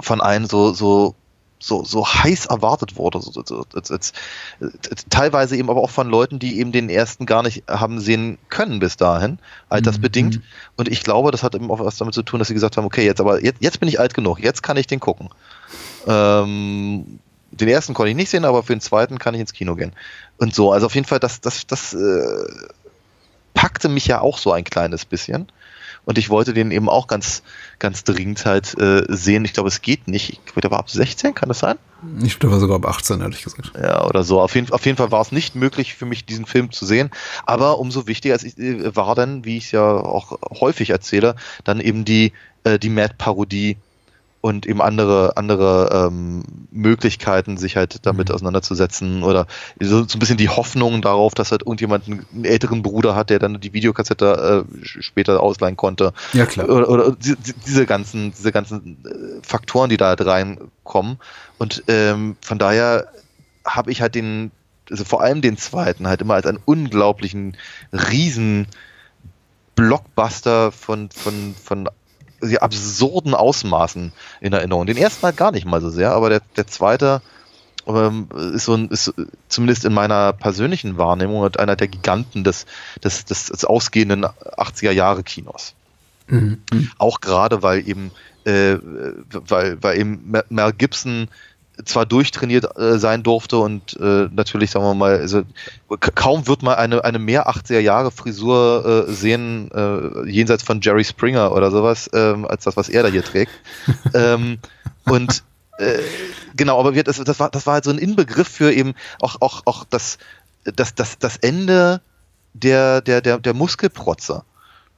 von 0.00 0.20
einem 0.20 0.46
so, 0.46 0.72
so, 0.72 1.14
so, 1.62 1.84
so 1.84 2.06
heiß 2.06 2.46
erwartet 2.46 2.96
wurde. 2.96 3.20
So, 3.20 3.30
so, 3.30 3.42
so, 3.44 3.64
teilweise 5.10 5.56
eben 5.56 5.70
aber 5.70 5.80
auch 5.80 5.90
von 5.90 6.08
Leuten, 6.08 6.38
die 6.38 6.58
eben 6.58 6.72
den 6.72 6.88
ersten 6.90 7.24
gar 7.24 7.42
nicht 7.42 7.64
haben 7.68 8.00
sehen 8.00 8.38
können 8.48 8.80
bis 8.80 8.96
dahin, 8.96 9.38
altersbedingt. 9.68 10.36
Mhm. 10.36 10.42
Und 10.76 10.88
ich 10.88 11.04
glaube, 11.04 11.30
das 11.30 11.42
hat 11.42 11.54
eben 11.54 11.70
auch 11.70 11.78
was 11.78 11.96
damit 11.96 12.14
zu 12.14 12.22
tun, 12.22 12.40
dass 12.40 12.48
sie 12.48 12.54
gesagt 12.54 12.76
haben, 12.76 12.84
okay, 12.84 13.04
jetzt 13.04 13.20
aber 13.20 13.44
jetzt, 13.44 13.62
jetzt 13.62 13.78
bin 13.78 13.88
ich 13.88 14.00
alt 14.00 14.14
genug, 14.14 14.40
jetzt 14.40 14.62
kann 14.62 14.76
ich 14.76 14.88
den 14.88 15.00
gucken. 15.00 15.30
Ähm, 16.06 17.20
den 17.52 17.68
ersten 17.68 17.94
konnte 17.94 18.10
ich 18.10 18.16
nicht 18.16 18.30
sehen, 18.30 18.44
aber 18.44 18.62
für 18.62 18.74
den 18.74 18.80
zweiten 18.80 19.18
kann 19.18 19.34
ich 19.34 19.40
ins 19.40 19.52
Kino 19.52 19.76
gehen. 19.76 19.92
Und 20.38 20.54
so, 20.54 20.72
also 20.72 20.86
auf 20.86 20.94
jeden 20.94 21.06
Fall, 21.06 21.20
das, 21.20 21.40
das, 21.40 21.66
das 21.66 21.94
äh, 21.94 22.44
packte 23.54 23.88
mich 23.88 24.06
ja 24.06 24.20
auch 24.20 24.38
so 24.38 24.52
ein 24.52 24.64
kleines 24.64 25.04
bisschen. 25.04 25.46
Und 26.04 26.18
ich 26.18 26.30
wollte 26.30 26.52
den 26.52 26.70
eben 26.70 26.88
auch 26.88 27.06
ganz, 27.06 27.42
ganz 27.78 28.02
dringend 28.04 28.44
halt 28.44 28.78
äh, 28.80 29.04
sehen. 29.08 29.44
Ich 29.44 29.52
glaube, 29.52 29.68
es 29.68 29.82
geht 29.82 30.08
nicht. 30.08 30.30
Ich 30.30 30.44
glaube, 30.44 30.60
der 30.62 30.70
war 30.70 30.80
ab 30.80 30.90
16, 30.90 31.34
kann 31.34 31.48
das 31.48 31.60
sein? 31.60 31.78
Ich 32.22 32.38
glaube 32.40 32.58
sogar 32.58 32.76
ab 32.76 32.86
18, 32.86 33.20
ehrlich 33.20 33.42
gesagt. 33.42 33.72
Ja, 33.80 34.04
oder 34.04 34.24
so. 34.24 34.40
Auf 34.40 34.54
jeden, 34.56 34.72
auf 34.72 34.84
jeden 34.84 34.98
Fall 34.98 35.12
war 35.12 35.20
es 35.20 35.30
nicht 35.30 35.54
möglich 35.54 35.94
für 35.94 36.06
mich, 36.06 36.26
diesen 36.26 36.46
Film 36.46 36.72
zu 36.72 36.86
sehen. 36.86 37.10
Aber 37.46 37.78
umso 37.78 38.08
wichtiger 38.08 38.34
als 38.34 38.42
ich, 38.42 38.58
äh, 38.58 38.94
war 38.96 39.14
dann, 39.14 39.44
wie 39.44 39.56
ich 39.56 39.66
es 39.66 39.70
ja 39.70 39.82
auch 39.82 40.38
häufig 40.60 40.90
erzähle, 40.90 41.36
dann 41.62 41.80
eben 41.80 42.04
die, 42.04 42.32
äh, 42.64 42.78
die 42.78 42.90
Mad-Parodie 42.90 43.76
und 44.42 44.66
eben 44.66 44.82
andere, 44.82 45.36
andere 45.36 46.08
ähm, 46.10 46.42
Möglichkeiten, 46.70 47.56
sich 47.56 47.76
halt 47.76 48.04
damit 48.04 48.28
Mhm. 48.28 48.34
auseinanderzusetzen 48.34 49.22
oder 49.22 49.46
so, 49.80 50.02
so 50.06 50.16
ein 50.16 50.18
bisschen 50.18 50.36
die 50.36 50.48
Hoffnung 50.50 51.00
darauf, 51.00 51.32
dass 51.34 51.52
halt 51.52 51.62
irgendjemand 51.62 52.06
einen, 52.08 52.44
älteren 52.44 52.82
Bruder 52.82 53.14
hat, 53.14 53.30
der 53.30 53.38
dann 53.38 53.60
die 53.60 53.72
Videokassette 53.72 54.66
äh, 54.66 54.84
später 54.84 55.40
ausleihen 55.40 55.76
konnte. 55.76 56.12
Ja, 56.34 56.44
klar. 56.44 56.68
Oder, 56.68 56.88
oder 56.90 57.12
die- 57.12 57.36
die- 57.36 57.54
diese 57.66 57.86
ganzen, 57.86 58.32
diese 58.32 58.52
ganzen 58.52 58.98
äh, 59.06 59.46
Faktoren, 59.46 59.88
die 59.90 59.96
da 59.96 60.08
halt 60.08 60.26
reinkommen. 60.26 61.18
Und 61.58 61.84
ähm, 61.86 62.36
von 62.40 62.58
daher 62.58 63.06
habe 63.64 63.92
ich 63.92 64.02
halt 64.02 64.16
den, 64.16 64.50
also 64.90 65.04
vor 65.04 65.22
allem 65.22 65.40
den 65.40 65.56
zweiten, 65.56 66.08
halt 66.08 66.20
immer 66.20 66.34
als 66.34 66.46
einen 66.46 66.58
unglaublichen 66.64 67.56
riesen 67.92 68.66
Blockbuster 69.74 70.72
von, 70.72 71.10
von, 71.10 71.54
von 71.62 71.88
absurden 72.60 73.34
Ausmaßen 73.34 74.12
in 74.40 74.52
Erinnerung. 74.52 74.86
Den 74.86 74.96
ersten 74.96 75.22
halt 75.24 75.36
gar 75.36 75.52
nicht 75.52 75.66
mal 75.66 75.80
so 75.80 75.90
sehr, 75.90 76.12
aber 76.12 76.28
der, 76.28 76.42
der 76.56 76.66
zweite 76.66 77.22
ähm, 77.86 78.28
ist 78.54 78.64
so 78.64 78.74
ein, 78.74 78.88
ist 78.88 79.12
zumindest 79.48 79.84
in 79.84 79.92
meiner 79.92 80.32
persönlichen 80.32 80.98
Wahrnehmung 80.98 81.42
halt 81.42 81.58
einer 81.58 81.76
der 81.76 81.88
Giganten 81.88 82.44
des, 82.44 82.66
des, 83.02 83.24
des, 83.24 83.46
des 83.46 83.64
ausgehenden 83.64 84.24
80er 84.24 84.92
Jahre 84.92 85.22
Kinos. 85.22 85.74
Mhm. 86.28 86.62
Auch 86.98 87.20
gerade, 87.20 87.62
weil 87.62 87.86
eben, 87.88 88.10
äh, 88.44 88.76
weil, 89.30 89.82
weil 89.82 89.98
eben 89.98 90.32
Mel 90.48 90.72
Gibson 90.72 91.28
zwar 91.84 92.06
durchtrainiert 92.06 92.76
äh, 92.76 92.98
sein 92.98 93.22
durfte 93.22 93.58
und 93.58 93.98
äh, 94.00 94.28
natürlich, 94.32 94.70
sagen 94.70 94.84
wir 94.84 94.94
mal, 94.94 95.18
also, 95.18 95.42
kaum 96.14 96.46
wird 96.46 96.62
man 96.62 96.74
eine, 96.74 97.04
eine 97.04 97.18
mehr 97.18 97.48
80er 97.48 97.78
Jahre 97.78 98.10
Frisur 98.10 99.06
äh, 99.08 99.12
sehen, 99.12 99.70
äh, 99.72 100.28
jenseits 100.28 100.62
von 100.62 100.80
Jerry 100.80 101.04
Springer 101.04 101.52
oder 101.52 101.70
sowas, 101.70 102.10
ähm, 102.12 102.46
als 102.46 102.64
das, 102.64 102.76
was 102.76 102.88
er 102.88 103.02
da 103.02 103.08
hier 103.08 103.24
trägt. 103.24 103.52
ähm, 104.14 104.58
und 105.04 105.42
äh, 105.78 105.98
genau, 106.56 106.78
aber 106.78 106.94
wir, 106.94 107.04
das, 107.04 107.18
das, 107.18 107.40
war, 107.40 107.50
das 107.50 107.66
war 107.66 107.74
halt 107.74 107.84
so 107.84 107.90
ein 107.90 107.98
Inbegriff 107.98 108.48
für 108.48 108.72
eben 108.72 108.94
auch, 109.20 109.36
auch, 109.40 109.62
auch 109.64 109.84
das, 109.84 110.18
das, 110.64 110.94
das, 110.94 111.18
das 111.18 111.36
Ende 111.38 112.00
der, 112.54 113.00
der, 113.00 113.20
der, 113.20 113.38
der 113.38 113.54
Muskelprotzer. 113.54 114.44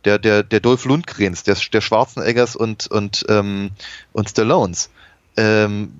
Der, 0.04 0.18
der, 0.18 0.42
der 0.42 0.60
Dolph 0.60 0.84
Lundgrens, 0.84 1.44
der, 1.44 1.56
der 1.72 1.80
Schwarzeneggers 1.80 2.56
und, 2.56 2.86
und, 2.88 3.24
ähm, 3.30 3.70
und 4.12 4.28
Stallones. 4.28 4.90
Ähm, 5.38 5.94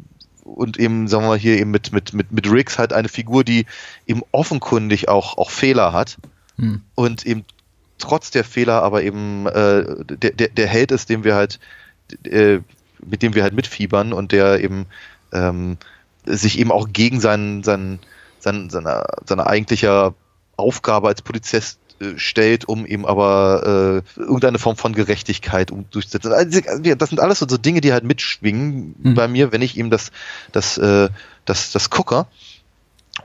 und 0.45 0.79
eben, 0.79 1.09
sagen 1.09 1.25
wir 1.25 1.29
mal, 1.31 1.39
hier 1.39 1.59
eben 1.59 1.71
mit, 1.71 1.93
mit, 1.93 2.13
mit, 2.13 2.31
mit 2.31 2.51
Riggs 2.51 2.79
halt 2.79 2.93
eine 2.93 3.09
Figur, 3.09 3.45
die 3.45 3.67
eben 4.07 4.23
offenkundig 4.31 5.09
auch, 5.09 5.39
auch 5.39 5.51
Fehler 5.51 5.93
hat 5.93 6.19
Hm. 6.57 6.83
und 6.95 7.27
eben 7.27 7.45
trotz 7.99 8.31
der 8.31 8.45
Fehler 8.45 8.83
aber 8.83 9.03
eben 9.03 9.47
äh, 9.47 9.85
der, 10.05 10.31
der, 10.31 10.49
der 10.49 10.67
Held 10.67 10.93
ist, 10.93 11.09
dem 11.09 11.25
wir 11.25 11.35
halt, 11.35 11.59
äh, 12.25 12.61
mit 13.05 13.23
dem 13.23 13.35
wir 13.35 13.43
halt 13.43 13.55
mitfiebern 13.55 14.13
und 14.13 14.33
der 14.33 14.63
eben 14.63 14.87
ähm, 15.33 15.79
sich 16.25 16.59
eben 16.59 16.71
auch 16.71 16.89
gegen 16.93 17.21
seinen, 17.21 17.63
seinen, 17.63 17.99
seinen, 18.39 18.71
seine, 18.71 19.05
seine 19.27 19.47
eigentliche 19.47 20.15
Aufgabe 20.57 21.09
als 21.09 21.23
Polizist 21.23 21.79
stellt, 22.17 22.67
um 22.67 22.87
eben 22.87 23.07
aber 23.07 24.03
äh, 24.17 24.21
irgendeine 24.21 24.59
Form 24.59 24.77
von 24.77 24.93
Gerechtigkeit 24.95 25.71
um 25.71 25.85
durchzusetzen. 25.91 26.33
Also, 26.33 26.61
das 26.97 27.09
sind 27.09 27.21
alles 27.21 27.39
so, 27.39 27.47
so 27.49 27.57
Dinge, 27.59 27.81
die 27.81 27.93
halt 27.93 28.05
mitschwingen 28.05 28.95
Mhm. 29.03 29.15
bei 29.15 29.29
mir, 29.29 29.53
wenn 29.53 29.63
ich 29.63 29.77
eben 29.77 29.91
das, 29.91 30.11
das, 30.53 30.79
äh, 30.79 31.09
das, 31.45 31.73
das 31.73 31.91
gucke, 31.91 32.27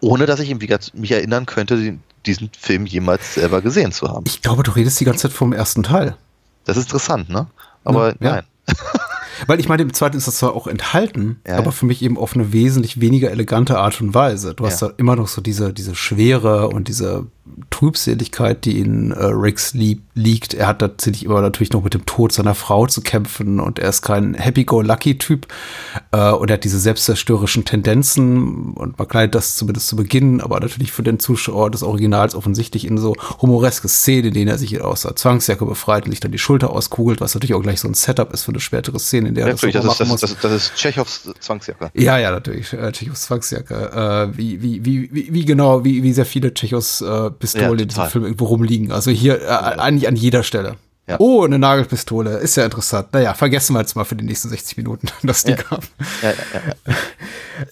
ohne 0.02 0.26
dass 0.26 0.40
ich 0.40 0.50
eben 0.50 0.60
mich 0.94 1.12
erinnern 1.12 1.46
könnte, 1.46 1.98
diesen 2.26 2.50
Film 2.60 2.86
jemals 2.86 3.36
selber 3.36 3.62
gesehen 3.62 3.92
zu 3.92 4.08
haben. 4.10 4.26
Ich 4.28 4.42
glaube, 4.42 4.64
du 4.64 4.72
redest 4.72 5.00
die 5.00 5.06
ganze 5.06 5.24
Zeit 5.24 5.32
vom 5.32 5.54
ersten 5.54 5.84
Teil. 5.84 6.16
Das 6.66 6.78
ist 6.78 6.84
interessant, 6.86 7.30
ne? 7.30 7.48
Aber 7.84 8.10
Ja, 8.10 8.16
ja. 8.22 8.32
nein. 8.36 8.44
Weil 9.48 9.60
ich 9.62 9.70
meine, 9.70 9.84
im 9.84 9.94
zweiten 9.94 10.18
ist 10.18 10.28
das 10.28 10.36
zwar 10.36 10.54
auch 10.54 10.68
enthalten, 10.68 11.40
Ja, 11.48 11.58
aber 11.58 11.72
für 11.72 11.86
mich 11.86 12.02
eben 12.02 12.18
auf 12.18 12.36
eine 12.36 12.52
wesentlich 12.52 13.00
weniger 13.00 13.32
elegante 13.32 13.78
Art 13.80 14.02
und 14.02 14.14
Weise. 14.14 14.54
Du 14.54 14.66
hast 14.66 14.82
da 14.82 14.92
immer 14.98 15.16
noch 15.16 15.30
so 15.30 15.40
diese, 15.42 15.72
diese 15.72 15.96
Schwere 15.96 16.68
und 16.68 16.90
diese 16.90 17.26
Trübseligkeit, 17.70 18.66
die 18.66 18.80
in 18.80 19.12
äh, 19.12 19.26
Riggs 19.26 19.74
lieb, 19.74 20.04
liegt. 20.14 20.54
Er 20.54 20.68
hat 20.68 20.80
tatsächlich 20.80 21.26
immer 21.26 21.42
natürlich 21.42 21.72
noch 21.72 21.84
mit 21.84 21.94
dem 21.94 22.06
Tod 22.06 22.32
seiner 22.32 22.56
Frau 22.56 22.88
zu 22.88 23.02
kämpfen 23.02 23.60
und 23.60 23.80
er 23.80 23.90
ist 23.90 24.02
kein 24.02 24.34
Happy-Go-Lucky-Typ 24.34 25.48
äh, 26.12 26.32
und 26.32 26.50
er 26.50 26.56
hat 26.56 26.64
diese 26.64 26.80
selbstzerstörerischen 26.80 27.66
Tendenzen 27.66 28.74
und 28.74 28.98
man 28.98 29.08
kleidet 29.08 29.36
das 29.36 29.56
zumindest 29.56 29.88
zu 29.88 29.96
Beginn, 29.96 30.42
aber 30.42 30.60
natürlich 30.60 30.92
für 30.92 31.04
den 31.04 31.20
Zuschauer 31.20 31.72
des 31.72 31.84
Originals 31.84 32.36
offensichtlich 32.36 32.86
in 32.86 32.98
so 32.98 33.16
humoreske 33.42 33.88
Szenen, 33.88 34.30
in 34.30 34.34
denen 34.34 34.48
er 34.50 34.58
sich 34.58 34.82
aus 34.82 35.02
der 35.02 35.16
Zwangsjacke 35.16 35.66
befreit 35.66 36.06
und 36.06 36.12
sich 36.12 36.20
dann 36.20 36.32
die 36.32 36.38
Schulter 36.38 36.72
auskugelt, 36.72 37.22
was 37.22 37.34
natürlich 37.34 37.54
auch 37.54 37.62
gleich 37.62 37.80
so 37.80 37.88
ein 37.88 37.94
Setup 37.94 38.34
ist 38.34 38.44
für 38.44 38.52
eine 38.52 38.60
spätere 38.60 39.00
Szene, 39.00 39.30
in 39.30 39.36
der 39.36 39.46
er 39.46 39.52
das, 39.52 39.62
das, 39.62 39.72
so 39.72 39.80
ist, 39.80 39.86
machen 39.86 39.98
das, 40.00 40.08
muss. 40.10 40.22
das, 40.22 40.38
das 40.42 40.52
ist 40.52 40.76
Tschechows 40.76 41.30
Zwangsjacke. 41.40 41.92
Ja, 41.94 42.18
ja, 42.18 42.32
natürlich. 42.32 42.74
Äh, 42.74 42.92
Tschechos 42.92 43.22
Zwangsjacke. 43.24 44.30
Äh, 44.34 44.38
wie, 44.38 44.62
wie, 44.62 44.86
wie, 44.86 45.10
wie, 45.12 45.34
wie 45.34 45.46
genau, 45.46 45.84
wie, 45.84 46.04
wie 46.04 46.14
sehr 46.14 46.26
viele 46.26 46.54
Tschechos 46.54 47.02
äh, 47.02 47.30
Pistolen 47.40 47.78
Ja, 47.78 47.84
in 47.84 47.88
diesem. 47.88 48.06
Film 48.06 48.24
irgendwo 48.26 48.46
rumliegen. 48.46 48.92
Also 48.92 49.12
hier 49.12 49.42
äh, 49.42 49.48
eigentlich 49.48 50.08
an 50.08 50.16
jeder 50.16 50.44
Stelle. 50.44 50.76
Ja. 51.10 51.16
Oh, 51.20 51.44
eine 51.44 51.58
Nagelpistole. 51.60 52.38
Ist 52.38 52.56
ja 52.56 52.64
interessant. 52.66 53.08
Naja, 53.14 53.34
vergessen 53.34 53.74
wir 53.74 53.80
jetzt 53.80 53.96
mal 53.96 54.06
für 54.06 54.16
die 54.16 54.24
nächsten 54.26 54.50
60 54.50 54.78
Minuten, 54.78 55.08
dass 55.24 55.44
die 55.44 55.52
Ja. 55.52 55.58
gab. 55.58 55.84
Ja. 56.22 56.34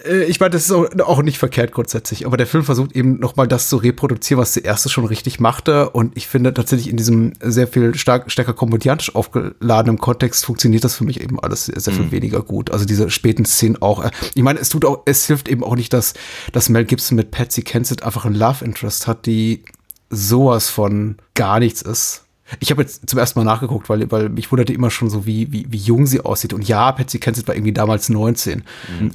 Äh, 0.04 0.24
ich 0.24 0.38
meine, 0.38 0.50
das 0.50 0.64
ist 0.64 0.70
auch, 0.72 0.86
auch 1.06 1.22
nicht 1.22 1.38
verkehrt 1.38 1.72
grundsätzlich, 1.72 2.26
aber 2.26 2.36
der 2.36 2.46
Film 2.46 2.62
versucht 2.62 2.94
eben 2.94 3.18
nochmal 3.20 3.48
das 3.48 3.70
zu 3.70 3.78
reproduzieren, 3.78 4.38
was 4.38 4.52
der 4.52 4.66
erste 4.66 4.90
schon 4.90 5.06
richtig 5.06 5.40
machte. 5.40 5.88
Und 5.88 6.14
ich 6.14 6.26
finde 6.28 6.52
tatsächlich 6.52 6.90
in 6.90 6.98
diesem 6.98 7.32
sehr 7.40 7.66
viel 7.66 7.94
stark, 7.94 8.30
stärker 8.30 8.52
komödiantisch 8.52 9.14
aufgeladenen 9.14 9.96
Kontext 9.98 10.44
funktioniert 10.44 10.84
das 10.84 10.94
für 10.94 11.04
mich 11.04 11.22
eben 11.22 11.40
alles 11.40 11.64
sehr, 11.66 11.80
sehr 11.80 11.94
viel 11.94 12.10
weniger 12.10 12.42
gut. 12.42 12.70
Also 12.70 12.84
diese 12.84 13.08
späten 13.08 13.46
Szenen 13.46 13.80
auch. 13.80 14.04
Äh, 14.04 14.10
Ich 14.34 14.42
meine, 14.42 14.58
es 14.60 14.68
tut 14.68 14.84
auch, 14.84 15.00
es 15.06 15.24
hilft 15.26 15.48
eben 15.48 15.64
auch 15.64 15.74
nicht, 15.74 15.92
dass, 15.94 16.12
dass 16.52 16.68
Mel 16.68 16.84
Gibson 16.84 17.16
mit 17.16 17.30
Patsy 17.30 17.62
Kensit 17.62 18.02
einfach 18.02 18.26
ein 18.26 18.34
Love 18.34 18.62
Interest 18.66 19.06
hat, 19.06 19.24
die 19.24 19.64
sowas 20.10 20.68
von 20.68 21.16
gar 21.34 21.60
nichts 21.60 21.80
ist. 21.80 22.24
Ich 22.60 22.70
habe 22.70 22.82
jetzt 22.82 23.08
zum 23.08 23.18
ersten 23.18 23.38
Mal 23.38 23.44
nachgeguckt, 23.44 23.88
weil, 23.88 24.10
weil 24.10 24.28
mich 24.28 24.50
wunderte 24.50 24.72
immer 24.72 24.90
schon 24.90 25.10
so, 25.10 25.26
wie, 25.26 25.52
wie, 25.52 25.66
wie 25.70 25.76
jung 25.76 26.06
sie 26.06 26.20
aussieht. 26.20 26.52
Und 26.52 26.66
ja, 26.66 26.92
Patsy 26.92 27.18
Kensit 27.18 27.48
war 27.48 27.54
irgendwie 27.54 27.72
damals 27.72 28.08
19. 28.08 28.64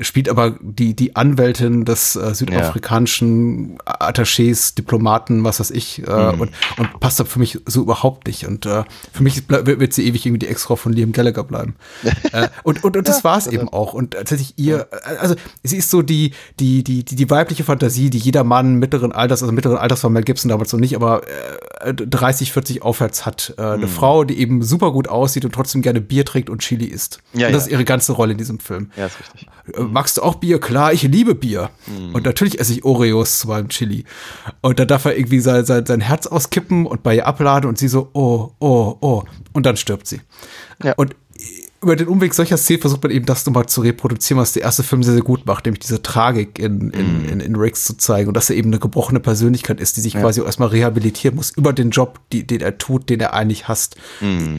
Spielt 0.02 0.30
aber 0.30 0.56
die, 0.62 0.96
die 0.96 1.16
Anwältin 1.16 1.86
des 1.86 2.16
äh, 2.16 2.34
südafrikanischen 2.34 3.78
Attachés, 3.86 4.76
Diplomaten, 4.76 5.44
was 5.44 5.60
weiß 5.60 5.72
ich, 5.72 6.06
äh, 6.08 6.12
und, 6.12 6.52
und 6.78 7.00
passt 7.00 7.20
da 7.20 7.26
für 7.26 7.40
mich 7.40 7.60
so 7.66 7.82
überhaupt 7.82 8.28
nicht. 8.28 8.48
Und 8.48 8.66
äh, 8.66 8.84
für 9.12 9.24
mich 9.24 9.50
wird 9.50 9.84
wird 9.84 9.94
sie 9.94 10.08
ewig 10.08 10.26
irgendwie 10.26 10.40
die 10.40 10.48
Ex-Frau 10.48 10.76
von 10.76 10.94
Liam 10.94 11.12
Gallagher 11.12 11.44
bleiben. 11.44 11.76
äh, 12.32 12.48
und, 12.64 12.84
und, 12.84 12.98
und 12.98 13.08
das 13.08 13.24
war's 13.24 13.48
eben 13.48 13.70
auch. 13.70 13.94
Und 13.94 14.12
tatsächlich 14.12 14.54
ihr, 14.58 14.88
äh, 14.92 15.16
also 15.18 15.36
sie 15.64 15.78
ist 15.78 15.90
so 15.90 16.02
die, 16.02 16.34
die, 16.60 16.84
die, 16.84 17.04
die, 17.04 17.16
die 17.16 17.30
weibliche 17.30 17.64
Fantasie, 17.64 18.10
die 18.10 18.18
jeder 18.18 18.44
Mann 18.44 18.76
mittleren 18.76 19.12
Alters, 19.12 19.42
also 19.44 19.52
mittleren 19.52 19.78
Alters 19.78 20.04
war 20.04 20.10
Mel 20.10 20.24
Gibson 20.24 20.50
damals 20.50 20.72
noch 20.72 20.80
nicht, 20.80 20.96
aber 20.96 21.22
äh, 21.82 21.94
30, 21.94 22.52
40 22.52 22.82
aufwärts 22.82 23.23
hat. 23.26 23.54
Äh, 23.58 23.62
Eine 23.62 23.88
Frau, 23.88 24.24
die 24.24 24.40
eben 24.40 24.62
super 24.62 24.92
gut 24.92 25.08
aussieht 25.08 25.46
und 25.46 25.54
trotzdem 25.54 25.82
gerne 25.82 26.02
Bier 26.02 26.26
trinkt 26.26 26.50
und 26.50 26.60
Chili 26.60 26.86
isst. 26.86 27.20
Ja, 27.34 27.48
und 27.48 27.54
das 27.54 27.64
ja. 27.64 27.68
ist 27.68 27.72
ihre 27.72 27.86
ganze 27.86 28.14
Rolle 28.14 28.34
in 28.34 28.38
diesem 28.38 28.60
Film. 28.60 28.92
Ja, 28.96 29.08
ist 29.08 29.20
richtig. 29.20 29.48
Äh, 29.74 29.82
Magst 29.82 30.18
du 30.18 30.22
auch 30.22 30.36
Bier? 30.36 30.60
Klar, 30.60 30.94
ich 30.94 31.04
liebe 31.04 31.36
Bier. 31.36 31.70
Und 32.14 32.26
natürlich 32.26 32.60
esse 32.60 32.74
ich 32.74 32.86
Oreos 32.86 33.40
zu 33.40 33.48
meinem 33.48 33.70
Chili. 33.70 34.06
Und 34.62 34.80
dann 34.80 34.88
darf 34.88 35.06
er 35.06 35.18
irgendwie 35.18 35.40
sein, 35.40 35.66
sein, 35.66 35.86
sein 35.86 36.02
Herz 36.02 36.28
auskippen 36.28 36.86
und 36.86 37.04
bei 37.04 37.16
ihr 37.16 37.28
abladen 37.28 37.70
und 37.70 37.78
sie 37.78 37.88
so, 37.88 38.10
oh, 38.14 38.52
oh, 38.60 38.98
oh. 39.02 39.24
Und 39.54 39.66
dann 39.66 39.78
stirbt 39.78 40.08
sie. 40.08 40.22
Ja. 40.84 40.94
Und 40.98 41.16
über 41.84 41.96
den 41.96 42.08
Umweg 42.08 42.34
solcher 42.34 42.58
Szenen 42.58 42.82
versucht 42.82 43.04
man 43.04 43.12
eben 43.12 43.26
das 43.26 43.46
nochmal 43.46 43.66
zu 43.66 43.82
reproduzieren, 43.82 44.42
was 44.42 44.54
der 44.54 44.64
erste 44.64 44.84
Film 44.84 45.04
sehr, 45.04 45.14
sehr 45.14 45.24
gut 45.24 45.46
macht, 45.46 45.66
nämlich 45.66 45.80
diese 45.80 46.02
Tragik 46.02 46.60
in, 46.60 46.90
in, 46.92 47.30
in, 47.30 47.40
in 47.40 47.56
Riggs 47.56 47.86
zu 47.86 47.98
zeigen 47.98 48.30
und 48.30 48.36
dass 48.36 48.50
er 48.50 48.56
eben 48.56 48.70
eine 48.70 48.80
gebrochene 48.80 49.20
Persönlichkeit 49.20 49.80
ist, 49.80 49.98
die 49.98 50.02
sich 50.02 50.14
quasi 50.14 50.42
auch 50.42 50.46
erstmal 50.46 50.70
rehabilitieren 50.70 51.36
muss 51.36 51.52
über 51.52 51.74
den 51.74 51.92
Job, 51.92 52.20
die, 52.32 52.46
den 52.48 52.62
er 52.62 52.78
tut, 52.78 53.10
den 53.10 53.20
er 53.20 53.34
eigentlich 53.34 53.68
hasst. 53.68 53.96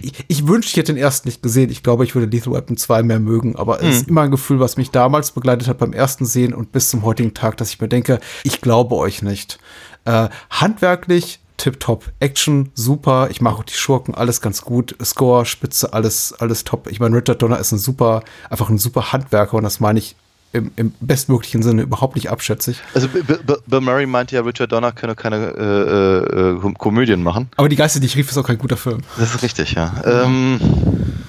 Ich, 0.03 0.13
ich 0.29 0.47
wünschte, 0.47 0.73
ich 0.73 0.77
hätte 0.77 0.93
den 0.93 1.03
ersten 1.03 1.29
nicht 1.29 1.43
gesehen. 1.43 1.71
Ich 1.71 1.83
glaube, 1.83 2.05
ich 2.05 2.15
würde 2.15 2.27
Lethal 2.27 2.53
Weapon 2.53 2.77
2 2.77 3.03
mehr 3.03 3.21
mögen, 3.21 3.57
aber 3.57 3.83
es 3.83 3.97
ist 3.97 4.09
immer 4.09 4.23
ein 4.23 4.31
Gefühl, 4.31 4.61
was 4.61 4.77
mich 4.77 4.91
damals 4.91 5.33
begleitet 5.33 5.69
hat 5.69 5.79
beim 5.79 5.93
ersten 5.93 6.27
Sehen 6.27 6.55
und 6.55 6.73
bis 6.73 6.89
zum 6.89 7.03
heutigen 7.03 7.35
Tag, 7.35 7.57
dass 7.57 7.71
ich 7.71 7.81
mir 7.81 7.89
denke, 7.89 8.21
ich 8.43 8.61
glaube 8.61 8.95
euch 8.97 9.23
nicht. 9.23 9.59
Äh, 10.05 10.29
handwerklich 10.51 11.41
tipptopp. 11.57 12.11
Action, 12.21 12.71
super. 12.75 13.29
Ich 13.31 13.41
mache 13.41 13.57
auch 13.57 13.65
die 13.65 13.75
Schurken, 13.75 14.15
alles 14.15 14.41
ganz 14.41 14.63
gut. 14.63 14.97
Score, 15.03 15.47
Spitze, 15.47 15.93
alles, 15.93 16.33
alles 16.39 16.65
top. 16.65 16.89
Ich 16.89 17.01
meine, 17.01 17.17
Richard 17.17 17.41
Donner 17.43 17.59
ist 17.59 17.73
ein 17.73 17.79
super, 17.79 18.23
einfach 18.51 18.69
ein 18.71 18.79
super 18.79 19.13
Handwerker 19.13 19.55
und 19.55 19.65
das 19.65 19.81
meine 19.81 19.99
ich 19.99 20.17
im, 20.53 20.71
im 20.77 20.95
bestmöglichen 21.01 21.63
Sinne 21.65 21.83
überhaupt 21.83 22.15
nicht 22.15 22.31
abschätzig. 22.31 22.81
Also 22.95 23.09
Bill 23.09 23.81
Murray 23.81 24.07
meinte 24.07 24.37
ja, 24.37 24.43
Richard 24.43 24.71
Donner 24.71 24.93
könne 24.93 25.17
keine 25.17 25.37
äh, 25.37 26.19
äh, 26.19 26.59
Kom- 26.61 26.79
Komödien 26.79 27.23
machen. 27.25 27.49
Aber 27.57 27.69
die 27.69 27.75
Geister, 27.75 27.99
die 27.99 28.07
ich 28.07 28.17
rief, 28.17 28.31
ist 28.31 28.39
auch 28.39 28.47
kein 28.47 28.59
guter 28.59 28.77
Film. 28.77 29.03
Das 29.19 29.35
ist 29.35 29.43
richtig, 29.43 29.73
ja. 29.73 29.93
Ähm, 30.05 30.61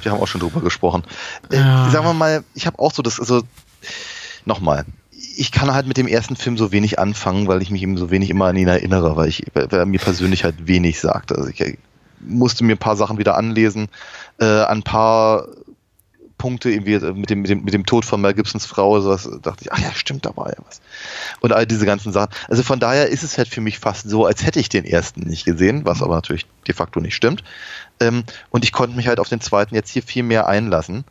wir 0.04 0.12
haben 0.12 0.22
auch 0.22 0.28
schon 0.28 0.42
drüber 0.42 0.62
gesprochen. 0.62 1.04
Äh, 1.50 1.58
sagen 1.58 2.06
wir 2.06 2.14
mal, 2.14 2.44
ich 2.54 2.68
habe 2.68 2.78
auch 2.78 2.94
so 2.94 3.02
das, 3.02 3.20
also 3.20 3.42
nochmal, 4.46 4.86
ich 5.38 5.52
kann 5.52 5.74
halt 5.74 5.88
mit 5.88 5.98
dem 5.98 6.08
ersten 6.08 6.36
Film 6.36 6.58
so 6.58 6.72
wenig 6.72 7.00
anfangen, 7.00 7.48
weil 7.48 7.62
ich 7.62 7.72
mich 7.72 7.82
eben 7.82 7.98
so 7.98 8.12
wenig 8.12 8.30
immer 8.30 8.46
an 8.46 8.58
ihn 8.58 8.68
erinnere, 8.68 9.16
weil 9.16 9.30
ich, 9.30 9.44
weil 9.54 9.68
er 9.68 9.86
mir 9.86 10.00
persönlich 10.00 10.44
halt 10.44 10.68
wenig 10.68 11.00
sagt. 11.00 11.32
Also 11.32 11.50
ich 11.50 11.62
äh, 11.62 11.78
musste 12.20 12.64
mir 12.64 12.76
ein 12.76 12.80
paar 12.80 12.96
Sachen 12.96 13.18
wieder 13.18 13.38
anlesen, 13.38 13.90
äh, 14.40 14.64
ein 14.64 14.84
paar 14.84 15.48
Punkte, 16.38 16.70
irgendwie 16.70 17.00
mit 17.14 17.30
dem, 17.30 17.42
mit 17.42 17.50
dem, 17.50 17.64
mit 17.64 17.74
dem 17.74 17.86
Tod 17.86 18.04
von 18.04 18.20
Mel 18.20 18.34
Gibsons 18.34 18.66
Frau, 18.66 19.00
sowas, 19.00 19.30
dachte 19.42 19.64
ich, 19.64 19.72
ach 19.72 19.80
ja, 19.80 19.92
stimmt, 19.94 20.26
da 20.26 20.36
war 20.36 20.50
ja 20.50 20.58
was. 20.68 20.82
Und 21.40 21.54
all 21.54 21.66
diese 21.66 21.86
ganzen 21.86 22.12
Sachen. 22.12 22.30
Also 22.50 22.62
von 22.62 22.80
daher 22.80 23.08
ist 23.08 23.24
es 23.24 23.38
halt 23.38 23.48
für 23.48 23.62
mich 23.62 23.80
fast 23.80 24.10
so, 24.10 24.26
als 24.26 24.46
hätte 24.46 24.60
ich 24.60 24.70
den 24.70 24.86
ersten 24.86 25.22
nicht 25.22 25.46
gesehen, 25.46 25.86
was 25.86 26.02
aber 26.02 26.16
natürlich 26.16 26.46
de 26.68 26.76
facto 26.76 27.00
nicht 27.00 27.16
stimmt. 27.16 27.44
Ähm, 28.00 28.24
und 28.50 28.66
ich 28.66 28.74
konnte 28.74 28.96
mich 28.98 29.08
halt 29.08 29.20
auf 29.20 29.30
den 29.30 29.42
zweiten 29.42 29.76
jetzt 29.76 29.90
hier 29.90 30.04
viel 30.04 30.24
mehr 30.24 30.48
einlassen. 30.48 31.06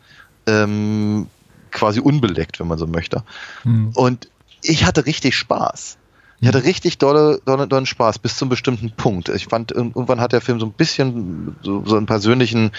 Ähm, 0.47 1.29
quasi 1.75 2.01
unbeleckt, 2.01 2.59
wenn 2.61 2.69
man 2.69 2.79
so 2.79 2.87
möchte. 2.87 3.23
Hm. 3.65 3.91
Und 3.95 4.31
ich 4.63 4.87
hatte 4.87 5.05
richtig 5.05 5.37
Spaß. 5.37 5.99
Ich 6.41 6.49
hatte 6.49 6.65
richtig 6.65 6.99
dolle, 6.99 7.41
dolle, 7.45 7.67
dollen 7.67 7.87
Spaß 7.87 8.19
bis 8.19 8.37
zum 8.37 8.49
bestimmten 8.49 8.91
Punkt. 8.91 9.29
Ich 9.29 9.47
fand, 9.47 9.73
irgendwann 9.73 10.21
hat 10.21 10.33
der 10.33 10.41
Film 10.41 10.61
so 10.61 10.67
ein 10.67 10.73
bisschen 10.73 11.57
so, 11.63 11.85
so 11.87 11.97
einen 11.97 12.07
persönlichen 12.07 12.73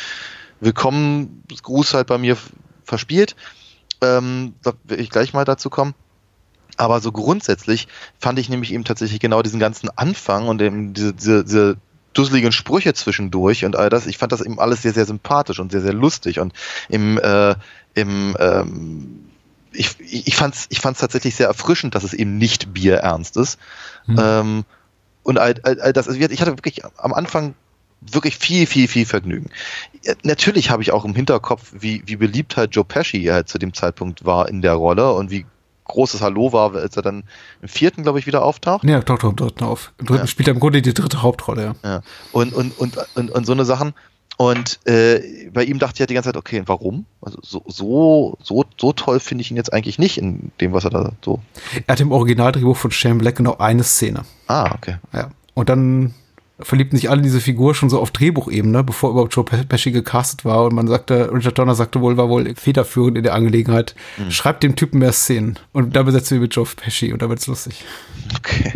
Willkommensgruß 0.60 1.94
halt 1.94 2.08
bei 2.08 2.18
mir 2.18 2.38
verspielt. 2.84 3.36
Ähm, 4.02 4.54
da 4.62 4.74
will 4.84 5.00
ich 5.00 5.10
gleich 5.10 5.34
mal 5.34 5.46
dazu 5.46 5.70
kommen. 5.70 5.96
Aber 6.78 7.00
so 7.00 7.12
grundsätzlich 7.12 7.88
fand 8.20 8.38
ich 8.38 8.50
nämlich 8.50 8.74
eben 8.74 8.84
tatsächlich 8.84 9.20
genau 9.20 9.42
diesen 9.42 9.60
ganzen 9.60 9.90
Anfang 9.96 10.48
und 10.48 10.62
eben 10.62 10.94
diese, 10.94 11.14
diese, 11.14 11.44
diese 11.44 11.78
dusseligen 12.16 12.52
Sprüche 12.52 12.94
zwischendurch 12.94 13.66
und 13.66 13.76
all 13.76 13.90
das. 13.90 14.08
Ich 14.08 14.18
fand 14.18 14.32
das 14.32 14.42
eben 14.42 14.60
alles 14.60 14.82
sehr, 14.82 14.94
sehr 14.94 15.06
sympathisch 15.06 15.60
und 15.60 15.72
sehr, 15.72 15.82
sehr 15.82 15.94
lustig. 15.94 16.40
Und 16.40 16.54
im, 16.90 17.20
äh, 17.20 17.56
im 17.94 18.36
ähm, 18.40 19.26
ich, 19.72 19.96
ich 20.00 20.36
fand 20.36 20.56
es 20.56 20.66
ich 20.70 20.80
fand's 20.80 21.02
tatsächlich 21.02 21.36
sehr 21.36 21.48
erfrischend, 21.48 21.94
dass 21.96 22.04
es 22.04 22.14
eben 22.14 22.38
nicht 22.38 22.74
bierernst 22.74 23.38
ist. 23.38 23.60
Hm. 24.06 24.18
Ähm, 24.20 24.66
und 25.24 25.38
all, 25.38 25.56
all, 25.64 25.80
all 25.82 25.94
das, 25.94 26.08
also 26.08 26.20
ich 26.20 26.42
hatte 26.42 26.58
wirklich 26.58 26.84
am 26.98 27.14
Anfang 27.14 27.56
wirklich 28.02 28.38
viel, 28.38 28.68
viel, 28.68 28.88
viel 28.88 29.06
Vergnügen. 29.06 29.50
Natürlich 30.24 30.70
habe 30.70 30.84
ich 30.84 30.92
auch 30.92 31.06
im 31.06 31.16
Hinterkopf, 31.16 31.74
wie, 31.80 32.04
wie 32.06 32.16
beliebt 32.16 32.58
halt 32.58 32.76
Joe 32.76 32.86
Pesci 32.86 33.24
halt 33.26 33.50
zu 33.50 33.58
dem 33.58 33.74
Zeitpunkt 33.74 34.26
war 34.26 34.48
in 34.48 34.62
der 34.62 34.74
Rolle 34.74 35.14
und 35.14 35.32
wie 35.32 35.46
großes 35.86 36.22
Hallo 36.22 36.52
war, 36.54 36.76
als 36.76 36.96
er 36.98 37.02
dann 37.04 37.24
im 37.62 37.68
vierten, 37.68 38.04
glaube 38.04 38.20
ich, 38.20 38.28
wieder 38.28 38.44
auftaucht. 38.44 38.84
Ja, 38.84 39.02
taucht 39.02 39.24
auch 39.24 39.30
im 39.30 39.36
dritten 39.36 39.64
auf. 39.64 39.94
Im 40.00 40.06
dritten 40.08 40.22
Ja. 40.22 40.28
spielt 40.28 40.48
er 40.48 40.54
im 40.54 40.60
Grunde 40.60 40.82
die 40.82 40.94
dritte 40.94 41.22
Hauptrolle, 41.22 41.64
ja. 41.84 41.90
Ja. 41.90 42.02
Und, 42.32 42.54
und, 42.54 42.78
und, 42.78 42.98
und, 43.16 43.32
und 43.32 43.46
so 43.46 43.54
eine 43.54 43.66
Sachen. 43.66 43.94
Und 44.38 44.86
äh, 44.86 45.50
bei 45.54 45.64
ihm 45.64 45.80
dachte 45.80 45.94
ich 45.96 46.00
halt 46.02 46.10
die 46.10 46.14
ganze 46.14 46.28
Zeit, 46.30 46.36
okay, 46.38 46.62
warum? 46.66 47.06
Also 47.22 47.38
so, 47.42 47.64
so, 47.68 48.38
so, 48.44 48.66
so 48.78 48.92
toll 48.92 49.22
finde 49.22 49.44
ich 49.44 49.50
ihn 49.52 49.56
jetzt 49.56 49.72
eigentlich 49.72 49.98
nicht 49.98 50.18
in 50.18 50.52
dem, 50.60 50.74
was 50.74 50.84
er 50.84 50.90
da 50.90 51.12
so. 51.24 51.40
Er 51.88 51.94
hat 51.94 52.02
im 52.02 52.12
Originaldrehbuch 52.12 52.76
von 52.76 52.92
Shane 52.92 53.18
Black 53.20 53.38
genau 53.38 53.56
eine 53.60 53.84
Szene. 53.84 54.24
Ah, 54.48 54.74
okay. 54.76 54.98
Ja. 55.14 55.30
Und 55.54 55.70
dann 55.70 56.14
verliebten 56.60 56.96
sich 56.98 57.10
alle 57.10 57.18
in 57.18 57.24
diese 57.24 57.42
Figur 57.42 57.76
schon 57.76 57.90
so 57.90 58.00
auf 58.00 58.12
Drehbuchebene, 58.12 58.84
bevor 58.84 59.12
überhaupt 59.12 59.36
Joe 59.36 59.44
Pe- 59.44 59.66
Pesci 59.66 59.92
gecastet 59.92 60.46
war. 60.46 60.66
Und 60.66 60.74
man 60.76 60.88
sagte, 60.88 61.32
Richard 61.34 61.58
Donner 61.58 61.76
sagte 61.76 62.00
wohl, 62.02 62.16
war 62.18 62.30
wohl 62.30 62.54
federführend 62.56 63.18
in 63.18 63.24
der 63.24 63.34
Angelegenheit. 63.34 63.96
Schreibt 64.30 64.64
dem 64.64 64.76
Typen 64.76 65.00
mehr 65.00 65.12
Szenen. 65.12 65.60
Und 65.74 65.96
dann 65.96 66.06
besetzen 66.06 66.36
wir 66.36 66.42
mit 66.42 66.56
Joe 66.56 66.66
Pesci 66.66 67.12
und 67.12 67.22
dann 67.22 67.30
wird's 67.30 67.48
lustig. 67.48 67.84
Okay. 68.38 68.74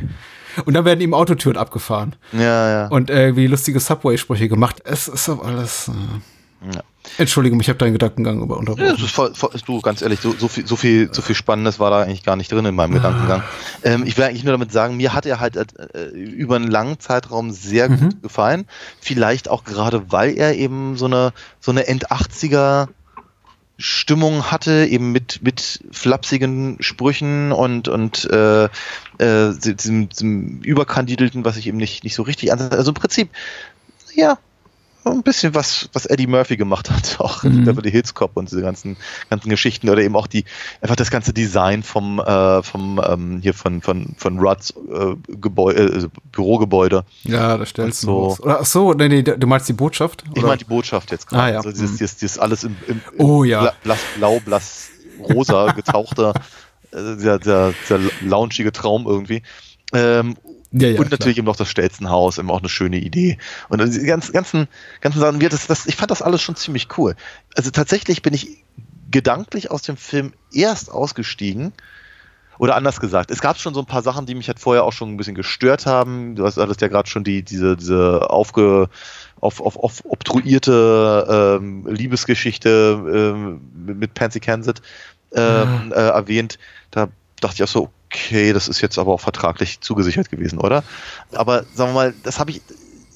Und 0.66 0.74
dann 0.74 0.84
werden 0.84 1.00
ihm 1.00 1.14
Autotüren 1.14 1.56
abgefahren. 1.58 2.16
Ja, 2.34 2.70
ja. 2.70 2.88
Und 2.88 3.10
irgendwie 3.10 3.48
lustige 3.48 3.80
Subway-Sprüche 3.80 4.50
gemacht. 4.50 4.82
Es 4.84 5.08
ist 5.08 5.28
doch 5.28 5.44
alles. 5.46 5.88
Äh 5.90 6.72
Ja. 6.76 6.82
Entschuldigung, 7.18 7.60
ich 7.60 7.70
habe 7.70 7.78
deinen 7.78 7.94
Gedankengang 7.94 8.42
über 8.42 8.56
Ja, 8.56 8.60
unterbrochen. 8.60 9.04
ist 9.04 9.12
voll, 9.12 9.34
voll, 9.36 9.52
du, 9.66 9.82
ganz 9.82 10.02
ehrlich, 10.02 10.20
so, 10.20 10.34
so, 10.38 10.48
viel, 10.48 10.66
so, 10.66 10.76
viel, 10.76 11.10
so 11.14 11.22
viel 11.22 11.36
Spannendes 11.36 11.80
war 11.80 11.90
da 11.90 12.02
eigentlich 12.02 12.24
gar 12.24 12.36
nicht 12.36 12.52
drin 12.52 12.66
in 12.66 12.76
meinem 12.76 12.94
Gedankengang. 12.94 13.44
Ähm, 13.84 14.04
ich 14.06 14.18
will 14.18 14.26
eigentlich 14.26 14.44
nur 14.44 14.54
damit 14.54 14.72
sagen, 14.72 14.98
mir 14.98 15.14
hat 15.14 15.26
er 15.26 15.40
halt 15.40 15.56
äh, 15.58 16.08
über 16.10 16.56
einen 16.56 16.70
langen 16.70 17.00
Zeitraum 17.00 17.52
sehr 17.52 17.90
gut 17.90 18.22
gefallen. 18.22 18.66
Vielleicht 19.02 19.50
auch 19.50 19.64
gerade, 19.64 20.12
weil 20.12 20.38
er 20.38 20.56
eben 20.56 20.98
so 20.98 21.06
eine, 21.06 21.34
so 21.60 21.72
eine 21.72 21.88
End-80er 21.88 22.88
Stimmung 23.82 24.52
hatte, 24.52 24.86
eben 24.88 25.14
mit, 25.14 25.42
mit 25.42 25.80
flapsigen 25.92 26.76
Sprüchen 26.82 27.54
und, 27.54 27.88
und 27.88 28.30
äh, 28.30 28.66
äh, 28.66 29.54
diesem, 29.58 30.10
diesem 30.10 30.60
Überkandidelten, 30.62 31.46
was 31.46 31.56
ich 31.56 31.66
eben 31.68 31.78
nicht, 31.78 32.04
nicht 32.04 32.14
so 32.14 32.24
richtig 32.24 32.52
an. 32.52 32.60
Also 32.60 32.92
im 32.92 32.96
Prinzip, 32.96 33.30
ja, 34.14 34.38
ein 35.06 35.24
bisschen 35.24 35.56
was, 35.56 35.90
was 35.94 36.06
Eddie 36.06 36.28
Murphy 36.28 36.58
gemacht 36.58 36.90
hat, 36.92 37.16
auch 37.20 37.44
Mhm. 37.44 37.64
Beverly 37.66 37.90
Hills 37.92 38.14
Cop 38.14 38.36
und 38.38 38.52
diese 38.52 38.62
ganzen, 38.62 38.98
ganzen 39.30 39.50
Geschichten 39.50 39.90
oder 39.90 40.02
eben 40.02 40.16
auch 40.16 40.28
die, 40.28 40.46
einfach 40.82 40.96
das 40.96 41.10
ganze 41.12 41.34
Design 41.34 41.84
vom, 41.84 42.20
äh, 42.20 42.62
vom, 42.64 43.02
ähm, 43.06 43.40
hier 43.42 43.54
von, 43.54 43.82
von, 43.82 44.14
von 44.18 44.40
Rudds 44.40 44.72
äh, 44.72 45.16
Gebäude, 45.28 45.82
äh, 45.84 46.08
Bürogebäude. 46.32 47.04
Ja, 47.24 47.58
da 47.58 47.66
stellst 47.66 48.04
du 48.04 48.08
so. 48.08 48.30
so. 48.36 48.44
Oder 48.44 48.60
ach 48.62 48.66
so, 48.66 48.94
nee, 48.94 49.08
nee, 49.10 49.24
du 49.24 49.48
meinst 49.48 49.68
die 49.70 49.74
Botschaft? 49.74 50.24
Ich 50.34 50.40
Oder? 50.40 50.48
meine 50.48 50.58
die 50.60 50.66
Botschaft 50.66 51.12
jetzt 51.12 51.28
gerade. 51.28 51.44
Ah, 51.44 51.50
ja. 51.50 51.58
Also 51.58 51.72
dieses, 51.72 51.92
Mhm. 51.92 51.98
dieses, 51.98 52.18
dieses 52.18 52.38
alles 52.40 52.64
im, 52.64 52.76
im, 52.88 53.02
im 53.18 53.26
Oh, 53.26 53.44
ja. 53.44 53.62
bla- 53.62 53.74
blass 53.84 54.06
blau, 54.16 54.40
blass 54.40 54.92
rosa 55.18 55.72
getauchter, 55.76 56.34
äh, 56.92 57.16
der, 57.18 57.40
der, 57.40 57.74
der 57.88 58.12
loungige 58.20 58.72
Traum 58.72 59.06
irgendwie. 59.08 59.44
Ähm, 59.94 60.36
Ja, 60.72 60.88
ja, 60.88 61.00
und 61.00 61.08
klar. 61.08 61.10
natürlich 61.12 61.38
eben 61.38 61.48
noch 61.48 61.56
das 61.56 61.70
Stelzenhaus, 61.70 62.38
immer 62.38 62.54
auch 62.54 62.60
eine 62.60 62.70
schöne 62.70 62.98
Idee. 62.98 63.38
Und 63.70 63.82
also 63.82 64.00
die 64.00 64.06
ganzen, 64.06 64.34
ganzen, 64.34 64.68
ganzen 65.02 65.20
Sachen, 65.20 65.40
das, 65.40 65.68
das, 65.68 65.86
ich 65.88 65.96
fand 65.96 66.12
das 66.12 66.22
alles 66.22 66.42
schon 66.42 66.56
ziemlich 66.56 66.88
cool. 66.98 67.16
Also 67.56 67.72
tatsächlich 67.72 68.22
bin 68.22 68.34
ich 68.34 68.64
gedanklich 69.10 69.72
aus 69.72 69.82
dem 69.82 69.98
Film 69.98 70.34
erst 70.54 70.92
ausgestiegen. 70.92 71.74
Oder 72.60 72.76
anders 72.76 73.00
gesagt, 73.00 73.32
es 73.32 73.40
gab 73.40 73.58
schon 73.58 73.74
so 73.74 73.80
ein 73.80 73.86
paar 73.86 74.04
Sachen, 74.04 74.26
die 74.26 74.36
mich 74.36 74.50
halt 74.50 74.60
vorher 74.60 74.84
auch 74.84 74.92
schon 74.92 75.14
ein 75.14 75.18
bisschen 75.18 75.34
gestört 75.34 75.86
haben. 75.86 76.36
Du 76.36 76.46
hast 76.46 76.58
hattest 76.58 76.82
ja 76.82 76.90
gerade 76.90 77.10
schon 77.10 77.24
die, 77.24 77.42
diese, 77.42 77.78
diese 77.78 78.30
aufge, 78.30 78.90
auf, 79.40 79.62
auf, 79.62 79.78
auf 79.78 80.04
obtruierte 80.04 81.58
ähm, 81.62 81.88
Liebesgeschichte 81.88 83.34
ähm, 83.34 83.62
mit, 83.98 84.14
Pansy 84.14 84.42
Kansas 84.42 84.76
ähm, 85.34 85.94
äh, 85.96 85.96
erwähnt. 85.96 86.60
Da 86.92 87.08
dachte 87.40 87.56
ich 87.56 87.64
auch 87.64 87.68
so, 87.70 87.90
okay, 88.12 88.54
das 88.54 88.68
ist 88.68 88.82
jetzt 88.82 88.98
aber 88.98 89.14
auch 89.14 89.22
vertraglich 89.22 89.82
zugesichert 89.82 90.30
gewesen, 90.30 90.60
oder? 90.60 90.84
Aber 91.34 91.64
sagen 91.74 91.92
wir 91.92 91.96
mal, 91.96 92.14
das 92.24 92.40
habe 92.40 92.52
ich, 92.52 92.62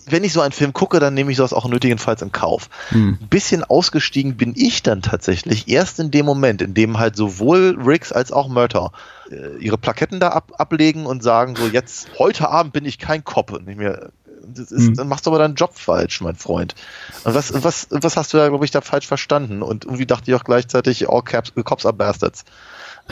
wenn 0.05 0.23
ich 0.23 0.33
so 0.33 0.41
einen 0.41 0.51
Film 0.51 0.73
gucke, 0.73 0.99
dann 0.99 1.13
nehme 1.13 1.31
ich 1.31 1.37
sowas 1.37 1.53
auch 1.53 1.67
nötigenfalls 1.67 2.21
in 2.21 2.31
Kauf. 2.31 2.69
Hm. 2.89 3.17
Ein 3.19 3.27
bisschen 3.27 3.63
ausgestiegen 3.63 4.37
bin 4.37 4.53
ich 4.55 4.83
dann 4.83 5.01
tatsächlich 5.01 5.67
erst 5.67 5.99
in 5.99 6.11
dem 6.11 6.25
Moment, 6.25 6.61
in 6.61 6.73
dem 6.73 6.99
halt 6.99 7.15
sowohl 7.15 7.77
Riggs 7.83 8.11
als 8.11 8.31
auch 8.31 8.47
Murtaugh 8.47 8.91
äh, 9.31 9.57
ihre 9.59 9.77
Plaketten 9.77 10.19
da 10.19 10.29
ab, 10.29 10.51
ablegen 10.57 11.05
und 11.05 11.23
sagen 11.23 11.55
so, 11.55 11.67
jetzt, 11.67 12.07
heute 12.19 12.49
Abend 12.49 12.73
bin 12.73 12.85
ich 12.85 12.99
kein 12.99 13.23
Cop. 13.23 13.51
Und 13.51 13.67
ich 13.67 13.77
mir, 13.77 14.11
das 14.45 14.71
ist, 14.71 14.87
Hm. 14.87 14.95
dann 14.95 15.07
machst 15.07 15.25
du 15.25 15.29
aber 15.29 15.39
deinen 15.39 15.55
Job 15.55 15.77
falsch, 15.77 16.21
mein 16.21 16.35
Freund. 16.35 16.75
Und 17.23 17.33
was, 17.33 17.53
was, 17.63 17.87
was 17.89 18.17
hast 18.17 18.33
du 18.33 18.37
da, 18.37 18.49
glaube 18.49 18.65
ich, 18.65 18.71
da 18.71 18.81
falsch 18.81 19.07
verstanden? 19.07 19.61
Und 19.61 19.85
irgendwie 19.85 20.05
dachte 20.05 20.29
ich 20.31 20.35
auch 20.35 20.43
gleichzeitig, 20.43 21.09
all 21.09 21.21
caps, 21.23 21.53
cops 21.63 21.85
are 21.85 21.93
bastards. 21.93 22.43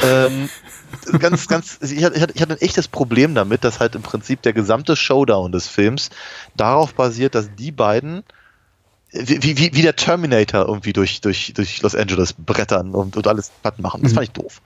ähm, 0.02 0.50
ganz, 1.20 1.48
ganz, 1.48 1.80
ich 1.82 2.04
hatte, 2.04 2.16
ich 2.16 2.22
hatte 2.22 2.34
ich 2.36 2.42
hatte 2.42 2.54
ein 2.54 2.62
echtes 2.62 2.88
Problem 2.88 3.36
damit, 3.36 3.64
dass 3.64 3.80
halt 3.80 3.96
im 3.96 4.02
Prinzip 4.02 4.42
der 4.42 4.54
gesamte 4.54 4.96
Showdown 4.96 5.52
des 5.52 5.68
Films 5.68 6.10
darauf 6.56 6.94
basiert, 6.94 7.36
dass 7.36 7.54
die 7.56 7.72
beiden 7.72 8.24
wie, 9.14 9.58
wie, 9.58 9.74
wie 9.74 9.82
der 9.82 9.98
Terminator 9.98 10.66
irgendwie 10.68 10.94
durch, 10.94 11.20
durch, 11.20 11.52
durch 11.54 11.82
Los 11.82 11.96
Angeles 11.96 12.32
brettern 12.34 12.92
und, 12.96 13.18
und 13.18 13.28
alles 13.28 13.52
platt 13.62 13.78
machen. 13.80 14.02
Das 14.04 14.14
fand 14.14 14.24
ich 14.28 14.32
doof. 14.32 14.62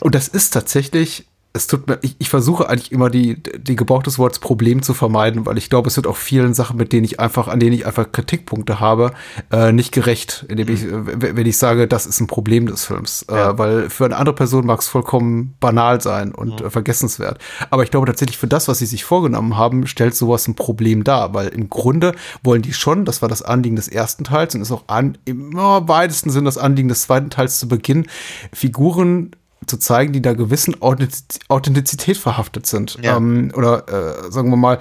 Und 0.00 0.14
das 0.14 0.28
ist 0.28 0.50
tatsächlich, 0.50 1.26
es 1.56 1.66
tut 1.66 1.88
mir, 1.88 1.98
ich, 2.02 2.14
ich 2.18 2.28
versuche 2.28 2.68
eigentlich 2.68 2.92
immer 2.92 3.10
die, 3.10 3.42
die 3.42 3.74
Gebrauch 3.74 4.02
des 4.02 4.18
Wortes 4.18 4.38
Problem 4.38 4.82
zu 4.82 4.94
vermeiden, 4.94 5.46
weil 5.46 5.58
ich 5.58 5.70
glaube, 5.70 5.88
es 5.88 5.96
wird 5.96 6.06
auch 6.06 6.16
vielen 6.16 6.54
Sachen, 6.54 6.76
mit 6.76 6.92
denen 6.92 7.04
ich 7.04 7.18
einfach, 7.18 7.48
an 7.48 7.58
denen 7.58 7.72
ich 7.72 7.86
einfach 7.86 8.12
Kritikpunkte 8.12 8.78
habe, 8.78 9.12
äh, 9.50 9.72
nicht 9.72 9.92
gerecht, 9.92 10.44
indem 10.48 10.68
ich, 10.68 10.84
äh, 10.84 11.06
w- 11.06 11.36
wenn 11.36 11.46
ich 11.46 11.58
sage, 11.58 11.88
das 11.88 12.06
ist 12.06 12.20
ein 12.20 12.26
Problem 12.26 12.66
des 12.66 12.84
Films. 12.84 13.26
Ja. 13.30 13.50
Äh, 13.50 13.58
weil 13.58 13.90
für 13.90 14.04
eine 14.04 14.16
andere 14.16 14.34
Person 14.34 14.66
mag 14.66 14.80
es 14.80 14.88
vollkommen 14.88 15.54
banal 15.58 16.00
sein 16.00 16.32
und 16.32 16.60
äh, 16.60 16.70
vergessenswert. 16.70 17.38
Aber 17.70 17.82
ich 17.82 17.90
glaube 17.90 18.06
tatsächlich, 18.06 18.38
für 18.38 18.46
das, 18.46 18.68
was 18.68 18.78
sie 18.78 18.86
sich 18.86 19.04
vorgenommen 19.04 19.56
haben, 19.56 19.86
stellt 19.86 20.14
sowas 20.14 20.46
ein 20.46 20.54
Problem 20.54 21.02
dar, 21.04 21.34
weil 21.34 21.48
im 21.48 21.70
Grunde 21.70 22.14
wollen 22.42 22.62
die 22.62 22.74
schon, 22.74 23.04
das 23.04 23.22
war 23.22 23.28
das 23.28 23.42
Anliegen 23.42 23.76
des 23.76 23.88
ersten 23.88 24.24
Teils 24.24 24.54
und 24.54 24.60
ist 24.60 24.72
auch 24.72 24.84
an, 24.88 25.16
im 25.24 25.56
oh, 25.56 25.88
weitesten 25.88 26.30
Sinn 26.30 26.44
das 26.44 26.58
Anliegen 26.58 26.88
des 26.88 27.02
zweiten 27.02 27.30
Teils 27.30 27.58
zu 27.58 27.68
Beginn, 27.68 28.06
Figuren 28.52 29.30
zu 29.66 29.76
zeigen, 29.78 30.12
die 30.12 30.22
da 30.22 30.32
gewissen 30.34 30.74
Authentiz- 30.76 31.38
Authentizität 31.48 32.16
verhaftet 32.16 32.66
sind. 32.66 32.96
Ja. 33.02 33.16
Ähm, 33.16 33.52
oder 33.54 33.88
äh, 34.26 34.30
sagen 34.30 34.50
wir 34.50 34.56
mal, 34.56 34.78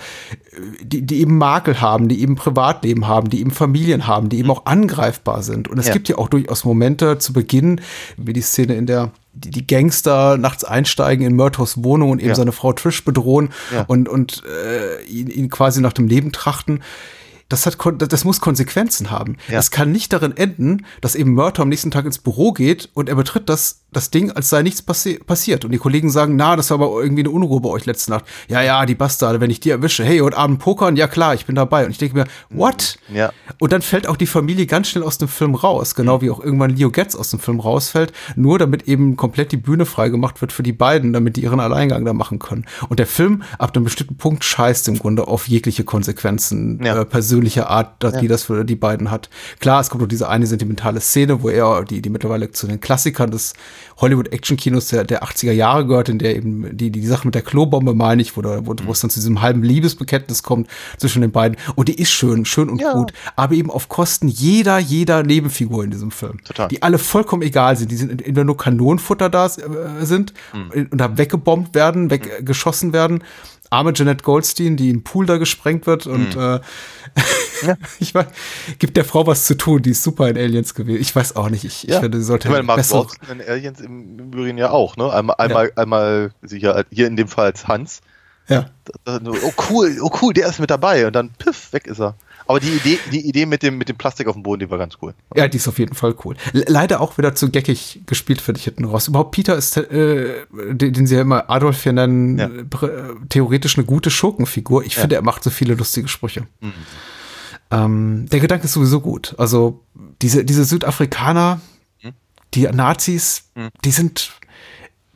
die, 0.82 1.02
die 1.02 1.20
eben 1.22 1.38
Makel 1.38 1.82
haben, 1.82 2.08
die 2.08 2.22
eben 2.22 2.36
Privatleben 2.36 3.08
haben, 3.08 3.30
die 3.30 3.42
eben 3.42 3.52
Familien 3.52 4.08
haben, 4.08 4.30
die 4.30 4.40
eben 4.40 4.50
auch 4.52 4.66
angreifbar 4.66 5.44
sind. 5.44 5.68
Und 5.68 5.78
es 5.78 5.88
Ja. 5.88 5.94
gibt 5.94 6.08
ja 6.10 6.18
auch 6.18 6.30
durchaus 6.30 6.64
Momente 6.64 7.18
zu 7.18 7.34
Beginn, 7.34 7.82
wie 8.18 8.34
die 8.34 8.42
Szene, 8.42 8.76
in 8.76 8.86
der 8.86 9.12
die, 9.38 9.52
die 9.52 9.68
Gangster 9.68 10.38
nachts 10.38 10.64
einsteigen 10.64 11.26
in 11.28 11.36
Murtaugh 11.36 11.84
Wohnung 11.84 12.12
und 12.12 12.20
eben 12.20 12.30
Ja. 12.30 12.36
seine 12.36 12.54
Frau 12.54 12.72
Trish 12.72 13.04
bedrohen 13.04 13.50
und, 13.88 14.08
und 14.08 14.44
äh, 14.46 15.04
ihn, 15.04 15.28
ihn 15.28 15.50
quasi 15.50 15.82
nach 15.82 15.92
dem 15.92 16.08
Leben 16.08 16.32
trachten. 16.32 16.82
Das, 17.50 17.66
hat, 17.68 17.78
das 18.00 18.24
muss 18.24 18.40
Konsequenzen 18.42 19.12
haben. 19.12 19.38
Ja. 19.50 19.60
Es 19.60 19.70
kann 19.70 19.92
nicht 19.92 20.12
darin 20.14 20.36
enden, 20.36 20.86
dass 21.02 21.14
eben 21.16 21.34
Murtaugh 21.34 21.62
am 21.64 21.70
nächsten 21.70 21.92
Tag 21.92 22.06
ins 22.06 22.18
Büro 22.18 22.54
geht 22.54 22.90
und 22.96 23.08
er 23.10 23.16
betritt 23.16 23.50
das 23.50 23.82
das 23.96 24.12
Ding, 24.12 24.32
als 24.32 24.50
sei 24.50 24.62
nichts 24.62 24.82
passi 24.82 25.20
passiert. 25.26 25.66
Und 25.66 25.72
die 25.72 25.78
Kollegen 25.78 26.10
sagen, 26.10 26.36
na, 26.36 26.56
das 26.56 26.70
war 26.70 26.82
aber 26.82 27.02
irgendwie 27.02 27.22
eine 27.22 27.30
Unruhe 27.32 27.62
bei 27.62 27.70
euch 27.70 27.86
letzte 27.86 28.12
Nacht. 28.12 28.26
Ja, 28.48 28.62
ja, 28.62 28.86
die 28.86 28.96
Bastarde, 28.96 29.40
wenn 29.40 29.50
ich 29.50 29.60
die 29.60 29.70
erwische, 29.70 30.04
hey, 30.04 30.20
heute 30.20 30.38
Abend 30.38 30.60
pokern, 30.60 30.96
ja 30.96 31.08
klar, 31.08 31.34
ich 31.34 31.46
bin 31.46 31.56
dabei. 31.56 31.86
Und 31.86 31.92
ich 31.92 31.98
denke 31.98 32.16
mir, 32.16 32.26
what? 32.50 32.98
Ja. 33.14 33.32
Und 33.60 33.72
dann 33.72 33.82
fällt 33.82 34.08
auch 34.08 34.18
die 34.18 34.28
Familie 34.28 34.66
ganz 34.66 34.90
schnell 34.90 35.04
aus 35.04 35.18
dem 35.18 35.28
Film 35.28 35.56
raus, 35.56 35.96
genau 35.96 36.22
wie 36.22 36.30
auch 36.30 36.40
irgendwann 36.40 36.76
Leo 36.76 36.92
Getz 36.92 37.16
aus 37.16 37.30
dem 37.30 37.40
Film 37.40 37.60
rausfällt, 37.60 38.12
nur 38.36 38.60
damit 38.60 38.88
eben 38.88 39.16
komplett 39.16 39.52
die 39.52 39.58
Bühne 39.58 39.86
freigemacht 39.86 40.42
wird 40.42 40.52
für 40.52 40.64
die 40.64 40.74
beiden, 40.74 41.14
damit 41.14 41.38
die 41.38 41.44
ihren 41.44 41.60
Alleingang 41.60 42.04
da 42.06 42.14
machen 42.14 42.40
können. 42.40 42.66
Und 42.90 43.00
der 43.00 43.08
Film 43.08 43.44
ab 43.60 43.76
einem 43.76 43.86
bestimmten 43.86 44.18
Punkt 44.18 44.44
scheißt 44.44 44.88
im 44.90 45.00
Grunde 45.00 45.28
auf 45.28 45.48
jegliche 45.48 45.84
Konsequenzen 45.84 46.84
Ja. 46.84 47.00
äh, 47.02 47.06
persönlicher 47.06 47.70
Art, 47.70 48.04
dass 48.04 48.18
die 48.20 48.28
das 48.28 48.44
für 48.44 48.64
die 48.66 48.76
beiden 48.76 49.12
hat. 49.12 49.30
Klar, 49.60 49.82
es 49.82 49.90
kommt 49.90 50.02
noch 50.02 50.08
diese 50.08 50.30
eine 50.30 50.48
sentimentale 50.48 51.00
Szene, 51.00 51.42
wo 51.42 51.50
er 51.50 51.84
die, 51.84 52.02
die 52.02 52.10
mittlerweile 52.10 52.52
zu 52.52 52.68
den 52.68 52.80
Klassikern 52.80 53.32
des 53.32 53.54
Hollywood-Action-Kinos 53.98 54.88
der, 54.90 55.04
der 55.04 55.24
80er 55.24 55.52
Jahre 55.52 55.86
gehört, 55.86 56.10
in 56.10 56.20
der 56.20 56.36
eben 56.36 56.76
die, 56.78 56.90
die, 56.92 57.06
Sache 57.06 57.28
mit 57.28 57.36
der 57.36 57.42
Klobombe, 57.42 57.94
meine 57.94 58.22
ich, 58.22 58.36
wo, 58.36 58.42
da- 58.42 58.66
wo, 58.66 58.76
wo 58.86 58.92
es 58.92 59.00
dann 59.00 59.10
zu 59.10 59.20
diesem 59.20 59.42
halben 59.42 59.64
Liebesbekenntnis 59.64 60.44
kommt 60.44 60.68
zwischen 60.98 61.22
den 61.22 61.32
beiden. 61.32 61.58
Und 61.76 61.88
die 61.88 61.96
ist 62.02 62.12
schön, 62.12 62.46
schön 62.46 62.70
und 62.70 62.82
Ja. 62.82 62.94
gut, 62.94 63.14
aber 63.36 63.54
eben 63.56 63.72
auf 63.72 63.90
Kosten 63.90 64.28
jeder, 64.28 64.78
jeder 64.80 65.24
Nebenfigur 65.24 65.84
in 65.84 65.92
diesem 65.92 66.12
Film. 66.12 66.44
Total. 66.44 66.68
Die 66.68 66.82
alle 66.84 66.98
vollkommen 66.98 67.42
egal 67.42 67.76
sind. 67.78 67.92
Die 67.92 67.96
sind 67.96 68.12
entweder 68.12 68.44
nur 68.44 68.58
Kanonenfutter 68.58 69.30
da 69.30 69.46
äh, 69.48 70.06
sind 70.06 70.34
Hm. 70.52 70.88
und 70.92 70.98
da 71.00 71.18
weggebombt 71.18 71.74
werden, 71.76 72.10
weggeschossen 72.10 72.94
werden. 72.94 73.24
Arme 73.70 73.94
Jeanette 73.94 74.24
Goldstein, 74.24 74.78
die 74.78 74.90
im 74.90 75.04
Pool 75.04 75.26
da 75.26 75.38
gesprengt 75.38 75.88
wird 75.88 76.08
und 76.08 76.36
Hm. 76.36 76.42
äh, 76.42 76.60
ich 78.00 78.14
weiß, 78.14 78.26
gibt 78.80 78.98
der 78.98 79.06
Frau 79.06 79.26
was 79.26 79.46
zu 79.46 79.56
tun, 79.56 79.82
die 79.82 79.92
ist 79.92 80.04
super 80.04 80.28
in 80.30 80.38
Aliens 80.38 80.74
gewesen. 80.74 81.02
Ich 81.02 81.16
weiß 81.16 81.36
auch 81.36 81.50
nicht, 81.50 81.64
ich, 81.64 81.88
ich 81.88 81.96
finde, 81.96 82.18
sie 82.18 82.26
sollte 82.26 82.48
ich 82.48 82.52
meine, 82.52 82.64
Mark 82.64 82.78
besser. 82.78 83.00
Watson 83.00 83.40
in 83.40 83.48
Aliens 83.48 83.80
im 83.80 84.20
Übrigen 84.20 84.58
ja 84.58 84.72
auch, 84.72 84.98
ne? 84.98 85.12
Einmal, 85.12 85.36
einmal, 85.38 85.72
einmal 85.76 86.32
sicher, 86.42 86.84
hier 86.92 87.08
in 87.08 87.16
dem 87.16 87.28
Fall 87.28 87.46
als 87.46 87.68
Hans. 87.68 88.02
Ja. 88.48 88.70
Oh 89.08 89.52
cool, 89.70 89.98
oh 90.02 90.12
cool, 90.22 90.34
der 90.34 90.48
ist 90.48 90.60
mit 90.60 90.70
dabei 90.70 91.08
und 91.08 91.14
dann 91.14 91.32
piff, 91.32 91.74
weg 91.74 91.88
ist 91.88 92.00
er. 92.00 92.16
Aber 92.48 92.60
die 92.60 92.70
Idee, 92.70 93.00
die 93.12 93.28
Idee 93.28 93.46
mit 93.46 93.64
dem, 93.64 93.78
mit 93.78 93.90
dem 93.90 93.96
Plastik 93.98 94.28
auf 94.28 94.34
dem 94.36 94.44
Boden, 94.44 94.60
die 94.60 94.70
war 94.70 94.78
ganz 94.78 94.96
cool. 95.02 95.14
Ja, 95.36 95.48
die 95.48 95.58
ist 95.58 95.68
auf 95.68 95.80
jeden 95.80 95.96
Fall 95.96 96.16
cool. 96.24 96.36
Le- 96.54 96.66
Leider 96.68 97.02
auch 97.02 97.18
wieder 97.18 97.34
zu 97.34 97.50
geckig 97.50 98.02
gespielt, 98.06 98.40
finde 98.42 98.60
ich 98.60 98.66
hinten 98.66 98.86
raus. 98.86 99.08
Überhaupt 99.08 99.32
Peter 99.32 99.56
ist, 99.56 99.78
äh, 99.78 100.46
den, 100.54 100.94
den 100.94 101.08
sie 101.08 101.16
ja 101.16 101.22
immer 101.22 101.50
Adolf 101.50 101.82
hier 101.82 101.94
nennen, 101.94 102.38
Ja. 102.38 102.46
äh, 102.48 103.16
theoretisch 103.30 103.78
eine 103.78 103.86
gute 103.86 104.12
Schurkenfigur. 104.12 104.86
Ich 104.86 104.96
finde, 104.96 105.16
er 105.16 105.24
macht 105.24 105.44
so 105.44 105.50
viele 105.50 105.74
lustige 105.76 106.08
Sprüche. 106.08 106.46
Mhm. 106.62 106.74
Ähm, 107.72 108.26
der 108.32 108.40
Gedanke 108.40 108.66
ist 108.66 108.74
sowieso 108.74 109.02
gut. 109.02 109.34
Also 109.38 109.82
diese, 110.22 110.46
diese 110.46 110.66
Südafrikaner, 110.66 111.60
Mhm. 112.04 112.12
die 112.54 112.64
Nazis, 112.68 113.50
die 113.84 113.92
sind 113.92 114.34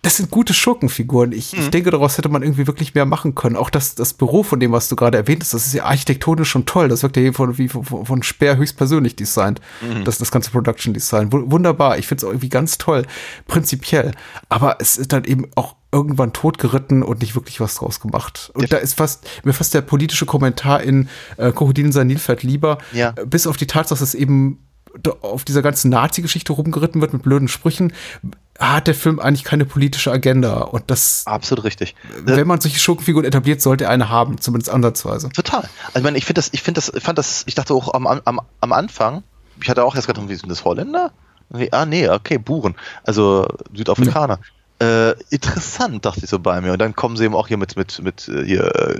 das 0.02 0.16
sind 0.18 0.32
gute 0.32 0.54
Schurkenfiguren. 0.54 1.34
Ich, 1.34 1.54
ich 1.54 1.70
denke, 1.72 1.92
daraus 1.92 2.18
hätte 2.18 2.30
man 2.30 2.42
irgendwie 2.42 2.68
wirklich 2.68 2.96
mehr 2.96 3.06
machen 3.06 3.36
können. 3.36 3.56
Auch 3.58 3.70
das, 3.70 3.96
das 3.96 4.14
Büro, 4.14 4.44
von 4.44 4.60
dem, 4.60 4.72
was 4.72 4.88
du 4.88 4.96
gerade 4.96 5.18
erwähnt 5.18 5.42
hast, 5.44 5.54
das 5.54 5.68
ist 5.68 5.74
ja 5.74 5.84
architektonisch 5.84 6.50
schon 6.50 6.66
toll. 6.66 6.88
Das 6.88 7.04
wirkt 7.04 7.18
ja 7.18 7.22
hier 7.24 7.34
von, 7.34 7.58
wie 7.58 7.68
von, 7.68 7.84
von 8.06 8.24
Speer 8.24 8.56
höchstpersönlich 8.58 9.16
designt. 9.18 9.60
Das, 10.06 10.18
das 10.18 10.32
ganze 10.32 10.52
Production 10.52 10.94
Design. 10.94 11.34
Wu- 11.34 11.52
Wunderbar. 11.52 11.98
Ich 11.98 12.08
finde 12.08 12.20
es 12.20 12.24
auch 12.24 12.30
irgendwie 12.30 12.50
ganz 12.50 12.78
toll. 12.78 13.06
Prinzipiell. 13.48 14.12
Aber 14.48 14.78
es 14.80 14.98
ist 14.98 15.12
dann 15.12 15.26
eben 15.26 15.48
auch 15.56 15.76
irgendwann 15.92 16.34
totgeritten 16.34 17.04
und 17.04 17.22
nicht 17.22 17.36
wirklich 17.36 17.60
was 17.60 17.76
draus 17.76 18.00
gemacht. 18.00 18.52
Und 18.54 18.72
da 18.72 18.78
ist 18.78 18.94
fast, 18.94 19.28
mir 19.44 19.54
fast 19.54 19.74
der 19.74 19.82
politische 19.82 20.26
Kommentar 20.26 20.82
in 20.84 21.10
äh, 21.38 21.52
Krokodil 21.52 21.92
sein 21.92 22.08
Nilpferd 22.08 22.44
lieber. 22.44 22.78
Ja. 22.94 23.14
Äh, 23.18 23.26
Bis 23.26 23.48
auf 23.48 23.58
die 23.58 23.68
Tatsache, 23.68 24.00
dass 24.00 24.10
es 24.10 24.16
eben 24.16 24.60
auf 25.22 25.46
dieser 25.46 25.62
ganzen 25.62 25.90
Nazi-Geschichte 25.92 26.54
rumgeritten 26.54 27.00
wird 27.02 27.14
mit 27.14 27.22
blöden 27.22 27.48
Sprüchen, 27.48 27.94
hat 28.60 28.88
der 28.88 28.96
Film 28.96 29.20
eigentlich 29.20 29.44
keine 29.44 29.66
politische 29.66 30.12
Agenda. 30.12 30.62
Und 30.62 30.84
das, 30.88 31.24
Absolut 31.26 31.64
richtig. 31.64 31.96
wenn 32.24 32.48
man 32.48 32.60
solche 32.60 32.80
Schurkenfiguren 32.80 33.26
etabliert, 33.26 33.62
sollte 33.62 33.86
er 33.86 33.90
eine 33.90 34.10
haben, 34.10 34.40
zumindest 34.40 34.70
ansatzweise. 34.70 35.30
Total. 35.30 35.62
Also 35.88 36.00
ich 36.00 36.04
meine, 36.04 36.18
ich 36.18 36.26
finde 36.26 36.40
das, 36.40 36.50
ich 36.52 36.62
finde 36.62 36.82
das, 36.82 36.92
fand 37.02 37.18
das, 37.18 37.44
ich 37.48 37.56
dachte 37.56 37.74
auch 37.74 37.94
am, 37.94 38.06
am, 38.06 38.42
am 38.60 38.74
Anfang, 38.74 39.24
ich 39.62 39.70
hatte 39.70 39.84
auch 39.84 39.96
erst 39.96 40.08
gedacht, 40.08 40.28
wie 40.28 40.36
sind 40.36 40.50
das 40.50 40.66
Holländer? 40.66 41.12
Ah, 41.72 41.86
nee, 41.86 42.08
okay, 42.08 42.38
Buren. 42.38 42.76
Also 43.04 43.48
Südafrikaner. 43.74 44.40
Äh, 44.82 45.12
interessant, 45.30 46.06
dachte 46.06 46.22
ich 46.24 46.30
so 46.30 46.40
bei 46.40 46.62
mir. 46.62 46.72
Und 46.72 46.80
dann 46.80 46.96
kommen 46.96 47.18
sie 47.18 47.26
eben 47.26 47.36
auch 47.36 47.50
hier 47.50 47.58
mit, 47.58 47.76
mit, 47.76 48.02
mit 48.02 48.30
äh, 48.30 48.46
hier 48.46 48.74
äh, 48.74 49.00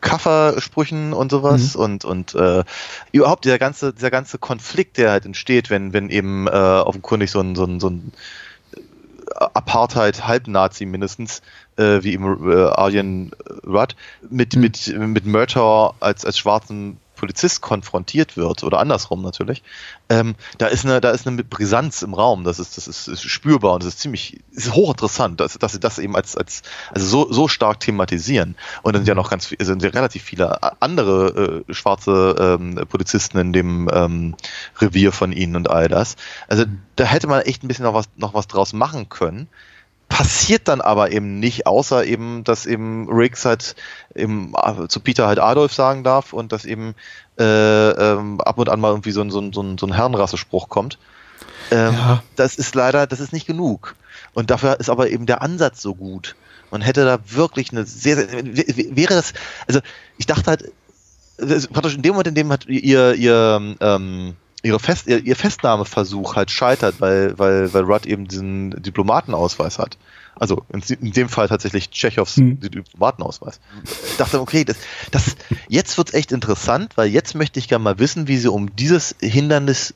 Kaffersprüchen 0.00 1.12
und 1.12 1.30
sowas 1.30 1.76
und, 1.76 2.06
und 2.06 2.34
äh, 2.34 2.64
überhaupt 3.12 3.44
dieser 3.44 3.58
ganze, 3.58 3.92
dieser 3.92 4.10
ganze 4.10 4.38
Konflikt, 4.38 4.96
der 4.96 5.10
halt 5.10 5.26
entsteht, 5.26 5.68
wenn, 5.68 5.92
wenn 5.92 6.08
eben 6.08 6.46
äh, 6.46 6.50
offenkundig 6.50 7.30
so 7.30 7.40
ein, 7.40 7.54
so 7.54 7.64
ein, 7.64 7.80
so 7.80 7.90
ein 7.90 8.12
Apartheid-Halbnazi 9.34 10.86
mindestens, 10.86 11.42
äh, 11.76 12.02
wie 12.02 12.12
eben 12.12 12.50
äh, 12.50 12.66
Arjen 12.66 13.32
Rudd, 13.66 13.96
mit, 14.30 14.56
mit, 14.56 14.96
mit 14.96 15.26
Murtaugh 15.26 15.94
als, 16.00 16.24
als 16.24 16.38
schwarzen 16.38 16.98
Polizist 17.16 17.60
konfrontiert 17.60 18.36
wird, 18.36 18.62
oder 18.64 18.78
andersrum 18.78 19.22
natürlich, 19.22 19.62
ähm, 20.08 20.34
da 20.58 20.66
ist 20.66 20.84
eine, 20.84 21.00
da 21.00 21.10
ist 21.10 21.26
eine 21.26 21.44
Brisanz 21.44 22.02
im 22.02 22.14
Raum, 22.14 22.44
das 22.44 22.58
ist, 22.58 22.76
das 22.76 22.88
ist, 22.88 23.08
ist 23.08 23.22
spürbar 23.22 23.74
und 23.74 23.82
das 23.82 23.94
ist 23.94 24.00
ziemlich, 24.00 24.40
ist 24.52 24.72
hochinteressant, 24.72 25.40
dass, 25.40 25.54
dass 25.58 25.72
sie 25.72 25.80
das 25.80 25.98
eben 25.98 26.16
als, 26.16 26.36
als, 26.36 26.62
also 26.90 27.06
so, 27.06 27.32
so 27.32 27.48
stark 27.48 27.80
thematisieren. 27.80 28.56
Und 28.82 28.94
dann 28.94 29.02
sind 29.02 29.08
ja 29.08 29.14
noch 29.14 29.30
ganz, 29.30 29.46
viel- 29.46 29.58
sind 29.64 29.82
ja 29.82 29.90
relativ 29.90 30.22
viele 30.22 30.82
andere 30.82 31.64
äh, 31.68 31.72
schwarze 31.72 32.36
ähm, 32.38 32.84
Polizisten 32.88 33.38
in 33.38 33.52
dem 33.52 33.88
ähm, 33.92 34.36
Revier 34.80 35.12
von 35.12 35.32
ihnen 35.32 35.56
und 35.56 35.70
all 35.70 35.88
das. 35.88 36.16
Also 36.48 36.64
da 36.96 37.04
hätte 37.04 37.26
man 37.26 37.42
echt 37.42 37.62
ein 37.64 37.68
bisschen 37.68 37.84
noch 37.84 37.94
was, 37.94 38.06
noch 38.16 38.34
was 38.34 38.46
draus 38.46 38.72
machen 38.72 39.08
können 39.08 39.48
passiert 40.14 40.68
dann 40.68 40.80
aber 40.80 41.10
eben 41.10 41.40
nicht, 41.40 41.66
außer 41.66 42.04
eben, 42.04 42.44
dass 42.44 42.66
eben 42.66 43.08
Riggs 43.10 43.44
halt 43.44 43.74
eben 44.14 44.54
äh, 44.54 44.86
zu 44.86 45.00
Peter 45.00 45.26
halt 45.26 45.40
Adolf 45.40 45.74
sagen 45.74 46.04
darf 46.04 46.32
und 46.32 46.52
dass 46.52 46.64
eben 46.64 46.94
äh, 47.36 47.42
ähm, 47.90 48.40
ab 48.40 48.58
und 48.58 48.68
an 48.68 48.78
mal 48.78 48.90
irgendwie 48.90 49.10
so 49.10 49.22
ein, 49.22 49.32
so 49.32 49.40
ein, 49.40 49.52
so 49.52 49.60
ein, 49.60 49.76
so 49.76 49.86
ein 49.86 49.92
Herrenrassespruch 49.92 50.68
kommt. 50.68 50.98
Ähm, 51.72 51.94
Ja. 51.94 52.22
Das 52.36 52.54
ist 52.54 52.76
leider, 52.76 53.08
das 53.08 53.18
ist 53.18 53.32
nicht 53.32 53.44
genug. 53.44 53.96
Und 54.34 54.50
dafür 54.50 54.78
ist 54.78 54.88
aber 54.88 55.10
eben 55.10 55.26
der 55.26 55.42
Ansatz 55.42 55.82
so 55.82 55.96
gut. 55.96 56.36
Man 56.70 56.80
hätte 56.80 57.04
da 57.04 57.18
wirklich 57.26 57.72
eine 57.72 57.84
sehr, 57.84 58.14
sehr 58.14 58.28
wäre 58.96 59.14
das, 59.14 59.32
also 59.66 59.80
ich 60.16 60.26
dachte 60.26 60.46
halt, 60.46 60.72
also 61.40 61.66
praktisch 61.70 61.96
in 61.96 62.02
dem 62.02 62.12
Moment, 62.12 62.28
in 62.28 62.34
dem 62.36 62.52
hat 62.52 62.66
ihr, 62.66 63.14
ihr, 63.14 63.76
ähm, 63.80 64.36
ihre 64.64 64.80
Fest, 64.80 65.06
ihr, 65.06 65.22
ihr 65.24 65.36
Festnahmeversuch 65.36 66.34
halt 66.36 66.50
scheitert, 66.50 66.96
weil, 67.00 67.38
weil, 67.38 67.72
weil 67.72 67.82
Rudd 67.84 68.06
eben 68.06 68.26
diesen 68.26 68.70
Diplomatenausweis 68.82 69.78
hat. 69.78 69.96
Also 70.36 70.62
in, 70.72 70.82
in 71.00 71.12
dem 71.12 71.28
Fall 71.28 71.48
tatsächlich 71.48 71.90
Tschechows 71.90 72.36
Hm. 72.36 72.58
Diplomatenausweis. 72.58 73.60
Ich 74.10 74.16
dachte, 74.16 74.40
okay, 74.40 74.64
das, 74.64 74.76
das, 75.12 75.36
jetzt 75.68 75.96
wird's 75.96 76.12
echt 76.14 76.32
interessant, 76.32 76.96
weil 76.96 77.08
jetzt 77.08 77.34
möchte 77.34 77.58
ich 77.60 77.68
gerne 77.68 77.84
mal 77.84 77.98
wissen, 78.00 78.26
wie 78.26 78.36
sie 78.38 78.50
um 78.50 78.74
dieses 78.74 79.14
Hindernis 79.20 79.94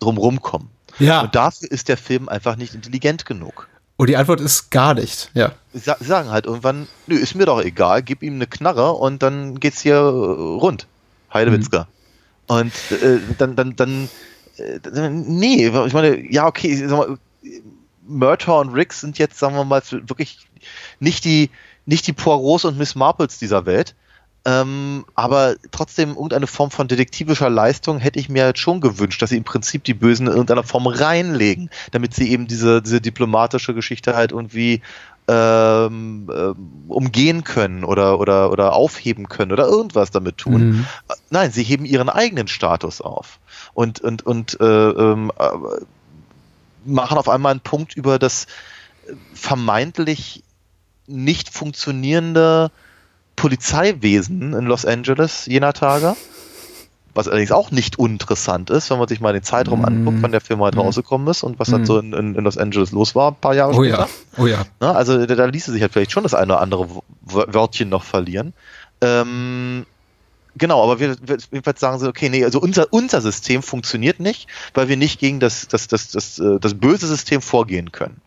drumherum 0.00 0.40
kommen. 0.40 0.70
Ja. 0.98 1.22
Und 1.22 1.34
dafür 1.34 1.70
ist 1.70 1.88
der 1.88 1.96
Film 1.96 2.28
einfach 2.28 2.56
nicht 2.56 2.74
intelligent 2.74 3.26
genug. 3.26 3.68
Und 3.96 4.08
die 4.08 4.16
Antwort 4.16 4.40
ist 4.40 4.70
gar 4.70 4.94
nicht. 4.94 5.30
Ja. 5.34 5.52
Sie 5.72 5.80
sa- 5.80 5.96
sagen 6.00 6.30
halt 6.30 6.46
irgendwann, 6.46 6.88
nö, 7.06 7.16
ist 7.16 7.34
mir 7.34 7.46
doch 7.46 7.60
egal, 7.60 8.02
gib 8.02 8.22
ihm 8.22 8.34
eine 8.34 8.46
Knarre 8.46 8.92
und 8.92 9.22
dann 9.22 9.60
geht's 9.60 9.80
hier 9.82 9.94
äh, 9.96 9.98
rund. 9.98 10.86
Heidewitzka. 11.32 11.88
Und 12.46 12.72
äh, 12.90 13.20
dann, 13.38 13.56
dann, 13.56 13.76
dann, 13.76 14.08
äh, 14.56 15.10
nee, 15.10 15.66
ich 15.66 15.92
meine, 15.92 16.32
ja, 16.32 16.46
okay, 16.46 16.76
sag 16.76 16.98
mal, 16.98 17.18
Murtaugh 18.06 18.60
und 18.60 18.74
Riggs 18.74 19.00
sind 19.00 19.18
jetzt, 19.18 19.38
sagen 19.38 19.56
wir 19.56 19.64
mal, 19.64 19.82
wirklich 19.90 20.38
nicht 21.00 21.24
die, 21.24 21.50
nicht 21.86 22.06
die 22.06 22.12
Poirots 22.12 22.64
und 22.64 22.78
Miss 22.78 22.94
Marples 22.94 23.38
dieser 23.38 23.66
Welt. 23.66 23.94
Ähm, 24.46 25.06
aber 25.14 25.56
trotzdem 25.70 26.10
irgendeine 26.10 26.46
Form 26.46 26.70
von 26.70 26.86
detektivischer 26.86 27.48
Leistung 27.48 27.98
hätte 27.98 28.18
ich 28.18 28.28
mir 28.28 28.44
halt 28.44 28.58
schon 28.58 28.82
gewünscht, 28.82 29.22
dass 29.22 29.30
sie 29.30 29.38
im 29.38 29.44
Prinzip 29.44 29.84
die 29.84 29.94
Bösen 29.94 30.26
in 30.26 30.32
irgendeiner 30.32 30.64
Form 30.64 30.86
reinlegen, 30.86 31.70
damit 31.92 32.12
sie 32.12 32.30
eben 32.30 32.46
diese, 32.46 32.82
diese 32.82 33.00
diplomatische 33.00 33.72
Geschichte 33.72 34.14
halt 34.14 34.32
irgendwie 34.32 34.82
ähm, 35.26 36.30
ähm, 36.34 36.84
umgehen 36.88 37.44
können 37.44 37.84
oder, 37.84 38.20
oder, 38.20 38.50
oder 38.50 38.74
aufheben 38.74 39.28
können 39.28 39.52
oder 39.52 39.66
irgendwas 39.66 40.10
damit 40.10 40.36
tun. 40.38 40.68
Mhm. 40.68 40.86
Nein, 41.30 41.50
sie 41.50 41.62
heben 41.62 41.84
ihren 41.84 42.08
eigenen 42.08 42.48
Status 42.48 43.00
auf 43.00 43.38
und, 43.72 44.00
und, 44.00 44.26
und 44.26 44.60
äh, 44.60 44.64
ähm, 44.64 45.32
äh, 45.38 45.50
machen 46.84 47.16
auf 47.16 47.28
einmal 47.28 47.52
einen 47.52 47.60
Punkt 47.60 47.96
über 47.96 48.18
das 48.18 48.46
vermeintlich 49.32 50.42
nicht 51.06 51.50
funktionierende 51.50 52.70
Polizeiwesen 53.36 54.52
in 54.52 54.66
Los 54.66 54.84
Angeles 54.84 55.46
jener 55.46 55.72
Tage. 55.72 56.16
Was 57.14 57.28
allerdings 57.28 57.52
auch 57.52 57.70
nicht 57.70 57.98
uninteressant 57.98 58.70
ist, 58.70 58.90
wenn 58.90 58.98
man 58.98 59.06
sich 59.08 59.20
mal 59.20 59.32
den 59.32 59.42
Zeitraum 59.44 59.80
Mm. 59.82 59.84
anguckt, 59.84 60.18
wann 60.22 60.32
der 60.32 60.40
Film 60.40 60.60
halt 60.62 60.74
Mm. 60.74 60.80
rausgekommen 60.80 61.28
ist 61.28 61.42
und 61.44 61.58
was 61.60 61.70
halt 61.72 61.82
Mm. 61.82 61.86
so 61.86 61.98
in, 61.98 62.12
in, 62.12 62.34
Los 62.34 62.58
Angeles 62.58 62.90
los 62.90 63.14
war, 63.14 63.30
ein 63.30 63.36
paar 63.40 63.54
Jahre 63.54 63.72
Oh 63.74 63.84
später. 63.84 63.98
ja. 63.98 64.08
Oh 64.36 64.46
ja. 64.46 64.64
Ne? 64.80 64.94
Also 64.94 65.24
da, 65.24 65.34
da 65.36 65.44
ließe 65.44 65.70
sich 65.70 65.80
halt 65.80 65.92
vielleicht 65.92 66.10
schon 66.12 66.24
das 66.24 66.34
eine 66.34 66.52
oder 66.54 66.60
andere 66.60 66.88
Wörtchen 67.22 67.88
noch 67.88 68.02
verlieren. 68.02 68.52
Ähm, 69.00 69.86
genau, 70.56 70.82
aber 70.82 70.98
wir, 70.98 71.16
wir 71.22 71.38
jedenfalls 71.52 71.78
sagen 71.80 71.98
sie, 71.98 72.08
okay, 72.08 72.28
nee, 72.28 72.44
also 72.44 72.60
unser, 72.60 72.92
unser 72.92 73.20
System 73.20 73.62
funktioniert 73.62 74.18
nicht, 74.20 74.48
weil 74.74 74.88
wir 74.88 74.96
nicht 74.96 75.20
gegen 75.20 75.40
das, 75.40 75.68
das, 75.68 75.86
das, 75.88 76.08
das, 76.10 76.38
äh, 76.38 76.58
das 76.58 76.74
böse 76.74 77.06
System 77.06 77.40
vorgehen 77.42 77.92
können. 77.92 78.20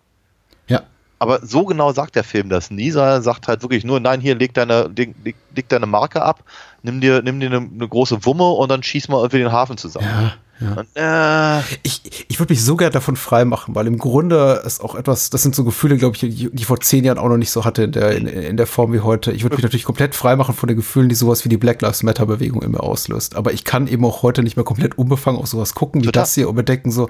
Aber 1.19 1.45
so 1.45 1.65
genau 1.65 1.91
sagt 1.91 2.15
der 2.15 2.23
Film 2.23 2.49
das 2.49 2.69
nie, 2.69 2.91
sondern 2.91 3.13
er 3.13 3.21
sagt 3.21 3.47
halt 3.47 3.61
wirklich 3.61 3.83
nur, 3.83 3.99
nein, 3.99 4.21
hier 4.21 4.35
leg 4.35 4.53
deine, 4.53 4.89
leg, 4.95 5.15
leg, 5.23 5.69
deine 5.69 5.87
Marke 5.87 6.21
ab, 6.21 6.43
nimm 6.83 7.01
dir, 7.01 7.21
nimm 7.21 7.39
dir 7.39 7.47
eine, 7.47 7.57
eine 7.57 7.87
große 7.87 8.25
Wumme 8.25 8.49
und 8.49 8.69
dann 8.69 8.83
schieß 8.83 9.07
mal 9.09 9.17
irgendwie 9.17 9.39
den 9.39 9.51
Hafen 9.51 9.77
zusammen. 9.77 10.07
Ja, 10.07 10.33
ja. 10.59 10.73
Und, 10.75 10.87
äh, 10.95 11.77
Ich, 11.83 12.25
ich 12.29 12.39
würde 12.39 12.53
mich 12.53 12.63
so 12.63 12.75
gerne 12.75 12.91
davon 12.91 13.15
freimachen, 13.15 13.75
weil 13.75 13.87
im 13.87 13.97
Grunde 13.97 14.61
ist 14.65 14.83
auch 14.83 14.95
etwas, 14.95 15.29
das 15.29 15.41
sind 15.41 15.55
so 15.55 15.63
Gefühle, 15.63 15.97
glaube 15.97 16.15
ich, 16.15 16.19
die, 16.19 16.49
ich 16.53 16.65
vor 16.65 16.79
zehn 16.79 17.03
Jahren 17.03 17.17
auch 17.17 17.29
noch 17.29 17.37
nicht 17.37 17.51
so 17.51 17.65
hatte 17.65 17.83
in 17.83 17.91
der, 17.91 18.11
in, 18.11 18.27
in 18.27 18.57
der 18.57 18.67
Form 18.67 18.93
wie 18.93 18.99
heute. 18.99 19.31
Ich 19.31 19.43
würde 19.43 19.55
mich 19.55 19.63
natürlich 19.63 19.85
komplett 19.85 20.15
freimachen 20.15 20.55
von 20.55 20.67
den 20.67 20.77
Gefühlen, 20.77 21.09
die 21.09 21.15
sowas 21.15 21.45
wie 21.45 21.49
die 21.49 21.57
Black 21.57 21.81
Lives 21.81 22.03
Matter 22.03 22.25
Bewegung 22.25 22.61
in 22.61 22.71
mir 22.71 22.81
auslöst. 22.81 23.35
Aber 23.35 23.53
ich 23.53 23.63
kann 23.63 23.87
eben 23.87 24.05
auch 24.05 24.23
heute 24.23 24.43
nicht 24.43 24.55
mehr 24.55 24.65
komplett 24.65 24.97
unbefangen 24.97 25.39
auf 25.39 25.47
sowas 25.47 25.73
gucken 25.73 26.01
wie 26.01 26.07
Total. 26.07 26.23
das 26.23 26.35
hier 26.35 26.49
und 26.49 26.55
bedenken 26.55 26.91
so, 26.91 27.09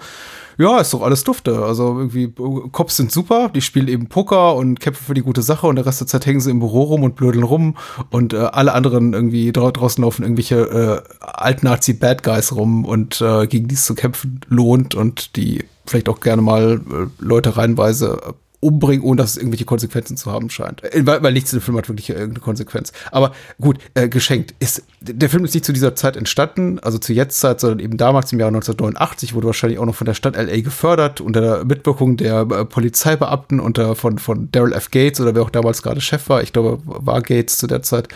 ja, 0.58 0.80
ist 0.80 0.94
doch 0.94 1.02
alles 1.02 1.24
dufte. 1.24 1.64
Also 1.64 2.00
irgendwie, 2.00 2.34
Cops 2.72 2.98
sind 2.98 3.12
super, 3.12 3.50
die 3.50 3.62
spielen 3.62 3.88
eben 3.88 4.08
Poker 4.08 4.56
und 4.56 4.80
kämpfen 4.80 5.06
für 5.06 5.14
die 5.14 5.22
gute 5.22 5.42
Sache 5.42 5.68
und 5.68 5.76
der 5.76 5.86
Rest 5.86 6.02
der 6.02 6.08
Zeit 6.08 6.26
hängen 6.26 6.40
sie 6.40 6.52
im 6.52 6.60
Büro 6.60 6.84
rum 6.84 7.04
und 7.04 7.16
blödeln 7.16 7.44
rum 7.44 7.78
und 8.10 8.34
äh, 8.34 8.38
alle 8.38 8.74
anderen 8.74 9.14
irgendwie 9.14 9.52
dra 9.52 9.72
draußen 9.72 10.04
laufen 10.04 10.24
irgendwelche 10.24 10.56
äh, 10.56 11.16
Alt-Nazi-Bad 11.20 12.24
Guys 12.24 12.56
rum 12.56 12.86
und 12.86 13.22
äh, 13.22 13.46
gegen 13.48 13.68
die 13.68 13.76
es 13.76 13.86
zu 13.86 13.94
kämpfen 13.94 14.42
lohnt 14.48 14.96
und 14.96 15.36
die 15.36 15.66
vielleicht 15.86 16.10
auch 16.10 16.20
gerne 16.20 16.42
mal 16.42 16.82
äh, 16.92 17.08
Leute 17.20 17.56
reihenweise 17.56 18.20
äh, 18.28 18.34
umbringen, 18.60 19.04
ohne 19.04 19.22
dass 19.22 19.32
es 19.32 19.38
irgendwelche 19.38 19.66
Konsequenzen 19.66 20.18
zu 20.18 20.32
haben 20.32 20.50
scheint. 20.50 20.84
Äh, 20.84 21.06
Weil, 21.06 21.22
weil 21.22 21.34
nichts 21.34 21.54
in 21.54 21.60
dem 21.60 21.64
Film 21.64 21.78
hat 21.78 21.90
wirklich 21.90 22.10
irgendeine 22.10 22.40
Konsequenz. 22.40 22.92
Aber 23.12 23.34
gut, 23.62 23.78
äh, 23.94 24.10
geschenkt. 24.10 24.56
Ist, 24.60 24.84
der 25.02 25.30
Film 25.30 25.46
ist 25.46 25.54
nicht 25.54 25.66
zu 25.66 25.74
dieser 25.74 25.96
Zeit 25.96 26.18
entstanden, 26.18 26.80
also 26.80 26.98
zu 26.98 27.14
Jetztzeit, 27.14 27.60
sondern 27.60 27.80
eben 27.80 27.98
damals 27.98 28.34
im 28.34 28.40
Jahr 28.40 28.48
1989, 28.48 29.36
wurde 29.36 29.48
wahrscheinlich 29.48 29.80
auch 29.80 29.86
noch 29.86 29.96
von 29.96 30.06
der 30.06 30.16
Stadt 30.16 30.36
LA 30.36 30.62
gefördert, 30.62 31.22
unter 31.22 31.42
der 31.42 31.66
Mitwirkung 31.66 32.18
der 32.18 32.42
äh, 32.42 32.66
Polizeibeamten, 32.66 33.60
unter 33.60 33.96
von, 33.96 34.18
von 34.18 34.50
Daryl 34.52 34.74
F. 34.74 34.90
Gates 34.90 35.20
oder 35.20 35.36
wer 35.36 35.44
auch 35.44 35.50
damals 35.52 35.84
gerade 35.84 36.02
Chef 36.02 36.28
war. 36.30 36.42
Ich 36.42 36.54
glaube, 36.54 36.80
war 36.84 37.22
Gates 37.22 37.58
zu 37.58 37.68
der 37.68 37.84
Zeit. 37.84 38.08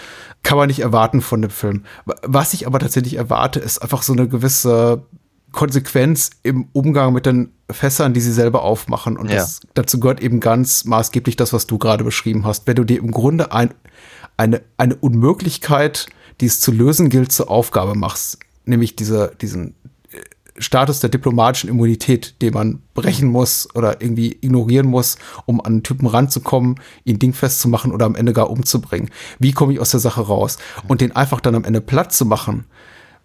Kann 0.43 0.57
man 0.57 0.67
nicht 0.67 0.79
erwarten 0.79 1.21
von 1.21 1.41
dem 1.43 1.51
Film. 1.51 1.83
Was 2.23 2.53
ich 2.53 2.65
aber 2.65 2.79
tatsächlich 2.79 3.15
erwarte, 3.15 3.59
ist 3.59 3.79
einfach 3.79 4.01
so 4.01 4.13
eine 4.13 4.27
gewisse 4.27 5.03
Konsequenz 5.51 6.31
im 6.43 6.67
Umgang 6.73 7.13
mit 7.13 7.25
den 7.25 7.51
Fässern, 7.73 8.13
die 8.13 8.21
sie 8.21 8.31
selber 8.33 8.63
aufmachen. 8.63 9.17
Und 9.17 9.29
Ja. 9.29 9.37
das, 9.37 9.61
dazu 9.73 9.99
gehört 9.99 10.21
eben 10.21 10.39
ganz 10.39 10.85
maßgeblich 10.85 11.35
das, 11.35 11.53
was 11.53 11.67
du 11.67 11.77
gerade 11.77 12.03
beschrieben 12.03 12.45
hast. 12.45 12.67
Wenn 12.67 12.75
du 12.75 12.83
dir 12.83 12.99
im 12.99 13.11
Grunde 13.11 13.51
ein, 13.51 13.73
eine, 14.37 14.61
eine 14.77 14.95
Unmöglichkeit, 14.95 16.07
die 16.39 16.45
es 16.47 16.59
zu 16.59 16.71
lösen 16.71 17.09
gilt, 17.09 17.31
zur 17.31 17.49
Aufgabe 17.49 17.95
machst, 17.95 18.39
nämlich 18.65 18.95
diese, 18.95 19.33
diesen 19.41 19.75
äh, 20.11 20.17
Status 20.57 20.99
der 20.99 21.09
diplomatischen 21.09 21.69
Immunität, 21.69 22.41
den 22.41 22.53
man 22.53 22.81
brechen 22.93 23.29
muss 23.29 23.67
oder 23.75 24.01
irgendwie 24.01 24.37
ignorieren 24.41 24.87
muss, 24.87 25.17
um 25.45 25.59
an 25.59 25.67
einen 25.67 25.83
Typen 25.83 26.07
ranzukommen, 26.07 26.79
ihn 27.03 27.19
dingfest 27.19 27.59
zu 27.59 27.69
machen 27.69 27.91
oder 27.91 28.05
am 28.05 28.15
Ende 28.15 28.33
gar 28.33 28.49
umzubringen. 28.49 29.09
Wie 29.39 29.51
komme 29.51 29.73
ich 29.73 29.79
aus 29.79 29.91
der 29.91 29.99
Sache 29.99 30.21
raus? 30.21 30.57
Und 30.87 31.01
den 31.01 31.15
einfach 31.15 31.41
dann 31.41 31.55
am 31.55 31.63
Ende 31.63 31.81
platt 31.81 32.11
zu 32.13 32.25
machen 32.25 32.65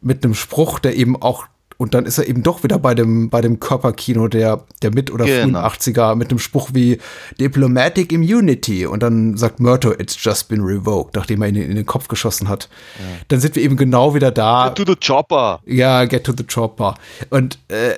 mit 0.03 0.25
einem 0.25 0.35
Spruch, 0.35 0.79
der 0.79 0.97
eben 0.97 1.21
auch 1.21 1.47
und 1.79 1.95
dann 1.95 2.07
ist 2.07 2.19
er 2.19 2.27
eben 2.29 2.43
doch 2.43 2.63
wieder 2.63 2.79
bei 2.79 2.95
dem, 2.95 3.29
bei 3.31 3.41
dem 3.41 3.61
Körperkino 3.61 4.29
der, 4.29 4.65
der 4.83 4.93
mit- 4.95 5.11
oder 5.13 5.25
frühen 5.27 5.47
Genau. 5.49 5.61
80er 5.61 6.15
mit 6.15 6.31
dem 6.31 6.39
Spruch 6.39 6.71
wie 6.73 6.99
Diplomatic 7.41 8.13
Immunity. 8.13 8.87
Und 8.87 9.03
dann 9.03 9.37
sagt 9.37 9.61
Murto, 9.61 9.93
it's 9.93 10.17
just 10.23 10.49
been 10.49 10.63
revoked, 10.63 11.15
nachdem 11.17 11.43
er 11.43 11.49
ihn 11.49 11.57
in 11.57 11.75
den 11.77 11.87
Kopf 11.87 12.09
geschossen 12.09 12.49
hat. 12.49 12.69
Dann 13.29 13.41
sind 13.41 13.57
wir 13.57 13.63
eben 13.63 13.77
genau 13.77 14.15
wieder 14.15 14.31
da. 14.31 14.71
to 14.71 14.85
the 14.87 14.97
chopper. 14.97 15.61
Ja, 15.67 16.05
Get 16.07 16.25
to 16.25 16.33
the 16.37 16.45
Chopper. 16.45 16.95
Und 17.31 17.59
äh, 17.69 17.93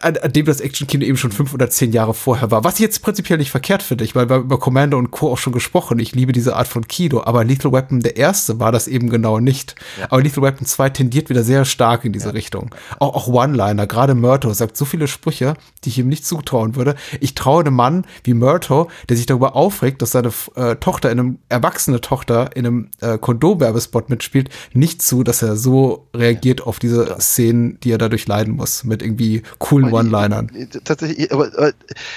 an, 0.00 0.16
an 0.16 0.32
dem 0.32 0.46
das 0.46 0.60
Actionkino 0.60 1.04
eben 1.04 1.16
schon 1.16 1.32
fünf 1.32 1.54
oder 1.54 1.70
zehn 1.70 1.92
Jahre 1.92 2.14
vorher 2.14 2.50
war. 2.50 2.64
Was 2.64 2.74
ich 2.74 2.80
jetzt 2.80 3.02
prinzipiell 3.02 3.38
nicht 3.38 3.50
verkehrt 3.50 3.82
finde. 3.82 4.04
Ich 4.04 4.14
meine, 4.14 4.28
wir 4.28 4.36
haben 4.36 4.44
über 4.44 4.58
Commander 4.58 4.96
und 4.96 5.10
Co. 5.10 5.32
auch 5.32 5.38
schon 5.38 5.52
gesprochen. 5.52 5.98
Ich 5.98 6.14
liebe 6.14 6.32
diese 6.32 6.56
Art 6.56 6.68
von 6.68 6.86
Kino. 6.88 7.22
Aber 7.24 7.44
Lethal 7.44 7.72
Weapon, 7.72 8.00
der 8.00 8.16
erste, 8.16 8.58
war 8.60 8.72
das 8.72 8.88
eben 8.88 9.08
genau 9.10 9.38
nicht. 9.40 9.74
Aber 10.08 10.22
Lethal 10.22 10.42
Weapon 10.42 10.66
2 10.66 10.90
tendiert 10.90 11.30
wieder 11.30 11.42
sehr 11.44 11.64
stark 11.64 12.04
in 12.04 12.12
diese 12.12 12.34
Richtung. 12.34 12.74
Auch, 12.98 13.19
auch 13.20 13.28
One-Liner. 13.28 13.86
Gerade 13.86 14.14
Murto 14.14 14.52
sagt 14.52 14.76
so 14.76 14.84
viele 14.84 15.06
Sprüche, 15.06 15.54
die 15.84 15.90
ich 15.90 15.98
ihm 15.98 16.08
nicht 16.08 16.24
zutrauen 16.24 16.74
würde. 16.76 16.94
Ich 17.20 17.34
traue 17.34 17.60
einem 17.60 17.74
Mann 17.74 18.06
wie 18.24 18.34
Murto, 18.34 18.90
der 19.08 19.16
sich 19.16 19.26
darüber 19.26 19.56
aufregt, 19.56 20.00
dass 20.00 20.12
seine 20.12 20.32
äh, 20.54 20.76
Tochter 20.76 21.10
in 21.10 21.20
einem, 21.20 21.38
erwachsene 21.48 22.00
Tochter 22.00 22.56
in 22.56 22.66
einem 22.66 22.90
äh, 23.00 23.18
Kondomwerbespot 23.18 24.08
mitspielt, 24.08 24.48
nicht 24.72 25.02
zu, 25.02 25.22
dass 25.22 25.42
er 25.42 25.56
so 25.56 26.08
reagiert 26.14 26.62
auf 26.62 26.78
diese 26.78 27.16
Szenen, 27.20 27.78
die 27.80 27.92
er 27.92 27.98
dadurch 27.98 28.26
leiden 28.26 28.56
muss, 28.56 28.84
mit 28.84 29.02
irgendwie 29.02 29.42
coolen 29.58 29.92
One-Linern. 29.92 30.50
Tatsächlich, 30.84 31.32
aber, 31.32 31.50
aber 31.56 31.72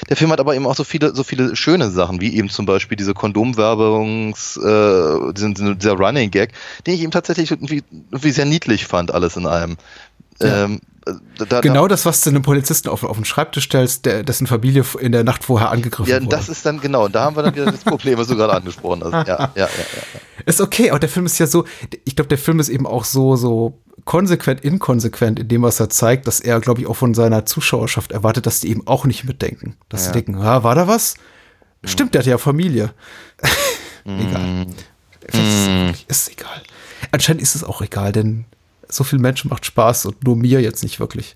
der 0.09 0.15
Film 0.15 0.31
hat 0.31 0.39
aber 0.39 0.55
eben 0.55 0.65
auch 0.65 0.75
so 0.75 0.83
viele, 0.83 1.13
so 1.13 1.23
viele 1.23 1.55
schöne 1.55 1.89
Sachen, 1.89 2.21
wie 2.21 2.35
eben 2.35 2.49
zum 2.49 2.65
Beispiel 2.65 2.95
diese 2.95 3.13
Kondomwerbungs, 3.13 4.57
äh, 4.57 5.33
diesen, 5.33 5.77
dieser 5.77 5.93
Running 5.93 6.31
Gag, 6.31 6.53
den 6.87 6.93
ich 6.93 7.01
eben 7.01 7.11
tatsächlich 7.11 7.51
irgendwie, 7.51 7.83
irgendwie 7.91 8.31
sehr 8.31 8.45
niedlich 8.45 8.85
fand, 8.85 9.13
alles 9.13 9.35
in 9.35 9.45
allem. 9.45 9.75
Ja. 10.41 10.65
Ähm, 10.65 10.79
da, 11.49 11.61
Genau 11.61 11.87
das, 11.87 12.05
was 12.05 12.21
du 12.21 12.29
einem 12.29 12.41
Polizisten 12.43 12.89
auf, 12.89 13.03
auf 13.03 13.17
den 13.17 13.25
Schreibtisch 13.25 13.65
stellst, 13.65 14.05
der, 14.05 14.23
dessen 14.23 14.47
Familie 14.47 14.85
in 14.99 15.11
der 15.11 15.23
Nacht 15.23 15.43
vorher 15.43 15.69
angegriffen 15.71 16.09
Ja, 16.09 16.17
wurde. 16.17 16.29
das 16.29 16.49
ist 16.49 16.65
dann 16.65 16.79
genau, 16.79 17.07
da 17.07 17.25
haben 17.25 17.35
wir 17.35 17.43
dann 17.43 17.53
wieder 17.55 17.65
das 17.71 17.83
Problem, 17.83 18.17
was 18.17 18.27
du 18.27 18.35
gerade 18.35 18.53
angesprochen 18.53 19.03
hast. 19.03 19.27
Ja, 19.27 19.37
ja, 19.37 19.49
ja, 19.55 19.67
ja. 19.67 19.67
Ist 20.45 20.61
okay, 20.61 20.89
aber 20.89 20.99
der 20.99 21.09
Film 21.09 21.25
ist 21.25 21.37
ja 21.39 21.47
so, 21.47 21.65
ich 22.05 22.15
glaube, 22.15 22.29
der 22.29 22.37
Film 22.37 22.59
ist 22.59 22.69
eben 22.69 22.87
auch 22.87 23.03
so, 23.05 23.35
so 23.35 23.79
konsequent 24.05 24.61
inkonsequent 24.61 25.39
in 25.39 25.47
dem, 25.47 25.61
was 25.61 25.79
er 25.79 25.89
zeigt, 25.89 26.27
dass 26.27 26.39
er, 26.39 26.59
glaube 26.59 26.81
ich, 26.81 26.87
auch 26.87 26.95
von 26.95 27.13
seiner 27.13 27.45
Zuschauerschaft 27.45 28.11
erwartet, 28.11 28.45
dass 28.45 28.59
die 28.59 28.69
eben 28.69 28.85
auch 28.87 29.05
nicht 29.05 29.23
mitdenken. 29.23 29.75
Dass 29.89 30.05
sie 30.05 30.11
denken, 30.11 30.35
ah, 30.37 30.63
war 30.63 30.75
da 30.75 30.87
was? 30.87 31.15
Stimmt, 31.85 32.13
der 32.13 32.19
hat 32.19 32.25
ja 32.27 32.37
Familie. 32.37 32.93
egal. 34.05 34.67
Vielleicht 35.19 35.33
ist, 35.47 35.61
es 35.61 35.67
wirklich- 35.67 36.05
ist 36.09 36.31
egal. 36.31 36.61
Anscheinend 37.11 37.41
ist 37.41 37.55
es 37.55 37.63
auch 37.63 37.81
egal, 37.81 38.11
denn 38.11 38.45
so 38.95 39.03
viel 39.03 39.19
Menschen 39.19 39.49
macht 39.49 39.65
Spaß 39.65 40.05
und 40.07 40.23
nur 40.23 40.35
mir 40.35 40.61
jetzt 40.61 40.83
nicht 40.83 40.99
wirklich. 40.99 41.35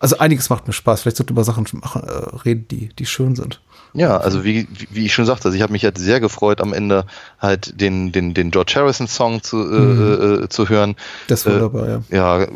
Also 0.00 0.18
einiges 0.18 0.48
macht 0.48 0.66
mir 0.66 0.72
Spaß. 0.72 1.02
Vielleicht 1.02 1.16
sollte 1.16 1.32
über 1.32 1.42
Sachen 1.44 1.66
machen, 1.72 2.02
äh, 2.04 2.36
reden, 2.44 2.66
die, 2.70 2.88
die 2.90 3.06
schön 3.06 3.34
sind. 3.34 3.60
Ja, 3.94 4.18
also 4.18 4.44
wie, 4.44 4.68
wie- 4.90 5.06
ich 5.06 5.14
schon 5.14 5.24
sagte, 5.24 5.46
also 5.46 5.56
ich 5.56 5.62
habe 5.62 5.72
mich 5.72 5.82
halt 5.82 5.96
sehr 5.98 6.20
gefreut, 6.20 6.60
am 6.60 6.72
Ende 6.74 7.04
halt 7.40 7.80
den, 7.80 8.12
den, 8.12 8.34
den 8.34 8.50
George 8.50 8.74
Harrison-Song 8.76 9.42
zu, 9.42 9.56
äh, 9.58 10.44
äh, 10.44 10.48
zu 10.50 10.68
hören. 10.68 10.94
Das 11.26 11.46
war 11.46 11.54
Äh, 11.56 11.58
dabei, 11.60 11.88
ja. 11.88 12.02
Ja, 12.10 12.42
äh, 12.42 12.48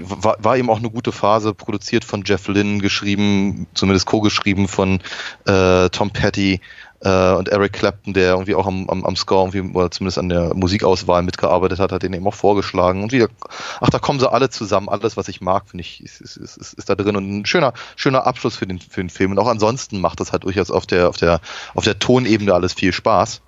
war, 0.00 0.36
war 0.40 0.56
eben 0.58 0.68
auch 0.68 0.78
eine 0.80 0.90
gute 0.90 1.12
Phase, 1.12 1.54
produziert 1.54 2.04
von 2.04 2.24
Jeff 2.26 2.48
Lynne, 2.48 2.78
geschrieben, 2.78 3.66
zumindest 3.72 4.06
co-geschrieben 4.06 4.66
von 4.68 4.98
äh, 5.46 5.88
Tom 5.90 6.10
Petty 6.10 6.60
äh, 7.00 7.32
und 7.32 7.48
Eric 7.48 7.72
Clapton, 7.72 8.12
der 8.12 8.32
irgendwie 8.32 8.54
auch 8.54 8.66
am, 8.66 8.88
am, 8.88 9.04
am 9.04 9.16
Score 9.16 9.48
irgendwie, 9.48 9.76
oder 9.76 9.90
zumindest 9.90 10.18
an 10.18 10.28
der 10.28 10.54
Musikauswahl 10.54 11.22
mitgearbeitet 11.22 11.78
hat, 11.78 11.92
hat 11.92 12.02
den 12.02 12.12
eben 12.12 12.26
auch 12.26 12.34
vorgeschlagen. 12.34 13.02
Und 13.02 13.12
wieder, 13.12 13.28
ach, 13.80 13.90
da 13.90 13.98
kommen 13.98 14.20
sie 14.20 14.30
alle 14.30 14.50
zusammen, 14.50 14.88
alles, 14.88 15.16
was 15.16 15.28
ich 15.28 15.40
mag, 15.40 15.68
finde 15.68 15.82
ich, 15.82 16.02
ist, 16.02 16.20
ist, 16.20 16.36
ist, 16.36 16.74
ist, 16.74 16.88
da 16.88 16.94
drin 16.94 17.16
und 17.16 17.40
ein 17.40 17.46
schöner, 17.46 17.72
schöner 17.96 18.26
Abschluss 18.26 18.56
für 18.56 18.66
den, 18.66 18.78
für 18.78 19.02
den 19.02 19.10
Film. 19.10 19.32
Und 19.32 19.38
auch 19.38 19.48
ansonsten 19.48 20.00
macht 20.00 20.20
das 20.20 20.32
halt 20.32 20.44
durchaus 20.44 20.70
auf 20.70 20.86
der, 20.86 21.08
auf 21.08 21.16
der, 21.16 21.40
auf 21.74 21.84
der 21.84 21.98
Tonebene 21.98 22.52
alles 22.52 22.74
viel 22.74 22.92
Spaß. 22.92 23.40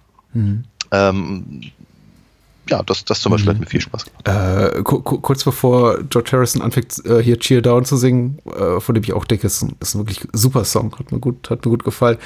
Ähm, 0.91 1.73
ja, 2.69 2.83
das, 2.85 3.05
das 3.05 3.21
zum 3.21 3.33
Beispiel 3.33 3.51
hat 3.53 3.61
mir 3.61 3.67
viel 3.67 3.81
Spaß 3.81 4.05
gemacht. 4.07 4.29
Äh, 4.79 4.83
ku- 4.83 5.01
ku- 5.01 5.19
kurz 5.21 5.43
bevor 5.45 5.99
George 6.05 6.31
Harrison 6.33 6.63
anfängt, 6.63 7.05
äh, 7.07 7.23
hier 7.23 7.39
Cheer 7.39 7.61
Down 7.63 7.85
zu 7.85 7.97
singen, 7.97 8.39
äh, 8.47 8.81
von 8.81 8.95
dem 8.95 9.03
ich 9.05 9.13
auch 9.13 9.25
denke, 9.25 9.47
ist 9.47 9.63
ein, 9.63 9.75
ist 9.81 9.95
ein 9.95 10.01
wirklich 10.01 10.21
super 10.33 10.65
Song, 10.65 10.95
hat 10.99 11.11
mir 11.13 11.19
gut, 11.19 11.51
hat 11.51 11.65
mir 11.65 11.71
gut 11.71 11.85
gefallen. 11.85 12.19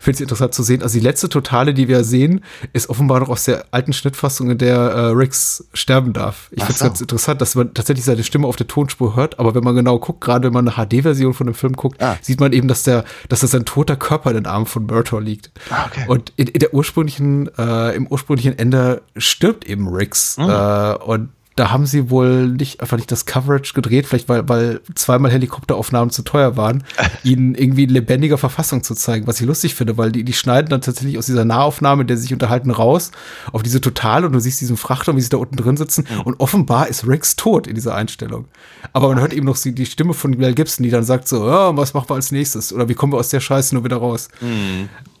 Finde 0.00 0.16
es 0.16 0.20
interessant 0.20 0.52
zu 0.54 0.62
sehen. 0.62 0.82
Also 0.82 0.98
die 0.98 1.04
letzte 1.04 1.28
Totale, 1.28 1.74
die 1.74 1.88
wir 1.88 2.02
sehen, 2.04 2.40
ist 2.72 2.88
offenbar 2.88 3.20
noch 3.20 3.28
aus 3.28 3.44
der 3.44 3.66
alten 3.70 3.92
Schnittfassung, 3.92 4.50
in 4.50 4.58
der 4.58 4.76
äh, 4.76 5.00
Rix 5.10 5.64
sterben 5.74 6.12
darf. 6.12 6.48
Ich 6.50 6.58
finde 6.62 6.72
es 6.72 6.78
so. 6.80 6.84
ganz 6.86 7.00
interessant, 7.00 7.40
dass 7.40 7.54
man 7.54 7.72
tatsächlich 7.74 8.04
seine 8.04 8.24
Stimme 8.24 8.46
auf 8.48 8.56
der 8.56 8.66
Tonspur 8.66 9.14
hört, 9.16 9.38
aber 9.38 9.54
wenn 9.54 9.62
man 9.64 9.74
genau 9.76 9.98
guckt, 9.98 10.20
gerade 10.20 10.46
wenn 10.46 10.52
man 10.52 10.68
eine 10.68 10.76
HD-Version 10.86 11.34
von 11.34 11.46
dem 11.46 11.54
Film 11.54 11.74
guckt, 11.74 12.02
Ah. 12.02 12.16
sieht 12.20 12.40
man 12.40 12.52
eben, 12.52 12.66
dass 12.68 12.82
der, 12.82 13.04
dass 13.28 13.40
das 13.40 13.54
ein 13.54 13.64
toter 13.64 13.96
Körper 13.96 14.30
in 14.30 14.36
den 14.36 14.46
Armen 14.46 14.66
von 14.66 14.86
Murtaugh 14.86 15.20
liegt. 15.22 15.50
Ah, 15.70 15.86
okay. 15.86 16.04
Und 16.08 16.32
in, 16.36 16.48
in 16.48 16.58
der 16.58 16.74
ursprünglichen, 16.74 17.48
äh, 17.56 17.94
im 17.94 18.06
ursprünglichen 18.08 18.58
Ende 18.58 19.02
stirbt 19.16 19.64
eben 19.66 19.83
Riggs. 19.88 20.36
Ah. 20.38 20.92
Äh, 20.92 21.04
und 21.04 21.30
da 21.56 21.70
haben 21.70 21.86
sie 21.86 22.10
wohl 22.10 22.48
nicht, 22.48 22.80
einfach 22.80 22.96
nicht 22.96 23.12
das 23.12 23.26
Coverage 23.26 23.74
gedreht, 23.74 24.06
vielleicht 24.06 24.28
weil, 24.28 24.48
weil 24.48 24.80
zweimal 24.94 25.30
Helikopteraufnahmen 25.30 26.10
zu 26.10 26.22
teuer 26.22 26.56
waren, 26.56 26.82
ihnen 27.22 27.54
irgendwie 27.54 27.84
in 27.84 27.90
lebendiger 27.90 28.38
Verfassung 28.38 28.82
zu 28.82 28.94
zeigen, 28.94 29.26
was 29.26 29.40
ich 29.40 29.46
lustig 29.46 29.74
finde, 29.74 29.96
weil 29.96 30.10
die, 30.10 30.24
die 30.24 30.32
schneiden 30.32 30.68
dann 30.68 30.80
tatsächlich 30.80 31.16
aus 31.16 31.26
dieser 31.26 31.44
Nahaufnahme, 31.44 32.04
der 32.04 32.16
sie 32.16 32.24
sich 32.24 32.32
unterhalten, 32.32 32.70
raus 32.70 33.12
auf 33.52 33.62
diese 33.62 33.80
Total 33.80 34.24
und 34.24 34.32
du 34.32 34.40
siehst 34.40 34.60
diesen 34.60 34.76
Frachter, 34.76 35.12
und 35.12 35.18
wie 35.18 35.22
sie 35.22 35.28
da 35.28 35.36
unten 35.36 35.56
drin 35.56 35.76
sitzen 35.76 36.06
und 36.24 36.40
offenbar 36.40 36.88
ist 36.88 37.06
Riggs 37.06 37.36
tot 37.36 37.66
in 37.66 37.74
dieser 37.74 37.94
Einstellung. 37.94 38.46
Aber 38.92 39.08
man 39.08 39.20
hört 39.20 39.32
eben 39.32 39.46
noch 39.46 39.56
die, 39.58 39.86
Stimme 39.86 40.14
von 40.14 40.32
Mel 40.32 40.54
Gibson, 40.54 40.82
die 40.82 40.90
dann 40.90 41.04
sagt 41.04 41.28
so, 41.28 41.48
ja, 41.48 41.76
was 41.76 41.94
machen 41.94 42.08
wir 42.08 42.14
als 42.14 42.32
nächstes? 42.32 42.72
Oder 42.72 42.88
wie 42.88 42.94
kommen 42.94 43.12
wir 43.12 43.18
aus 43.18 43.28
der 43.28 43.40
Scheiße 43.40 43.74
nur 43.74 43.84
wieder 43.84 43.96
raus? 43.96 44.28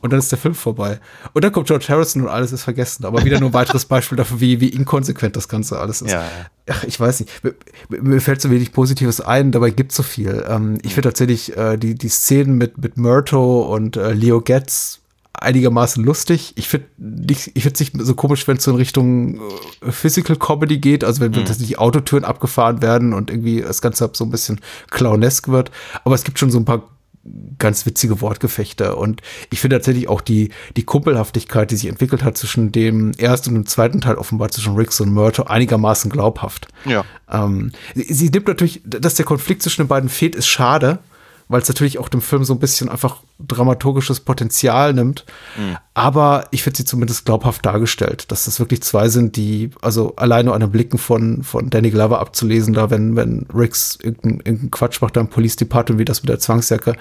Und 0.00 0.12
dann 0.12 0.18
ist 0.18 0.30
der 0.30 0.38
Film 0.38 0.54
vorbei. 0.54 1.00
Und 1.32 1.44
dann 1.44 1.52
kommt 1.52 1.66
George 1.66 1.86
Harrison 1.88 2.22
und 2.22 2.28
alles 2.28 2.52
ist 2.52 2.62
vergessen. 2.62 3.06
Aber 3.06 3.24
wieder 3.24 3.40
nur 3.40 3.50
ein 3.50 3.54
weiteres 3.54 3.86
Beispiel 3.86 4.16
dafür, 4.16 4.38
wie, 4.38 4.60
wie 4.60 4.68
inkonsequent 4.68 5.34
das 5.34 5.48
Ganze 5.48 5.78
alles 5.78 6.02
ist. 6.02 6.12
Ja. 6.12 6.23
Ach, 6.68 6.84
ich 6.84 6.98
weiß 6.98 7.20
nicht. 7.20 7.44
Mir, 7.44 7.54
mir 8.02 8.20
fällt 8.20 8.40
so 8.40 8.50
wenig 8.50 8.72
Positives 8.72 9.20
ein, 9.20 9.52
dabei 9.52 9.70
gibt 9.70 9.92
so 9.92 10.02
viel. 10.02 10.44
Ähm, 10.48 10.78
ich 10.82 10.94
finde 10.94 11.10
tatsächlich 11.10 11.56
äh, 11.56 11.76
die, 11.76 11.94
die 11.94 12.08
Szenen 12.08 12.56
mit, 12.56 12.78
mit 12.78 12.96
Murto 12.96 13.62
und 13.62 13.96
äh, 13.96 14.12
Leo 14.12 14.40
Getz 14.40 15.00
einigermaßen 15.34 16.02
lustig. 16.02 16.54
Ich 16.56 16.68
finde 16.68 16.86
ich 17.28 17.66
es 17.66 17.80
nicht 17.80 17.92
so 17.98 18.14
komisch, 18.14 18.46
wenn 18.48 18.56
es 18.56 18.64
so 18.64 18.70
in 18.70 18.76
Richtung 18.78 19.40
äh, 19.82 19.92
Physical 19.92 20.36
Comedy 20.36 20.78
geht, 20.78 21.04
also 21.04 21.20
wenn 21.20 21.32
mhm. 21.32 21.44
die 21.44 21.76
Autotüren 21.76 22.24
abgefahren 22.24 22.80
werden 22.80 23.12
und 23.12 23.30
irgendwie 23.30 23.60
das 23.60 23.82
Ganze 23.82 24.08
so 24.12 24.24
ein 24.24 24.30
bisschen 24.30 24.60
clownesk 24.90 25.48
wird. 25.48 25.70
Aber 26.04 26.14
es 26.14 26.24
gibt 26.24 26.38
schon 26.38 26.50
so 26.50 26.58
ein 26.58 26.64
paar 26.64 26.88
ganz 27.58 27.86
witzige 27.86 28.20
Wortgefechte. 28.20 28.96
Und 28.96 29.22
ich 29.50 29.60
finde 29.60 29.76
tatsächlich 29.76 30.08
auch 30.08 30.20
die, 30.20 30.50
die 30.76 30.84
Kumpelhaftigkeit, 30.84 31.70
die 31.70 31.76
sich 31.76 31.88
entwickelt 31.88 32.22
hat 32.22 32.36
zwischen 32.36 32.72
dem 32.72 33.12
ersten 33.12 33.50
und 33.50 33.54
dem 33.54 33.66
zweiten 33.66 34.00
Teil, 34.00 34.16
offenbar 34.16 34.50
zwischen 34.50 34.76
Riggs 34.76 35.00
und 35.00 35.12
Murto, 35.12 35.44
einigermaßen 35.44 36.10
glaubhaft. 36.10 36.68
Ja. 36.84 37.04
Ähm, 37.30 37.72
sie, 37.94 38.12
sie 38.12 38.30
nimmt 38.30 38.48
natürlich, 38.48 38.82
dass 38.84 39.14
der 39.14 39.24
Konflikt 39.24 39.62
zwischen 39.62 39.82
den 39.82 39.88
beiden 39.88 40.08
fehlt, 40.08 40.34
ist 40.34 40.46
schade 40.46 40.98
weil 41.48 41.60
es 41.60 41.68
natürlich 41.68 41.98
auch 41.98 42.08
dem 42.08 42.20
Film 42.20 42.44
so 42.44 42.54
ein 42.54 42.58
bisschen 42.58 42.88
einfach 42.88 43.18
dramaturgisches 43.38 44.20
Potenzial 44.20 44.94
nimmt. 44.94 45.24
Mhm. 45.56 45.76
Aber 45.92 46.46
ich 46.50 46.62
finde 46.62 46.78
sie 46.78 46.84
zumindest 46.84 47.24
glaubhaft 47.24 47.64
dargestellt, 47.64 48.30
dass 48.32 48.46
das 48.46 48.58
wirklich 48.58 48.82
zwei 48.82 49.08
sind, 49.08 49.36
die, 49.36 49.70
also 49.80 50.16
allein 50.16 50.46
nur 50.46 50.54
an 50.54 50.60
den 50.60 50.70
Blicken 50.70 50.98
von, 50.98 51.44
von 51.44 51.70
Danny 51.70 51.90
Glover 51.90 52.20
abzulesen, 52.20 52.74
da 52.74 52.90
wenn, 52.90 53.14
wenn 53.14 53.46
Riggs 53.54 53.98
irgendeinen 54.02 54.40
irgendein 54.40 54.70
Quatsch 54.70 55.00
macht 55.00 55.16
am 55.16 55.28
Police 55.28 55.56
Department, 55.56 56.00
wie 56.00 56.04
das 56.04 56.22
mit 56.22 56.30
der 56.30 56.40
Zwangsjacke, 56.40 56.96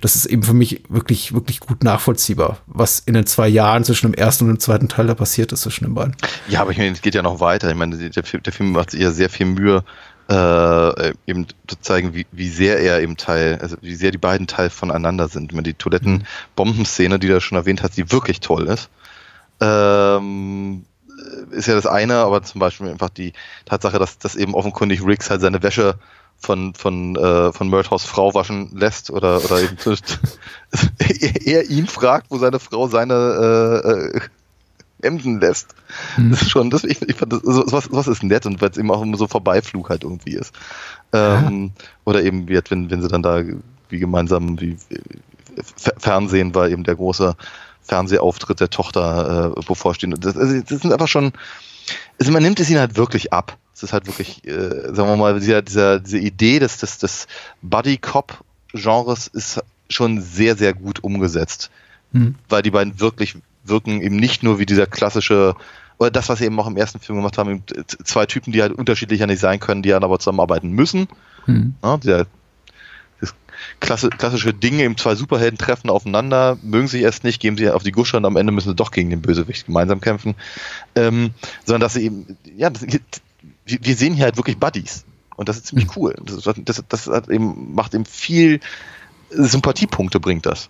das 0.00 0.16
ist 0.16 0.26
eben 0.26 0.42
für 0.42 0.54
mich 0.54 0.82
wirklich, 0.88 1.34
wirklich 1.34 1.60
gut 1.60 1.84
nachvollziehbar, 1.84 2.58
was 2.66 3.00
in 3.00 3.14
den 3.14 3.26
zwei 3.26 3.48
Jahren 3.48 3.84
zwischen 3.84 4.12
dem 4.12 4.14
ersten 4.14 4.44
und 4.44 4.56
dem 4.56 4.60
zweiten 4.60 4.88
Teil 4.88 5.06
da 5.06 5.14
passiert 5.14 5.52
ist 5.52 5.62
zwischen 5.62 5.84
den 5.84 5.94
beiden. 5.94 6.16
Ja, 6.48 6.62
aber 6.62 6.70
ich 6.70 6.78
meine, 6.78 6.92
es 6.92 7.02
geht 7.02 7.14
ja 7.14 7.22
noch 7.22 7.40
weiter. 7.40 7.68
Ich 7.68 7.76
meine, 7.76 7.96
der, 7.96 8.10
der 8.22 8.52
Film 8.52 8.72
macht 8.72 8.92
sich 8.92 9.00
ja 9.00 9.10
sehr 9.10 9.28
viel 9.28 9.46
Mühe, 9.46 9.84
äh, 10.28 11.12
eben 11.26 11.46
zu 11.66 11.80
zeigen, 11.80 12.14
wie, 12.14 12.26
wie 12.32 12.48
sehr 12.48 12.78
er 12.80 13.00
eben 13.00 13.16
Teil, 13.16 13.58
also 13.62 13.76
wie 13.80 13.94
sehr 13.94 14.10
die 14.10 14.18
beiden 14.18 14.46
Teil 14.46 14.70
voneinander 14.70 15.28
sind. 15.28 15.52
Die 15.66 15.74
Toilettenbombenszene, 15.74 17.18
die 17.18 17.28
du 17.28 17.40
schon 17.40 17.56
erwähnt 17.56 17.82
hast, 17.82 17.96
die 17.96 18.12
wirklich 18.12 18.40
toll 18.40 18.66
ist, 18.66 18.90
ähm, 19.60 20.84
ist 21.50 21.66
ja 21.66 21.74
das 21.74 21.86
eine, 21.86 22.16
aber 22.16 22.42
zum 22.42 22.60
Beispiel 22.60 22.88
einfach 22.88 23.08
die 23.08 23.32
Tatsache, 23.64 23.98
dass, 23.98 24.18
dass 24.18 24.36
eben 24.36 24.54
offenkundig 24.54 25.04
Riggs 25.04 25.30
halt 25.30 25.40
seine 25.40 25.62
Wäsche 25.62 25.98
von, 26.36 26.74
von, 26.74 27.16
äh, 27.16 27.52
von 27.52 27.68
Murthaus 27.68 28.04
Frau 28.04 28.34
waschen 28.34 28.70
lässt 28.72 29.10
oder, 29.10 29.44
oder 29.44 29.60
eben 29.60 29.76
er 31.44 31.68
ihn 31.68 31.86
fragt, 31.86 32.30
wo 32.30 32.38
seine 32.38 32.60
Frau 32.60 32.86
seine 32.86 34.12
enden 35.02 35.40
lässt. 35.40 35.74
Mhm. 36.16 36.30
Das 36.30 36.42
ist 36.42 36.50
schon, 36.50 36.70
das, 36.70 36.84
ich, 36.84 37.00
ich 37.02 37.16
fand 37.16 37.32
das, 37.32 37.40
so, 37.42 37.64
was, 37.66 37.90
was 37.92 38.08
ist 38.08 38.22
nett 38.22 38.46
und 38.46 38.60
weil 38.60 38.70
es 38.70 38.76
eben 38.76 38.90
auch 38.90 39.02
immer 39.02 39.16
so 39.16 39.26
Vorbeiflug 39.26 39.90
halt 39.90 40.04
irgendwie 40.04 40.34
ist. 40.34 40.54
Ähm, 41.12 41.72
ja. 41.76 41.84
Oder 42.04 42.22
eben, 42.22 42.48
wie, 42.48 42.60
wenn, 42.68 42.90
wenn 42.90 43.02
sie 43.02 43.08
dann 43.08 43.22
da 43.22 43.42
wie 43.88 43.98
gemeinsam 43.98 44.60
wie, 44.60 44.76
Fernsehen 45.74 46.54
war 46.54 46.68
eben 46.68 46.84
der 46.84 46.96
große 46.96 47.36
Fernsehauftritt 47.82 48.60
der 48.60 48.70
Tochter 48.70 49.54
äh, 49.56 49.60
bevorstehen. 49.64 50.14
Das, 50.18 50.36
also, 50.36 50.60
das 50.60 50.82
sind 50.82 50.92
einfach 50.92 51.08
schon, 51.08 51.32
also 52.18 52.32
man 52.32 52.42
nimmt 52.42 52.60
es 52.60 52.70
ihnen 52.70 52.80
halt 52.80 52.96
wirklich 52.96 53.32
ab. 53.32 53.56
Es 53.74 53.82
ist 53.82 53.92
halt 53.92 54.06
wirklich, 54.06 54.44
äh, 54.46 54.92
sagen 54.92 55.08
wir 55.08 55.16
mal, 55.16 55.38
dieser, 55.40 55.62
dieser, 55.62 56.00
diese 56.00 56.18
Idee 56.18 56.58
des, 56.58 56.78
des, 56.78 56.98
des 56.98 57.26
Buddy-Cop-Genres 57.62 59.28
ist 59.28 59.62
schon 59.88 60.20
sehr, 60.20 60.56
sehr 60.56 60.74
gut 60.74 61.02
umgesetzt. 61.02 61.70
Mhm. 62.12 62.34
Weil 62.48 62.62
die 62.62 62.70
beiden 62.70 63.00
wirklich 63.00 63.36
wirken 63.64 64.00
eben 64.00 64.16
nicht 64.16 64.42
nur 64.42 64.58
wie 64.58 64.66
dieser 64.66 64.86
klassische, 64.86 65.54
oder 65.98 66.10
das, 66.10 66.28
was 66.28 66.38
sie 66.38 66.46
eben 66.46 66.58
auch 66.60 66.66
im 66.66 66.76
ersten 66.76 67.00
Film 67.00 67.18
gemacht 67.18 67.38
haben, 67.38 67.62
zwei 68.04 68.26
Typen, 68.26 68.52
die 68.52 68.62
halt 68.62 68.72
unterschiedlicher 68.72 69.26
nicht 69.26 69.40
sein 69.40 69.60
können, 69.60 69.82
die 69.82 69.90
dann 69.90 70.04
aber 70.04 70.18
zusammenarbeiten 70.18 70.70
müssen. 70.70 71.08
Mhm. 71.46 71.74
Ja, 71.82 71.96
dieser, 71.96 72.26
das 73.20 73.34
klassische 73.80 74.54
Dinge, 74.54 74.84
eben 74.84 74.96
zwei 74.96 75.14
Superhelden 75.14 75.58
treffen 75.58 75.90
aufeinander, 75.90 76.58
mögen 76.62 76.88
sich 76.88 77.02
erst 77.02 77.24
nicht, 77.24 77.40
geben 77.40 77.56
sie 77.56 77.70
auf 77.70 77.82
die 77.82 77.92
Gusche 77.92 78.16
und 78.16 78.24
am 78.24 78.36
Ende 78.36 78.52
müssen 78.52 78.68
sie 78.68 78.76
doch 78.76 78.90
gegen 78.90 79.10
den 79.10 79.22
Bösewicht 79.22 79.66
gemeinsam 79.66 80.00
kämpfen. 80.00 80.34
Ähm, 80.94 81.30
sondern 81.64 81.80
dass 81.80 81.94
sie 81.94 82.04
eben, 82.04 82.36
ja, 82.56 82.70
das, 82.70 82.86
wir 83.64 83.96
sehen 83.96 84.14
hier 84.14 84.24
halt 84.24 84.36
wirklich 84.36 84.58
Buddies. 84.58 85.04
Und 85.36 85.48
das 85.48 85.58
ist 85.58 85.66
ziemlich 85.66 85.86
mhm. 85.88 85.92
cool. 85.96 86.16
Das, 86.24 86.42
das, 86.64 86.84
das 86.88 87.28
eben, 87.28 87.74
macht 87.74 87.94
eben 87.94 88.04
viel 88.04 88.60
Sympathiepunkte, 89.30 90.20
bringt 90.20 90.46
das. 90.46 90.68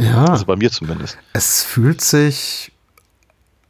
Ja. 0.00 0.24
Also 0.24 0.46
bei 0.46 0.56
mir 0.56 0.70
zumindest. 0.70 1.18
Es 1.32 1.62
fühlt 1.62 2.00
sich 2.00 2.72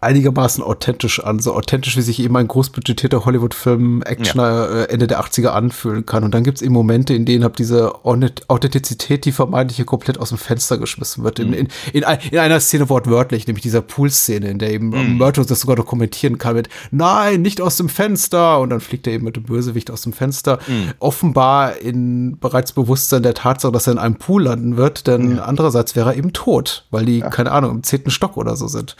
einigermaßen 0.00 0.64
authentisch 0.64 1.22
an, 1.22 1.40
so 1.40 1.54
authentisch, 1.54 1.96
wie 1.96 2.00
sich 2.00 2.20
eben 2.20 2.36
ein 2.36 2.48
großbudgetierter 2.48 3.26
Hollywood-Film 3.26 4.02
Actioner 4.02 4.50
ja. 4.50 4.80
Äh, 4.82 4.84
Ende 4.84 5.06
der 5.06 5.20
80er 5.20 5.48
anfühlen 5.48 6.06
kann. 6.06 6.24
Und 6.24 6.32
dann 6.32 6.42
gibt 6.42 6.58
es 6.58 6.62
eben 6.62 6.72
Momente, 6.72 7.12
in 7.12 7.26
denen 7.26 7.44
hab 7.44 7.56
diese 7.56 8.04
Authentizität, 8.04 9.26
die 9.26 9.32
vermeintliche, 9.32 9.84
komplett 9.84 10.18
aus 10.18 10.30
dem 10.30 10.38
Fenster 10.38 10.78
geschmissen 10.78 11.22
wird. 11.22 11.38
Mhm. 11.38 11.46
In, 11.46 11.52
in, 11.52 11.68
in, 11.92 12.04
in, 12.30 12.38
einer 12.38 12.60
Szene 12.60 12.88
wortwörtlich, 12.88 13.46
nämlich 13.46 13.62
dieser 13.62 13.82
Pool-Szene, 13.82 14.48
in 14.48 14.58
der 14.58 14.72
eben 14.72 14.88
mhm. 14.88 15.18
Murto 15.18 15.44
das 15.44 15.60
sogar 15.60 15.76
dokumentieren 15.76 16.38
kann 16.38 16.54
mit 16.54 16.70
Nein, 16.90 17.42
nicht 17.42 17.60
aus 17.60 17.76
dem 17.76 17.90
Fenster! 17.90 18.60
Und 18.60 18.70
dann 18.70 18.80
fliegt 18.80 19.06
er 19.06 19.12
eben 19.12 19.24
mit 19.24 19.36
dem 19.36 19.42
Bösewicht 19.42 19.90
aus 19.90 20.02
dem 20.02 20.14
Fenster. 20.14 20.60
Mhm. 20.66 20.92
Offenbar 20.98 21.76
in 21.76 22.38
bereits 22.38 22.72
Bewusstsein 22.72 23.22
der 23.22 23.34
Tatsache, 23.34 23.72
dass 23.72 23.86
er 23.86 23.92
in 23.94 23.98
einem 23.98 24.16
Pool 24.16 24.44
landen 24.44 24.78
wird, 24.78 25.06
denn 25.06 25.38
andererseits 25.38 25.94
wäre 25.94 26.12
er 26.12 26.16
eben 26.16 26.32
tot, 26.32 26.86
weil 26.90 27.04
die, 27.04 27.18
ja. 27.18 27.28
keine 27.28 27.52
Ahnung, 27.52 27.70
im 27.72 27.82
zehnten 27.82 28.10
Stock 28.10 28.38
oder 28.38 28.56
so 28.56 28.66
sind. 28.66 28.96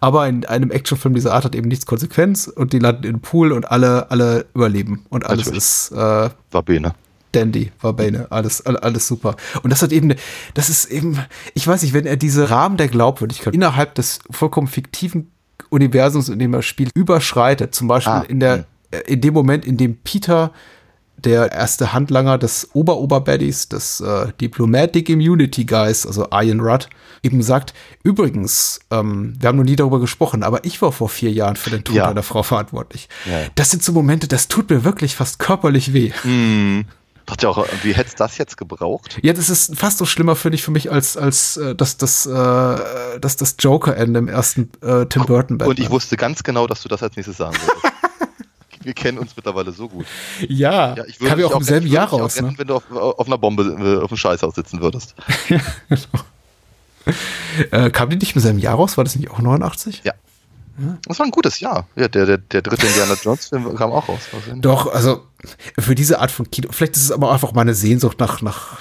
Aber 0.00 0.28
in 0.28 0.41
einem 0.48 0.70
Actionfilm 0.70 1.14
dieser 1.14 1.32
Art 1.34 1.44
hat 1.44 1.54
eben 1.54 1.68
nichts 1.68 1.86
Konsequenz 1.86 2.46
und 2.46 2.72
die 2.72 2.78
landen 2.78 3.04
im 3.04 3.20
Pool 3.20 3.52
und 3.52 3.70
alle, 3.70 4.10
alle 4.10 4.46
überleben 4.54 5.04
und 5.08 5.26
alles 5.26 5.46
Natürlich. 5.46 5.58
ist 5.58 5.92
äh, 5.92 6.30
war 6.50 6.62
Bene. 6.62 6.94
Dandy, 7.32 7.72
war 7.80 7.94
Bane, 7.94 8.26
alles, 8.30 8.64
alles 8.64 9.08
super. 9.08 9.36
Und 9.62 9.70
das 9.70 9.82
hat 9.82 9.90
eben, 9.90 10.14
das 10.54 10.68
ist 10.68 10.84
eben, 10.86 11.18
ich 11.54 11.66
weiß 11.66 11.82
nicht, 11.82 11.94
wenn 11.94 12.06
er 12.06 12.16
diese 12.16 12.50
Rahmen 12.50 12.76
der 12.76 12.88
Glaubwürdigkeit 12.88 13.54
innerhalb 13.54 13.94
des 13.94 14.20
vollkommen 14.30 14.66
fiktiven 14.68 15.30
Universums, 15.70 16.28
in 16.28 16.38
dem 16.38 16.52
er 16.54 16.62
spielt, 16.62 16.94
überschreitet, 16.94 17.74
zum 17.74 17.88
Beispiel 17.88 18.12
ah, 18.12 18.24
in 18.28 18.38
der, 18.38 18.56
hm. 18.56 18.64
in 19.06 19.20
dem 19.22 19.34
Moment, 19.34 19.64
in 19.64 19.78
dem 19.78 19.96
Peter 19.96 20.52
der 21.24 21.52
erste 21.52 21.92
Handlanger 21.92 22.38
des 22.38 22.70
Ober-Ober-Baddies, 22.72 23.68
des 23.68 24.00
äh, 24.00 24.32
Diplomatic 24.40 25.08
Immunity 25.08 25.64
Guys, 25.64 26.06
also 26.06 26.26
Ian 26.32 26.60
Rudd, 26.60 26.88
eben 27.22 27.42
sagt, 27.42 27.74
übrigens, 28.02 28.80
ähm, 28.90 29.34
wir 29.38 29.48
haben 29.48 29.58
noch 29.58 29.64
nie 29.64 29.76
darüber 29.76 30.00
gesprochen, 30.00 30.42
aber 30.42 30.64
ich 30.64 30.80
war 30.82 30.92
vor 30.92 31.08
vier 31.08 31.30
Jahren 31.30 31.56
für 31.56 31.70
den 31.70 31.84
Tod 31.84 31.96
ja. 31.96 32.08
einer 32.08 32.22
Frau 32.22 32.42
verantwortlich. 32.42 33.08
Ja. 33.30 33.46
Das 33.54 33.70
sind 33.70 33.82
so 33.82 33.92
Momente, 33.92 34.28
das 34.28 34.48
tut 34.48 34.70
mir 34.70 34.84
wirklich 34.84 35.14
fast 35.14 35.38
körperlich 35.38 35.92
weh. 35.92 36.12
Mm. 36.24 36.86
Dachte 37.26 37.48
auch, 37.48 37.66
wie 37.82 37.92
hättest 37.94 38.18
du 38.18 38.24
das 38.24 38.36
jetzt 38.36 38.56
gebraucht? 38.56 39.18
Ja, 39.22 39.32
das 39.32 39.48
ist 39.48 39.78
fast 39.78 39.98
so 39.98 40.04
schlimmer, 40.04 40.34
finde 40.34 40.56
ich, 40.56 40.62
für 40.62 40.72
mich, 40.72 40.90
als, 40.90 41.16
als 41.16 41.56
äh, 41.56 41.74
das, 41.74 41.96
das, 41.96 42.26
äh, 42.26 42.30
das, 43.20 43.36
das 43.36 43.56
Joker-Ende 43.60 44.18
im 44.18 44.28
ersten 44.28 44.70
äh, 44.82 45.06
Tim 45.06 45.24
Burton 45.26 45.58
Batman. 45.58 45.68
Und 45.68 45.78
ich 45.78 45.90
wusste 45.90 46.16
ganz 46.16 46.42
genau, 46.42 46.66
dass 46.66 46.82
du 46.82 46.88
das 46.88 47.02
als 47.02 47.14
nächstes 47.14 47.36
sagen 47.36 47.54
würdest. 47.54 47.96
wir 48.84 48.94
kennen 48.94 49.18
uns 49.18 49.36
mittlerweile 49.36 49.72
so 49.72 49.88
gut. 49.88 50.06
Ja, 50.48 50.94
ja 50.94 51.04
ich 51.06 51.18
kam 51.18 51.38
ja 51.38 51.46
auch 51.46 51.56
im 51.56 51.62
selben 51.62 51.86
Jahr 51.86 52.08
raus. 52.08 52.36
Retten, 52.36 52.48
ne? 52.48 52.54
Wenn 52.58 52.66
du 52.66 52.76
auf, 52.76 52.90
auf 52.90 53.26
einer 53.26 53.38
Bombe 53.38 53.62
äh, 53.62 54.02
auf 54.02 54.08
dem 54.08 54.16
Scheißhaus 54.16 54.54
sitzen 54.54 54.80
würdest. 54.80 55.14
ja, 55.48 55.60
genau. 55.88 56.24
Äh, 57.70 57.90
kam 57.90 58.10
die 58.10 58.16
nicht 58.16 58.34
im 58.34 58.42
selben 58.42 58.58
Jahr 58.58 58.76
raus? 58.76 58.96
War 58.96 59.04
das 59.04 59.16
nicht 59.16 59.30
auch 59.30 59.40
89? 59.40 60.02
Ja. 60.04 60.12
ja. 60.78 60.98
Das 61.04 61.18
war 61.18 61.26
ein 61.26 61.32
gutes 61.32 61.60
Jahr. 61.60 61.86
Ja, 61.96 62.08
der, 62.08 62.26
der, 62.26 62.38
der 62.38 62.62
dritte 62.62 62.86
Indiana 62.86 63.14
Jones-Film 63.20 63.74
kam 63.76 63.90
auch 63.92 64.08
raus. 64.08 64.20
Doch, 64.56 64.92
also 64.92 65.26
für 65.78 65.94
diese 65.94 66.20
Art 66.20 66.30
von 66.30 66.50
Kino, 66.50 66.68
vielleicht 66.70 66.96
ist 66.96 67.04
es 67.04 67.12
aber 67.12 67.32
einfach 67.32 67.52
meine 67.52 67.74
Sehnsucht 67.74 68.20
nach, 68.20 68.42
nach 68.42 68.78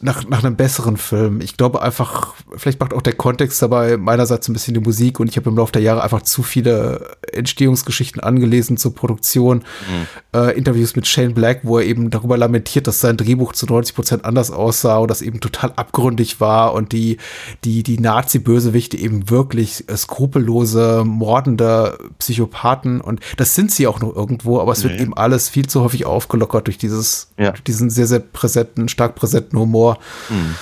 nach, 0.00 0.28
nach 0.28 0.44
einem 0.44 0.54
besseren 0.54 0.96
Film. 0.96 1.40
Ich 1.40 1.56
glaube 1.56 1.82
einfach, 1.82 2.34
vielleicht 2.56 2.78
macht 2.78 2.94
auch 2.94 3.02
der 3.02 3.14
Kontext 3.14 3.60
dabei 3.60 3.96
meinerseits 3.96 4.48
ein 4.48 4.52
bisschen 4.52 4.74
die 4.74 4.80
Musik 4.80 5.18
und 5.18 5.28
ich 5.28 5.36
habe 5.36 5.50
im 5.50 5.56
Laufe 5.56 5.72
der 5.72 5.82
Jahre 5.82 6.04
einfach 6.04 6.22
zu 6.22 6.44
viele 6.44 7.16
Entstehungsgeschichten 7.32 8.22
angelesen 8.22 8.76
zur 8.76 8.94
Produktion. 8.94 9.58
Mhm. 9.58 10.38
Äh, 10.38 10.56
Interviews 10.56 10.94
mit 10.94 11.08
Shane 11.08 11.34
Black, 11.34 11.60
wo 11.64 11.78
er 11.78 11.84
eben 11.84 12.10
darüber 12.10 12.36
lamentiert, 12.36 12.86
dass 12.86 13.00
sein 13.00 13.16
Drehbuch 13.16 13.54
zu 13.54 13.66
90 13.66 13.96
Prozent 13.96 14.24
anders 14.24 14.52
aussah 14.52 14.98
und 14.98 15.10
das 15.10 15.20
eben 15.20 15.40
total 15.40 15.72
abgründig 15.74 16.40
war 16.40 16.74
und 16.74 16.92
die, 16.92 17.16
die, 17.64 17.82
die 17.82 17.98
Nazi-Bösewichte 17.98 18.96
eben 18.96 19.30
wirklich 19.30 19.88
äh, 19.88 19.96
skrupellose, 19.96 21.02
mordende 21.04 21.98
Psychopathen 22.20 23.00
und 23.00 23.20
das 23.36 23.56
sind 23.56 23.72
sie 23.72 23.88
auch 23.88 24.00
noch 24.00 24.14
irgendwo, 24.14 24.60
aber 24.60 24.70
es 24.70 24.84
nee. 24.84 24.90
wird 24.90 25.00
eben 25.00 25.16
alles 25.16 25.48
viel 25.48 25.66
zu 25.66 25.82
häufig 25.82 26.06
aufgelockert 26.06 26.68
durch 26.68 26.78
dieses, 26.78 27.32
ja. 27.36 27.50
durch 27.50 27.64
diesen 27.64 27.90
sehr, 27.90 28.06
sehr 28.06 28.20
präsenten, 28.20 28.88
stark 28.88 29.16
präsenten 29.16 29.58
Humor 29.58 29.87
vor. 29.94 29.98
Mhm. 30.28 30.54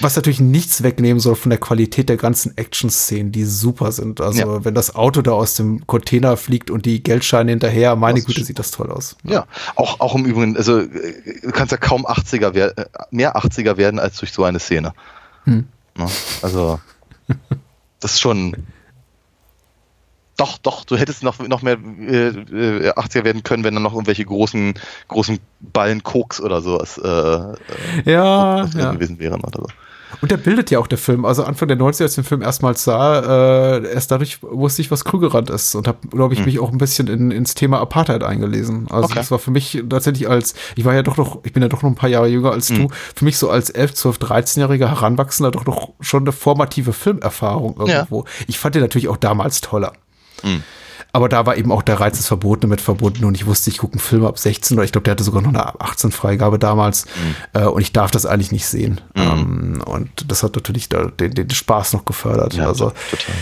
Was 0.00 0.14
natürlich 0.14 0.40
nichts 0.40 0.82
wegnehmen 0.82 1.20
soll 1.20 1.36
von 1.36 1.48
der 1.48 1.58
Qualität 1.58 2.10
der 2.10 2.18
ganzen 2.18 2.56
Action-Szenen, 2.56 3.32
die 3.32 3.44
super 3.44 3.92
sind. 3.92 4.20
Also, 4.20 4.40
ja. 4.40 4.64
wenn 4.64 4.74
das 4.74 4.94
Auto 4.94 5.22
da 5.22 5.30
aus 5.30 5.54
dem 5.54 5.86
Container 5.86 6.36
fliegt 6.36 6.70
und 6.70 6.84
die 6.84 7.02
Geldscheine 7.02 7.52
hinterher, 7.52 7.96
meine 7.96 8.20
Güte, 8.20 8.44
sieht 8.44 8.58
das 8.58 8.72
toll 8.72 8.90
aus. 8.90 9.16
Ja. 9.22 9.32
ja, 9.32 9.46
auch, 9.76 10.00
auch 10.00 10.14
im 10.14 10.26
Übrigen, 10.26 10.56
also, 10.56 10.82
du 10.82 11.50
kannst 11.52 11.72
ja 11.72 11.78
kaum 11.78 12.06
80er 12.06 12.52
werden, 12.52 12.84
mehr 13.10 13.36
80er 13.36 13.78
werden 13.78 13.98
als 13.98 14.18
durch 14.18 14.32
so 14.32 14.44
eine 14.44 14.58
Szene. 14.58 14.92
Hm. 15.44 15.66
Ne? 15.96 16.06
Also, 16.42 16.78
das 18.00 18.14
ist 18.14 18.20
schon, 18.20 18.54
doch, 20.36 20.58
doch, 20.58 20.84
du 20.84 20.96
hättest 20.96 21.22
noch, 21.22 21.38
noch 21.38 21.62
mehr 21.62 21.74
äh, 21.74 22.90
80er 22.90 23.18
äh, 23.20 23.24
werden 23.24 23.42
können, 23.42 23.64
wenn 23.64 23.74
dann 23.74 23.82
noch 23.82 23.94
irgendwelche 23.94 24.24
großen, 24.24 24.74
großen 25.08 25.38
Ballen 25.60 26.02
Koks 26.02 26.40
oder 26.40 26.60
sowas 26.60 26.98
äh, 26.98 28.10
ja, 28.10 28.66
ja. 28.66 28.92
gewesen 28.92 29.18
wären 29.18 29.40
oder 29.40 29.60
so. 29.62 29.66
Und 30.20 30.30
der 30.30 30.36
bildet 30.36 30.70
ja 30.70 30.78
auch 30.78 30.86
der 30.86 30.98
Film. 30.98 31.24
Also 31.24 31.44
Anfang 31.44 31.68
der 31.68 31.76
90er, 31.76 32.02
als 32.02 32.12
ich 32.12 32.14
den 32.16 32.24
Film 32.24 32.42
erstmals 32.42 32.84
sah, 32.84 33.76
äh, 33.76 33.92
erst 33.92 34.10
dadurch 34.10 34.42
wusste 34.42 34.82
ich, 34.82 34.90
was 34.90 35.04
Krügerrand 35.04 35.50
ist 35.50 35.74
und 35.74 35.88
habe, 35.88 35.98
glaube 36.08 36.34
ich, 36.34 36.44
mich 36.46 36.58
auch 36.58 36.70
ein 36.70 36.78
bisschen 36.78 37.08
in, 37.08 37.30
ins 37.30 37.54
Thema 37.54 37.80
Apartheid 37.80 38.22
eingelesen. 38.22 38.86
Also 38.88 39.06
Okay. 39.06 39.14
das 39.16 39.30
war 39.30 39.38
für 39.38 39.50
mich 39.50 39.82
tatsächlich 39.88 40.28
als, 40.28 40.54
ich 40.74 40.84
war 40.84 40.94
ja 40.94 41.02
doch 41.02 41.16
noch, 41.16 41.40
ich 41.44 41.52
bin 41.52 41.62
ja 41.62 41.68
doch 41.68 41.82
noch 41.82 41.90
ein 41.90 41.96
paar 41.96 42.08
Jahre 42.08 42.28
jünger 42.28 42.52
als 42.52 42.68
du, 42.68 42.88
für 43.14 43.24
mich 43.24 43.38
so 43.38 43.50
als 43.50 43.70
11, 43.70 43.94
12, 43.94 44.18
13-jähriger 44.18 44.88
Heranwachsender 44.88 45.50
doch 45.50 45.66
noch 45.66 45.90
schon 46.00 46.22
eine 46.22 46.32
formative 46.32 46.92
Filmerfahrung 46.92 47.76
irgendwo. 47.78 48.24
Ich 48.46 48.58
fand 48.58 48.74
den 48.74 48.82
natürlich 48.82 49.08
auch 49.08 49.16
damals 49.16 49.60
toller. 49.60 49.92
Aber 51.12 51.28
da 51.30 51.46
war 51.46 51.56
eben 51.56 51.72
auch 51.72 51.82
der 51.82 51.98
Reiz 51.98 52.18
des 52.18 52.26
Verbotenen 52.26 52.70
mit 52.70 52.82
verbunden 52.82 53.24
und 53.24 53.34
ich 53.34 53.46
wusste, 53.46 53.70
ich 53.70 53.78
gucke 53.78 53.94
einen 53.94 54.00
Film 54.00 54.26
ab 54.26 54.38
16 54.38 54.76
oder 54.76 54.84
ich 54.84 54.92
glaube, 54.92 55.04
der 55.04 55.12
hatte 55.12 55.24
sogar 55.24 55.40
noch 55.40 55.48
eine 55.48 55.64
18-Freigabe 55.76 56.58
damals 56.58 57.06
äh, 57.54 57.64
und 57.64 57.80
ich 57.80 57.92
darf 57.92 58.10
das 58.10 58.26
eigentlich 58.26 58.52
nicht 58.52 58.66
sehen. 58.66 59.00
Ähm, 59.14 59.82
und 59.86 60.10
das 60.30 60.42
hat 60.42 60.56
natürlich 60.56 60.90
da 60.90 61.06
den, 61.06 61.32
den 61.32 61.48
Spaß 61.48 61.94
noch 61.94 62.04
gefördert. 62.04 62.54
Ja, 62.54 62.66
also 62.66 62.92
total. 63.10 63.34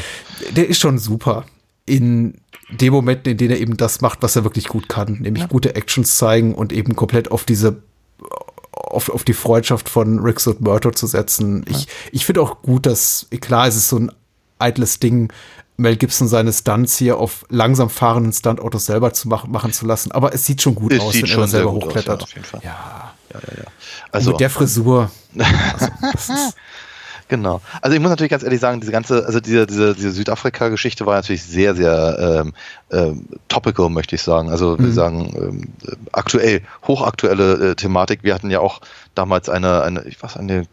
der 0.52 0.68
ist 0.68 0.78
schon 0.78 0.98
super 0.98 1.46
in 1.84 2.34
dem 2.70 2.92
Momenten, 2.92 3.32
in 3.32 3.38
denen 3.38 3.50
er 3.50 3.60
eben 3.60 3.76
das 3.76 4.00
macht, 4.00 4.22
was 4.22 4.36
er 4.36 4.44
wirklich 4.44 4.68
gut 4.68 4.88
kann, 4.88 5.18
nämlich 5.20 5.48
gute 5.48 5.74
Actions 5.74 6.16
zeigen 6.16 6.54
und 6.54 6.72
eben 6.72 6.94
komplett 6.94 7.30
auf 7.30 7.44
diese 7.44 7.82
auf, 8.70 9.08
auf 9.08 9.24
die 9.24 9.34
Freundschaft 9.34 9.88
von 9.88 10.20
Rix 10.20 10.46
und 10.46 10.60
Murto 10.60 10.90
zu 10.92 11.06
setzen. 11.06 11.64
Ich, 11.68 11.88
ich 12.12 12.24
finde 12.24 12.42
auch 12.42 12.62
gut, 12.62 12.86
dass, 12.86 13.26
klar, 13.40 13.66
es 13.66 13.76
ist 13.76 13.88
so 13.88 13.98
ein 13.98 14.12
eitles 14.58 15.00
Ding, 15.00 15.32
Mel 15.76 15.96
Gibson 15.96 16.28
seine 16.28 16.52
Stunts 16.52 16.96
hier 16.96 17.18
auf 17.18 17.44
langsam 17.48 17.90
fahrenden 17.90 18.32
Stuntautos 18.32 18.86
selber 18.86 19.12
zu 19.12 19.28
machen, 19.28 19.50
machen 19.50 19.72
zu 19.72 19.86
lassen. 19.86 20.12
Aber 20.12 20.32
es 20.32 20.44
sieht 20.46 20.62
schon 20.62 20.74
gut 20.74 20.92
Es 20.92 21.00
aus, 21.00 21.14
wenn 21.14 21.22
er 21.22 21.28
selber 21.28 21.48
sehr 21.48 21.62
gut 21.64 21.82
aus, 21.82 21.88
hochklettert. 21.88 22.26
ja. 22.52 22.60
Ja. 22.62 23.12
Ja, 23.32 23.40
ja. 23.40 23.64
Also 23.64 23.70
Also, 24.12 24.30
mit 24.30 24.40
der 24.40 24.50
Frisur. 24.50 25.10
Also, 25.38 26.32
Genau. 27.28 27.62
Also 27.80 27.96
ich 27.96 28.00
muss 28.02 28.10
natürlich 28.10 28.30
ganz 28.30 28.42
ehrlich 28.42 28.60
sagen, 28.60 28.80
diese 28.80 28.92
ganze, 28.92 29.24
also 29.24 29.40
diese, 29.40 29.66
diese, 29.66 29.94
diese 29.94 30.12
Südafrika-Geschichte 30.12 31.06
war 31.06 31.16
natürlich 31.16 31.42
sehr, 31.42 31.74
sehr 31.74 32.42
ähm, 32.44 32.52
ähm, 32.92 33.26
topical, 33.48 33.88
möchte 33.88 34.14
ich 34.14 34.22
sagen. 34.22 34.50
Also 34.50 34.78
wir 34.78 34.92
sagen 34.92 35.32
ähm, 35.34 35.62
äh, 35.90 35.96
aktuell, 36.12 36.60
hochaktuelle 36.86 37.70
äh, 37.70 37.74
Thematik. 37.74 38.20
Wir 38.22 38.34
hatten 38.34 38.50
ja 38.50 38.60
auch 38.60 38.80
damals 39.14 39.48
eine, 39.48 39.82
eine, 39.82 40.02
ich 40.04 40.22
weiß, 40.22 40.36
eine 40.36 40.66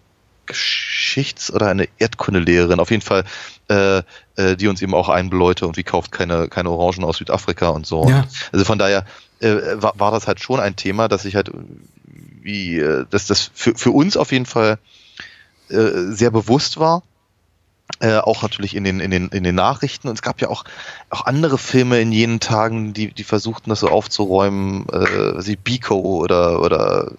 Geschichts- 0.45 1.53
oder 1.53 1.67
eine 1.67 1.87
Erdkundelehrerin, 1.99 2.79
auf 2.81 2.91
jeden 2.91 3.01
Fall, 3.03 3.23
äh, 3.71 4.03
äh, 4.35 4.55
die 4.57 4.67
uns 4.67 4.81
eben 4.81 4.93
auch 4.93 5.07
einbläute 5.07 5.65
und 5.65 5.77
wie 5.77 5.83
kauft 5.83 6.11
keine, 6.11 6.49
keine 6.49 6.69
Orangen 6.69 7.05
aus 7.05 7.17
Südafrika 7.17 7.69
und 7.69 7.85
so. 7.85 8.07
Ja. 8.07 8.27
Also 8.51 8.65
von 8.65 8.77
daher 8.77 9.05
äh, 9.39 9.55
war, 9.75 9.93
war 9.97 10.11
das 10.11 10.27
halt 10.27 10.41
schon 10.41 10.59
ein 10.59 10.75
Thema, 10.75 11.07
dass 11.07 11.25
ich 11.25 11.35
halt 11.35 11.51
wie, 12.41 12.79
äh, 12.79 13.05
dass 13.09 13.27
das 13.27 13.49
für, 13.53 13.75
für 13.75 13.91
uns 13.91 14.17
auf 14.17 14.31
jeden 14.31 14.45
Fall 14.45 14.77
äh, 15.69 16.11
sehr 16.11 16.31
bewusst 16.31 16.79
war. 16.79 17.03
Äh, 17.99 18.17
auch 18.17 18.41
natürlich 18.41 18.75
in 18.75 18.83
den, 18.83 18.99
in, 18.99 19.11
den, 19.11 19.27
in 19.29 19.43
den 19.43 19.55
Nachrichten. 19.55 20.07
Und 20.07 20.15
es 20.15 20.21
gab 20.21 20.41
ja 20.41 20.49
auch, 20.49 20.63
auch 21.09 21.25
andere 21.25 21.57
Filme 21.57 21.99
in 22.01 22.11
jenen 22.11 22.39
Tagen, 22.39 22.93
die, 22.93 23.13
die 23.13 23.23
versuchten, 23.23 23.69
das 23.69 23.81
so 23.81 23.89
aufzuräumen, 23.89 24.87
äh, 24.89 25.45
wie 25.45 25.55
Biko 25.55 25.99
oder, 25.99 26.61
oder 26.61 27.11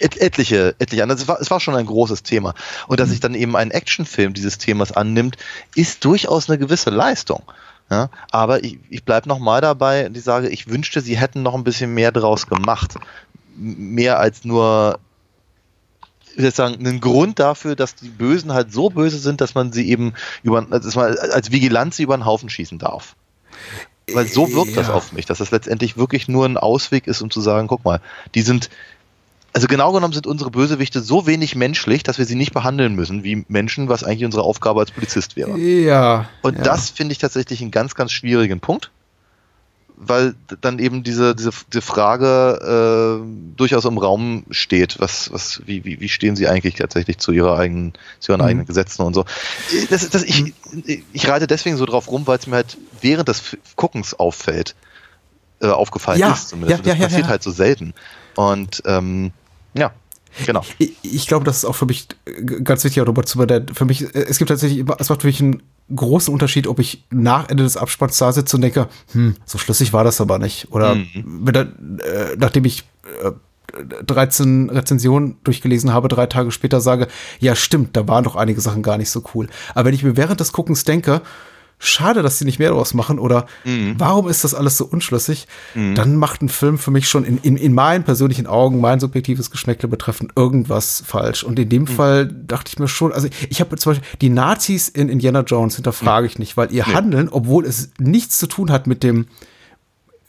et, 0.00 0.16
etliche, 0.20 0.74
etliche 0.78 1.02
andere. 1.02 1.18
Es 1.18 1.28
war, 1.28 1.40
es 1.40 1.50
war 1.50 1.60
schon 1.60 1.76
ein 1.76 1.86
großes 1.86 2.22
Thema. 2.22 2.54
Und 2.88 3.00
dass 3.00 3.10
sich 3.10 3.20
dann 3.20 3.34
eben 3.34 3.56
ein 3.56 3.70
Actionfilm 3.70 4.34
dieses 4.34 4.58
Themas 4.58 4.92
annimmt, 4.92 5.36
ist 5.74 6.04
durchaus 6.04 6.48
eine 6.48 6.58
gewisse 6.58 6.90
Leistung. 6.90 7.42
Ja, 7.90 8.08
aber 8.30 8.62
ich, 8.62 8.78
ich 8.88 9.04
bleibe 9.04 9.28
nochmal 9.28 9.60
dabei 9.60 10.06
und 10.06 10.16
ich 10.16 10.22
sage, 10.22 10.48
ich 10.48 10.68
wünschte, 10.68 11.00
sie 11.00 11.18
hätten 11.18 11.42
noch 11.42 11.54
ein 11.54 11.64
bisschen 11.64 11.92
mehr 11.92 12.12
draus 12.12 12.46
gemacht. 12.46 12.94
Mehr 13.56 14.18
als 14.20 14.44
nur 14.44 15.00
ich 16.32 16.38
würde 16.38 16.52
sagen, 16.52 16.74
einen 16.76 17.00
Grund 17.00 17.40
dafür, 17.40 17.74
dass 17.74 17.96
die 17.96 18.08
Bösen 18.08 18.52
halt 18.52 18.72
so 18.72 18.88
böse 18.88 19.18
sind, 19.18 19.40
dass 19.40 19.56
man 19.56 19.72
sie 19.72 19.88
eben 19.90 20.14
über, 20.44 20.62
dass 20.62 20.94
man 20.94 21.16
als 21.18 21.50
Vigilant 21.50 21.92
sie 21.92 22.04
über 22.04 22.16
den 22.16 22.24
Haufen 22.24 22.48
schießen 22.48 22.78
darf. 22.78 23.16
Weil 24.12 24.28
so 24.28 24.52
wirkt 24.52 24.76
das 24.76 24.88
Ja. 24.88 24.94
auf 24.94 25.12
mich, 25.12 25.26
dass 25.26 25.38
das 25.38 25.50
letztendlich 25.50 25.96
wirklich 25.96 26.28
nur 26.28 26.46
ein 26.46 26.56
Ausweg 26.56 27.06
ist, 27.08 27.20
um 27.20 27.30
zu 27.30 27.40
sagen, 27.40 27.66
guck 27.68 27.84
mal, 27.84 28.00
die 28.34 28.42
sind, 28.42 28.70
also 29.52 29.66
genau 29.66 29.92
genommen 29.92 30.12
sind 30.14 30.26
unsere 30.26 30.50
Bösewichte 30.50 31.00
so 31.00 31.26
wenig 31.26 31.54
menschlich, 31.56 32.02
dass 32.02 32.18
wir 32.18 32.24
sie 32.24 32.36
nicht 32.36 32.52
behandeln 32.52 32.94
müssen 32.94 33.24
wie 33.24 33.44
Menschen, 33.48 33.88
was 33.88 34.04
eigentlich 34.04 34.24
unsere 34.24 34.44
Aufgabe 34.44 34.80
als 34.80 34.90
Polizist 34.92 35.36
wäre. 35.36 35.58
ja. 35.58 36.28
Und 36.42 36.56
ja. 36.58 36.62
das 36.64 36.90
finde 36.90 37.12
ich 37.12 37.18
tatsächlich 37.18 37.60
einen 37.60 37.70
ganz, 37.70 37.94
ganz 37.94 38.12
schwierigen 38.12 38.60
Punkt, 38.60 38.90
weil 39.96 40.34
dann 40.62 40.78
eben 40.78 41.02
diese, 41.02 41.34
diese, 41.34 41.50
diese 41.72 41.82
Frage 41.82 43.20
äh, 43.20 43.56
durchaus 43.56 43.84
im 43.84 43.98
Raum 43.98 44.44
steht, 44.50 44.98
was, 44.98 45.30
was, 45.32 45.60
wie, 45.66 45.84
wie, 45.84 46.00
wie 46.00 46.08
stehen 46.08 46.36
sie 46.36 46.48
eigentlich 46.48 46.76
tatsächlich 46.76 47.18
zu 47.18 47.32
ihrer 47.32 47.58
eigenen, 47.58 47.92
zu 48.18 48.32
ihren 48.32 48.40
Mhm. 48.40 48.46
eigenen 48.46 48.66
Gesetzen 48.66 49.02
und 49.02 49.12
so. 49.14 49.24
Das, 49.90 50.08
das, 50.08 50.22
ich, 50.22 50.54
ich 51.12 51.28
reite 51.28 51.46
deswegen 51.46 51.76
so 51.76 51.84
drauf 51.86 52.10
rum, 52.10 52.26
weil 52.26 52.38
es 52.38 52.46
mir 52.46 52.56
halt 52.56 52.78
während 53.02 53.28
des 53.28 53.56
Guckens 53.76 54.14
auffällt, 54.14 54.74
äh, 55.60 55.66
aufgefallen 55.66 56.18
Ja, 56.20 56.32
ist 56.32 56.48
zumindest. 56.48 56.86
ja, 56.86 56.94
das 56.94 57.02
passiert 57.02 57.28
halt 57.28 57.42
so 57.42 57.50
selten. 57.50 57.92
Und 58.36 58.82
ähm, 58.86 59.32
ja, 59.74 59.92
genau. 60.46 60.62
Ich, 60.78 60.92
ich 61.02 61.26
glaube, 61.26 61.44
das 61.44 61.58
ist 61.58 61.64
auch 61.64 61.74
für 61.76 61.86
mich 61.86 62.08
g- 62.24 62.60
ganz 62.62 62.84
wichtig, 62.84 63.02
Robert 63.06 63.28
Zuber, 63.28 63.46
der 63.46 63.64
für 63.72 63.84
mich, 63.84 64.02
äh, 64.14 64.24
es 64.28 64.38
gibt 64.38 64.48
tatsächlich 64.50 64.84
es 64.98 65.08
macht 65.08 65.22
für 65.22 65.26
mich 65.26 65.40
einen 65.40 65.62
großen 65.94 66.32
Unterschied, 66.32 66.66
ob 66.68 66.78
ich 66.78 67.04
nach 67.10 67.48
Ende 67.48 67.62
des 67.64 67.76
Abspanns 67.76 68.16
da 68.18 68.30
sitze 68.32 68.56
und 68.56 68.62
denke, 68.62 68.88
hm, 69.12 69.34
so 69.44 69.58
schlüssig 69.58 69.92
war 69.92 70.04
das 70.04 70.20
aber 70.20 70.38
nicht. 70.38 70.68
Oder 70.70 70.96
wenn 71.14 71.52
dann, 71.54 71.98
äh, 71.98 72.36
nachdem 72.38 72.64
ich 72.64 72.84
äh, 73.24 73.32
13 74.04 74.70
Rezensionen 74.70 75.36
durchgelesen 75.44 75.92
habe, 75.92 76.08
drei 76.08 76.26
Tage 76.26 76.50
später 76.50 76.80
sage, 76.80 77.08
ja 77.38 77.54
stimmt, 77.54 77.96
da 77.96 78.06
waren 78.08 78.24
doch 78.24 78.36
einige 78.36 78.60
Sachen 78.60 78.82
gar 78.82 78.98
nicht 78.98 79.10
so 79.10 79.22
cool. 79.34 79.48
Aber 79.74 79.86
wenn 79.86 79.94
ich 79.94 80.02
mir 80.02 80.16
während 80.16 80.40
des 80.40 80.52
Guckens 80.52 80.84
denke, 80.84 81.22
schade, 81.80 82.22
dass 82.22 82.38
sie 82.38 82.44
nicht 82.44 82.58
mehr 82.58 82.68
daraus 82.68 82.94
machen 82.94 83.18
oder 83.18 83.46
warum 83.98 84.28
ist 84.28 84.44
das 84.44 84.54
alles 84.54 84.76
so 84.76 84.84
unschlüssig, 84.84 85.48
dann 85.74 86.14
macht 86.16 86.42
ein 86.42 86.48
Film 86.48 86.78
für 86.78 86.90
mich 86.90 87.08
schon 87.08 87.24
in, 87.24 87.38
in, 87.38 87.56
in 87.56 87.72
meinen 87.72 88.04
persönlichen 88.04 88.46
Augen, 88.46 88.80
mein 88.80 89.00
subjektives 89.00 89.50
Geschmäckle 89.50 89.88
betreffend 89.88 90.32
irgendwas 90.36 91.02
falsch. 91.04 91.42
Und 91.42 91.58
in 91.58 91.68
dem 91.68 91.86
Fall 91.86 92.26
dachte 92.26 92.70
ich 92.72 92.78
mir 92.78 92.86
schon, 92.86 93.12
also 93.12 93.28
ich 93.48 93.60
habe 93.60 93.76
zum 93.76 93.92
Beispiel 93.92 94.08
die 94.20 94.28
Nazis 94.28 94.88
in 94.88 95.08
Indiana 95.08 95.40
Jones 95.40 95.76
hinterfrage 95.76 96.26
ich 96.26 96.38
nicht, 96.38 96.56
weil 96.56 96.70
ihr 96.72 96.86
Handeln, 96.86 97.28
obwohl 97.30 97.64
es 97.64 97.90
nichts 97.98 98.38
zu 98.38 98.46
tun 98.46 98.70
hat 98.70 98.86
mit 98.86 99.02
dem 99.02 99.26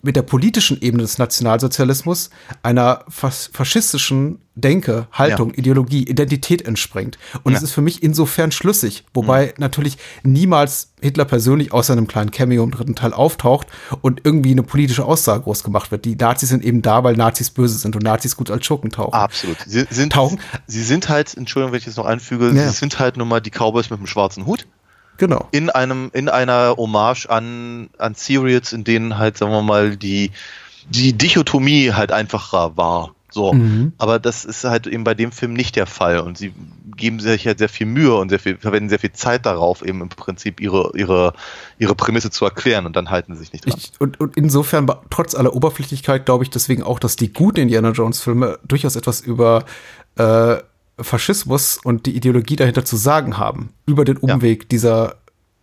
mit 0.01 0.15
der 0.15 0.21
politischen 0.23 0.81
Ebene 0.81 1.03
des 1.03 1.17
Nationalsozialismus 1.17 2.29
einer 2.63 3.05
fas 3.09 3.49
faschistischen 3.53 4.39
Denke, 4.55 5.07
Haltung, 5.13 5.53
Ideologie, 5.53 6.03
Identität 6.03 6.63
entspringt. 6.67 7.17
Und 7.43 7.53
es 7.53 7.63
ist 7.63 7.71
für 7.71 7.81
mich 7.81 8.03
insofern 8.03 8.51
schlüssig, 8.51 9.05
wobei 9.13 9.53
natürlich 9.57 9.97
niemals 10.23 10.91
Hitler 11.01 11.23
persönlich 11.23 11.71
außer 11.71 11.93
einem 11.93 12.05
kleinen 12.07 12.31
Cameo 12.31 12.63
im 12.63 12.71
dritten 12.71 12.95
Teil 12.95 13.13
auftaucht 13.13 13.67
und 14.01 14.21
irgendwie 14.25 14.51
eine 14.51 14.63
politische 14.63 15.05
Aussage 15.05 15.43
groß 15.43 15.63
gemacht 15.63 15.89
wird. 15.91 16.03
Die 16.03 16.17
Nazis 16.17 16.49
sind 16.49 16.65
eben 16.65 16.81
da, 16.81 17.03
weil 17.05 17.15
Nazis 17.15 17.49
böse 17.49 17.77
sind 17.77 17.95
und 17.95 18.03
Nazis 18.03 18.35
gut 18.35 18.51
als 18.51 18.65
Schurken 18.65 18.91
tauchen. 18.91 19.13
Absolut. 19.13 19.57
Sie 19.65 19.85
sind, 19.89 20.11
Tauchen? 20.13 20.39
sie 20.67 20.83
sind 20.83 21.07
halt, 21.07 21.33
Entschuldigung, 21.35 21.71
wenn 21.71 21.79
ich 21.79 21.85
das 21.85 21.95
noch 21.95 22.05
einfüge, 22.05 22.47
Ja. 22.51 22.67
sie 22.67 22.77
sind 22.77 22.99
halt 22.99 23.15
nun 23.15 23.29
mal 23.29 23.39
die 23.39 23.51
Cowboys 23.51 23.89
mit 23.89 23.99
dem 23.99 24.07
schwarzen 24.07 24.45
Hut. 24.45 24.67
Genau. 25.21 25.47
in 25.51 25.69
einem, 25.69 26.09
in 26.13 26.29
einer 26.29 26.77
Hommage 26.77 27.27
an, 27.29 27.91
an 27.99 28.15
Serials, 28.15 28.73
in 28.73 28.83
denen 28.83 29.19
halt, 29.19 29.37
sagen 29.37 29.51
wir 29.51 29.61
mal, 29.61 29.95
die, 29.95 30.31
die 30.89 31.13
Dichotomie 31.13 31.93
halt 31.93 32.11
einfacher 32.11 32.75
war. 32.75 33.13
So. 33.29 33.53
Mhm. 33.53 33.93
Aber 33.99 34.17
das 34.17 34.45
ist 34.45 34.63
halt 34.63 34.87
eben 34.87 35.03
bei 35.03 35.13
dem 35.13 35.31
Film 35.31 35.53
nicht 35.53 35.75
der 35.75 35.85
Fall. 35.85 36.21
Und 36.21 36.39
sie 36.39 36.53
geben 36.97 37.19
sich 37.19 37.45
halt 37.45 37.59
sehr 37.59 37.69
viel 37.69 37.85
Mühe 37.85 38.15
und 38.15 38.29
sehr 38.29 38.39
viel, 38.39 38.57
verwenden 38.57 38.89
sehr 38.89 38.97
viel 38.97 39.11
Zeit 39.11 39.45
darauf, 39.45 39.85
eben 39.85 40.01
im 40.01 40.09
Prinzip 40.09 40.59
ihre, 40.59 40.91
ihre, 40.95 41.33
ihre 41.77 41.93
Prämisse 41.93 42.31
zu 42.31 42.43
erklären 42.43 42.87
und 42.87 42.95
dann 42.95 43.11
halten 43.11 43.35
sie 43.35 43.41
sich 43.41 43.53
nicht 43.53 43.67
dran. 43.67 43.75
Ich, 43.77 43.91
und, 43.99 44.19
und 44.19 44.35
insofern, 44.37 44.91
trotz 45.11 45.35
aller 45.35 45.55
Oberflächlichkeit, 45.55 46.25
glaube 46.25 46.45
ich 46.45 46.49
deswegen 46.49 46.81
auch, 46.81 46.97
dass 46.97 47.15
die 47.15 47.31
guten 47.31 47.59
Indiana 47.59 47.91
Jones-Filme 47.91 48.57
durchaus 48.67 48.95
etwas 48.95 49.21
über 49.21 49.65
äh, 50.15 50.57
Faschismus 51.03 51.79
und 51.83 52.05
die 52.05 52.15
Ideologie 52.15 52.55
dahinter 52.55 52.85
zu 52.85 52.95
sagen 52.97 53.37
haben. 53.37 53.73
Über 53.85 54.05
den 54.05 54.17
Umweg 54.17 54.69
dieser 54.69 55.15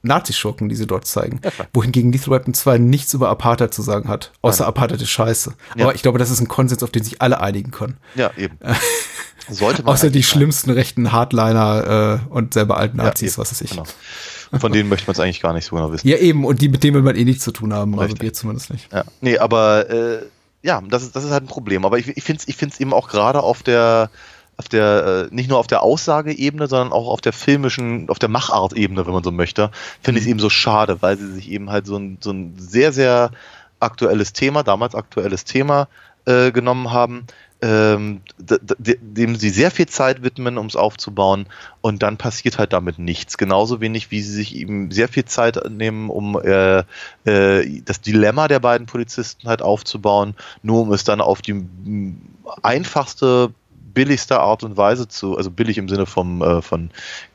Nazischurken, 0.02 0.68
die 0.68 0.76
sie 0.76 0.86
dort 0.86 1.06
zeigen. 1.06 1.40
Wohingegen 1.72 2.12
Lethal 2.12 2.32
Weapon 2.32 2.54
2 2.54 2.78
nichts 2.78 3.14
über 3.14 3.28
Apartheid 3.28 3.74
zu 3.74 3.82
sagen 3.82 4.08
hat. 4.08 4.32
Außer 4.42 4.66
Apartheid 4.66 5.02
ist 5.02 5.10
scheiße. 5.10 5.54
Ja. 5.76 5.84
Aber 5.84 5.94
ich 5.94 6.02
glaube, 6.02 6.18
das 6.18 6.30
ist 6.30 6.40
ein 6.40 6.48
Konsens, 6.48 6.82
auf 6.82 6.90
den 6.90 7.02
sich 7.02 7.20
alle 7.20 7.40
einigen 7.40 7.70
können. 7.72 7.96
Ja, 8.14 8.30
eben. 8.36 8.58
Sollte 9.50 9.82
man 9.82 9.94
Außer 9.94 10.10
die 10.10 10.20
sein. 10.22 10.30
schlimmsten 10.30 10.70
rechten 10.70 11.10
Hardliner 11.12 12.20
äh, 12.28 12.32
und 12.32 12.54
selber 12.54 12.76
alten 12.76 12.98
Ja, 12.98 13.04
Nazis, 13.04 13.32
eben. 13.34 13.38
was 13.42 13.50
weiß 13.50 13.60
ich. 13.62 13.70
Genau. 13.70 13.84
Von 14.58 14.72
denen 14.72 14.88
möchte 14.88 15.06
man 15.06 15.12
es 15.12 15.20
eigentlich 15.20 15.40
gar 15.40 15.52
nicht 15.52 15.66
so 15.66 15.76
genau 15.76 15.92
wissen. 15.92 16.06
Ja, 16.06 16.16
eben. 16.18 16.44
Und 16.44 16.60
die, 16.62 16.68
mit 16.68 16.82
denen 16.84 16.94
will 16.94 17.02
man 17.02 17.16
eh 17.16 17.24
nichts 17.24 17.44
zu 17.44 17.52
tun 17.52 17.72
haben. 17.74 17.92
Also 17.94 18.04
Richtig. 18.04 18.22
wir 18.22 18.32
zumindest 18.34 18.70
nicht. 18.70 18.92
Ja, 18.92 19.04
nee, 19.20 19.38
aber 19.38 19.90
äh, 19.90 20.22
ja, 20.62 20.80
das 20.88 21.02
ist, 21.02 21.16
das 21.16 21.24
ist 21.24 21.30
halt 21.30 21.44
ein 21.44 21.48
Problem. 21.48 21.84
Aber 21.84 21.98
ich, 21.98 22.08
ich 22.08 22.22
finde 22.22 22.40
es 22.40 22.48
ich 22.48 22.56
find's 22.56 22.78
eben 22.80 22.92
auch 22.92 23.08
gerade 23.08 23.42
auf 23.42 23.62
der, 23.62 24.10
auf 24.58 24.68
der, 24.68 25.28
äh, 25.30 25.34
nicht 25.34 25.48
nur 25.48 25.58
auf 25.58 25.68
der 25.68 25.82
Aussageebene, 25.82 26.66
sondern 26.66 26.92
auch 26.92 27.08
auf 27.08 27.20
der 27.20 27.32
filmischen, 27.32 28.10
auf 28.10 28.18
der 28.18 28.28
Machartebene, 28.28 29.06
wenn 29.06 29.12
man 29.12 29.24
so 29.24 29.30
möchte, 29.30 29.70
finde 30.02 30.18
ich 30.18 30.26
es 30.26 30.30
eben 30.30 30.40
so 30.40 30.50
schade, 30.50 31.00
weil 31.00 31.16
sie 31.16 31.32
sich 31.32 31.50
eben 31.50 31.70
halt 31.70 31.86
so 31.86 31.96
ein, 31.96 32.18
so 32.20 32.32
ein 32.32 32.54
sehr, 32.58 32.92
sehr 32.92 33.30
aktuelles 33.80 34.32
Thema, 34.32 34.64
damals 34.64 34.96
aktuelles 34.96 35.44
Thema 35.44 35.88
äh, 36.26 36.50
genommen 36.50 36.90
haben, 36.90 37.26
ähm, 37.60 38.20
dem 38.38 39.36
sie 39.36 39.50
sehr 39.50 39.70
viel 39.70 39.86
Zeit 39.86 40.22
widmen, 40.22 40.58
um 40.58 40.66
es 40.66 40.76
aufzubauen. 40.76 41.46
Und 41.80 42.02
dann 42.02 42.16
passiert 42.16 42.58
halt 42.58 42.72
damit 42.72 42.98
nichts. 42.98 43.38
Genauso 43.38 43.80
wenig, 43.80 44.10
wie 44.10 44.22
sie 44.22 44.32
sich 44.32 44.56
eben 44.56 44.90
sehr 44.90 45.08
viel 45.08 45.24
Zeit 45.24 45.60
nehmen, 45.70 46.10
um 46.10 46.40
äh, 46.40 46.84
äh, 47.24 47.80
das 47.84 48.00
Dilemma 48.00 48.48
der 48.48 48.60
beiden 48.60 48.86
Polizisten 48.86 49.48
halt 49.48 49.62
aufzubauen, 49.62 50.34
nur 50.62 50.82
um 50.82 50.92
es 50.92 51.04
dann 51.04 51.20
auf 51.20 51.42
die 51.42 51.64
einfachste, 52.62 53.52
billigste 53.94 54.40
Art 54.40 54.62
und 54.62 54.76
Weise 54.76 55.08
zu, 55.08 55.36
also 55.36 55.50
billig 55.50 55.78
im 55.78 55.88
Sinne 55.88 56.06
vom, 56.06 56.42
äh, 56.42 56.62
von, 56.62 56.90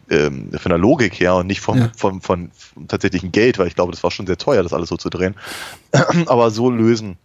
ähm, 0.10 0.52
von 0.58 0.70
der 0.70 0.78
Logik 0.78 1.20
her 1.20 1.36
und 1.36 1.48
nicht 1.48 1.62
vom, 1.62 1.78
Ja. 1.78 1.92
vom, 1.96 2.22
von, 2.22 2.52
vom 2.54 2.88
tatsächlichen 2.88 3.32
Geld, 3.32 3.60
weil 3.60 3.68
ich 3.68 3.76
glaube, 3.76 3.92
das 3.92 4.04
war 4.04 4.12
schon 4.12 4.28
sehr 4.28 4.38
teuer, 4.38 4.64
das 4.64 4.74
alles 4.74 4.90
so 4.90 4.98
zu 4.98 5.10
drehen, 5.10 5.36
aber 6.28 6.52
so 6.52 6.70
lösen. 6.70 7.18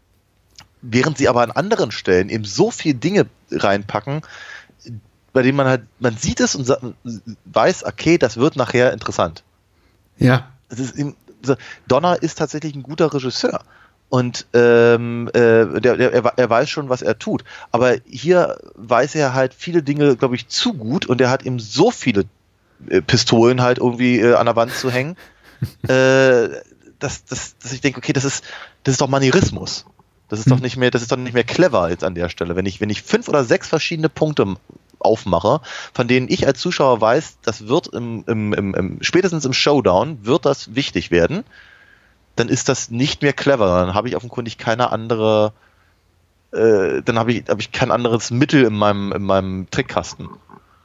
Während 0.80 1.18
sie 1.18 1.28
aber 1.28 1.42
an 1.42 1.50
anderen 1.50 1.90
Stellen 1.90 2.28
eben 2.28 2.44
so 2.44 2.70
viele 2.70 2.94
Dinge 2.94 3.26
reinpacken, 3.50 4.22
bei 5.32 5.42
denen 5.42 5.56
man 5.56 5.66
halt, 5.66 5.82
man 5.98 6.16
sieht 6.16 6.40
es 6.40 6.54
und 6.54 6.72
weiß, 7.44 7.84
okay, 7.84 8.16
das 8.18 8.36
wird 8.36 8.56
nachher 8.56 8.92
interessant. 8.92 9.42
Ja. 10.18 10.48
Ist 10.68 10.94
so, 11.42 11.54
Donner 11.86 12.22
ist 12.22 12.38
tatsächlich 12.38 12.74
ein 12.74 12.82
guter 12.82 13.12
Regisseur. 13.12 13.60
Und 14.10 14.46
ähm, 14.54 15.28
äh, 15.34 15.80
der, 15.80 15.96
der, 15.96 16.12
er, 16.12 16.32
er 16.36 16.50
weiß 16.50 16.70
schon, 16.70 16.88
was 16.88 17.02
er 17.02 17.18
tut. 17.18 17.44
Aber 17.72 17.96
hier 18.06 18.58
weiß 18.74 19.14
er 19.16 19.34
halt 19.34 19.52
viele 19.52 19.82
Dinge, 19.82 20.16
glaube 20.16 20.34
ich, 20.34 20.48
zu 20.48 20.72
gut 20.72 21.06
und 21.06 21.20
er 21.20 21.30
hat 21.30 21.44
ihm 21.44 21.60
so 21.60 21.90
viele 21.90 22.24
äh, 22.88 23.02
Pistolen 23.02 23.60
halt 23.60 23.78
irgendwie 23.78 24.20
äh, 24.20 24.34
an 24.34 24.46
der 24.46 24.56
Wand 24.56 24.72
zu 24.72 24.90
hängen, 24.90 25.16
äh, 25.88 26.48
dass, 26.98 27.24
dass, 27.26 27.58
dass 27.58 27.72
ich 27.72 27.82
denke, 27.82 27.98
okay, 27.98 28.14
das 28.14 28.24
ist, 28.24 28.44
das 28.84 28.92
ist 28.92 29.00
doch 29.00 29.08
Manierismus. 29.08 29.84
Das 30.28 30.40
ist 30.40 30.50
doch 30.50 30.60
nicht 30.60 30.76
mehr, 30.76 30.90
das 30.90 31.02
ist 31.02 31.10
doch 31.10 31.16
nicht 31.16 31.32
mehr 31.32 31.44
clever 31.44 31.88
jetzt 31.88 32.04
an 32.04 32.14
der 32.14 32.28
Stelle. 32.28 32.54
Wenn 32.54 32.66
ich, 32.66 32.80
wenn 32.80 32.90
ich 32.90 33.02
fünf 33.02 33.28
oder 33.28 33.44
sechs 33.44 33.68
verschiedene 33.68 34.10
Punkte 34.10 34.56
aufmache, 34.98 35.60
von 35.94 36.06
denen 36.06 36.28
ich 36.28 36.46
als 36.46 36.60
Zuschauer 36.60 37.00
weiß, 37.00 37.38
das 37.42 37.66
wird 37.66 37.88
im, 37.88 38.24
im, 38.26 38.52
im, 38.52 38.74
im 38.74 38.98
spätestens 39.02 39.44
im 39.44 39.54
Showdown 39.54 40.18
wird 40.22 40.44
das 40.44 40.74
wichtig 40.74 41.10
werden, 41.10 41.44
dann 42.38 42.48
ist 42.48 42.68
das 42.68 42.90
nicht 42.90 43.22
mehr 43.22 43.32
clever. 43.32 43.80
Dann 43.80 43.94
habe 43.94 44.08
ich 44.08 44.16
offenkundig 44.16 44.58
keine 44.58 44.92
andere, 44.92 45.52
äh, 46.52 47.02
dann 47.04 47.18
habe 47.18 47.32
ich, 47.32 47.44
habe 47.48 47.60
ich 47.60 47.72
kein 47.72 47.90
anderes 47.90 48.30
Mittel 48.30 48.64
in 48.64 48.74
meinem, 48.74 49.12
in 49.12 49.22
meinem 49.22 49.70
Trickkasten. 49.70 50.28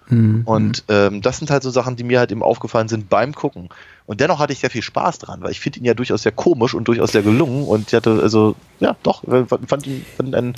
Mhm. 0.10 0.42
Und 0.46 0.84
ähm, 0.90 1.22
das 1.22 1.38
sind 1.38 1.52
halt 1.52 1.64
so 1.64 1.70
Sachen, 1.70 1.96
die 1.96 2.04
mir 2.04 2.20
halt 2.20 2.32
eben 2.32 2.44
aufgefallen 2.44 2.88
sind 2.88 3.10
beim 3.10 3.34
Gucken. 3.34 3.70
Und 4.06 4.20
dennoch 4.20 4.40
hatte 4.40 4.54
ich 4.54 4.60
sehr 4.60 4.70
viel 4.70 4.82
Spaß 4.82 5.20
dran, 5.20 5.42
weil 5.42 5.52
ich 5.52 5.60
finde 5.60 5.80
ihn 5.80 5.86
ja 5.86 5.94
durchaus 5.94 6.24
sehr 6.24 6.32
komisch 6.32 6.74
und 6.74 6.88
durchaus 6.88 7.12
sehr 7.12 7.22
gelungen. 7.22 7.66
Und 7.66 7.88
ich 7.88 7.94
hatte, 7.94 8.20
also, 8.22 8.56
ja, 8.80 8.96
doch, 9.04 9.24
äh, 9.26 9.46
fand 9.46 9.88
ihn 9.88 10.06
fand 10.18 10.36
einen, 10.36 10.56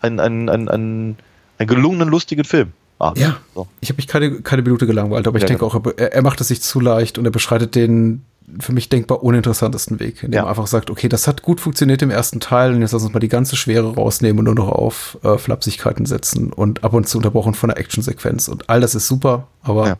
einen, 0.00 0.20
einen, 0.20 0.48
einen, 0.48 0.68
einen, 0.68 1.16
einen 1.58 1.68
gelungenen, 1.68 2.08
lustigen 2.08 2.44
Film. 2.44 2.72
Ah, 2.98 3.12
Ja. 3.16 3.36
So. 3.54 3.66
Ich 3.80 3.88
habe 3.90 3.96
mich 3.96 4.06
keine, 4.06 4.40
keine 4.40 4.62
Minute 4.62 4.86
gelangweilt, 4.86 5.26
aber 5.28 5.36
ich 5.36 5.42
Ja, 5.42 5.48
denke 5.48 5.64
auch, 5.66 5.74
er, 5.96 6.12
er 6.14 6.22
macht 6.22 6.40
es 6.40 6.48
sich 6.48 6.62
zu 6.62 6.80
leicht 6.80 7.18
und 7.18 7.24
er 7.24 7.30
beschreitet 7.30 7.74
den 7.74 8.24
für 8.60 8.72
mich 8.72 8.88
denkbar 8.88 9.24
uninteressantesten 9.24 9.98
Weg, 9.98 10.22
indem 10.22 10.38
Ja. 10.38 10.44
er 10.44 10.48
einfach 10.48 10.68
sagt, 10.68 10.88
okay, 10.88 11.08
das 11.08 11.26
hat 11.26 11.42
gut 11.42 11.60
funktioniert 11.60 12.00
im 12.02 12.10
ersten 12.10 12.38
Teil 12.38 12.72
und 12.72 12.80
jetzt 12.80 12.92
lass 12.92 13.02
uns 13.02 13.12
mal 13.12 13.18
die 13.18 13.28
ganze 13.28 13.56
Schwere 13.56 13.94
rausnehmen 13.94 14.38
und 14.38 14.44
nur 14.44 14.54
noch 14.54 14.68
auf 14.72 15.18
äh, 15.24 15.36
Flapsigkeiten 15.36 16.06
setzen 16.06 16.52
und 16.52 16.84
ab 16.84 16.92
und 16.92 17.08
zu 17.08 17.18
unterbrochen 17.18 17.54
von 17.54 17.68
der 17.70 17.78
Actionsequenz 17.78 18.46
und 18.48 18.70
all 18.70 18.80
das 18.80 18.94
ist 18.94 19.08
super, 19.08 19.48
aber 19.62 19.86
Ja. 19.88 19.96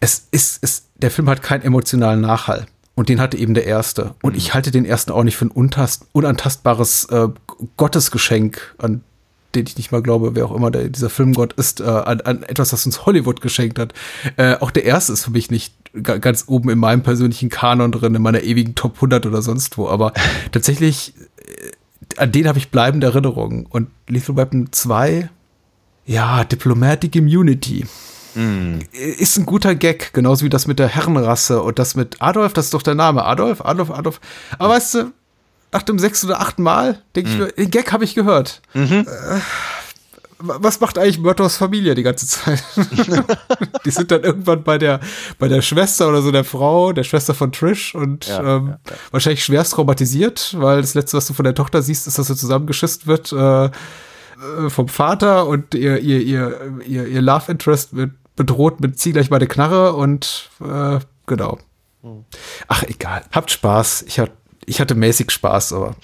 es 0.00 0.26
ist, 0.32 0.58
es, 0.62 0.84
der 0.96 1.10
Film 1.12 1.28
hat 1.30 1.42
keinen 1.42 1.62
emotionalen 1.62 2.20
Nachhall. 2.20 2.66
Und 2.94 3.08
den 3.08 3.20
hatte 3.20 3.38
eben 3.38 3.54
der 3.54 3.64
erste. 3.66 4.14
Und 4.20 4.36
ich 4.36 4.52
halte 4.52 4.70
den 4.70 4.84
ersten 4.84 5.12
auch 5.12 5.22
nicht 5.22 5.36
für 5.38 5.46
ein 5.46 5.50
untast, 5.50 6.04
unantastbares 6.12 7.04
äh, 7.06 7.28
Gottesgeschenk, 7.78 8.74
an 8.78 9.02
den 9.54 9.66
ich 9.66 9.76
nicht 9.76 9.92
mal 9.92 10.02
glaube, 10.02 10.34
wer 10.34 10.46
auch 10.46 10.54
immer 10.54 10.70
der, 10.70 10.88
dieser 10.88 11.10
Filmgott 11.10 11.52
ist, 11.54 11.80
äh, 11.80 11.84
an, 11.84 12.20
an 12.22 12.42
etwas, 12.42 12.70
das 12.70 12.84
uns 12.86 13.06
Hollywood 13.06 13.40
geschenkt 13.40 13.78
hat. 13.78 13.92
Äh, 14.36 14.56
auch 14.56 14.70
der 14.70 14.84
erste 14.84 15.12
ist 15.12 15.24
für 15.24 15.30
mich 15.30 15.50
nicht 15.50 15.74
ga- 16.02 16.18
ganz 16.18 16.44
oben 16.46 16.70
in 16.70 16.78
meinem 16.78 17.02
persönlichen 17.02 17.48
Kanon 17.48 17.92
drin, 17.92 18.14
in 18.14 18.22
meiner 18.22 18.42
ewigen 18.42 18.74
Top 18.74 18.94
100 18.96 19.26
oder 19.26 19.42
sonst 19.42 19.76
wo. 19.78 19.88
Aber 19.88 20.12
tatsächlich, 20.52 21.14
äh, 21.38 22.20
an 22.20 22.32
den 22.32 22.48
habe 22.48 22.58
ich 22.58 22.70
bleibende 22.70 23.06
Erinnerungen. 23.08 23.66
Und 23.66 23.88
Lethal 24.08 24.36
Weapon 24.36 24.68
2, 24.72 25.28
ja, 26.06 26.44
Diplomatic 26.44 27.14
Immunity 27.16 27.84
ist 29.18 29.36
ein 29.38 29.44
guter 29.44 29.74
Gag, 29.74 30.14
genauso 30.14 30.44
wie 30.46 30.48
das 30.48 30.66
mit 30.66 30.78
der 30.78 30.88
Herrenrasse 30.88 31.60
und 31.62 31.78
das 31.78 31.94
mit 31.96 32.16
Adolf, 32.22 32.54
das 32.54 32.64
ist 32.66 32.74
doch 32.74 32.80
der 32.82 32.94
Name. 32.94 33.26
Adolf, 33.26 33.60
Adolf, 33.62 33.90
Adolf. 33.90 34.20
Aber 34.58 34.70
weißt 34.74 34.94
du, 34.94 35.12
nach 35.72 35.82
dem 35.82 35.98
sechsten 35.98 36.26
oder 36.26 36.40
achten 36.40 36.62
Mal 36.62 37.02
denke 37.16 37.30
ich 37.30 37.38
mir, 37.38 37.46
den 37.52 37.70
Gag 37.70 37.92
habe 37.92 38.04
ich 38.04 38.14
gehört. 38.14 38.60
Äh, 38.74 39.04
was 40.44 40.80
macht 40.80 40.98
eigentlich 40.98 41.18
Murtaugh 41.18 41.48
Familie 41.48 41.94
die 41.94 42.02
ganze 42.02 42.26
Zeit? 42.26 42.62
die 43.84 43.90
sind 43.90 44.10
dann 44.10 44.22
irgendwann 44.22 44.64
bei 44.64 44.76
der, 44.76 45.00
bei 45.38 45.48
der 45.48 45.62
Schwester 45.62 46.08
oder 46.08 46.20
so 46.20 46.32
der 46.32 46.44
Frau, 46.44 46.92
der 46.92 47.04
Schwester 47.04 47.32
von 47.32 47.52
Trish 47.52 47.94
und 47.94 48.26
Ja, 48.26 48.56
ähm, 48.56 48.74
wahrscheinlich 49.10 49.44
schwerst 49.44 49.74
traumatisiert, 49.74 50.54
weil 50.58 50.80
das 50.80 50.94
letzte, 50.94 51.16
was 51.16 51.26
du 51.26 51.34
von 51.34 51.44
der 51.44 51.54
Tochter 51.54 51.80
siehst, 51.80 52.06
ist, 52.06 52.18
dass 52.18 52.26
sie 52.26 52.36
zusammengeschisst 52.36 53.06
wird 53.06 53.32
äh, 53.32 53.66
äh, 53.66 53.70
vom 54.68 54.88
Vater 54.88 55.46
und 55.46 55.74
ihr, 55.74 55.98
ihr, 56.00 56.20
ihr, 56.20 56.72
ihr, 56.86 57.06
ihr 57.06 57.22
Love 57.22 57.50
Interest 57.50 57.94
wird 57.94 58.10
bedroht 58.34 58.80
mit 58.80 58.98
zieh 58.98 59.12
gleich 59.12 59.30
mal 59.30 59.36
eine 59.36 59.46
Knarre 59.46 59.92
und 59.92 60.50
äh, 60.60 60.98
genau. 61.26 61.58
Ach, 62.66 62.82
egal. 62.82 63.22
Habt 63.30 63.50
Spaß. 63.50 64.02
Ich, 64.08 64.18
hat, 64.18 64.32
ich 64.66 64.80
hatte 64.80 64.94
mäßig 64.94 65.30
Spaß, 65.30 65.72
aber 65.72 65.96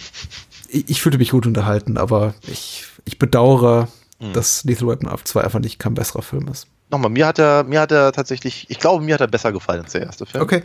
ich, 0.69 0.89
ich 0.89 1.03
fühlte 1.03 1.19
mich 1.19 1.31
gut 1.31 1.47
unterhalten, 1.47 1.97
aber 1.97 2.35
ich, 2.47 2.85
ich 3.05 3.19
bedauere, 3.19 3.89
dass 4.33 4.65
Lethal 4.65 4.89
Weapon 4.89 5.11
2 5.23 5.43
einfach 5.43 5.61
nicht 5.61 5.79
kein 5.79 5.95
besserer 5.95 6.23
Film 6.23 6.49
ist. 6.49 6.67
Nochmal, 6.91 7.11
mir 7.11 7.27
hat 7.27 7.39
er, 7.39 7.65
mir 7.65 7.81
hat 7.81 7.93
er 7.93 8.13
tatsächlich, 8.13 8.67
ich 8.69 8.81
glaube, 8.81 9.05
mir 9.05 9.15
hat 9.15 9.21
er 9.21 9.29
besser 9.29 9.53
gefallen 9.53 9.83
als 9.83 9.93
der 9.93 10.03
erste 10.03 10.27
Film. 10.27 10.43
Okay. 10.43 10.63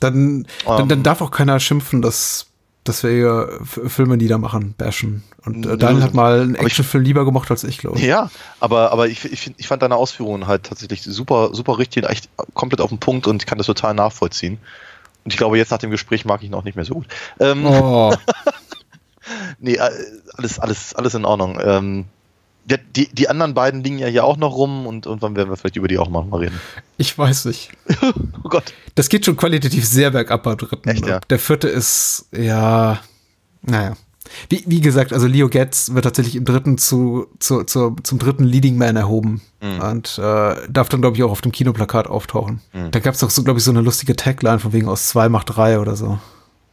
Dann, 0.00 0.46
dann, 0.66 0.80
Ähm. 0.80 0.88
dann 0.88 1.02
darf 1.02 1.20
auch 1.22 1.30
keiner 1.30 1.60
schimpfen, 1.60 2.02
dass, 2.02 2.46
dass 2.82 3.02
wir 3.04 3.60
Filme 3.64 4.16
niedermachen, 4.16 4.74
bashen. 4.76 5.22
Und 5.46 5.64
äh, 5.64 5.78
Daniel 5.78 6.02
hat 6.02 6.12
mal 6.12 6.42
einen 6.42 6.56
Actionfilm 6.56 7.04
lieber 7.04 7.24
gemacht 7.24 7.50
als 7.50 7.64
ich, 7.64 7.78
glaube 7.78 7.98
ich. 7.98 8.04
Ja, 8.04 8.30
aber, 8.60 8.92
aber 8.92 9.08
ich, 9.08 9.24
ich, 9.24 9.54
ich 9.56 9.66
fand 9.68 9.82
deine 9.82 9.96
Ausführungen 9.96 10.46
halt 10.46 10.64
tatsächlich 10.64 11.02
super, 11.02 11.50
super 11.54 11.78
richtig, 11.78 12.04
echt 12.08 12.28
komplett 12.52 12.80
auf 12.80 12.90
den 12.90 12.98
Punkt 12.98 13.26
und 13.26 13.42
ich 13.42 13.46
kann 13.46 13.58
das 13.58 13.66
total 13.66 13.94
nachvollziehen. 13.94 14.58
Und 15.24 15.32
ich 15.32 15.36
glaube, 15.36 15.56
jetzt 15.58 15.70
nach 15.70 15.78
dem 15.78 15.90
Gespräch 15.90 16.24
mag 16.24 16.42
ich 16.42 16.48
ihn 16.48 16.54
auch 16.54 16.64
nicht 16.64 16.76
mehr 16.76 16.84
so 16.84 16.94
gut. 16.94 17.06
Ähm, 17.40 17.64
Oh, 17.66 18.14
Nee, 19.58 19.74
äh, 19.76 19.90
alles, 20.34 20.58
alles, 20.58 20.94
alles 20.94 21.14
in 21.14 21.24
Ordnung. 21.24 21.58
Ähm, 21.62 22.04
die, 22.66 23.08
die 23.12 23.28
anderen 23.28 23.52
beiden 23.54 23.82
liegen 23.82 23.98
ja 23.98 24.06
hier 24.06 24.24
auch 24.24 24.36
noch 24.36 24.54
rum 24.54 24.86
und 24.86 25.06
irgendwann 25.06 25.36
werden 25.36 25.50
wir 25.50 25.56
vielleicht 25.56 25.76
über 25.76 25.88
die 25.88 25.98
auch 25.98 26.08
mal 26.08 26.26
reden. 26.38 26.60
ich 26.96 27.16
weiß 27.16 27.46
nicht. 27.46 27.70
Oh 28.42 28.48
Gott. 28.50 28.74
Das 28.94 29.08
geht 29.08 29.24
schon 29.24 29.36
qualitativ 29.38 29.86
sehr 29.86 30.10
bergab 30.10 30.42
beim 30.42 30.58
dritten. 30.58 30.86
Echt, 30.86 31.06
ja? 31.06 31.18
Der 31.30 31.38
vierte 31.38 31.66
ist, 31.68 32.28
ja, 32.30 33.00
naja. 33.62 33.96
Wie, 34.48 34.64
wie 34.66 34.80
gesagt, 34.80 35.12
also 35.12 35.26
Leo 35.26 35.48
Getz 35.48 35.92
wird 35.94 36.04
tatsächlich 36.04 36.36
im 36.36 36.44
dritten 36.44 36.78
zu, 36.78 37.26
zu, 37.38 37.64
zu, 37.64 37.96
zum 38.02 38.18
dritten 38.18 38.44
Leading 38.44 38.76
Man 38.78 38.96
erhoben 38.96 39.42
Mhm. 39.62 39.80
und 39.80 40.18
äh, 40.18 40.56
darf 40.68 40.88
dann, 40.90 41.00
glaube 41.00 41.16
ich, 41.16 41.22
auch 41.22 41.30
auf 41.30 41.40
dem 41.40 41.52
Kinoplakat 41.52 42.06
auftauchen. 42.06 42.60
Da 42.90 42.98
gab 43.00 43.14
es 43.14 43.22
auch 43.24 43.30
so, 43.30 43.42
glaube 43.44 43.58
ich, 43.58 43.64
so 43.64 43.70
eine 43.70 43.80
lustige 43.80 44.14
Tagline 44.16 44.58
von 44.58 44.72
wegen 44.74 44.88
aus 44.88 45.08
zwei 45.08 45.28
macht 45.30 45.56
drei 45.56 45.78
oder 45.78 45.96
so. 45.96 46.18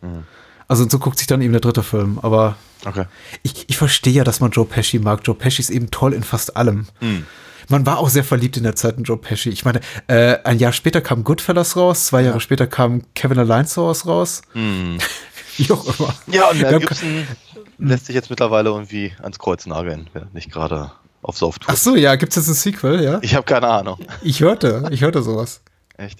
Mhm. 0.01 0.23
Also 0.67 0.83
und 0.83 0.91
so 0.91 0.99
guckt 0.99 1.17
sich 1.17 1.27
dann 1.27 1.41
eben 1.41 1.51
der 1.53 1.61
dritte 1.61 1.83
Film. 1.83 2.19
Aber 2.21 2.55
Okay. 2.85 3.05
ich, 3.43 3.69
ich 3.69 3.77
verstehe 3.77 4.11
ja, 4.13 4.23
dass 4.23 4.39
man 4.39 4.51
Joe 4.51 4.65
Pesci 4.65 4.97
mag. 4.99 5.21
Joe 5.23 5.35
Pesci 5.35 5.61
ist 5.61 5.69
eben 5.69 5.91
toll 5.91 6.13
in 6.13 6.23
fast 6.23 6.57
allem. 6.57 6.87
Mhm. 6.99 7.25
Man 7.69 7.85
war 7.85 7.99
auch 7.99 8.09
sehr 8.09 8.23
verliebt 8.23 8.57
in 8.57 8.63
der 8.63 8.75
Zeit 8.75 8.97
in 8.97 9.03
Joe 9.03 9.17
Pesci. 9.17 9.49
Ich 9.49 9.63
meine, 9.63 9.79
äh, 10.07 10.37
ein 10.43 10.57
Jahr 10.59 10.73
später 10.73 10.99
kam 10.99 11.23
Goodfellas 11.23 11.77
raus, 11.77 12.07
zwei 12.07 12.23
Jahre 12.23 12.39
später 12.41 12.67
kam 12.67 13.03
Kevin 13.13 13.37
Alliance 13.39 13.79
raus. 13.79 14.41
Wie 15.67 15.71
auch 15.71 15.99
immer. 15.99 16.13
Mhm. 16.27 16.33
Ja, 16.33 16.49
und 16.49 16.61
Mel 16.61 16.79
Gibson 16.79 17.27
lässt 17.77 18.05
sich 18.05 18.15
jetzt 18.15 18.29
mittlerweile 18.29 18.69
irgendwie 18.69 19.13
ans 19.21 19.39
Kreuz 19.39 19.65
nageln, 19.65 20.09
wer 20.13 20.27
nicht 20.33 20.51
gerade 20.51 20.91
auf 21.21 21.37
Sauftour. 21.37 21.73
Ach 21.73 21.77
so, 21.77 21.95
ja, 21.95 22.15
gibt's 22.15 22.35
jetzt 22.35 22.47
ein 22.47 22.53
Sequel, 22.53 23.03
ja? 23.03 23.19
Ich 23.21 23.35
habe 23.35 23.45
keine 23.45 23.67
Ahnung. 23.67 23.99
Ich 24.23 24.41
hörte, 24.41 24.87
ich 24.91 25.01
hörte 25.01 25.21
sowas. 25.21 25.61
Echt? 25.97 26.19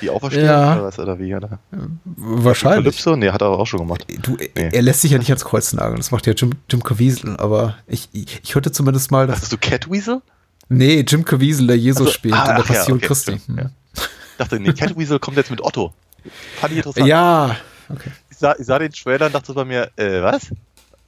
Die 0.00 0.08
Auferstehung 0.08 0.46
Ja. 0.46 0.74
oder 0.74 0.84
was? 0.84 0.98
Oder 0.98 1.18
wie? 1.18 1.34
Oder? 1.34 1.58
Wahrscheinlich. 2.16 2.84
Calypso? 2.84 3.16
Nee, 3.16 3.30
hat 3.30 3.42
er 3.42 3.48
auch 3.48 3.66
schon 3.66 3.80
gemacht. 3.80 4.06
Du, 4.22 4.36
Nee. 4.36 4.50
er 4.72 4.80
lässt 4.82 5.02
sich 5.02 5.10
ja 5.10 5.18
nicht 5.18 5.28
ans 5.28 5.44
Kreuz 5.44 5.72
nageln. 5.74 5.98
Das 5.98 6.10
macht 6.10 6.26
ja 6.26 6.32
Jim, 6.32 6.52
Jim 6.70 6.82
Caviezel. 6.82 7.36
Aber 7.36 7.76
ich, 7.86 8.08
ich, 8.12 8.40
ich 8.42 8.54
hörte 8.54 8.72
zumindest 8.72 9.10
mal, 9.10 9.26
dass. 9.26 9.42
Hast 9.42 9.52
du 9.52 9.58
Catweasel? 9.58 10.22
Nee, 10.70 11.04
Jim 11.06 11.24
Caviezel, 11.24 11.66
der 11.66 11.76
Jesus 11.76 12.00
Also, 12.06 12.12
spielt 12.12 12.34
ah, 12.34 12.40
in 12.40 12.46
der 12.46 12.54
ach 12.64 12.68
ja, 12.70 12.74
Passion 12.74 12.96
okay, 12.98 13.06
Christi. 13.06 13.38
stimmt, 13.38 13.58
ja. 13.58 13.70
Ich 13.94 14.36
dachte, 14.38 14.60
nee, 14.60 14.72
Catweasel 14.72 15.18
kommt 15.18 15.36
jetzt 15.36 15.50
mit 15.50 15.60
Otto. 15.62 15.92
Fand 16.60 16.72
ich 16.72 16.78
interessant. 16.78 17.06
Ja, 17.06 17.56
okay. 17.90 18.10
Ich 18.38 18.40
sah, 18.40 18.54
ich 18.56 18.66
sah 18.66 18.78
den 18.78 18.92
Trailer 18.92 19.26
und 19.26 19.34
dachte 19.34 19.52
bei 19.52 19.64
mir, 19.64 19.90
äh, 19.96 20.22
was? 20.22 20.46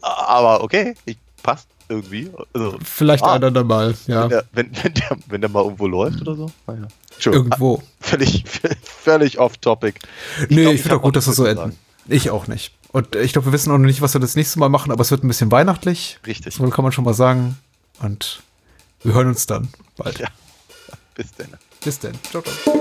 Aber 0.01 0.65
okay, 0.65 0.97
ich, 1.05 1.17
passt 1.45 1.69
irgendwie. 1.89 2.29
Also, 2.53 2.77
Vielleicht 2.83 3.23
Ah. 3.23 3.35
ein 3.35 3.45
andermal, 3.45 3.95
ja. 4.09 4.23
wenn, 4.23 4.31
der, 4.31 4.45
wenn, 4.53 4.73
wenn, 4.83 4.95
der, 4.95 5.17
wenn 5.29 5.41
der 5.41 5.49
mal 5.49 5.63
irgendwo 5.63 5.87
läuft 5.87 6.21
oder 6.23 6.35
so. 6.35 6.51
Naja. 6.67 6.89
Entschuldigung, 7.15 7.47
Irgendwo. 7.47 7.83
Völlig, 8.01 8.45
völlig 8.83 9.39
off 9.39 9.59
topic. 9.59 10.01
nee, 10.49 10.63
glaub, 10.63 10.75
ich 10.75 10.83
finde 10.83 10.97
auch 10.97 11.03
gut, 11.03 11.15
dass 11.15 11.29
wir 11.29 11.33
so 11.35 11.45
enden. 11.45 11.79
Ich 12.09 12.31
auch 12.31 12.49
nicht. 12.49 12.73
Und 12.91 13.15
ich 13.15 13.33
glaube, 13.33 13.47
wir 13.47 13.53
wissen 13.53 13.71
auch 13.71 13.79
noch 13.79 13.87
nicht, 13.87 14.03
was 14.03 14.13
wir 14.13 14.21
das 14.21 14.35
nächste 14.35 14.59
Mal 14.59 14.69
machen, 14.69 14.91
aber 14.91 15.03
es 15.03 15.13
wird 15.13 15.23
ein 15.23 15.29
bisschen 15.29 15.53
weihnachtlich. 15.53 16.19
Richtig. 16.27 16.53
So 16.57 16.69
kann 16.71 16.83
man 16.83 16.91
schon 16.91 17.05
mal 17.05 17.15
sagen. 17.15 17.57
Und 18.01 18.43
wir 19.05 19.15
hören 19.15 19.29
uns 19.29 19.47
dann 19.47 19.69
bald. 19.97 20.19
Ja. 20.19 20.27
Bis 21.15 21.29
dann. 21.37 21.47
Bis 21.85 22.01
dann. 22.01 22.19
Ciao, 22.29 22.43
ciao. 22.43 22.81